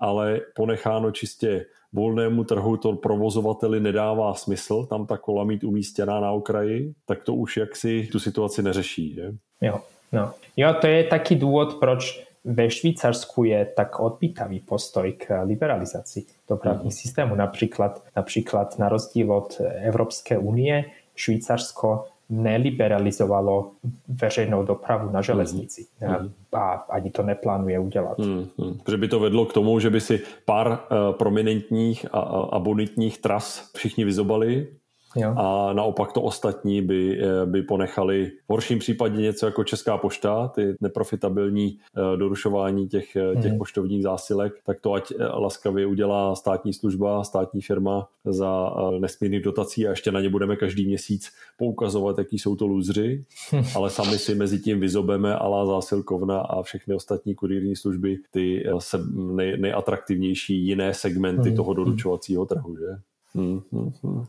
ale 0.00 0.40
ponecháno 0.54 1.10
čistě 1.10 1.66
volnému 1.92 2.44
trhu 2.44 2.76
to 2.76 2.92
provozovateli 2.92 3.80
nedává 3.80 4.34
smysl 4.34 4.86
tam 4.86 5.06
ta 5.06 5.16
kola 5.18 5.44
mít 5.44 5.64
umístěná 5.64 6.20
na 6.20 6.30
okraji, 6.30 6.94
tak 7.06 7.22
to 7.22 7.34
už 7.34 7.56
jaksi 7.56 8.08
tu 8.12 8.20
situaci 8.20 8.62
neřeší. 8.62 9.14
Že? 9.14 9.32
Jo, 9.60 9.80
no. 10.12 10.32
jo, 10.56 10.74
to 10.80 10.86
je 10.86 11.04
taky 11.04 11.34
důvod, 11.34 11.74
proč 11.74 12.24
ve 12.44 12.70
Švýcarsku 12.70 13.44
je 13.44 13.64
tak 13.76 14.00
odpítavý 14.00 14.60
postoj 14.60 15.12
k 15.12 15.42
liberalizaci 15.44 16.24
dopravních 16.48 16.84
mm. 16.84 16.90
systému. 16.90 17.34
Například, 17.34 18.02
například 18.16 18.78
na 18.78 18.88
rozdíl 18.88 19.32
od 19.32 19.60
Evropské 19.82 20.38
unie, 20.38 20.84
Švýcarsko 21.16 22.04
neliberalizovalo 22.28 23.70
veřejnou 24.08 24.64
dopravu 24.64 25.10
na 25.10 25.22
železnici 25.22 25.86
mm. 26.00 26.32
a 26.52 26.72
ani 26.72 27.10
to 27.10 27.22
neplánuje 27.22 27.78
udělat. 27.78 28.18
Mm, 28.18 28.46
mm. 28.58 28.78
Že 28.90 28.96
by 28.96 29.08
to 29.08 29.20
vedlo 29.20 29.46
k 29.46 29.52
tomu, 29.52 29.80
že 29.80 29.90
by 29.90 30.00
si 30.00 30.20
pár 30.44 30.68
uh, 30.68 30.78
prominentních 31.16 32.06
a, 32.12 32.18
a 32.52 32.58
bonitních 32.58 33.18
tras 33.18 33.70
všichni 33.74 34.04
vyzobali 34.04 34.68
Jo. 35.16 35.34
A 35.36 35.72
naopak 35.72 36.12
to 36.12 36.22
ostatní 36.22 36.82
by, 36.82 37.20
eh, 37.22 37.46
by 37.46 37.62
ponechali 37.62 38.26
v 38.26 38.50
horším 38.50 38.78
případě 38.78 39.22
něco 39.22 39.46
jako 39.46 39.64
Česká 39.64 39.98
pošta, 39.98 40.48
ty 40.48 40.74
neprofitabilní 40.80 41.78
eh, 41.96 42.16
dorušování 42.16 42.88
těch, 42.88 43.16
eh, 43.16 43.36
těch 43.36 43.50
hmm. 43.50 43.58
poštovních 43.58 44.02
zásilek, 44.02 44.52
tak 44.66 44.80
to 44.80 44.92
ať 44.92 45.12
laskavě 45.34 45.86
udělá 45.86 46.34
státní 46.34 46.72
služba, 46.72 47.24
státní 47.24 47.60
firma 47.60 48.08
za 48.24 48.70
nesmírných 48.98 49.42
dotací 49.42 49.86
a 49.86 49.90
ještě 49.90 50.12
na 50.12 50.20
ně 50.20 50.28
budeme 50.28 50.56
každý 50.56 50.86
měsíc 50.86 51.30
poukazovat, 51.58 52.18
jaký 52.18 52.38
jsou 52.38 52.56
to 52.56 52.66
lůzři, 52.66 53.24
ale 53.76 53.90
sami 53.90 54.18
si 54.18 54.34
mezi 54.34 54.58
tím 54.58 54.80
vyzobeme 54.80 55.34
ala 55.34 55.66
zásilkovna 55.66 56.40
a 56.40 56.62
všechny 56.62 56.94
ostatní 56.94 57.34
kurírní 57.34 57.76
služby, 57.76 58.18
ty 58.30 58.64
se 58.78 58.98
nej, 59.14 59.56
nejatraktivnější 59.58 60.66
jiné 60.66 60.94
segmenty 60.94 61.48
hmm. 61.48 61.56
toho 61.56 61.74
doručovacího 61.74 62.46
trhu. 62.46 62.76
Že? 62.76 62.86
Hmm, 63.34 63.60
hmm, 63.72 63.92
hmm. 64.02 64.24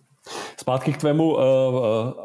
Zpátky 0.59 0.93
k 0.93 0.97
tvému 0.97 1.35
uh, 1.35 1.41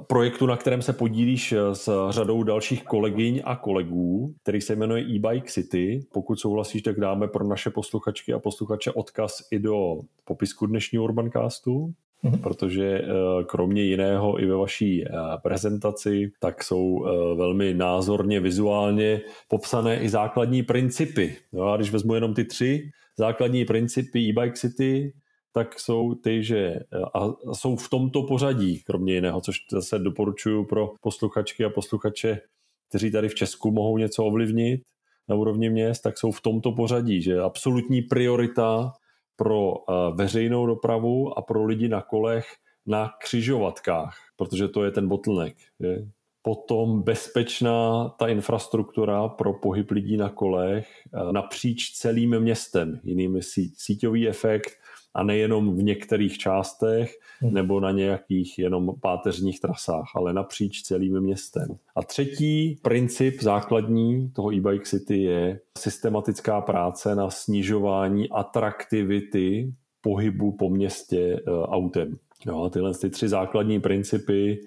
projektu, 0.07 0.47
na 0.47 0.57
kterém 0.57 0.83
se 0.83 0.93
podílíš 0.93 1.53
eh, 1.53 1.75
s 1.75 2.11
řadou 2.11 2.43
dalších 2.43 2.85
kolegyň 2.85 3.43
a 3.45 3.57
kolegů, 3.57 4.35
který 4.43 4.61
se 4.61 4.77
jmenuje 4.77 5.03
e-bike 5.03 5.51
City. 5.51 6.07
Pokud 6.13 6.41
souhlasíš, 6.41 6.83
tak 6.83 7.01
dáme 7.01 7.29
pro 7.29 7.45
naše 7.45 7.71
posluchačky 7.71 8.33
a 8.33 8.39
posluchače 8.39 8.93
odkaz 8.93 9.39
i 9.51 9.59
do 9.59 9.97
popisku 10.25 10.67
dnešního 10.67 11.05
Urbancastu, 11.05 11.93
mm-hmm. 12.25 12.41
protože 12.43 13.03
kromě 13.47 13.83
jiného 13.83 14.41
i 14.41 14.47
ve 14.47 14.57
vaší 14.57 15.05
prezentaci, 15.43 16.33
tak 16.41 16.65
jsou 16.65 17.07
velmi 17.37 17.75
názorně, 17.75 18.41
vizuálně 18.41 19.21
popsané 19.49 20.01
i 20.01 20.09
základní 20.09 20.63
principy. 20.63 21.37
No 21.53 21.65
a 21.65 21.77
když 21.77 21.91
vezmu 21.91 22.15
jenom 22.15 22.35
ty 22.35 22.45
tři 22.45 22.91
základní 23.19 23.65
principy 23.65 24.19
e-bike 24.19 24.57
City, 24.57 25.13
tak 25.53 25.81
jsou 25.81 26.15
ty, 26.15 26.45
že 26.45 26.81
a 27.15 27.29
jsou 27.53 27.77
v 27.77 27.89
tomto 27.89 28.23
pořadí, 28.23 28.83
kromě 28.83 29.15
jiného, 29.15 29.41
což 29.41 29.57
zase 29.71 29.99
doporučuji 29.99 30.65
pro 30.65 30.91
posluchačky 31.01 31.65
a 31.65 31.71
posluchače, 31.71 32.41
kteří 32.89 33.11
tady 33.11 33.29
v 33.29 33.35
Česku 33.35 33.71
mohou 33.71 33.99
něco 33.99 34.25
ovlivnit 34.25 34.81
na 35.29 35.37
úrovni 35.37 35.71
měst, 35.71 36.01
tak 36.01 36.19
jsou 36.19 36.31
v 36.31 36.41
tomto 36.41 36.73
pořadí, 36.73 37.23
že 37.23 37.41
absolutní 37.41 38.03
priorita 38.03 38.93
pro 39.37 39.75
veřejnou 40.15 40.67
dopravu 40.67 41.39
a 41.39 41.43
pro 41.43 41.65
lidi 41.65 41.89
na 41.89 42.03
kolech 42.03 42.47
na 42.87 43.11
křižovatkách, 43.23 44.17
protože 44.37 44.69
to 44.69 44.85
je 44.85 44.91
ten 44.91 45.09
bottleneck. 45.09 45.57
Je. 45.79 46.09
Potom 46.43 47.03
bezpečná 47.03 48.09
ta 48.09 48.29
infrastruktura 48.29 49.29
pro 49.29 49.55
pohyb 49.55 49.91
lidí 49.91 50.17
na 50.17 50.29
kolech 50.29 50.89
napříč 51.33 51.91
celým 51.93 52.41
městem, 52.41 53.01
jinými 53.05 53.41
síťový 53.77 54.29
efekt, 54.29 54.71
a 55.15 55.23
nejenom 55.23 55.77
v 55.77 55.83
některých 55.83 56.39
částech 56.39 57.19
hmm. 57.41 57.55
nebo 57.55 57.81
na 57.81 57.91
nějakých 57.91 58.59
jenom 58.59 58.95
páteřních 59.01 59.61
trasách, 59.61 60.07
ale 60.15 60.33
napříč 60.33 60.83
celým 60.83 61.21
městem. 61.21 61.69
A 61.97 62.03
třetí 62.03 62.79
princip 62.83 63.43
základní 63.43 64.31
toho 64.31 64.53
e-bike 64.53 64.85
city 64.85 65.23
je 65.23 65.61
systematická 65.79 66.61
práce 66.61 67.15
na 67.15 67.31
snižování 67.31 68.31
atraktivity 68.31 69.73
pohybu 70.01 70.53
po 70.53 70.71
městě 70.71 71.41
uh, 71.49 71.55
autem. 71.63 72.17
Jo, 72.47 72.63
a 72.63 72.71
tyhle 72.71 72.95
ty 72.95 73.11
tři 73.11 73.29
základní 73.29 73.81
principy 73.81 74.59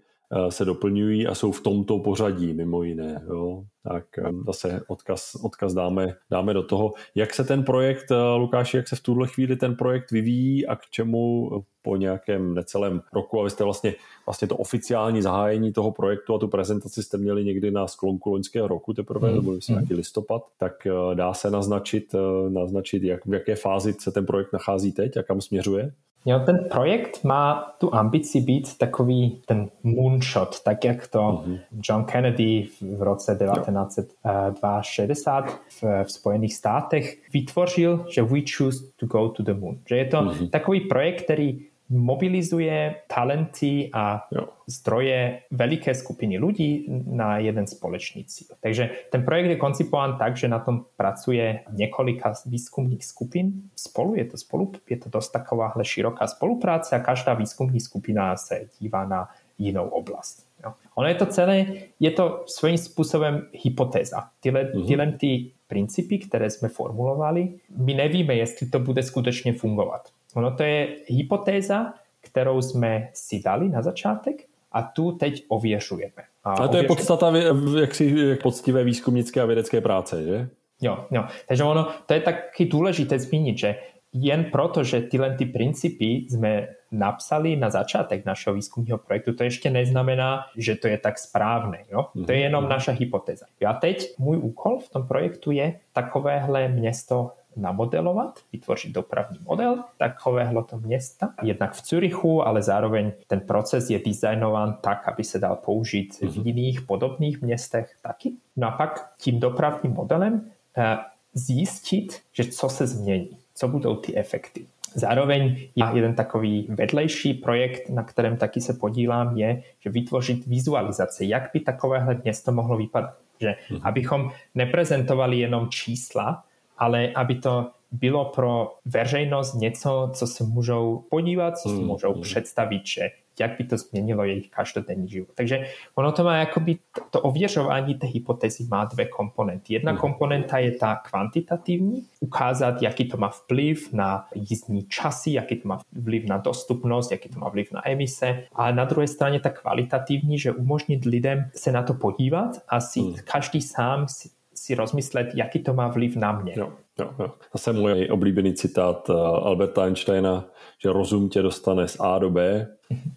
se 0.50 0.66
doplňují 0.66 1.28
a 1.28 1.36
jsou 1.36 1.52
v 1.52 1.62
tomto 1.62 2.00
pořadí 2.00 2.54
mimo 2.54 2.84
jiné. 2.84 3.22
Jo? 3.30 3.64
Tak 3.84 4.06
zase 4.46 4.82
odkaz, 4.88 5.36
odkaz 5.44 5.74
dáme, 5.74 6.16
dáme 6.32 6.54
do 6.54 6.64
toho. 6.64 6.94
Jak 7.16 7.34
se 7.34 7.44
ten 7.44 7.64
projekt, 7.64 8.06
Lukáši, 8.38 8.78
jak 8.78 8.88
se 8.88 8.96
v 8.96 9.02
tuhle 9.02 9.28
chvíli 9.28 9.56
ten 9.56 9.76
projekt 9.76 10.12
vyvíjí 10.12 10.68
a 10.68 10.76
k 10.76 10.82
čemu 10.90 11.50
po 11.82 11.96
nějakém 11.96 12.54
necelém 12.54 13.02
roku, 13.14 13.40
a 13.40 13.44
vy 13.44 13.50
jste 13.50 13.64
vlastně, 13.64 13.96
vlastně 14.26 14.48
to 14.48 14.58
oficiální 14.58 15.22
zahájení 15.22 15.74
toho 15.74 15.92
projektu 15.92 16.36
a 16.36 16.40
tu 16.40 16.48
prezentaci 16.48 17.04
jste 17.04 17.18
měli 17.18 17.46
někdy 17.46 17.72
na 17.72 17.88
sklonku 17.88 18.30
loňského 18.30 18.68
roku 18.68 18.94
teprve, 18.94 19.30
mm. 19.30 19.36
nebo 19.36 19.52
myslím 19.52 19.76
nějaký 19.76 19.94
listopad, 19.94 20.42
tak 20.58 20.88
dá 21.14 21.34
se 21.34 21.52
naznačit, 21.52 22.16
naznačit 22.50 23.04
jak, 23.04 23.26
v 23.26 23.34
jaké 23.34 23.56
fázi 23.56 23.96
se 24.00 24.12
ten 24.12 24.26
projekt 24.26 24.54
nachází 24.54 24.92
teď 24.92 25.18
a 25.18 25.24
kam 25.24 25.42
směřuje? 25.42 25.92
Jo, 26.26 26.40
ten 26.46 26.66
projekt 26.72 27.24
má 27.24 27.74
tu 27.78 27.96
ambici 27.96 28.42
být 28.42 28.78
takový 28.78 29.42
ten 29.46 29.70
moonshot, 29.84 30.64
tak 30.64 30.86
jak 30.86 31.08
to 31.08 31.20
mm-hmm. 31.20 31.60
John 31.90 32.04
Kennedy 32.04 32.68
v 32.98 33.02
roce 33.02 33.38
1962 33.54 35.60
v, 35.70 35.84
v 36.04 36.12
Spojených 36.12 36.56
státech 36.56 37.18
vytvořil, 37.34 38.06
že 38.10 38.22
we 38.22 38.40
choose 38.58 38.86
to 38.96 39.06
go 39.06 39.30
to 39.30 39.44
the 39.44 39.54
moon. 39.54 39.78
Že 39.90 39.98
je 39.98 40.06
to 40.06 40.18
mm-hmm. 40.18 40.50
takový 40.50 40.80
projekt, 40.80 41.22
který 41.22 41.60
mobilizuje 41.94 42.96
talenty 43.08 43.90
a 43.94 44.28
jo. 44.32 44.48
zdroje 44.68 45.40
veliké 45.52 45.96
skupiny 45.96 46.38
lidí 46.38 46.86
na 47.06 47.38
jeden 47.38 47.68
společný 47.68 48.26
cíl. 48.26 48.48
Takže 48.62 48.90
ten 49.12 49.26
projekt 49.26 49.50
je 49.50 49.56
koncipován 49.56 50.18
tak, 50.18 50.38
že 50.38 50.48
na 50.48 50.60
tom 50.60 50.86
pracuje 50.98 51.60
několika 51.72 52.34
výzkumných 52.46 53.06
skupin 53.06 53.54
spolu, 53.76 54.16
je 54.16 54.26
to, 54.26 54.38
spolu, 54.38 54.72
je 54.90 54.98
to 54.98 55.10
dost 55.10 55.30
takováhle 55.30 55.86
široká 55.86 56.28
spolupráce 56.28 56.96
a 56.96 57.00
každá 57.00 57.34
výzkumní 57.34 57.80
skupina 57.80 58.36
se 58.36 58.62
dívá 58.80 59.06
na 59.06 59.30
jinou 59.58 59.88
oblast. 59.88 60.48
Jo. 60.64 60.74
Ono 60.96 61.08
je 61.08 61.16
to 61.16 61.26
celé, 61.26 61.66
je 62.00 62.12
to 62.12 62.44
svým 62.48 62.78
způsobem 62.78 63.48
hypotéza. 63.52 64.24
Tyhle, 64.40 64.64
mm-hmm. 64.64 64.88
tyhle 64.88 65.12
ty 65.12 65.52
principy, 65.68 66.18
které 66.18 66.50
jsme 66.50 66.70
formulovali, 66.70 67.54
my 67.78 67.94
nevíme, 67.94 68.36
jestli 68.36 68.70
to 68.70 68.80
bude 68.80 69.04
skutečně 69.04 69.54
fungovat. 69.54 70.10
Ono 70.34 70.56
to 70.56 70.64
je 70.64 70.88
hypotéza, 71.08 71.94
kterou 72.22 72.62
jsme 72.62 73.10
si 73.14 73.42
dali 73.46 73.70
na 73.70 73.82
začátek 73.82 74.36
a 74.72 74.82
tu 74.82 75.12
teď 75.12 75.46
ověřujeme. 75.48 76.24
A, 76.44 76.52
a 76.52 76.56
to 76.56 76.62
ověřujeme... 76.62 76.84
je 76.84 76.88
podstata 76.88 77.34
jak 77.80 77.96
si, 77.96 78.16
jak 78.18 78.42
poctivé 78.42 78.84
výzkumnické 78.84 79.42
a 79.42 79.46
vědecké 79.46 79.82
práce, 79.82 80.24
že? 80.24 80.50
Jo, 80.82 81.06
jo. 81.12 81.24
Takže 81.48 81.64
ono, 81.64 81.88
to 82.06 82.14
je 82.14 82.22
taky 82.22 82.66
důležité 82.66 83.20
zmínit, 83.20 83.58
že 83.58 83.76
jen 84.14 84.44
proto, 84.44 84.84
že 84.84 85.02
tyhle 85.02 85.36
ty 85.38 85.46
principy 85.46 86.06
jsme 86.06 86.68
napsali 86.92 87.56
na 87.56 87.70
začátek 87.70 88.26
našeho 88.26 88.54
výzkumného 88.54 88.98
projektu, 88.98 89.34
to 89.34 89.44
ještě 89.44 89.70
neznamená, 89.70 90.46
že 90.58 90.76
to 90.76 90.88
je 90.88 90.98
tak 90.98 91.20
správné. 91.20 91.86
Jo? 91.92 92.06
To 92.26 92.32
je 92.32 92.40
jenom 92.40 92.64
mhm. 92.64 92.70
naša 92.70 92.92
hypotéza. 92.92 93.46
a 93.68 93.74
teď 93.74 94.14
můj 94.18 94.38
úkol 94.38 94.80
v 94.80 94.90
tom 94.90 95.08
projektu 95.08 95.52
je 95.52 95.80
takovéhle 95.94 96.68
město 96.68 97.32
namodelovat, 97.58 98.40
vytvořit 98.54 98.92
dopravní 98.92 99.40
model 99.46 99.84
takového 99.98 100.64
to 100.64 100.78
města. 100.78 101.34
Jednak 101.44 101.74
v 101.74 101.82
Curychu, 101.82 102.48
ale 102.48 102.62
zároveň 102.62 103.12
ten 103.28 103.40
proces 103.40 103.90
je 103.90 104.00
designován 104.06 104.78
tak, 104.82 105.08
aby 105.08 105.24
se 105.24 105.40
dal 105.40 105.56
použít 105.56 106.14
v 106.20 106.24
mhm. 106.24 106.48
jiných 106.48 106.82
podobných 106.82 107.42
městech 107.42 107.96
taky. 108.02 108.34
No 108.56 108.68
a 108.68 108.72
pak 108.72 109.14
tím 109.18 109.40
dopravním 109.40 109.94
modelem 109.94 110.52
eh, 110.78 110.98
zjistit, 111.34 112.22
že 112.34 112.44
co 112.46 112.70
se 112.70 112.88
změní, 112.88 113.38
co 113.56 113.68
budou 113.68 113.96
ty 113.96 114.18
efekty. 114.18 114.66
Zároveň 114.96 115.58
jeden 115.94 116.16
takový 116.16 116.68
vedlejší 116.70 117.34
projekt, 117.34 117.90
na 117.90 118.04
kterém 118.04 118.38
taky 118.38 118.62
se 118.62 118.74
podílám, 118.74 119.38
je, 119.38 119.64
že 119.80 119.90
vytvořit 119.90 120.48
vizualizace, 120.48 121.26
jak 121.26 121.50
by 121.54 121.60
takovéhle 121.60 122.22
město 122.24 122.52
mohlo 122.52 122.78
vypadat. 122.78 123.18
Že 123.40 123.56
mhm. 123.72 123.80
abychom 123.84 124.32
neprezentovali 124.56 125.40
jenom 125.40 125.70
čísla, 125.70 126.44
ale 126.84 127.12
aby 127.16 127.36
to 127.36 127.72
bylo 127.92 128.26
pro 128.26 128.76
veřejnost 128.86 129.54
něco, 129.54 130.10
co 130.14 130.28
se 130.28 130.44
můžou 130.44 131.04
podívat, 131.10 131.58
co 131.58 131.70
si 131.70 131.76
mm, 131.76 131.88
můžou 131.88 132.16
mm. 132.16 132.22
představit, 132.22 132.82
že 132.88 133.10
jak 133.40 133.58
by 133.58 133.64
to 133.64 133.78
změnilo 133.78 134.24
jejich 134.24 134.50
každodenní 134.50 135.10
život. 135.10 135.30
Takže 135.36 135.66
ono 135.96 136.12
to 136.12 136.24
má 136.24 136.38
jakoby, 136.38 136.78
to 137.10 137.22
ověřování 137.22 137.96
té 137.96 138.08
hypotézy 138.08 138.68
má 138.72 138.86
dvě 138.86 139.06
komponenty. 139.06 139.74
Jedna 139.74 139.92
mm. 139.92 139.98
komponenta 139.98 140.58
je 140.58 140.72
ta 140.72 140.96
kvantitativní, 140.96 142.06
ukázat, 142.20 142.82
jaký 142.82 143.06
to 143.06 143.18
má 143.18 143.32
vliv 143.50 143.94
na 143.94 144.28
jízdní 144.36 144.84
časy, 144.84 145.32
jaký 145.32 145.56
to 145.56 145.68
má 145.68 145.80
vliv 145.92 146.26
na 146.26 146.38
dostupnost, 146.38 147.12
jaký 147.12 147.30
to 147.30 147.40
má 147.40 147.50
vliv 147.50 147.72
na 147.72 147.90
emise. 147.90 148.44
A 148.56 148.72
na 148.72 148.86
druhé 148.86 149.08
straně 149.08 149.40
ta 149.40 149.50
kvalitativní, 149.50 150.40
že 150.40 150.52
umožnit 150.52 151.06
lidem 151.06 151.50
se 151.56 151.72
na 151.72 151.84
to 151.84 151.94
podívat 151.94 152.62
a 152.70 152.80
si 152.80 153.02
mm. 153.02 153.16
každý 153.24 153.62
sám 153.62 154.08
si 154.08 154.30
si 154.66 154.76
rozmyslet, 154.76 155.28
jaký 155.36 155.60
to 155.60 155.74
má 155.74 155.88
vliv 155.88 156.16
na 156.16 156.32
mě. 156.32 156.54
Jo, 156.58 156.74
jo, 157.00 157.14
jo. 157.20 157.32
Zase 157.54 157.74
můj 157.74 158.08
oblíbený 158.12 158.54
citát 158.54 159.10
eh, 159.10 159.14
Alberta 159.44 159.84
Einsteina, 159.84 160.46
že 160.84 160.94
rozum 160.94 161.30
tě 161.30 161.42
dostane 161.42 161.88
z 161.88 161.98
A 162.00 162.20
do 162.20 162.30
B, 162.30 162.68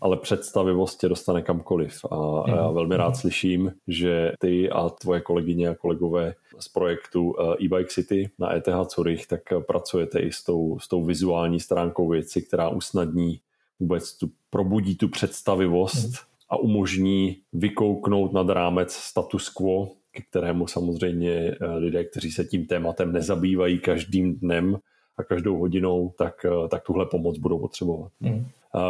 ale 0.01 0.16
představivost 0.16 1.01
tě 1.01 1.09
dostane 1.09 1.43
kamkoliv. 1.43 2.05
A, 2.10 2.44
já 2.51 2.70
velmi 2.70 2.97
rád 2.97 3.16
slyším, 3.16 3.73
že 3.89 4.32
ty 4.39 4.70
a 4.70 4.89
tvoje 4.89 5.20
kolegyně 5.20 5.68
a 5.68 5.74
kolegové 5.74 6.35
z 6.59 6.68
projektu 6.68 7.35
eh, 7.40 7.64
e-bike 7.64 7.90
City 7.90 8.31
na 8.39 8.55
ETH 8.55 8.90
Zurich, 8.94 9.27
tak 9.27 9.40
pracujete 9.66 10.20
i 10.20 10.32
s 10.32 10.44
tou, 10.44 10.78
s 10.78 10.89
tou 10.89 11.05
vizuální 11.05 11.60
stránkou 11.60 12.09
věci, 12.09 12.43
která 12.43 12.68
usnadní 12.68 13.40
vůbec 13.81 14.18
tu, 14.18 14.31
probudí 14.51 14.97
tu 14.97 15.09
představivost 15.09 16.10
a 16.51 16.56
umožní 16.56 17.36
vykouknout 17.52 18.32
nad 18.32 18.48
rámec 18.48 18.93
status 18.93 19.48
quo 19.48 19.89
ke 20.16 20.22
kterému 20.22 20.66
samozřejmě 20.66 21.32
eh, 21.32 21.74
lidé, 21.76 22.05
kteří 22.05 22.30
se 22.30 22.44
tím 22.44 22.66
tématem 22.66 23.12
nezabývají 23.12 23.78
každým 23.78 24.36
dnem 24.36 24.76
a 25.18 25.24
každou 25.24 25.59
hodinou, 25.59 26.14
tak, 26.18 26.44
eh, 26.44 26.68
tak 26.68 26.82
tuhle 26.82 27.06
pomoc 27.06 27.38
budou 27.38 27.59
potřebovat. 27.59 28.12
Mm. 28.20 28.47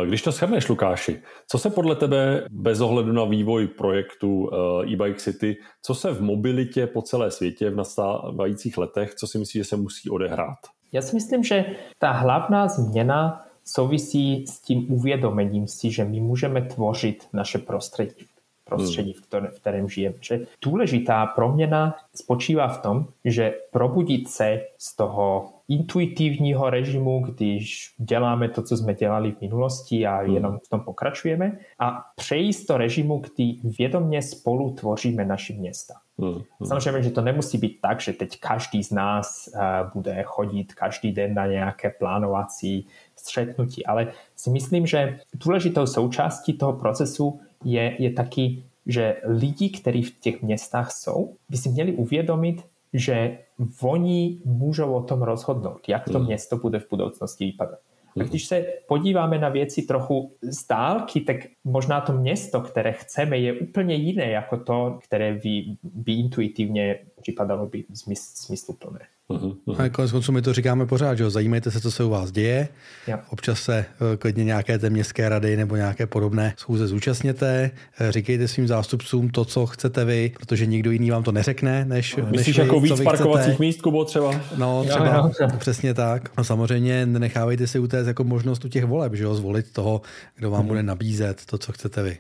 Když 0.07 0.23
to 0.23 0.33
shrneš, 0.33 0.69
Lukáši, 0.69 1.23
co 1.49 1.59
se 1.59 1.71
podle 1.71 1.97
tebe 1.97 2.47
bez 2.51 2.81
ohledu 2.81 3.13
na 3.13 3.25
vývoj 3.25 3.67
projektu 3.67 4.51
eh, 4.53 4.93
e-bike 4.93 5.19
City, 5.19 5.57
co 5.83 5.95
se 5.95 6.13
v 6.13 6.23
mobilitě 6.23 6.87
po 6.87 7.03
celé 7.03 7.31
světě 7.31 7.71
v 7.71 7.77
nastávajících 7.77 8.79
letech, 8.79 9.15
co 9.15 9.27
si 9.27 9.39
myslíš, 9.39 9.61
že 9.61 9.69
se 9.69 9.77
musí 9.77 10.11
odehrát? 10.11 10.59
Já 10.93 11.03
si 11.03 11.17
myslím, 11.17 11.45
že 11.45 11.65
ta 11.99 12.11
hlavná 12.11 12.69
změna 12.69 13.47
souvisí 13.65 14.47
s 14.47 14.61
tím 14.61 14.93
uvědomením 14.93 15.67
si, 15.67 15.91
že 15.91 16.05
my 16.05 16.21
můžeme 16.21 16.63
tvořit 16.63 17.29
naše 17.33 17.59
prostředí 17.59 18.27
prostředí, 18.67 19.13
v, 19.13 19.21
kterém, 19.21 19.51
v 19.51 19.61
kterém 19.61 19.89
žijeme. 19.89 20.17
Že 20.21 20.41
důležitá 20.65 21.27
proměna 21.27 21.97
spočívá 22.15 22.69
v 22.69 22.83
tom, 22.83 23.07
že 23.25 23.55
probudit 23.71 24.29
se 24.29 24.61
z 24.79 24.97
toho 24.97 25.53
intuitivního 25.69 26.71
režimu, 26.71 27.21
když 27.21 27.95
děláme 27.99 28.49
to, 28.49 28.63
co 28.63 28.77
jsme 28.77 28.95
dělali 28.95 29.33
v 29.33 29.41
minulosti 29.41 30.07
a 30.07 30.17
hmm. 30.17 30.35
jenom 30.35 30.59
v 30.67 30.69
tom 30.69 30.81
pokračujeme 30.81 31.59
a 31.79 32.03
přejít 32.17 32.69
do 32.69 32.77
režimu, 32.77 33.19
kdy 33.19 33.55
vědomě 33.79 34.23
spolu 34.23 34.71
tvoříme 34.71 35.25
naše 35.25 35.53
města. 35.53 35.95
Hmm, 36.19 36.33
hmm. 36.33 36.69
Samozřejmě, 36.69 37.03
že 37.03 37.11
to 37.11 37.21
nemusí 37.21 37.59
být 37.59 37.81
tak, 37.81 38.01
že 38.01 38.13
teď 38.13 38.41
každý 38.41 38.85
z 38.85 38.91
nás 38.91 39.49
uh, 39.55 39.61
bude 39.95 40.23
chodit 40.23 40.75
každý 40.75 41.13
den 41.13 41.35
na 41.35 41.47
nějaké 41.47 41.91
plánovací 41.91 42.87
střetnutí, 43.27 43.87
ale 43.87 44.13
si 44.37 44.51
myslím, 44.51 44.87
že 44.87 45.19
důležitou 45.35 45.87
součástí 45.87 46.53
toho 46.53 46.73
procesu 46.73 47.41
je, 47.65 47.97
je 47.99 48.11
taky, 48.11 48.63
že 48.87 49.17
lidi, 49.25 49.71
kteří 49.71 50.03
v 50.03 50.21
těch 50.21 50.43
městách 50.43 50.93
jsou, 50.93 51.35
by 51.49 51.57
si 51.57 51.69
měli 51.69 51.93
uvědomit, 51.93 52.63
že 52.93 53.39
oni 53.83 54.39
můžou 54.45 54.95
o 54.95 55.03
tom 55.03 55.23
rozhodnout, 55.23 55.89
jak 55.89 56.09
to 56.09 56.19
mm. 56.19 56.27
město 56.27 56.57
bude 56.57 56.79
v 56.79 56.91
budoucnosti 56.91 57.45
vypadat. 57.45 57.79
A 58.21 58.23
když 58.23 58.47
se 58.47 58.65
podíváme 58.89 59.39
na 59.39 59.49
věci 59.49 59.83
trochu 59.83 60.33
z 60.43 60.67
dálky, 60.67 61.21
tak 61.21 61.37
možná 61.65 62.01
to 62.01 62.13
město, 62.13 62.61
které 62.61 62.93
chceme, 62.93 63.39
je 63.39 63.53
úplně 63.53 63.95
jiné 63.95 64.31
jako 64.31 64.57
to, 64.57 64.99
které 65.05 65.35
by, 65.35 65.65
by 65.83 66.13
intuitivně 66.13 66.99
připadalo 67.21 67.67
by 67.67 67.85
smysluplné. 68.15 69.01
Uh-huh. 69.31 69.81
A 69.85 69.89
konec 69.89 70.13
konců 70.13 70.33
my 70.33 70.43
to 70.43 70.53
říkáme 70.53 70.87
pořád, 70.87 71.15
že 71.15 71.25
jo? 71.25 71.31
zajímejte 71.31 71.71
se, 71.71 71.81
co 71.81 71.91
se 71.91 72.05
u 72.05 72.11
vás 72.11 72.33
děje. 72.33 72.69
Ja. 73.07 73.21
Občas 73.31 73.63
se 73.63 73.85
uh, 74.01 74.17
klidně 74.17 74.45
nějaké 74.45 74.79
té 74.79 74.91
městské 74.91 75.29
rady 75.29 75.57
nebo 75.57 75.77
nějaké 75.77 76.07
podobné 76.07 76.55
schůze 76.57 76.87
zúčastněte. 76.87 77.71
Uh, 78.01 78.11
říkejte 78.11 78.49
svým 78.49 78.69
zástupcům 78.69 79.29
to, 79.29 79.45
co 79.45 79.67
chcete 79.67 80.05
vy, 80.05 80.33
protože 80.39 80.67
nikdo 80.67 80.91
jiný 80.91 81.11
vám 81.11 81.23
to 81.23 81.33
neřekne, 81.33 81.85
než, 81.85 82.17
Myslíš 82.17 82.47
než 82.47 82.59
vy, 82.59 82.63
jako 82.63 82.81
víc 82.81 83.01
parkovacích 83.01 83.59
míst, 83.59 83.83
Kubo, 83.83 84.05
třeba? 84.05 84.41
No, 84.57 84.85
třeba, 84.85 85.17
jo, 85.17 85.31
jo. 85.41 85.49
přesně 85.59 85.95
tak. 85.95 86.39
No 86.39 86.45
samozřejmě 86.45 87.07
nenechávejte 87.07 87.67
si 87.67 87.79
utéct 87.79 88.07
jako 88.07 88.25
možnost 88.25 88.65
u 88.65 88.69
těch 88.69 88.85
voleb, 88.85 89.15
že 89.15 89.25
jo? 89.25 89.35
zvolit 89.35 89.73
toho, 89.73 90.01
kdo 90.37 90.51
vám 90.51 90.65
uh-huh. 90.65 90.69
bude 90.69 90.83
nabízet 90.83 91.47
to, 91.47 91.59
co 91.59 91.73
chcete 91.73 92.03
vy. 92.03 92.19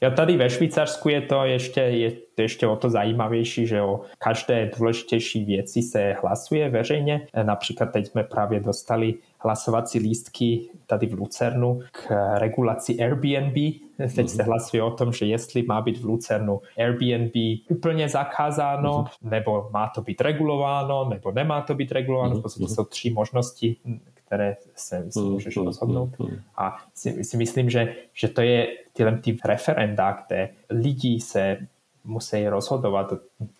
Ja 0.00 0.10
tady 0.10 0.36
ve 0.36 0.50
Švýcarsku 0.50 1.08
je 1.08 1.20
to 1.20 1.44
ještě, 1.44 1.80
je 1.80 2.12
to 2.36 2.42
ještě 2.42 2.66
o 2.66 2.76
to 2.76 2.90
zajímavější, 2.90 3.66
že 3.66 3.82
o 3.82 4.00
každé 4.18 4.70
důležitější 4.78 5.44
věci 5.44 5.82
se 5.82 6.16
hlasuje 6.22 6.70
veřejně. 6.70 7.26
Například 7.42 7.86
teď 7.86 8.06
jsme 8.06 8.24
právě 8.24 8.60
dostali 8.60 9.14
hlasovací 9.40 9.98
lístky 9.98 10.68
tady 10.86 11.06
v 11.06 11.12
Lucernu 11.12 11.80
k 11.92 12.10
regulaci 12.38 12.98
Airbnb. 13.02 13.54
Teď 13.54 14.10
mm-hmm. 14.10 14.26
se 14.26 14.42
hlasuje 14.42 14.82
o 14.82 14.90
tom, 14.90 15.12
že 15.12 15.26
jestli 15.26 15.62
má 15.62 15.80
být 15.80 15.98
v 15.98 16.04
Lucernu 16.04 16.60
Airbnb 16.78 17.32
úplně 17.68 18.08
zakázáno, 18.08 19.04
mm-hmm. 19.04 19.30
nebo 19.30 19.68
má 19.72 19.88
to 19.94 20.02
být 20.02 20.20
regulováno, 20.20 21.08
nebo 21.08 21.32
nemá 21.32 21.60
to 21.60 21.74
být 21.74 21.92
regulováno. 21.92 22.34
Mm-hmm. 22.34 22.38
V 22.38 22.42
podstatě 22.42 22.68
jsou 22.68 22.84
tři 22.84 23.10
možnosti, 23.10 23.76
které 24.26 24.56
se, 24.74 25.06
se 25.10 25.20
můžeš 25.20 25.56
rozhodnout. 25.56 26.10
A 26.56 26.76
si, 26.94 27.24
si 27.24 27.36
myslím, 27.36 27.70
že, 27.70 27.94
že 28.12 28.28
to 28.28 28.40
je 28.40 28.66
tyhle 28.92 29.18
ty 29.18 29.36
referenda, 29.44 30.24
kde 30.26 30.48
lidi 30.70 31.20
se 31.20 31.58
musí 32.06 32.48
rozhodovat 32.48 33.12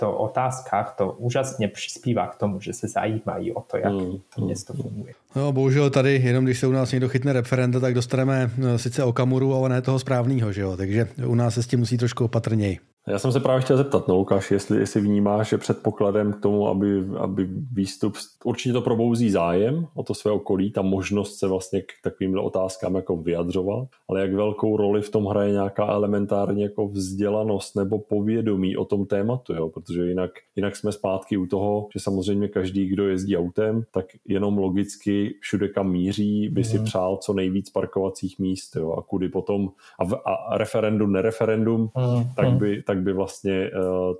o 0.02 0.12
otázkách, 0.12 0.94
to 0.98 1.12
úžasně 1.12 1.68
přispívá 1.68 2.26
k 2.26 2.36
tomu, 2.36 2.60
že 2.60 2.72
se 2.72 2.88
zajímají 2.88 3.52
o 3.52 3.60
to, 3.60 3.76
jak 3.76 3.92
mm, 3.92 4.18
to 4.34 4.44
město 4.44 4.72
funguje. 4.72 5.12
No, 5.36 5.52
bohužel 5.52 5.90
tady, 5.90 6.14
jenom 6.24 6.44
když 6.44 6.58
se 6.58 6.66
u 6.66 6.72
nás 6.72 6.92
někdo 6.92 7.08
chytne 7.08 7.32
referenda, 7.32 7.80
tak 7.80 7.94
dostaneme 7.94 8.50
no, 8.58 8.78
sice 8.78 9.04
Okamuru, 9.04 9.54
ale 9.54 9.68
ne 9.68 9.82
toho 9.82 9.98
správného, 9.98 10.52
že 10.52 10.60
jo? 10.60 10.76
takže 10.76 11.08
u 11.26 11.34
nás 11.34 11.54
se 11.54 11.62
s 11.62 11.66
tím 11.66 11.78
musí 11.78 11.98
trošku 11.98 12.24
opatrněji. 12.24 12.78
Já 13.08 13.18
jsem 13.18 13.32
se 13.32 13.40
právě 13.40 13.62
chtěl 13.62 13.76
zeptat, 13.76 14.08
no 14.08 14.16
Lukáš, 14.16 14.50
jestli, 14.50 14.78
jestli 14.78 15.00
vnímáš, 15.00 15.48
že 15.48 15.58
předpokladem 15.58 16.32
k 16.32 16.40
tomu, 16.40 16.68
aby, 16.68 17.04
aby 17.18 17.48
výstup, 17.72 18.14
určitě 18.44 18.72
to 18.72 18.80
probouzí 18.80 19.30
zájem 19.30 19.86
o 19.94 20.02
to 20.02 20.14
své 20.14 20.30
okolí, 20.30 20.70
ta 20.70 20.82
možnost 20.82 21.38
se 21.38 21.46
vlastně 21.46 21.82
k 21.82 21.92
takovým 22.02 22.38
otázkám 22.38 22.94
jako 22.94 23.16
vyjadřovat, 23.16 23.88
ale 24.08 24.20
jak 24.20 24.32
velkou 24.32 24.76
roli 24.76 25.02
v 25.02 25.10
tom 25.10 25.26
hraje 25.26 25.52
nějaká 25.52 25.86
elementární 25.86 26.62
jako 26.62 26.88
vzdělanost 26.88 27.76
nebo 27.76 27.98
povědomí 27.98 28.76
o 28.76 28.84
tom 28.84 29.06
tématu, 29.06 29.54
jo? 29.54 29.68
protože 29.68 30.06
jinak, 30.06 30.30
jinak 30.56 30.76
jsme 30.76 30.92
zpátky 30.92 31.36
u 31.36 31.46
toho, 31.46 31.88
že 31.94 32.00
samozřejmě 32.00 32.48
každý, 32.48 32.86
kdo 32.86 33.08
jezdí 33.08 33.36
autem, 33.36 33.84
tak 33.92 34.06
jenom 34.28 34.58
logicky 34.58 35.34
všude 35.40 35.68
kam 35.68 35.90
míří, 35.90 36.48
by 36.48 36.64
si 36.64 36.76
mhm. 36.76 36.84
přál 36.84 37.16
co 37.16 37.32
nejvíc 37.32 37.70
parkovacích 37.70 38.38
míst 38.38 38.76
jo? 38.76 38.92
a 38.92 39.02
kudy 39.02 39.28
potom 39.28 39.70
a, 39.98 40.04
v, 40.04 40.14
a 40.24 40.58
referendum, 40.58 41.12
nereferendum, 41.12 41.80
mm. 41.80 42.24
tak 42.36 42.52
by 42.52 42.82
tak 42.82 42.95
tak 42.96 43.04
by 43.04 43.12
vlastně 43.12 43.52
eh, 43.52 43.70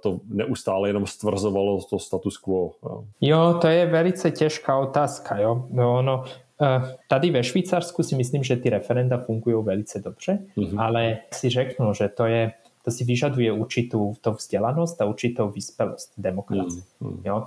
to 0.03 0.21
neustále 0.29 0.89
jenom 0.89 1.07
stvrzovalo 1.07 1.83
to 1.91 1.99
status 1.99 2.39
quo. 2.39 2.73
Jo, 3.21 3.59
to 3.61 3.67
je 3.67 3.87
velice 3.87 4.31
těžká 4.31 4.79
otázka. 4.79 5.39
Jo? 5.39 5.67
No, 5.71 6.03
no, 6.03 6.25
Tady 7.09 7.31
ve 7.31 7.45
Švýcarsku 7.45 8.03
si 8.03 8.17
myslím, 8.17 8.45
že 8.45 8.57
ty 8.57 8.71
referenda 8.71 9.19
fungují 9.19 9.65
velice 9.65 10.01
dobře, 10.01 10.39
mm-hmm. 10.57 10.81
ale 10.81 11.19
si 11.33 11.51
řeknu, 11.51 11.95
že 11.95 12.09
to 12.09 12.25
je 12.25 12.53
to 12.87 12.91
si 12.91 13.05
vyžaduje 13.05 13.53
určitou 13.53 14.15
to 14.21 14.33
vzdělanost 14.33 15.01
a 15.01 15.05
určitou 15.05 15.51
vyspelost 15.51 16.13
demokracie. 16.19 16.83
Mm, 17.01 17.11
mm. 17.11 17.23
Jo? 17.25 17.47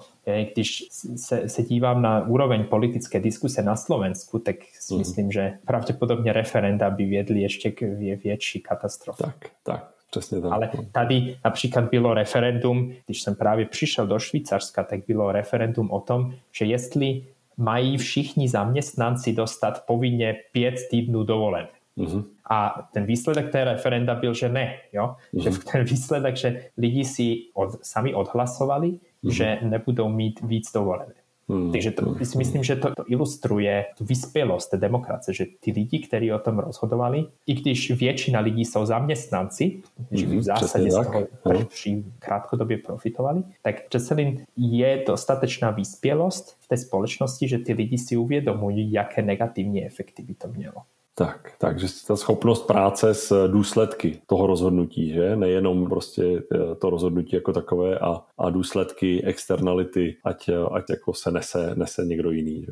Když 0.54 0.88
se, 1.16 1.50
se 1.50 1.64
dívám 1.64 2.02
na 2.02 2.28
úroveň 2.28 2.64
politické 2.64 3.20
diskuse 3.20 3.64
na 3.64 3.76
Slovensku, 3.76 4.40
tak 4.40 4.56
si 4.80 4.94
mm. 4.94 5.00
myslím, 5.00 5.32
že 5.32 5.58
pravděpodobně 5.66 6.34
referenda 6.34 6.90
by 6.90 7.06
vědli 7.06 7.42
ještě 7.42 7.72
k 7.72 7.82
větší 8.24 8.62
katastrofě. 8.62 9.26
Tak, 9.26 9.50
tak. 9.64 9.99
Přesně 10.10 10.42
tak. 10.42 10.52
Ale 10.52 10.70
tady 10.92 11.38
například 11.46 11.90
bylo 11.90 12.14
referendum, 12.14 12.94
když 13.06 13.22
jsem 13.22 13.36
právě 13.36 13.66
přišel 13.66 14.08
do 14.08 14.20
Švýcarska, 14.20 14.84
tak 14.84 15.00
bylo 15.08 15.32
referendum 15.32 15.92
o 15.92 16.00
tom, 16.00 16.34
že 16.52 16.66
jestli 16.66 17.24
mají 17.58 17.98
všichni 17.98 18.50
zaměstnanci 18.50 19.34
dostat 19.34 19.86
povinně 19.86 20.36
pět 20.52 20.76
týdnů 20.90 21.24
dovolené. 21.24 21.68
Uh-huh. 21.98 22.24
A 22.50 22.90
ten 22.94 23.06
výsledek 23.06 23.52
té 23.52 23.64
referenda 23.64 24.16
byl, 24.16 24.34
že 24.34 24.50
ne. 24.50 24.78
Jo? 24.94 25.16
Uh-huh. 25.34 25.44
Že 25.44 25.72
ten 25.72 25.84
výsledek, 25.84 26.38
že 26.38 26.66
lidi 26.78 27.06
si 27.06 27.38
od, 27.54 27.86
sami 27.86 28.14
odhlasovali, 28.14 28.88
uh-huh. 28.90 29.32
že 29.32 29.60
nebudou 29.62 30.10
mít 30.10 30.42
víc 30.42 30.72
dovolené. 30.74 31.14
Hmm. 31.50 31.72
Takže 31.72 31.92
to, 31.92 32.16
si 32.26 32.38
myslím, 32.38 32.64
že 32.64 32.76
to, 32.76 32.96
to 32.96 33.04
ilustruje 33.08 33.86
tu 33.98 34.06
vyspělost 34.06 34.76
demokracie, 34.76 35.36
že 35.36 35.46
ty 35.60 35.72
lidi, 35.72 36.00
kteří 36.00 36.32
o 36.32 36.40
tom 36.40 36.60
rozhodovali, 36.60 37.26
i 37.48 37.54
když 37.54 37.92
většina 37.92 38.40
lidí 38.40 38.66
jsou 38.66 38.86
zaměstnanci, 38.86 39.82
že 40.12 40.26
by 40.26 40.38
v 40.38 40.44
zásadě 40.44 40.92
z 40.92 40.96
toho 41.44 41.66
při 41.66 42.04
krátkodobě 42.20 42.78
profitovali, 42.78 43.44
tak 43.62 43.88
přece 43.88 44.16
je 44.58 45.04
dostatečná 45.08 45.72
vyspělost 45.72 46.58
v 46.60 46.68
té 46.68 46.78
společnosti, 46.78 47.48
že 47.48 47.60
ty 47.60 47.74
lidi 47.74 47.98
si 47.98 48.18
uvědomují, 48.18 48.92
jaké 48.92 49.22
negativní 49.22 49.86
efekty 49.86 50.24
by 50.24 50.34
to 50.34 50.48
mělo. 50.48 50.82
Tak, 51.20 51.52
takže 51.58 51.88
ta 52.08 52.16
schopnost 52.16 52.68
práce 52.68 53.14
s 53.14 53.48
důsledky 53.48 54.22
toho 54.28 54.48
rozhodnutí, 54.48 55.10
že? 55.14 55.36
Nejenom 55.36 55.90
prostě 55.90 56.24
eh, 56.24 56.76
to 56.76 56.90
rozhodnutí 56.90 57.36
jako 57.36 57.54
takové 57.54 58.00
a, 58.00 58.22
a 58.38 58.50
důsledky, 58.50 59.24
externality, 59.24 60.16
ať, 60.24 60.50
ať 60.72 60.84
jako 60.90 61.14
se 61.14 61.32
nese, 61.32 61.76
nese 61.76 62.06
někdo 62.06 62.32
jiný. 62.32 62.62
Že? 62.62 62.72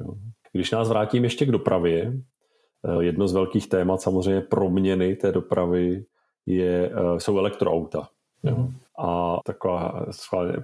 Když 0.52 0.72
nás 0.72 0.90
vrátím 0.90 1.24
ještě 1.24 1.46
k 1.46 1.52
dopravě, 1.52 2.14
eh, 2.14 3.04
jedno 3.04 3.28
z 3.28 3.34
velkých 3.34 3.70
témat 3.70 4.02
samozřejmě 4.02 4.42
proměny 4.42 5.16
té 5.16 5.32
dopravy 5.32 6.06
je, 6.46 6.92
eh, 6.94 7.20
jsou 7.20 7.38
elektroauta. 7.38 8.08
Mm-hmm. 8.46 8.74
A 8.98 9.38
taková 9.46 10.06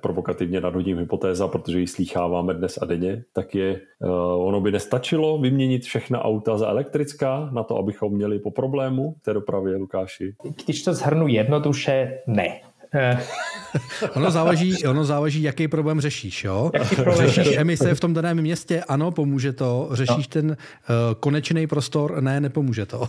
provokativně 0.01 0.61
nadhodím 0.61 0.97
hypotéza, 0.97 1.47
protože 1.47 1.79
ji 1.79 1.87
slýcháváme 1.87 2.53
dnes 2.53 2.79
a 2.81 2.85
denně, 2.85 3.23
tak 3.33 3.55
je, 3.55 3.81
uh, 3.99 4.47
ono 4.47 4.61
by 4.61 4.71
nestačilo 4.71 5.37
vyměnit 5.37 5.83
všechna 5.83 6.25
auta 6.25 6.57
za 6.57 6.67
elektrická 6.67 7.49
na 7.53 7.63
to, 7.63 7.77
abychom 7.77 8.13
měli 8.13 8.39
po 8.39 8.51
problému 8.51 9.15
té 9.25 9.33
dopravě, 9.33 9.75
Lukáši? 9.75 10.35
Když 10.65 10.83
to 10.83 10.93
zhrnu 10.93 11.27
jednoduše, 11.27 12.19
ne. 12.27 12.59
Eh. 12.93 13.19
ono, 14.15 14.31
záleží, 14.31 14.85
ono 14.85 15.03
záleží, 15.03 15.43
jaký 15.43 15.67
problém 15.67 16.01
řešíš. 16.01 16.43
Jo? 16.43 16.71
Problém 16.95 17.29
řešíš 17.29 17.57
emise 17.57 17.95
v 17.95 17.99
tom 17.99 18.13
daném 18.13 18.41
městě, 18.41 18.83
ano, 18.87 19.11
pomůže 19.11 19.53
to. 19.53 19.89
Řešíš 19.91 20.27
no. 20.27 20.31
ten 20.33 20.49
uh, 20.49 20.55
konečný 21.19 21.67
prostor, 21.67 22.21
ne, 22.23 22.41
nepomůže 22.41 22.85
to. 22.85 23.07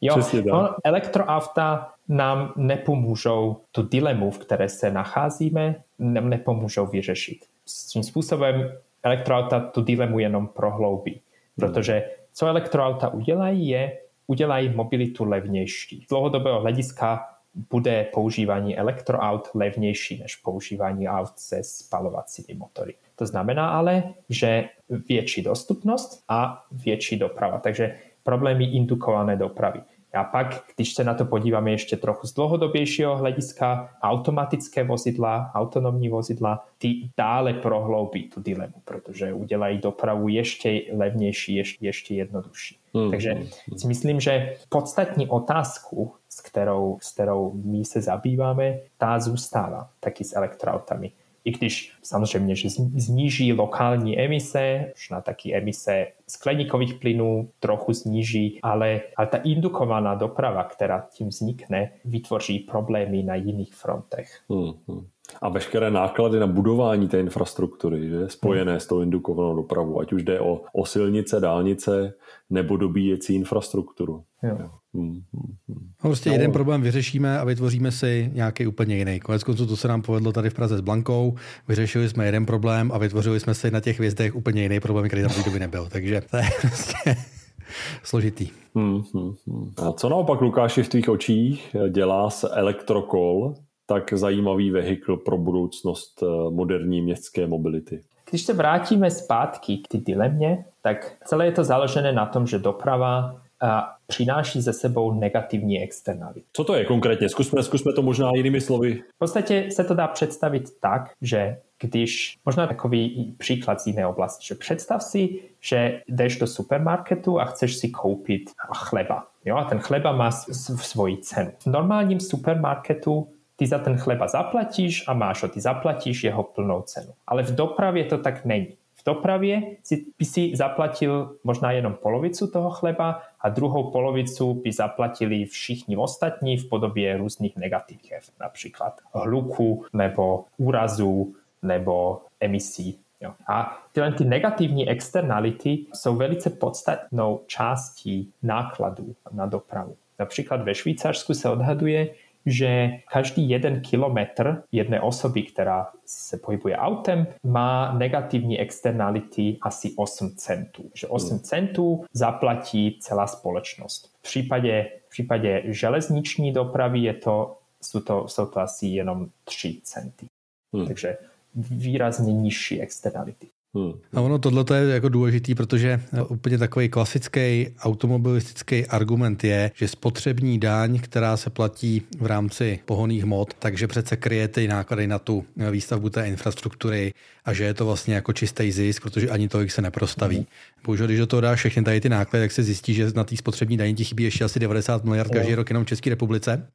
Jo, 0.00 0.16
no, 0.44 0.74
elektroauta 0.84 1.92
nám 2.08 2.52
nepomůžou 2.56 3.56
tu 3.72 3.82
dilemu, 3.82 4.30
v 4.30 4.38
které 4.38 4.68
se 4.68 4.90
nacházíme, 4.90 5.74
nám 5.98 6.28
nepomůžou 6.28 6.86
vyřešit. 6.86 7.38
S 7.66 7.86
tím 7.86 8.02
způsobem 8.02 8.72
elektroauta 9.02 9.60
tu 9.60 9.82
dilemu 9.82 10.18
jenom 10.18 10.46
prohloubí. 10.46 11.20
Protože 11.56 12.10
co 12.32 12.46
elektroauta 12.46 13.08
udělají, 13.08 13.68
je, 13.68 13.98
udělají 14.26 14.68
mobilitu 14.68 15.24
levnější. 15.24 16.04
Z 16.04 16.08
dlouhodobého 16.08 16.60
hlediska 16.60 17.28
bude 17.70 18.06
používání 18.14 18.78
elektroaut 18.78 19.48
levnější 19.54 20.18
než 20.18 20.36
používání 20.36 21.08
aut 21.08 21.32
se 21.36 21.62
spalovacími 21.62 22.58
motory. 22.58 22.94
To 23.16 23.26
znamená 23.26 23.70
ale, 23.70 24.02
že 24.28 24.64
větší 25.08 25.42
dostupnost 25.42 26.24
a 26.28 26.64
větší 26.72 27.18
doprava. 27.18 27.58
Takže 27.58 27.98
problémy 28.26 28.64
indukované 28.64 29.36
dopravy. 29.36 29.80
A 30.14 30.24
pak, 30.24 30.64
když 30.76 30.94
se 30.94 31.04
na 31.04 31.14
to 31.14 31.24
podíváme 31.24 31.70
ještě 31.70 31.96
trochu 31.96 32.26
z 32.26 32.32
dlouhodobějšího 32.32 33.16
hlediska, 33.16 33.88
automatické 34.02 34.84
vozidla, 34.84 35.50
autonomní 35.54 36.08
vozidla, 36.08 36.64
ty 36.78 37.10
dále 37.16 37.52
prohloubí 37.52 38.28
tu 38.28 38.42
dilemu, 38.42 38.74
protože 38.84 39.32
udělají 39.32 39.78
dopravu 39.78 40.28
ještě 40.28 40.82
levnější, 40.96 41.54
ještě, 41.54 41.86
ještě 41.86 42.14
jednodušší. 42.14 42.78
Mm. 42.94 43.10
Takže 43.10 43.42
si 43.76 43.86
myslím, 43.86 44.20
že 44.20 44.56
podstatní 44.68 45.28
otázku, 45.28 46.12
s 46.28 46.40
kterou, 46.40 46.98
s 47.02 47.12
kterou 47.12 47.52
my 47.64 47.84
se 47.84 48.00
zabýváme, 48.00 48.78
ta 48.98 49.20
zůstává 49.20 49.88
taky 50.00 50.24
s 50.24 50.36
elektroautami 50.36 51.12
i 51.46 51.50
když 51.50 51.92
samozřejmě, 52.02 52.56
že 52.56 52.68
zníží 52.96 53.52
lokální 53.52 54.20
emise, 54.20 54.92
možná 54.96 55.20
taky 55.20 55.56
emise 55.56 56.06
skleníkových 56.28 56.94
plynů 56.94 57.50
trochu 57.60 57.92
zníží, 57.92 58.58
ale, 58.62 59.00
ale 59.16 59.26
ta 59.26 59.36
indukovaná 59.36 60.14
doprava, 60.14 60.64
která 60.64 61.06
tím 61.12 61.28
vznikne, 61.28 61.92
vytvoří 62.04 62.58
problémy 62.58 63.22
na 63.22 63.34
jiných 63.34 63.74
frontech. 63.74 64.40
Hmm, 64.48 64.72
hmm. 64.88 65.06
A 65.42 65.48
veškeré 65.48 65.90
náklady 65.90 66.40
na 66.40 66.46
budování 66.46 67.08
té 67.08 67.20
infrastruktury, 67.20 68.08
že, 68.08 68.28
spojené 68.28 68.72
hmm. 68.72 68.80
s 68.80 68.86
tou 68.86 69.00
indukovanou 69.00 69.56
dopravou, 69.56 70.00
ať 70.00 70.12
už 70.12 70.22
jde 70.22 70.40
o, 70.40 70.60
o 70.72 70.86
silnice, 70.86 71.40
dálnice 71.40 72.14
nebo 72.50 72.76
dobíjecí 72.76 73.34
infrastrukturu. 73.34 74.24
Jo. 74.42 74.56
Jo. 74.60 74.70
Hmm, 74.94 75.10
hmm, 75.12 75.54
hmm. 75.68 75.88
No 76.04 76.10
prostě 76.10 76.30
jeden 76.30 76.52
problém 76.52 76.82
vyřešíme 76.82 77.38
a 77.38 77.44
vytvoříme 77.44 77.92
si 77.92 78.30
nějaký 78.34 78.66
úplně 78.66 78.96
jiný. 78.96 79.20
Konec 79.20 79.44
konců 79.44 79.66
to 79.66 79.76
se 79.76 79.88
nám 79.88 80.02
povedlo 80.02 80.32
tady 80.32 80.50
v 80.50 80.54
Praze 80.54 80.78
s 80.78 80.80
Blankou. 80.80 81.34
Vyřešili 81.68 82.08
jsme 82.08 82.26
jeden 82.26 82.46
problém 82.46 82.92
a 82.92 82.98
vytvořili 82.98 83.40
jsme 83.40 83.54
si 83.54 83.70
na 83.70 83.80
těch 83.80 83.98
hvězdech 83.98 84.36
úplně 84.36 84.62
jiný 84.62 84.80
problém, 84.80 85.06
který 85.06 85.22
tam 85.22 85.30
v 85.30 85.44
doby 85.44 85.58
nebyl. 85.58 85.88
Takže 85.92 86.22
to 86.30 86.36
je 86.36 86.48
prostě 86.60 87.16
složitý. 88.02 88.48
Hmm, 88.74 89.02
hmm, 89.14 89.34
hmm. 89.46 89.72
A 89.76 89.92
co 89.92 90.08
naopak, 90.08 90.40
Lukáši, 90.40 90.82
v 90.82 90.88
tvých 90.88 91.08
očích 91.08 91.76
dělá 91.90 92.30
z 92.30 92.44
elektrokol 92.50 93.54
tak 93.86 94.12
zajímavý 94.12 94.70
vehikl 94.70 95.16
pro 95.16 95.38
budoucnost 95.38 96.22
eh, 96.22 96.26
moderní 96.50 97.02
městské 97.02 97.46
mobility? 97.46 98.00
Když 98.30 98.42
se 98.42 98.52
vrátíme 98.52 99.10
zpátky 99.10 99.78
k 99.78 99.88
ty 99.88 99.98
dilemě, 99.98 100.64
tak 100.82 101.16
celé 101.24 101.46
je 101.46 101.52
to 101.52 101.64
založené 101.64 102.12
na 102.12 102.26
tom, 102.26 102.46
že 102.46 102.58
doprava 102.58 103.40
a 103.60 103.96
přináší 104.06 104.62
ze 104.62 104.72
sebou 104.72 105.12
negativní 105.12 105.82
externality. 105.82 106.42
Co 106.52 106.64
to 106.64 106.74
je 106.74 106.84
konkrétně? 106.84 107.28
Zkusme, 107.28 107.62
zkusme 107.62 107.92
to 107.92 108.02
možná 108.02 108.30
jinými 108.34 108.60
slovy. 108.60 109.02
V 109.14 109.18
podstatě 109.18 109.68
se 109.70 109.84
to 109.84 109.94
dá 109.94 110.08
představit 110.08 110.80
tak, 110.80 111.10
že 111.22 111.56
když, 111.80 112.38
možná 112.44 112.66
takový 112.66 113.34
příklad 113.38 113.80
z 113.80 113.86
jiné 113.86 114.06
oblasti, 114.06 114.46
že 114.46 114.54
představ 114.54 115.02
si, 115.02 115.40
že 115.60 116.00
jdeš 116.08 116.38
do 116.38 116.46
supermarketu 116.46 117.40
a 117.40 117.44
chceš 117.44 117.76
si 117.76 117.88
koupit 117.88 118.50
chleba. 118.74 119.26
Jo? 119.44 119.56
A 119.56 119.64
ten 119.64 119.78
chleba 119.78 120.12
má 120.12 120.30
svoji 120.30 121.16
cenu. 121.16 121.52
V 121.58 121.66
normálním 121.66 122.20
supermarketu 122.20 123.28
ty 123.56 123.66
za 123.66 123.78
ten 123.78 123.98
chleba 123.98 124.28
zaplatíš 124.28 125.04
a 125.08 125.14
máš 125.14 125.42
ho, 125.42 125.48
ty 125.48 125.60
zaplatíš 125.60 126.24
jeho 126.24 126.42
plnou 126.42 126.82
cenu. 126.82 127.12
Ale 127.26 127.42
v 127.42 127.54
dopravě 127.54 128.04
to 128.04 128.18
tak 128.18 128.44
není. 128.44 128.68
V 128.94 129.04
dopravě 129.06 129.62
si, 129.82 130.04
by 130.18 130.24
si 130.24 130.56
zaplatil 130.56 131.36
možná 131.44 131.72
jenom 131.72 131.94
polovicu 131.94 132.46
toho 132.46 132.70
chleba 132.70 133.22
a 133.40 133.48
druhou 133.48 133.90
polovicu 133.90 134.54
by 134.54 134.72
zaplatili 134.72 135.44
všichni 135.44 135.96
ostatní 135.96 136.56
v 136.56 136.68
podobě 136.68 137.16
různých 137.16 137.56
negativních 137.56 138.12
efektů, 138.12 138.36
například 138.40 139.00
hluku 139.12 139.84
nebo 139.92 140.44
úrazu 140.56 141.34
nebo 141.62 142.20
emisí. 142.40 142.98
Jo. 143.20 143.32
A 143.48 143.78
tyhle 143.92 144.12
ty 144.12 144.24
negativní 144.24 144.88
externality 144.88 145.78
jsou 145.94 146.16
velice 146.16 146.50
podstatnou 146.50 147.40
částí 147.46 148.32
nákladů 148.42 149.14
na 149.32 149.46
dopravu. 149.46 149.96
Například 150.18 150.62
ve 150.62 150.74
Švýcarsku 150.74 151.34
se 151.34 151.50
odhaduje, 151.50 152.08
že 152.46 152.90
každý 153.12 153.48
jeden 153.50 153.80
kilometr 153.80 154.62
jedné 154.72 155.00
osoby, 155.00 155.42
která 155.42 155.88
se 156.06 156.36
pohybuje 156.36 156.76
autem, 156.76 157.26
má 157.44 157.98
negativní 157.98 158.60
externality 158.60 159.58
asi 159.62 159.92
8 159.96 160.30
centů. 160.30 160.90
Že 160.94 161.06
8 161.06 161.30
hmm. 161.30 161.40
centů 161.40 162.04
zaplatí 162.12 162.98
celá 163.00 163.26
společnost. 163.26 164.10
V 164.18 164.22
případě, 164.22 164.90
v 165.06 165.10
případě 165.10 165.62
železniční 165.64 166.52
dopravy 166.52 166.98
je 166.98 167.14
to, 167.14 167.58
jsou, 167.82 168.00
to, 168.00 168.28
jsou 168.28 168.46
to 168.46 168.60
asi 168.60 168.86
jenom 168.86 169.28
3 169.44 169.80
centy. 169.82 170.26
Hmm. 170.72 170.86
Takže 170.86 171.16
výrazně 171.54 172.32
nižší 172.32 172.80
externality. 172.80 173.46
Hmm. 173.76 173.92
A 174.14 174.20
ono 174.20 174.38
tohle 174.38 174.64
je 174.78 174.94
jako 174.94 175.08
důležitý, 175.08 175.54
protože 175.54 176.00
úplně 176.28 176.58
takový 176.58 176.88
klasický 176.88 177.68
automobilistický 177.78 178.86
argument 178.86 179.44
je, 179.44 179.70
že 179.74 179.88
spotřební 179.88 180.58
daň, 180.58 180.98
která 180.98 181.36
se 181.36 181.50
platí 181.50 182.02
v 182.18 182.26
rámci 182.26 182.78
pohoných 182.84 183.24
mod, 183.24 183.54
takže 183.58 183.86
přece 183.86 184.16
kryje 184.16 184.48
ty 184.48 184.68
náklady 184.68 185.06
na 185.06 185.18
tu 185.18 185.44
výstavbu 185.70 186.10
té 186.10 186.28
infrastruktury 186.28 187.14
a 187.44 187.52
že 187.52 187.64
je 187.64 187.74
to 187.74 187.86
vlastně 187.86 188.14
jako 188.14 188.32
čistý 188.32 188.72
zisk, 188.72 189.02
protože 189.02 189.30
ani 189.30 189.48
to 189.48 189.60
jich 189.60 189.72
se 189.72 189.82
neprostaví. 189.82 190.36
Hmm. 190.36 190.46
Bohužel, 190.84 191.06
když 191.06 191.18
do 191.18 191.26
toho 191.26 191.40
dáš 191.40 191.58
všechny 191.58 191.82
tady 191.82 192.00
ty 192.00 192.08
náklady, 192.08 192.44
tak 192.44 192.52
se 192.52 192.62
zjistí, 192.62 192.94
že 192.94 193.10
na 193.14 193.24
té 193.24 193.36
spotřební 193.36 193.76
daní 193.76 193.94
ti 193.94 194.04
chybí 194.04 194.24
ještě 194.24 194.44
asi 194.44 194.60
90 194.60 195.04
miliard 195.04 195.30
každý 195.30 195.54
rok 195.54 195.70
jenom 195.70 195.84
v 195.84 195.88
České 195.88 196.10
republice 196.10 196.66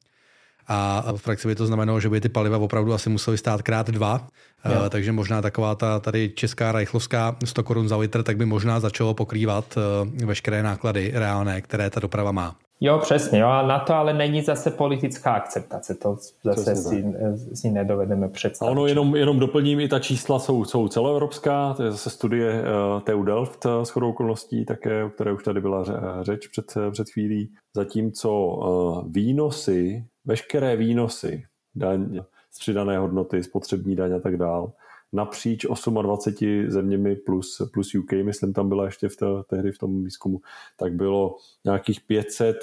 a 0.68 1.04
v 1.16 1.22
praxi 1.22 1.48
by 1.48 1.54
to 1.54 1.66
znamenalo, 1.66 2.00
že 2.00 2.08
by 2.08 2.20
ty 2.20 2.28
paliva 2.28 2.58
opravdu 2.58 2.92
asi 2.92 3.10
musely 3.10 3.38
stát 3.38 3.62
krát 3.62 3.90
dva, 3.90 4.26
jo. 4.64 4.90
takže 4.90 5.12
možná 5.12 5.42
taková 5.42 5.74
ta 5.74 6.00
tady 6.00 6.30
česká 6.30 6.72
rajchlovská 6.72 7.36
100 7.44 7.62
korun 7.62 7.88
za 7.88 7.96
litr, 7.96 8.22
tak 8.22 8.36
by 8.36 8.46
možná 8.46 8.80
začalo 8.80 9.14
pokrývat 9.14 9.64
eh, 9.76 10.26
veškeré 10.26 10.62
náklady 10.62 11.12
reálné, 11.14 11.60
které 11.60 11.90
ta 11.90 12.00
doprava 12.00 12.32
má. 12.32 12.56
Jo, 12.84 12.98
přesně. 12.98 13.38
Jo. 13.38 13.48
A 13.48 13.66
na 13.66 13.78
to 13.78 13.94
ale 13.94 14.14
není 14.14 14.42
zase 14.42 14.70
politická 14.70 15.32
akceptace. 15.32 15.94
To 15.94 16.16
zase 16.44 16.76
si, 16.76 17.04
si 17.54 17.70
nedovedeme 17.70 18.28
představit. 18.28 18.68
A 18.68 18.72
ono 18.72 18.86
jenom, 18.86 19.16
jenom 19.16 19.38
doplním, 19.38 19.80
i 19.80 19.88
ta 19.88 19.98
čísla 19.98 20.38
jsou, 20.38 20.64
jsou 20.64 20.88
celoevropská. 20.88 21.74
To 21.74 21.82
je 21.82 21.90
zase 21.90 22.10
studie 22.10 22.62
uh, 22.62 23.00
TU 23.00 23.22
Delft 23.22 23.66
s 23.82 23.88
chodou 23.88 24.10
okolností, 24.10 24.64
také, 24.64 25.04
o 25.04 25.08
které 25.08 25.32
už 25.32 25.44
tady 25.44 25.60
byla 25.60 25.84
řeč 26.22 26.46
před, 26.46 26.74
před 26.90 27.10
chvílí. 27.10 27.52
Zatímco 27.76 28.30
uh, 28.30 29.12
výnosy 29.12 30.04
veškeré 30.24 30.76
výnosy, 30.76 31.44
daň 31.74 32.20
z 32.50 32.58
přidané 32.58 32.98
hodnoty, 32.98 33.42
spotřební 33.42 33.96
daň 33.96 34.12
a 34.12 34.18
tak 34.18 34.36
dál, 34.36 34.72
napříč 35.12 35.66
28 36.02 36.70
zeměmi 36.70 37.16
plus, 37.16 37.62
plus 37.72 37.94
UK, 37.94 38.12
myslím 38.12 38.52
tam 38.52 38.68
byla 38.68 38.84
ještě 38.84 39.08
v 39.08 39.16
té, 39.16 39.26
tehdy 39.46 39.72
v 39.72 39.78
tom 39.78 40.04
výzkumu, 40.04 40.40
tak 40.76 40.92
bylo 40.92 41.36
nějakých 41.64 42.00
500 42.00 42.56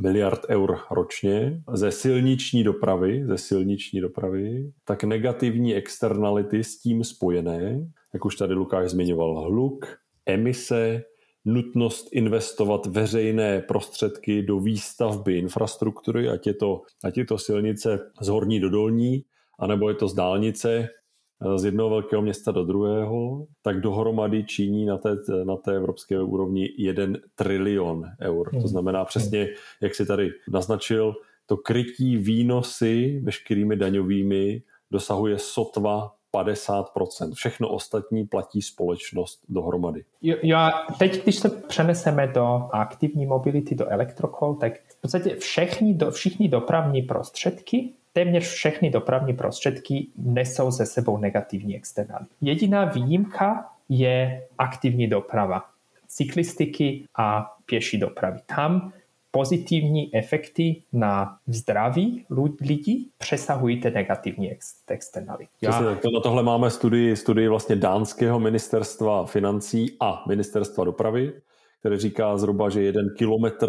miliard 0.00 0.40
eur 0.48 0.78
ročně 0.90 1.62
ze 1.74 1.90
silniční 1.90 2.64
dopravy, 2.64 3.24
ze 3.26 3.38
silniční 3.38 4.00
dopravy, 4.00 4.72
tak 4.84 5.04
negativní 5.04 5.74
externality 5.74 6.64
s 6.64 6.78
tím 6.78 7.04
spojené, 7.04 7.90
jak 8.14 8.24
už 8.24 8.36
tady 8.36 8.54
Lukáš 8.54 8.90
zmiňoval, 8.90 9.40
hluk, 9.40 9.86
emise, 10.26 11.02
nutnost 11.46 12.08
investovat 12.12 12.86
veřejné 12.86 13.60
prostředky 13.60 14.42
do 14.42 14.60
výstavby 14.60 15.38
infrastruktury, 15.38 16.28
ať 16.28 16.46
je 16.46 16.54
to, 16.54 16.82
ať 17.04 17.18
je 17.18 17.24
to 17.24 17.38
silnice 17.38 18.10
z 18.20 18.28
horní 18.28 18.60
do 18.60 18.70
dolní, 18.70 19.24
anebo 19.58 19.88
je 19.88 19.94
to 19.94 20.08
z 20.08 20.14
dálnice 20.14 20.88
eh, 20.88 21.58
z 21.58 21.64
jednoho 21.64 21.90
velkého 21.90 22.22
města 22.22 22.52
do 22.52 22.64
druhého, 22.64 23.46
tak 23.62 23.80
dohromady 23.80 24.44
činí 24.44 24.86
na 24.86 24.98
té, 24.98 25.16
na 25.44 25.56
té 25.56 25.76
evropské 25.76 26.22
úrovni 26.22 26.68
1 26.78 27.06
trilion 27.34 28.04
eur. 28.20 28.50
To 28.50 28.58
hmm. 28.58 28.68
znamená 28.68 29.04
přesně, 29.04 29.48
jak 29.82 29.94
si 29.94 30.06
tady 30.06 30.30
naznačil, 30.52 31.14
to 31.46 31.56
krytí 31.56 32.16
výnosy 32.16 33.20
veškerými 33.24 33.76
daňovými 33.76 34.62
dosahuje 34.90 35.38
sotva 35.38 36.15
50%. 36.44 37.34
Všechno 37.34 37.68
ostatní 37.68 38.26
platí 38.26 38.62
společnost 38.62 39.40
dohromady. 39.48 40.04
Jo, 40.22 40.36
jo, 40.42 40.58
teď, 40.98 41.22
když 41.22 41.36
se 41.36 41.50
přeneseme 41.50 42.26
do 42.26 42.68
aktivní 42.72 43.26
mobility, 43.26 43.74
do 43.74 43.86
elektrokol, 43.88 44.54
tak 44.54 44.72
v 44.88 45.00
podstatě 45.00 45.36
všechny, 45.36 45.94
do, 45.94 46.10
všichni 46.10 46.48
dopravní 46.48 47.02
prostředky 47.02 47.92
téměř 48.16 48.44
všechny 48.44 48.90
dopravní 48.90 49.32
prostředky 49.32 50.06
nesou 50.16 50.70
ze 50.70 50.86
sebou 50.86 51.18
negativní 51.18 51.76
externality. 51.76 52.30
Jediná 52.40 52.84
výjimka 52.84 53.70
je 53.88 54.46
aktivní 54.58 55.06
doprava, 55.06 55.64
cyklistiky 56.06 57.04
a 57.16 57.56
pěší 57.66 57.98
dopravy. 57.98 58.38
Tam 58.56 58.92
pozitivní 59.36 60.14
efekty 60.14 60.82
na 60.92 61.38
zdraví 61.46 62.26
lidí 62.60 63.10
přesahují 63.18 63.80
ty 63.80 63.90
negativní 63.90 64.50
externality. 64.88 65.50
Já... 65.62 65.80
Na 65.80 66.20
tohle 66.22 66.42
máme 66.42 66.70
studii, 66.70 67.16
studii 67.16 67.48
vlastně 67.48 67.76
dánského 67.76 68.40
ministerstva 68.40 69.26
financí 69.26 69.96
a 70.00 70.24
ministerstva 70.28 70.84
dopravy, 70.84 71.32
které 71.80 71.98
říká 71.98 72.36
zhruba, 72.38 72.70
že 72.70 72.82
jeden 72.82 73.06
kilometr, 73.18 73.66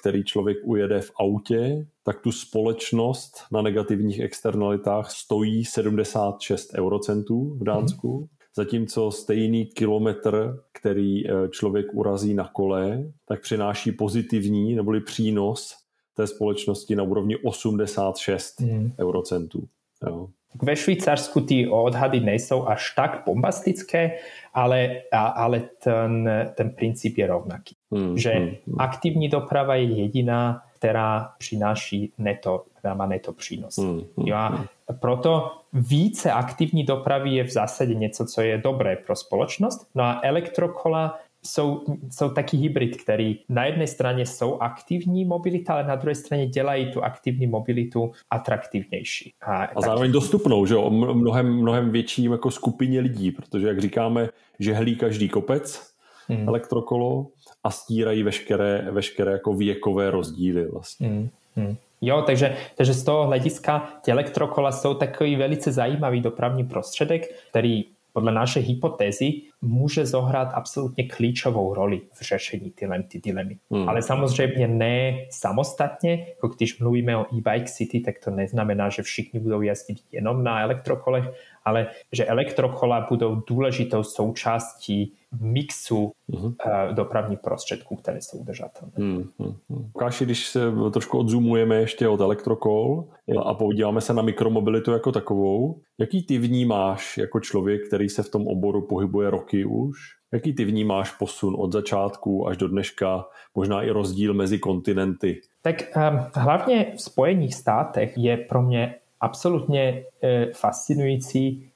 který 0.00 0.24
člověk 0.24 0.58
ujede 0.64 1.00
v 1.00 1.10
autě, 1.20 1.86
tak 2.04 2.20
tu 2.20 2.32
společnost 2.32 3.32
na 3.52 3.62
negativních 3.62 4.20
externalitách 4.20 5.10
stojí 5.10 5.64
76 5.64 6.74
eurocentů 6.74 7.56
v 7.60 7.64
Dánsku. 7.64 8.20
Mm-hmm 8.20 8.37
zatímco 8.58 9.10
stejný 9.10 9.66
kilometr, 9.66 10.58
který 10.72 11.30
eh, 11.30 11.48
člověk 11.48 11.86
urazí 11.94 12.34
na 12.34 12.48
kole, 12.48 13.02
tak 13.26 13.40
přináší 13.40 13.92
pozitivní 13.92 14.74
neboli 14.74 15.00
přínos 15.00 15.76
té 16.16 16.26
společnosti 16.26 16.96
na 16.96 17.02
úrovni 17.02 17.36
86 17.36 18.60
mm. 18.60 18.92
eurocentů. 19.00 19.64
Jo. 20.06 20.28
Ve 20.62 20.76
Švýcarsku 20.76 21.40
ty 21.40 21.68
odhady 21.68 22.20
nejsou 22.20 22.66
až 22.66 22.94
tak 22.94 23.22
bombastické, 23.26 24.18
ale, 24.54 25.02
ale 25.12 25.60
ten, 25.82 26.30
ten 26.54 26.70
princip 26.70 27.18
je 27.18 27.26
rovnaký. 27.26 27.76
Hmm, 27.92 28.18
že 28.18 28.30
hmm. 28.30 28.56
aktivní 28.78 29.28
doprava 29.28 29.74
je 29.74 29.82
jediná, 29.82 30.62
která 30.74 31.30
přináší 31.38 32.12
neto, 32.18 32.64
která 32.88 32.94
má 32.94 33.06
neto 33.06 33.32
přínos. 33.32 33.76
Hmm, 33.76 34.00
hmm, 34.16 34.32
a 34.32 34.48
hmm. 34.48 34.66
proto 35.00 35.50
více 35.72 36.32
aktivní 36.32 36.84
dopravy 36.84 37.30
je 37.30 37.44
v 37.44 37.50
zásadě 37.50 37.94
něco, 37.94 38.26
co 38.26 38.40
je 38.40 38.58
dobré 38.58 38.96
pro 38.96 39.16
společnost. 39.16 39.86
No 39.94 40.04
a 40.04 40.20
elektrokola 40.24 41.18
jsou, 41.42 41.84
jsou 42.10 42.30
taky 42.30 42.56
hybrid, 42.56 43.02
který 43.02 43.38
na 43.48 43.64
jedné 43.64 43.86
straně 43.86 44.26
jsou 44.26 44.58
aktivní 44.58 45.24
mobilita, 45.24 45.72
ale 45.72 45.84
na 45.84 45.96
druhé 45.96 46.14
straně 46.14 46.46
dělají 46.46 46.92
tu 46.92 47.04
aktivní 47.04 47.46
mobilitu 47.46 48.12
atraktivnější. 48.30 49.32
A, 49.40 49.64
a 49.64 49.80
zároveň 49.80 50.12
dostupnou, 50.12 50.66
že 50.66 50.76
o 50.76 50.90
mnohem, 50.90 51.60
mnohem 51.60 51.90
větším 51.90 52.32
jako 52.32 52.50
skupině 52.50 53.00
lidí, 53.00 53.30
protože 53.30 53.66
jak 53.68 53.80
říkáme, 53.80 54.28
že 54.58 54.74
hlí 54.74 54.96
každý 54.96 55.28
kopec, 55.28 55.92
hmm. 56.28 56.48
elektrokolo 56.48 57.26
a 57.64 57.70
stírají 57.70 58.22
veškeré, 58.22 58.88
veškeré 58.90 59.32
jako 59.32 59.52
věkové 59.52 60.10
rozdíly 60.10 60.68
vlastně. 60.68 61.08
Hmm. 61.08 61.28
Hmm. 61.56 61.76
Jo, 62.00 62.22
takže, 62.22 62.56
takže 62.74 62.94
z 62.94 63.04
toho 63.04 63.26
hlediska 63.26 63.88
ty 64.04 64.10
elektrokola 64.10 64.72
jsou 64.72 64.94
takový 64.94 65.36
velice 65.36 65.72
zajímavý 65.72 66.20
dopravní 66.20 66.64
prostředek, 66.64 67.22
který 67.50 67.84
podle 68.12 68.32
naší 68.32 68.60
hypotézy 68.60 69.32
může 69.62 70.06
zohrát 70.06 70.48
absolutně 70.54 71.08
klíčovou 71.08 71.74
roli 71.74 72.00
v 72.12 72.22
řešení 72.22 72.70
tyhle 72.70 73.02
ty 73.02 73.20
dilemy. 73.20 73.56
Hmm. 73.70 73.88
Ale 73.88 74.02
samozřejmě 74.02 74.68
ne 74.68 75.26
samostatně, 75.30 76.26
jako 76.28 76.48
když 76.48 76.80
mluvíme 76.80 77.16
o 77.16 77.26
e-bike 77.34 77.70
city, 77.70 78.00
tak 78.00 78.14
to 78.24 78.30
neznamená, 78.30 78.88
že 78.88 79.02
všichni 79.02 79.40
budou 79.40 79.60
jezdit 79.60 79.98
jenom 80.12 80.44
na 80.44 80.62
elektrokolech, 80.62 81.24
ale 81.68 81.86
že 82.12 82.26
elektrokola 82.26 83.06
budou 83.10 83.42
důležitou 83.48 84.02
součástí 84.02 85.14
mixu 85.40 86.12
uh-huh. 86.32 86.94
dopravních 86.94 87.38
prostředků, 87.38 87.96
které 87.96 88.18
jsou 88.20 88.38
udržatelné. 88.38 88.94
Uh-huh. 88.96 89.54
Káši, 89.98 90.24
když 90.24 90.46
se 90.46 90.60
trošku 90.92 91.18
odzumujeme 91.18 91.76
ještě 91.76 92.08
od 92.08 92.20
elektrokol 92.20 93.04
a 93.44 93.54
podíváme 93.54 94.00
se 94.00 94.14
na 94.14 94.22
mikromobilitu 94.22 94.92
jako 94.92 95.12
takovou, 95.12 95.80
jaký 95.98 96.22
ty 96.22 96.38
vnímáš 96.38 97.18
jako 97.18 97.40
člověk, 97.40 97.86
který 97.88 98.08
se 98.08 98.22
v 98.22 98.30
tom 98.30 98.46
oboru 98.46 98.86
pohybuje 98.86 99.30
roky 99.30 99.64
už? 99.64 99.98
Jaký 100.32 100.54
ty 100.54 100.64
vnímáš 100.64 101.10
posun 101.10 101.54
od 101.58 101.72
začátku 101.72 102.48
až 102.48 102.56
do 102.56 102.68
dneška, 102.68 103.24
možná 103.54 103.82
i 103.82 103.90
rozdíl 103.90 104.34
mezi 104.34 104.58
kontinenty? 104.58 105.40
Tak 105.62 105.82
um, 105.96 106.20
hlavně 106.34 106.92
v 106.96 107.02
Spojených 107.02 107.54
státech 107.54 108.12
je 108.16 108.36
pro 108.36 108.62
mě 108.62 108.94
absolutně 109.20 110.04
e, 110.22 110.52
fascinující 110.52 111.70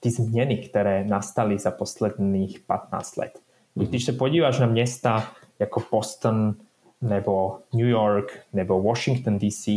ty 0.00 0.10
změny, 0.10 0.56
které 0.56 1.04
nastaly 1.04 1.58
za 1.58 1.70
posledních 1.70 2.60
15 2.60 3.16
let. 3.16 3.38
Když 3.74 4.04
se 4.04 4.12
podíváš 4.12 4.58
na 4.58 4.66
města 4.66 5.32
jako 5.58 5.82
Boston 5.90 6.54
nebo 7.00 7.58
New 7.74 7.86
York 7.86 8.40
nebo 8.52 8.82
Washington 8.82 9.38
DC, 9.38 9.68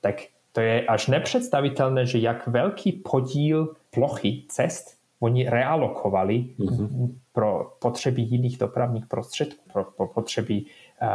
tak 0.00 0.14
to 0.52 0.60
je 0.60 0.86
až 0.86 1.06
nepředstavitelné, 1.06 2.06
že 2.06 2.18
jak 2.18 2.46
velký 2.46 2.92
podíl 2.92 3.74
plochy 3.90 4.42
cest 4.48 5.00
oni 5.20 5.48
realokovali 5.48 6.44
mm-hmm. 6.58 7.14
pro 7.32 7.72
potřeby 7.78 8.22
jiných 8.22 8.58
dopravních 8.58 9.06
prostředků, 9.06 9.62
pro, 9.72 9.84
pro 9.84 10.06
potřeby 10.06 10.62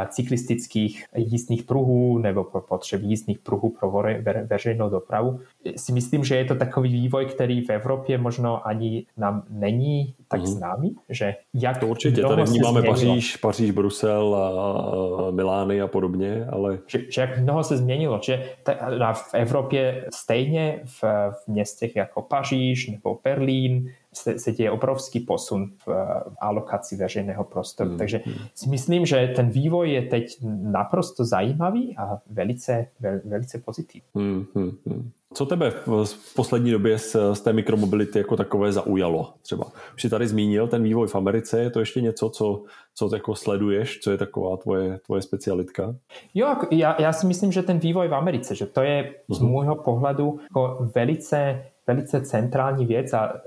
cyklistických 0.09 1.05
jízdných 1.15 1.63
pruhů 1.63 2.17
nebo 2.17 2.43
pro 2.43 2.61
potřeby 2.61 3.05
jízdných 3.05 3.39
pruhů 3.39 3.73
pro 3.79 4.03
veřejnou 4.49 4.89
dopravu. 4.89 5.39
Si 5.75 5.91
myslím, 5.93 6.23
že 6.23 6.35
je 6.35 6.45
to 6.45 6.55
takový 6.55 6.93
vývoj, 6.93 7.25
který 7.25 7.61
v 7.61 7.69
Evropě 7.69 8.17
možno 8.17 8.67
ani 8.67 9.05
nám 9.17 9.43
není 9.49 10.13
tak 10.27 10.39
mm. 10.39 10.45
známý, 10.45 10.95
že 11.09 11.35
jak 11.53 11.77
to 11.77 11.87
určitě, 11.87 12.21
tady 12.21 12.43
vnímáme 12.43 12.81
Paříž, 12.81 13.37
Paříž, 13.37 13.71
Brusel 13.71 14.35
a 14.35 15.31
Milány 15.31 15.81
a 15.81 15.87
podobně, 15.87 16.45
ale... 16.49 16.79
Že, 16.87 16.99
že 17.11 17.21
jak 17.21 17.39
mnoho 17.39 17.63
se 17.63 17.77
změnilo, 17.77 18.19
že 18.23 18.43
ta, 18.63 19.13
v 19.13 19.33
Evropě 19.33 20.05
stejně 20.13 20.79
v, 20.85 21.03
v 21.31 21.47
městech 21.47 21.95
jako 21.95 22.21
Paříž 22.21 22.87
nebo 22.87 23.19
Berlín 23.23 23.91
se, 24.17 24.39
se 24.39 24.51
děje 24.51 24.71
obrovský 24.71 25.19
posun 25.19 25.71
v, 25.85 25.87
v 26.29 26.35
alokaci 26.39 26.95
veřejného 26.95 27.43
prostoru. 27.43 27.91
Mm. 27.91 27.97
Takže 27.97 28.21
si 28.55 28.69
myslím, 28.69 29.05
že 29.05 29.33
ten 29.35 29.49
vývoj 29.49 29.91
je 29.91 30.01
teď 30.01 30.37
naprosto 30.61 31.25
zajímavý 31.25 31.97
a 31.97 32.17
velice, 32.29 32.87
vel, 32.99 33.19
velice 33.25 33.57
pozitivní. 33.57 34.01
Mm, 34.13 34.45
mm, 34.55 34.71
mm. 34.85 35.11
Co 35.33 35.45
tebe 35.45 35.71
v 36.05 36.33
poslední 36.35 36.71
době 36.71 36.99
z, 36.99 37.15
z 37.33 37.41
té 37.41 37.53
mikromobility 37.53 38.17
jako 38.17 38.37
takové 38.37 38.71
zaujalo? 38.71 39.33
Třeba 39.41 39.65
už 39.95 40.01
jsi 40.01 40.09
tady 40.09 40.27
zmínil 40.27 40.67
ten 40.67 40.83
vývoj 40.83 41.07
v 41.07 41.15
Americe, 41.15 41.59
je 41.59 41.69
to 41.69 41.79
ještě 41.79 42.01
něco, 42.01 42.29
co, 42.29 42.63
co 42.95 43.15
jako 43.15 43.35
sleduješ, 43.35 43.99
co 43.99 44.11
je 44.11 44.17
taková 44.17 44.57
tvoje, 44.57 44.99
tvoje 45.05 45.21
specialitka? 45.21 45.95
Jo, 46.33 46.55
já, 46.71 47.01
já 47.01 47.13
si 47.13 47.27
myslím, 47.27 47.51
že 47.51 47.63
ten 47.63 47.79
vývoj 47.79 48.07
v 48.07 48.15
Americe, 48.15 48.55
že 48.55 48.65
to 48.65 48.81
je 48.81 49.13
z 49.29 49.39
mhm. 49.39 49.49
můjho 49.49 49.75
pohledu 49.75 50.39
jako 50.43 50.87
velice 50.95 51.65
velice 51.87 52.21
centrální 52.21 52.85
věc 52.85 53.13
a 53.13 53.33
e, 53.33 53.41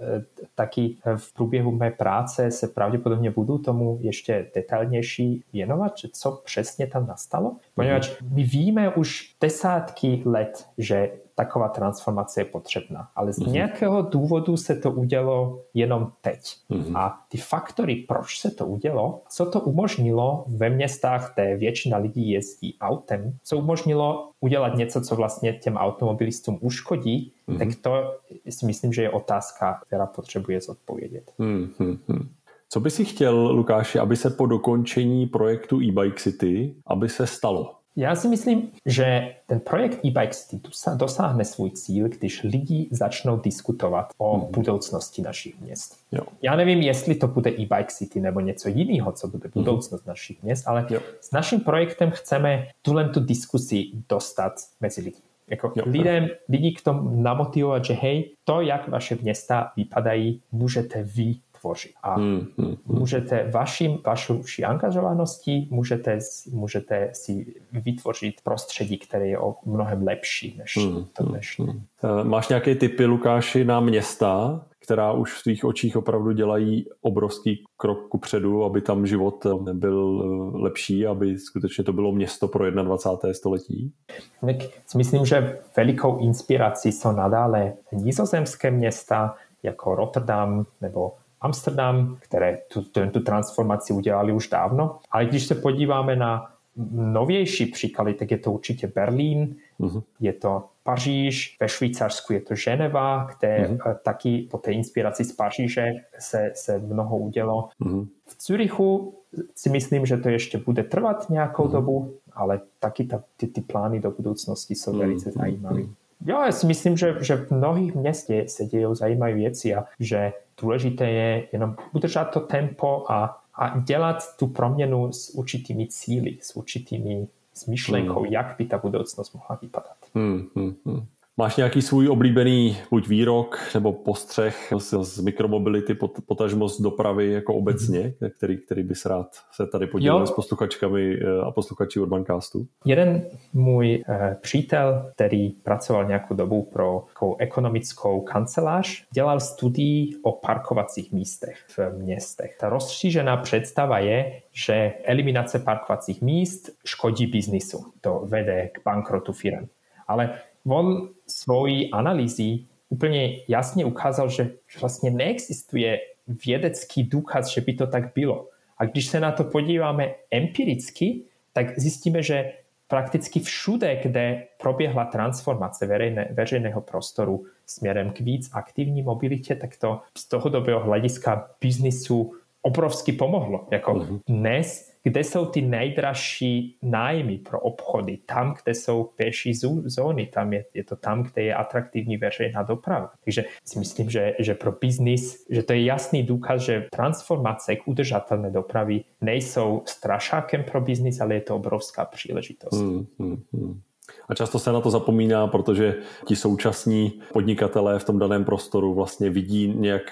taky 0.55 0.97
v 1.16 1.32
průběhu 1.35 1.70
mé 1.70 1.90
práce 1.90 2.51
se 2.51 2.69
pravděpodobně 2.69 3.31
budu 3.31 3.59
tomu 3.59 3.98
ještě 4.01 4.51
detailnější 4.55 5.44
věnovat, 5.52 5.93
co 6.12 6.43
přesně 6.44 6.86
tam 6.86 7.06
nastalo. 7.06 7.56
Poněvadž 7.74 8.10
my 8.31 8.43
víme 8.43 8.94
už 8.94 9.35
desátky 9.40 10.23
let, 10.24 10.66
že 10.78 11.10
taková 11.39 11.69
transformace 11.69 12.40
je 12.40 12.44
potřebná. 12.44 13.09
Ale 13.16 13.32
z 13.32 13.39
mhm. 13.39 13.52
nějakého 13.52 14.02
důvodu 14.02 14.56
se 14.56 14.74
to 14.74 14.90
udělo 14.90 15.62
jenom 15.74 16.12
teď. 16.20 16.40
Mm-hmm. 16.70 16.98
A 16.98 17.19
ty 17.28 17.39
faktory, 17.39 17.97
proč 18.09 18.40
se 18.40 18.51
to 18.51 18.66
udělo, 18.66 19.23
co 19.31 19.47
to 19.47 19.60
umožnilo 19.60 20.44
ve 20.48 20.70
městách, 20.70 21.32
kde 21.35 21.56
většina 21.56 21.98
lidí 21.98 22.31
jezdí 22.31 22.77
autem, 22.81 23.39
co 23.44 23.59
umožnilo 23.59 24.31
udělat 24.40 24.74
něco, 24.74 25.01
co 25.01 25.16
vlastně 25.16 25.52
těm 25.52 25.77
automobilistům 25.77 26.59
uškodí, 26.60 27.32
mm-hmm. 27.48 27.59
tak 27.59 27.69
to 27.82 28.19
si 28.48 28.66
myslím, 28.66 28.93
že 28.93 29.02
je 29.02 29.10
otázka, 29.10 29.81
která 29.86 30.06
potřebuje 30.06 30.60
zodpovědět. 30.60 31.32
Mm-hmm. 31.39 32.28
Co 32.69 32.81
by 32.81 32.90
si 32.90 33.05
chtěl, 33.05 33.35
Lukáši, 33.35 33.98
aby 33.98 34.16
se 34.16 34.31
po 34.31 34.47
dokončení 34.47 35.27
projektu 35.27 35.81
e-Bike 35.81 36.20
City, 36.20 36.74
aby 36.86 37.09
se 37.09 37.27
stalo? 37.27 37.77
Já 37.98 38.14
si 38.14 38.28
myslím, 38.28 38.70
že 38.86 39.34
ten 39.46 39.60
projekt 39.60 40.04
e-Bike 40.04 40.34
City 40.34 40.68
dosáhne 40.96 41.44
svůj 41.44 41.70
cíl, 41.70 42.08
když 42.08 42.42
lidi 42.42 42.88
začnou 42.90 43.36
diskutovat 43.36 44.12
o 44.18 44.36
mm. 44.36 44.52
budoucnosti 44.52 45.22
našich 45.22 45.60
měst. 45.60 45.96
Jo. 46.12 46.22
Já 46.42 46.56
nevím, 46.56 46.82
jestli 46.82 47.14
to 47.14 47.28
bude 47.28 47.50
e-Bike 47.50 47.88
City 47.88 48.20
nebo 48.20 48.40
něco 48.40 48.68
jiného, 48.68 49.12
co 49.12 49.28
bude 49.28 49.48
mhm. 49.54 49.64
budoucnost 49.64 50.06
mm. 50.06 50.08
našich 50.08 50.42
měst, 50.42 50.68
ale 50.68 50.86
jo. 50.90 51.00
s 51.20 51.32
naším 51.32 51.60
projektem 51.60 52.10
chceme 52.10 52.66
tuhle 52.82 53.08
tu 53.08 53.20
diskusi 53.20 53.84
dostat 54.08 54.52
mezi 54.80 55.00
lidi. 55.00 55.18
Jako 55.50 55.72
jo, 55.76 55.84
lidem, 55.86 56.28
lidi 56.48 56.72
k 56.72 56.82
tomu 56.82 57.22
namotivovat, 57.22 57.84
že 57.84 57.94
hej, 57.94 58.30
to, 58.44 58.60
jak 58.60 58.88
vaše 58.88 59.18
města 59.22 59.72
vypadají, 59.76 60.42
můžete 60.52 61.02
vy 61.02 61.34
tvořit. 61.68 61.92
A 62.02 62.14
hmm, 62.14 62.46
hmm, 62.58 62.66
hmm. 62.66 62.76
můžete 62.86 63.50
vaším, 63.54 63.98
vaší 64.06 64.64
angažovanosti 64.64 65.68
můžete, 65.70 66.18
můžete 66.52 67.10
si 67.12 67.54
vytvořit 67.72 68.34
prostředí, 68.44 68.98
které 68.98 69.26
je 69.26 69.38
o 69.38 69.56
mnohem 69.66 70.02
lepší 70.02 70.56
než 70.58 70.76
hmm, 70.76 71.04
to 71.12 71.24
dnešní. 71.24 71.66
Hmm. 71.66 71.82
Eh, 72.04 72.24
máš 72.24 72.48
nějaké 72.48 72.74
typy, 72.74 73.04
Lukáši, 73.04 73.64
na 73.64 73.80
města, 73.80 74.64
která 74.82 75.12
už 75.12 75.34
v 75.34 75.42
tvých 75.42 75.64
očích 75.64 75.96
opravdu 75.96 76.32
dělají 76.32 76.86
obrovský 77.00 77.64
krok 77.76 78.08
ku 78.08 78.18
předu, 78.18 78.64
aby 78.64 78.80
tam 78.80 79.06
život 79.06 79.46
byl 79.72 80.22
eh, 80.24 80.58
lepší, 80.58 81.06
aby 81.06 81.38
skutečně 81.38 81.84
to 81.84 81.92
bylo 81.92 82.12
město 82.12 82.48
pro 82.48 82.70
21. 82.70 83.34
století? 83.34 83.92
Tak 84.40 84.56
myslím, 84.96 85.26
že 85.26 85.58
velikou 85.76 86.18
inspirací 86.18 86.92
jsou 86.92 87.12
nadále 87.12 87.72
nizozemské 87.92 88.70
města, 88.70 89.34
jako 89.62 89.94
Rotterdam 89.94 90.66
nebo 90.80 91.12
Amsterdam, 91.40 92.16
které 92.20 92.59
tu, 92.73 92.82
tu, 92.82 93.10
tu 93.10 93.20
transformaci 93.20 93.93
udělali 93.93 94.32
už 94.32 94.48
dávno. 94.48 94.98
Ale 95.10 95.27
když 95.27 95.47
se 95.47 95.55
podíváme 95.55 96.16
na 96.16 96.51
novější 96.93 97.66
příklady, 97.66 98.15
tak 98.15 98.31
je 98.31 98.39
to 98.39 98.52
určitě 98.52 98.86
Berlín, 98.94 99.56
uh-huh. 99.81 100.02
je 100.20 100.32
to 100.32 100.65
Paříž, 100.82 101.56
ve 101.60 101.69
Švýcarsku 101.69 102.32
je 102.32 102.40
to 102.40 102.55
Ženeva, 102.55 103.28
kde 103.39 103.69
uh-huh. 103.70 103.94
taky 103.94 104.48
po 104.51 104.59
té 104.59 104.73
inspiraci 104.73 105.24
z 105.24 105.32
Paříže 105.32 105.93
se, 106.19 106.52
se 106.55 106.78
mnoho 106.78 107.19
udělo. 107.19 107.69
Uh-huh. 107.81 108.06
V 108.27 108.47
Zürichu 108.47 109.15
si 109.55 109.70
myslím, 109.70 110.06
že 110.06 110.16
to 110.16 110.28
ještě 110.28 110.59
bude 110.59 110.82
trvat 110.82 111.31
nějakou 111.31 111.65
uh-huh. 111.65 111.73
dobu, 111.73 112.15
ale 112.32 112.60
taky 112.81 113.05
ta, 113.05 113.23
ty, 113.36 113.47
ty 113.47 113.60
plány 113.60 114.01
do 114.01 114.10
budoucnosti 114.10 114.74
jsou 114.74 114.93
uh-huh. 114.93 114.98
velice 114.98 115.31
zajímavé. 115.31 115.81
Jo, 116.27 116.43
já 116.47 116.52
si 116.52 116.66
myslím, 116.66 116.97
že, 116.97 117.16
že 117.20 117.36
v 117.36 117.51
mnohých 117.51 117.94
městě 117.94 118.44
se 118.48 118.65
dějí 118.65 118.86
zajímavé 118.93 119.35
věci 119.35 119.74
a 119.74 119.85
že 120.01 120.32
důležité 120.60 121.10
je 121.10 121.48
jenom 121.52 121.76
udržet 121.93 122.28
to 122.32 122.40
tempo 122.40 123.05
a, 123.09 123.40
a 123.55 123.78
dělat 123.78 124.36
tu 124.39 124.47
proměnu 124.47 125.12
s 125.12 125.35
určitými 125.35 125.86
cíly, 125.86 126.39
s 126.40 126.56
určitými 126.56 127.28
s 127.55 127.66
myšlenkou, 127.66 128.20
hmm. 128.22 128.32
jak 128.32 128.55
by 128.59 128.64
ta 128.64 128.78
budoucnost 128.78 129.35
mohla 129.35 129.59
vypadat. 129.62 129.97
Hmm, 130.14 130.48
hmm, 130.56 130.74
hmm. 130.86 131.06
Máš 131.40 131.56
nějaký 131.56 131.82
svůj 131.82 132.09
oblíbený 132.09 132.77
buď 132.90 133.09
výrok 133.09 133.59
nebo 133.74 133.93
postřeh 133.93 134.73
z, 134.78 134.94
z 135.05 135.20
mikromobility, 135.20 135.97
potažmo 136.27 136.69
z 136.69 136.81
dopravy 136.81 137.32
jako 137.32 137.55
obecně, 137.55 138.01
mm-hmm. 138.01 138.31
který, 138.36 138.59
který 138.59 138.82
bys 138.82 139.06
rád 139.06 139.27
se 139.52 139.66
tady 139.66 139.86
podělil 139.86 140.20
jo. 140.20 140.27
s 140.27 140.31
posluchačkami 140.31 141.15
eh, 141.15 141.40
a 141.47 141.51
posluchači 141.51 142.01
Urbancastu? 142.01 142.66
Jeden 142.85 143.23
můj 143.52 144.05
uh, 144.09 144.15
přítel, 144.40 145.10
který 145.15 145.51
pracoval 145.51 146.05
nějakou 146.05 146.35
dobu 146.35 146.62
pro 146.62 147.06
ekonomickou 147.39 148.20
kancelář, 148.20 149.05
dělal 149.15 149.40
studii 149.40 150.15
o 150.23 150.32
parkovacích 150.32 151.12
místech 151.12 151.56
v 151.77 151.78
městech. 151.98 152.56
Ta 152.60 152.69
rozšířená 152.69 153.36
představa 153.36 153.98
je, 153.98 154.40
že 154.52 154.93
eliminace 155.05 155.59
parkovacích 155.59 156.23
míst 156.23 156.70
škodí 156.85 157.27
biznisu. 157.27 157.85
To 158.01 158.23
vede 158.27 158.69
k 158.69 158.81
bankrotu 158.85 159.32
firm. 159.32 159.66
Ale 160.09 160.39
on 160.68 161.08
svojí 161.26 161.90
analýzy 161.90 162.58
úplně 162.88 163.36
jasně 163.48 163.84
ukázal, 163.84 164.28
že 164.30 164.50
vlastně 164.80 165.10
neexistuje 165.10 166.00
vědecký 166.46 167.02
důkaz, 167.02 167.48
že 167.48 167.60
by 167.60 167.72
to 167.72 167.86
tak 167.86 168.14
bylo. 168.14 168.48
A 168.78 168.84
když 168.84 169.06
se 169.06 169.20
na 169.20 169.32
to 169.32 169.44
podíváme 169.44 170.14
empiricky, 170.30 171.22
tak 171.52 171.78
zjistíme, 171.78 172.22
že 172.22 172.52
prakticky 172.88 173.40
všude, 173.40 173.96
kde 173.96 174.46
proběhla 174.62 175.04
transformace 175.04 175.86
veřejné, 175.86 176.28
veřejného 176.30 176.80
prostoru 176.80 177.44
směrem 177.66 178.10
k 178.10 178.20
víc 178.20 178.50
aktivní 178.52 179.02
mobilitě, 179.02 179.54
tak 179.54 179.76
to 179.76 180.00
z 180.18 180.28
toho 180.28 180.48
dobého 180.48 180.80
hlediska 180.80 181.50
biznisu 181.60 182.34
obrovsky 182.62 183.12
pomohlo. 183.12 183.68
Jako 183.72 183.94
uh-huh. 183.94 184.20
dnes, 184.28 184.93
kde 185.02 185.24
jsou 185.24 185.47
ty 185.47 185.62
nejdražší 185.62 186.78
nájmy 186.82 187.39
pro 187.39 187.60
obchody, 187.60 188.16
tam, 188.16 188.55
kde 188.64 188.74
jsou 188.74 189.05
pěší 189.05 189.55
zóny, 189.85 190.26
tam 190.26 190.52
je, 190.52 190.64
je 190.74 190.85
to 190.85 190.97
tam, 190.97 191.22
kde 191.22 191.43
je 191.43 191.55
atraktivní 191.55 192.16
veřejná 192.16 192.62
doprava. 192.62 193.10
Takže 193.24 193.44
si 193.64 193.78
myslím, 193.78 194.10
že, 194.10 194.35
že 194.39 194.55
pro 194.55 194.72
biznis, 194.72 195.47
že 195.51 195.62
to 195.62 195.72
je 195.72 195.85
jasný 195.85 196.22
důkaz, 196.22 196.62
že 196.62 196.86
transformace 196.93 197.76
k 197.76 197.89
udržatelné 197.89 198.51
dopravy 198.51 199.05
nejsou 199.20 199.82
strašákem 199.86 200.64
pro 200.64 200.80
biznis, 200.80 201.20
ale 201.20 201.35
je 201.35 201.40
to 201.40 201.56
obrovská 201.56 202.05
příležitost. 202.05 202.82
Uh-huh. 202.82 203.80
A 204.28 204.34
často 204.34 204.59
se 204.59 204.72
na 204.72 204.80
to 204.80 204.90
zapomíná, 204.90 205.46
protože 205.46 205.94
ti 206.24 206.36
současní 206.36 207.20
podnikatelé 207.32 207.98
v 207.98 208.05
tom 208.05 208.18
daném 208.18 208.44
prostoru 208.44 208.94
vlastně 208.94 209.30
vidí 209.30 209.74
nějak 209.76 210.02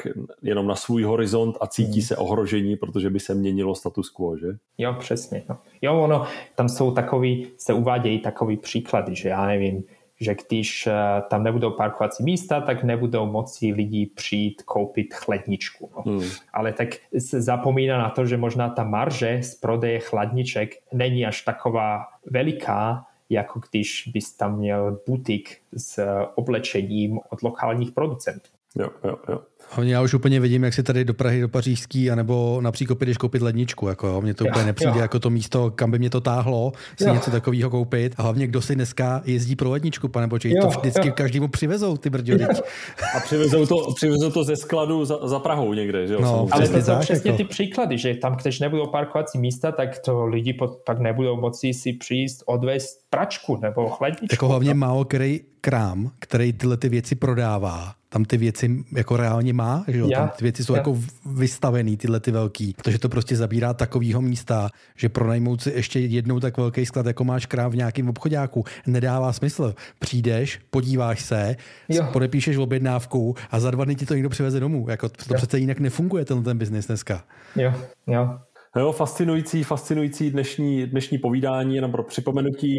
jenom 0.43 0.67
na 0.67 0.75
svůj 0.75 1.03
horizont 1.03 1.57
a 1.61 1.67
cítí 1.67 2.03
se 2.03 2.17
ohrožení, 2.17 2.77
protože 2.77 3.11
by 3.11 3.21
se 3.21 3.35
měnilo 3.35 3.75
status 3.75 4.11
quo, 4.11 4.37
že? 4.37 4.47
Jo, 4.79 4.95
přesně. 4.99 5.43
No. 5.49 5.59
Jo, 5.83 6.01
ono, 6.01 6.27
tam 6.55 6.69
jsou 6.69 6.91
takový, 6.91 7.47
se 7.57 7.73
uvádějí 7.73 8.19
takový 8.19 8.57
příklady, 8.57 9.15
že 9.15 9.29
já 9.29 9.47
nevím, 9.47 9.85
že 10.21 10.35
když 10.35 10.87
eh, 10.87 10.93
tam 11.31 11.43
nebudou 11.43 11.71
parkovací 11.71 12.23
místa, 12.23 12.61
tak 12.61 12.85
nebudou 12.85 13.27
moci 13.27 13.73
lidi 13.73 14.07
přijít 14.07 14.63
koupit 14.63 15.15
chladničku. 15.15 15.91
No. 15.97 16.13
Hmm. 16.13 16.29
Ale 16.53 16.73
tak 16.73 16.89
se 17.19 17.43
zapomíná 17.43 17.99
na 17.99 18.11
to, 18.11 18.27
že 18.27 18.37
možná 18.37 18.69
ta 18.69 18.85
marže 18.85 19.43
z 19.43 19.55
prodeje 19.55 20.01
chladniček 20.01 20.71
není 20.93 21.27
až 21.27 21.43
taková 21.43 22.05
veliká, 22.31 23.05
jako 23.31 23.61
když 23.71 24.11
bys 24.15 24.33
tam 24.33 24.59
měl 24.59 25.01
butik 25.07 25.59
s 25.77 26.07
oblečením 26.35 27.21
od 27.31 27.43
lokálních 27.43 27.93
producentů. 27.93 28.51
Jo, 28.79 28.91
jo, 29.05 29.19
jo. 29.29 29.43
Hlavně 29.71 29.95
já 29.95 30.03
už 30.03 30.15
úplně 30.15 30.41
vidím, 30.41 30.65
jak 30.65 30.75
si 30.75 30.83
tady 30.83 31.05
do 31.05 31.15
Prahy, 31.15 31.41
do 31.41 31.49
Pařížský, 31.49 32.11
anebo 32.11 32.61
na 32.61 32.73
Příkopě 32.73 33.07
jdeš 33.07 33.17
koupit 33.17 33.43
ledničku. 33.43 33.89
Jako, 33.89 34.07
jo. 34.07 34.21
Mně 34.21 34.35
to 34.35 34.45
jo, 34.45 34.51
úplně 34.51 34.67
nepřijde 34.67 34.93
jo. 34.95 35.01
jako 35.01 35.19
to 35.19 35.31
místo, 35.31 35.71
kam 35.71 35.91
by 35.91 35.99
mě 35.99 36.11
to 36.11 36.21
táhlo, 36.21 36.73
si 36.99 37.05
jo. 37.05 37.15
něco 37.15 37.31
takového 37.31 37.71
koupit. 37.71 38.15
A 38.17 38.23
hlavně, 38.23 38.47
kdo 38.47 38.63
si 38.63 38.75
dneska 38.75 39.23
jezdí 39.25 39.57
pro 39.57 39.71
ledničku, 39.71 40.09
pane 40.09 40.27
Boči, 40.27 40.55
to 40.63 40.69
vždycky 40.69 41.09
jo. 41.09 41.15
každému 41.17 41.49
přivezou, 41.49 41.97
ty 41.97 42.11
brďo. 42.11 42.35
A 43.17 43.21
přivezou 43.21 43.67
to, 43.67 43.75
přivezou 43.95 44.31
to 44.31 44.45
ze 44.45 44.57
skladu 44.57 45.05
za, 45.05 45.29
za 45.29 45.39
Prahou 45.39 45.73
někde, 45.73 46.07
že 46.07 46.15
jo? 46.15 46.21
No, 46.21 46.49
ale 46.51 46.69
to 46.69 46.83
jsou 46.83 46.99
přesně 47.01 47.31
jako. 47.31 47.39
ty 47.39 47.45
příklady, 47.45 47.99
že 47.99 48.15
tam, 48.15 48.37
když 48.37 48.61
nebudou 48.61 48.87
parkovací 48.87 49.39
místa, 49.39 49.73
tak 49.73 49.99
to 49.99 50.27
lidi 50.27 50.59
pak 50.87 50.99
nebudou 50.99 51.41
moci 51.41 51.75
si 51.75 51.93
přijít 51.93 52.33
odvést 52.47 52.99
pračku 53.11 53.59
nebo 53.63 53.89
chladničku. 53.89 54.35
Jako 54.35 54.49
hlavně 54.49 54.75
málo 54.75 55.05
který 55.05 55.41
krám, 55.61 56.11
který 56.19 56.53
tyhle 56.53 56.77
ty 56.77 56.89
věci 56.89 57.15
prodává, 57.15 57.95
tam 58.09 58.25
ty 58.25 58.37
věci 58.37 58.85
jako 58.93 59.17
reálně 59.17 59.53
má, 59.53 59.85
že 59.89 59.99
jo? 59.99 60.09
tam 60.09 60.29
ty 60.29 60.45
věci 60.45 60.65
jsou 60.65 60.73
ja. 60.73 60.79
jako 60.79 60.99
vystavený, 61.27 61.97
tyhle 61.97 62.21
ty 62.21 62.31
velký, 62.31 62.75
protože 62.77 62.99
to 62.99 63.09
prostě 63.09 63.37
zabírá 63.37 63.75
takovýho 63.75 64.23
místa, 64.23 64.69
že 64.97 65.09
pronajmout 65.09 65.63
si 65.63 65.71
ještě 65.71 66.01
jednou 66.01 66.41
tak 66.41 66.57
velký 66.57 66.87
sklad, 66.87 67.07
jako 67.07 67.25
máš 67.25 67.47
krám 67.47 67.71
v 67.71 67.77
nějakém 67.77 68.09
obchodáku, 68.09 68.65
nedává 68.87 69.33
smysl. 69.33 69.75
Přijdeš, 69.99 70.61
podíváš 70.71 71.21
se, 71.21 71.57
jo. 71.89 72.09
podepíšeš 72.13 72.57
objednávku 72.57 73.35
a 73.51 73.61
za 73.61 73.71
dva 73.71 73.85
dny 73.85 73.95
ti 73.95 74.07
to 74.07 74.15
někdo 74.15 74.29
přiveze 74.29 74.61
domů. 74.61 74.87
Jako 74.89 75.09
to 75.09 75.25
jo. 75.31 75.35
přece 75.35 75.59
jinak 75.59 75.81
nefunguje 75.81 76.25
ten, 76.25 76.43
ten 76.43 76.59
biznis 76.59 76.87
dneska. 76.87 77.25
Jo, 77.57 77.73
jo. 78.07 78.39
Jo, 78.77 78.93
fascinující, 78.93 79.63
fascinující 79.63 80.31
dnešní, 80.31 80.87
dnešní 80.87 81.19
povídání, 81.19 81.77
jenom 81.77 81.93
pro 81.93 82.03
připomenutí. 82.03 82.79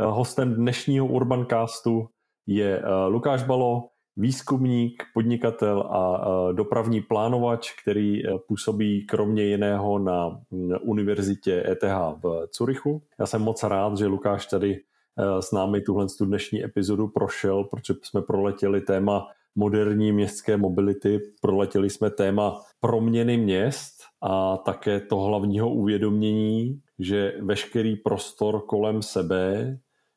Eh, 0.00 0.04
hostem 0.04 0.54
dnešního 0.54 1.06
Urbancastu 1.06 2.06
je 2.46 2.78
eh, 2.78 3.06
Lukáš 3.06 3.42
Balo, 3.42 3.88
výzkumník, 4.16 5.02
podnikatel 5.14 5.80
a 5.80 6.52
dopravní 6.52 7.00
plánovač, 7.00 7.72
který 7.82 8.26
e, 8.26 8.38
působí 8.48 9.06
kromě 9.06 9.42
jiného 9.42 9.98
na 9.98 10.40
univerzitě 10.82 11.64
ETH 11.68 12.18
v 12.22 12.48
Curychu. 12.50 13.02
Já 13.18 13.26
jsem 13.26 13.42
moc 13.42 13.62
rád, 13.62 13.98
že 13.98 14.06
Lukáš 14.06 14.46
tady 14.46 14.72
e, 14.72 15.42
s 15.42 15.52
námi 15.52 15.80
tuhle 15.80 16.06
dnešní 16.20 16.64
epizodu 16.64 17.08
prošel, 17.08 17.64
protože 17.64 17.94
jsme 18.02 18.22
proletěli 18.22 18.80
téma 18.80 19.26
moderní 19.56 20.12
městské 20.12 20.56
mobility, 20.56 21.20
proletěli 21.40 21.90
jsme 21.90 22.10
téma 22.10 22.60
proměny 22.80 23.36
měst 23.36 23.94
a 24.22 24.56
také 24.56 25.00
to 25.00 25.16
hlavního 25.16 25.70
uvědomění, 25.70 26.80
že 26.98 27.32
veškerý 27.42 27.96
prostor 27.96 28.62
kolem 28.66 29.02
sebe 29.02 29.76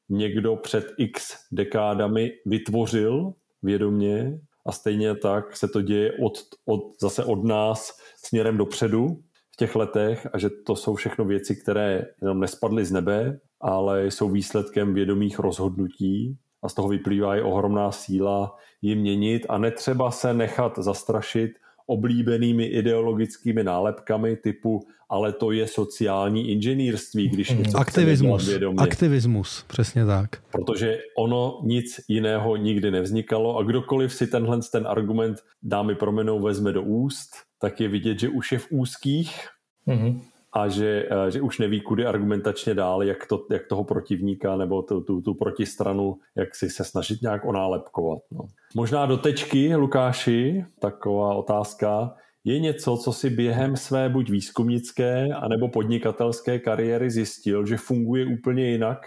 někdo 0.09 0.55
před 0.55 0.93
x 0.97 1.33
dekádami 1.51 2.31
vytvořil 2.45 3.33
vědomě 3.63 4.39
a 4.65 4.71
stejně 4.71 5.15
tak 5.15 5.57
se 5.57 5.67
to 5.67 5.81
děje 5.81 6.11
od, 6.23 6.33
od, 6.65 6.81
zase 7.01 7.25
od 7.25 7.43
nás 7.43 7.97
směrem 8.25 8.57
dopředu 8.57 9.07
v 9.51 9.55
těch 9.57 9.75
letech 9.75 10.27
a 10.33 10.37
že 10.37 10.49
to 10.65 10.75
jsou 10.75 10.95
všechno 10.95 11.25
věci, 11.25 11.55
které 11.55 12.05
jenom 12.21 12.39
nespadly 12.39 12.85
z 12.85 12.91
nebe, 12.91 13.39
ale 13.61 14.05
jsou 14.05 14.29
výsledkem 14.29 14.93
vědomých 14.93 15.39
rozhodnutí 15.39 16.37
a 16.63 16.69
z 16.69 16.73
toho 16.73 16.87
vyplývá 16.87 17.35
i 17.35 17.41
ohromná 17.41 17.91
síla 17.91 18.55
ji 18.81 18.95
měnit 18.95 19.45
a 19.49 19.57
netřeba 19.57 20.11
se 20.11 20.33
nechat 20.33 20.79
zastrašit 20.79 21.51
oblíbenými 21.87 22.65
ideologickými 22.65 23.63
nálepkami 23.63 24.35
typu 24.35 24.81
ale 25.09 25.33
to 25.33 25.51
je 25.51 25.67
sociální 25.67 26.51
inženýrství, 26.51 27.29
když 27.29 27.49
něco 27.49 27.77
Aktivismus, 27.77 28.49
aktivismus, 28.77 29.65
přesně 29.67 30.05
tak. 30.05 30.29
Protože 30.51 30.99
ono 31.17 31.61
nic 31.63 32.01
jiného 32.07 32.55
nikdy 32.55 32.91
nevznikalo 32.91 33.57
a 33.57 33.63
kdokoliv 33.63 34.13
si 34.13 34.27
tenhle 34.27 34.59
ten 34.71 34.87
argument 34.87 35.37
dámy 35.63 35.95
promenou 35.95 36.41
vezme 36.41 36.71
do 36.71 36.81
úst, 36.81 37.29
tak 37.59 37.79
je 37.79 37.87
vidět, 37.87 38.19
že 38.19 38.29
už 38.29 38.51
je 38.51 38.59
v 38.59 38.67
úzkých 38.69 39.47
mm-hmm. 39.87 40.21
A 40.53 40.67
že, 40.67 41.09
eh, 41.11 41.31
že 41.31 41.41
už 41.41 41.59
neví, 41.59 41.81
kudy 41.81 42.05
argumentačně 42.05 42.73
dál, 42.73 43.03
jak, 43.03 43.25
to, 43.25 43.45
jak 43.51 43.67
toho 43.67 43.83
protivníka 43.83 44.55
nebo 44.55 44.81
tu, 44.81 45.01
tu, 45.01 45.21
tu 45.21 45.33
protistranu, 45.33 46.17
jak 46.35 46.55
si 46.55 46.69
se 46.69 46.83
snažit 46.83 47.21
nějak 47.21 47.45
onálepkovat. 47.45 48.19
No. 48.31 48.39
Možná 48.75 49.05
do 49.05 49.17
tečky, 49.17 49.75
Lukáši, 49.75 50.65
taková 50.79 51.35
otázka. 51.35 52.15
Je 52.43 52.59
něco, 52.59 52.97
co 52.97 53.13
si 53.13 53.29
během 53.29 53.75
své 53.75 54.09
buď 54.09 54.29
výzkumnické, 54.29 55.27
anebo 55.33 55.67
podnikatelské 55.67 56.59
kariéry 56.59 57.11
zjistil, 57.11 57.65
že 57.65 57.77
funguje 57.77 58.25
úplně 58.25 58.69
jinak, 58.69 58.99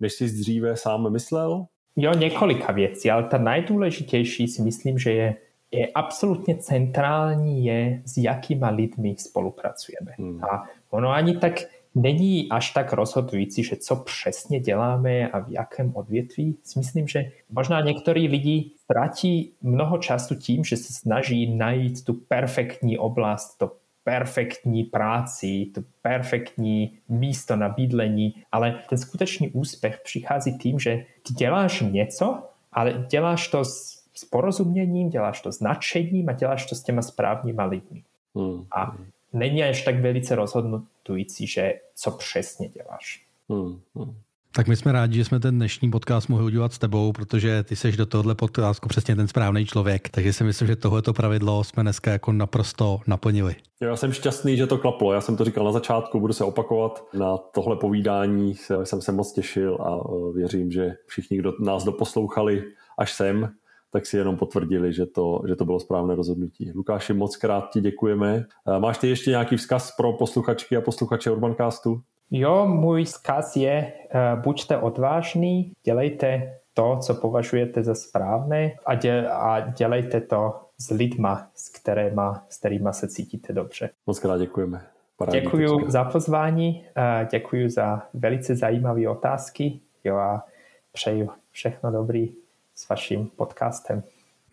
než 0.00 0.12
si 0.12 0.24
dříve 0.24 0.76
sám 0.76 1.12
myslel? 1.12 1.66
Jo, 1.96 2.14
několika 2.14 2.72
věcí, 2.72 3.10
ale 3.10 3.24
ta 3.24 3.38
nejdůležitější 3.38 4.48
si 4.48 4.62
myslím, 4.62 4.98
že 4.98 5.12
je, 5.12 5.36
je 5.72 5.88
absolutně 5.94 6.56
centrální, 6.56 7.64
je 7.64 8.02
s 8.06 8.16
jakýma 8.16 8.70
lidmi 8.70 9.14
spolupracujeme. 9.18 10.12
Hmm. 10.18 10.44
A 10.44 10.64
ono 10.90 11.10
ani 11.10 11.36
tak 11.36 11.54
není 11.94 12.48
až 12.50 12.70
tak 12.70 12.92
rozhodující, 12.92 13.64
že 13.64 13.76
co 13.76 13.96
přesně 13.96 14.60
děláme 14.60 15.28
a 15.28 15.38
v 15.40 15.50
jakém 15.50 15.96
odvětví. 15.96 16.56
Myslím, 16.76 17.08
že 17.08 17.32
možná 17.50 17.80
některý 17.80 18.28
lidi 18.28 18.70
ztratí 18.78 19.52
mnoho 19.62 19.98
času 19.98 20.34
tím, 20.34 20.64
že 20.64 20.76
se 20.76 20.92
snaží 20.92 21.56
najít 21.56 22.04
tu 22.04 22.14
perfektní 22.14 22.98
oblast, 22.98 23.58
to 23.58 23.72
perfektní 24.04 24.84
práci, 24.84 25.66
to 25.74 25.80
perfektní 26.02 26.98
místo 27.08 27.56
na 27.56 27.68
bydlení, 27.68 28.34
ale 28.52 28.80
ten 28.88 28.98
skutečný 28.98 29.50
úspěch 29.50 30.00
přichází 30.04 30.58
tím, 30.58 30.78
že 30.78 31.04
ty 31.26 31.34
děláš 31.34 31.80
něco, 31.80 32.42
ale 32.72 33.06
děláš 33.10 33.48
to 33.48 33.64
s, 33.64 34.02
s 34.14 34.24
porozuměním, 34.24 35.10
děláš 35.10 35.40
to 35.40 35.52
s 35.52 35.60
nadšením 35.60 36.28
a 36.28 36.32
děláš 36.32 36.66
to 36.66 36.74
s 36.74 36.82
těma 36.82 37.02
správnýma 37.02 37.64
lidmi. 37.64 38.02
Hmm. 38.34 38.66
A 38.76 38.96
není 39.32 39.64
až 39.64 39.84
tak 39.84 40.00
velice 40.00 40.34
rozhodnující, 40.34 41.46
že 41.46 41.74
co 41.94 42.10
přesně 42.10 42.68
děláš. 42.68 43.26
Hmm, 43.48 43.80
hmm. 43.94 44.14
Tak 44.54 44.68
my 44.68 44.76
jsme 44.76 44.92
rádi, 44.92 45.16
že 45.16 45.24
jsme 45.24 45.40
ten 45.40 45.54
dnešní 45.54 45.90
podcast 45.90 46.28
mohli 46.28 46.44
udělat 46.44 46.72
s 46.72 46.78
tebou, 46.78 47.12
protože 47.12 47.62
ty 47.62 47.76
seš 47.76 47.96
do 47.96 48.06
tohohle 48.06 48.34
podcastu 48.34 48.88
přesně 48.88 49.16
ten 49.16 49.28
správný 49.28 49.66
člověk, 49.66 50.08
takže 50.08 50.32
si 50.32 50.44
myslím, 50.44 50.68
že 50.68 50.76
tohleto 50.76 51.12
pravidlo 51.12 51.64
jsme 51.64 51.82
dneska 51.82 52.10
jako 52.10 52.32
naprosto 52.32 53.00
naplnili. 53.06 53.56
Já 53.80 53.96
jsem 53.96 54.12
šťastný, 54.12 54.56
že 54.56 54.66
to 54.66 54.78
klaplo. 54.78 55.12
Já 55.12 55.20
jsem 55.20 55.36
to 55.36 55.44
říkal 55.44 55.64
na 55.64 55.72
začátku, 55.72 56.20
budu 56.20 56.32
se 56.32 56.44
opakovat. 56.44 57.04
Na 57.14 57.36
tohle 57.36 57.76
povídání 57.76 58.54
jsem 58.84 59.00
se 59.00 59.12
moc 59.12 59.32
těšil 59.32 59.78
a 59.80 59.96
e, 59.96 60.32
věřím, 60.32 60.70
že 60.70 60.94
všichni, 61.06 61.38
kdo 61.38 61.52
nás 61.60 61.84
doposlouchali 61.84 62.64
až 62.98 63.12
sem, 63.12 63.52
tak 63.92 64.06
si 64.06 64.16
jenom 64.16 64.36
potvrdili, 64.36 64.92
že 64.92 65.06
to, 65.06 65.42
že 65.48 65.56
to 65.56 65.64
bylo 65.64 65.80
správné 65.80 66.14
rozhodnutí. 66.14 66.72
Lukáši, 66.74 67.12
moc 67.12 67.36
krát 67.36 67.70
ti 67.72 67.80
děkujeme. 67.80 68.44
Eh, 68.68 68.80
máš 68.80 68.98
ty 68.98 69.08
ještě 69.08 69.30
nějaký 69.30 69.56
vzkaz 69.56 69.96
pro 69.96 70.12
posluchačky 70.12 70.76
a 70.76 70.80
posluchače 70.80 71.30
Urbancastu? 71.30 72.00
Jo, 72.30 72.66
můj 72.66 73.04
vzkaz 73.04 73.56
je, 73.56 73.92
uh, 74.14 74.42
buďte 74.42 74.76
odvážní, 74.76 75.72
dělejte 75.84 76.54
to, 76.74 76.98
co 77.02 77.14
považujete 77.14 77.82
za 77.82 77.94
správné 77.94 78.72
a, 78.86 78.94
děl, 78.94 79.32
a 79.32 79.60
dělejte 79.60 80.20
to 80.20 80.60
s 80.78 80.90
lidma, 80.90 81.50
s, 81.54 81.68
kterýma, 81.68 82.46
s 82.48 82.58
kterýma 82.58 82.92
se 82.92 83.08
cítíte 83.08 83.52
dobře. 83.52 83.90
Moc 84.06 84.18
krát 84.18 84.38
děkujeme. 84.38 84.86
Parádní 85.16 85.40
děkuji 85.40 85.90
za 85.90 86.04
pozvání, 86.04 86.84
uh, 86.96 87.28
děkuji 87.30 87.70
za 87.70 88.02
velice 88.14 88.56
zajímavé 88.56 89.08
otázky 89.08 89.80
jo, 90.04 90.16
a 90.16 90.44
přeju 90.92 91.28
všechno 91.50 91.92
dobrý 91.92 92.34
s 92.80 92.88
vaším 92.88 93.30
podcastem. 93.36 94.02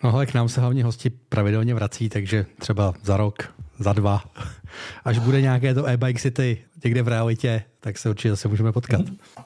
No 0.03 0.13
ale 0.13 0.25
k 0.25 0.33
nám 0.33 0.49
se 0.49 0.61
hlavně 0.61 0.83
hosti 0.83 1.09
pravidelně 1.09 1.75
vrací, 1.75 2.09
takže 2.09 2.45
třeba 2.59 2.93
za 3.03 3.17
rok 3.17 3.53
za 3.79 3.93
dva. 3.93 4.21
Až 5.05 5.19
bude 5.19 5.41
nějaké 5.41 5.73
to 5.73 5.87
e-bike 5.87 6.19
city 6.19 6.65
někde 6.83 7.01
v 7.01 7.07
realitě, 7.07 7.63
tak 7.79 7.97
se 7.97 8.09
určitě 8.09 8.29
zase 8.29 8.47
můžeme 8.47 8.71
potkat. 8.71 9.01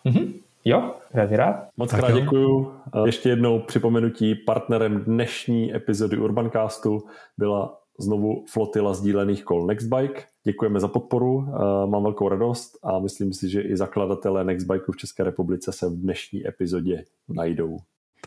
Mm-hmm. 0.05 0.33
Jo, 0.65 0.95
velmi 1.13 1.37
rád. 1.37 1.67
Moc 1.77 1.91
tak 1.91 1.99
krát 1.99 2.19
děkuju. 2.19 2.73
Ještě 3.05 3.29
jednou 3.29 3.59
připomenutí 3.59 4.35
partnerem 4.35 5.03
dnešní 5.03 5.75
epizody 5.75 6.17
Urbancastu 6.17 7.03
byla 7.37 7.77
znovu 7.99 8.45
flotila 8.51 8.93
sdílených 8.93 9.43
kol 9.43 9.67
Nextbike. 9.67 10.21
Děkujeme 10.43 10.79
za 10.79 10.87
podporu, 10.87 11.47
mám 11.85 12.03
velkou 12.03 12.29
radost 12.29 12.71
a 12.83 12.99
myslím 12.99 13.33
si, 13.33 13.49
že 13.49 13.61
i 13.61 13.77
zakladatelé 13.77 14.43
Nextbikeu 14.43 14.91
v 14.91 14.97
České 14.97 15.23
republice 15.23 15.71
se 15.71 15.89
v 15.89 16.01
dnešní 16.01 16.47
epizodě 16.47 17.03
najdou. 17.29 17.77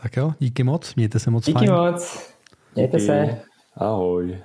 Tak 0.01 0.17
jo, 0.17 0.33
díky 0.39 0.63
moc, 0.63 0.95
mějte 0.95 1.19
se 1.19 1.31
moc 1.31 1.45
díky 1.45 1.67
fajn. 1.67 1.71
moc, 1.71 2.33
mějte 2.75 2.97
díky. 2.97 3.07
se. 3.07 3.41
Ahoj. 3.77 4.37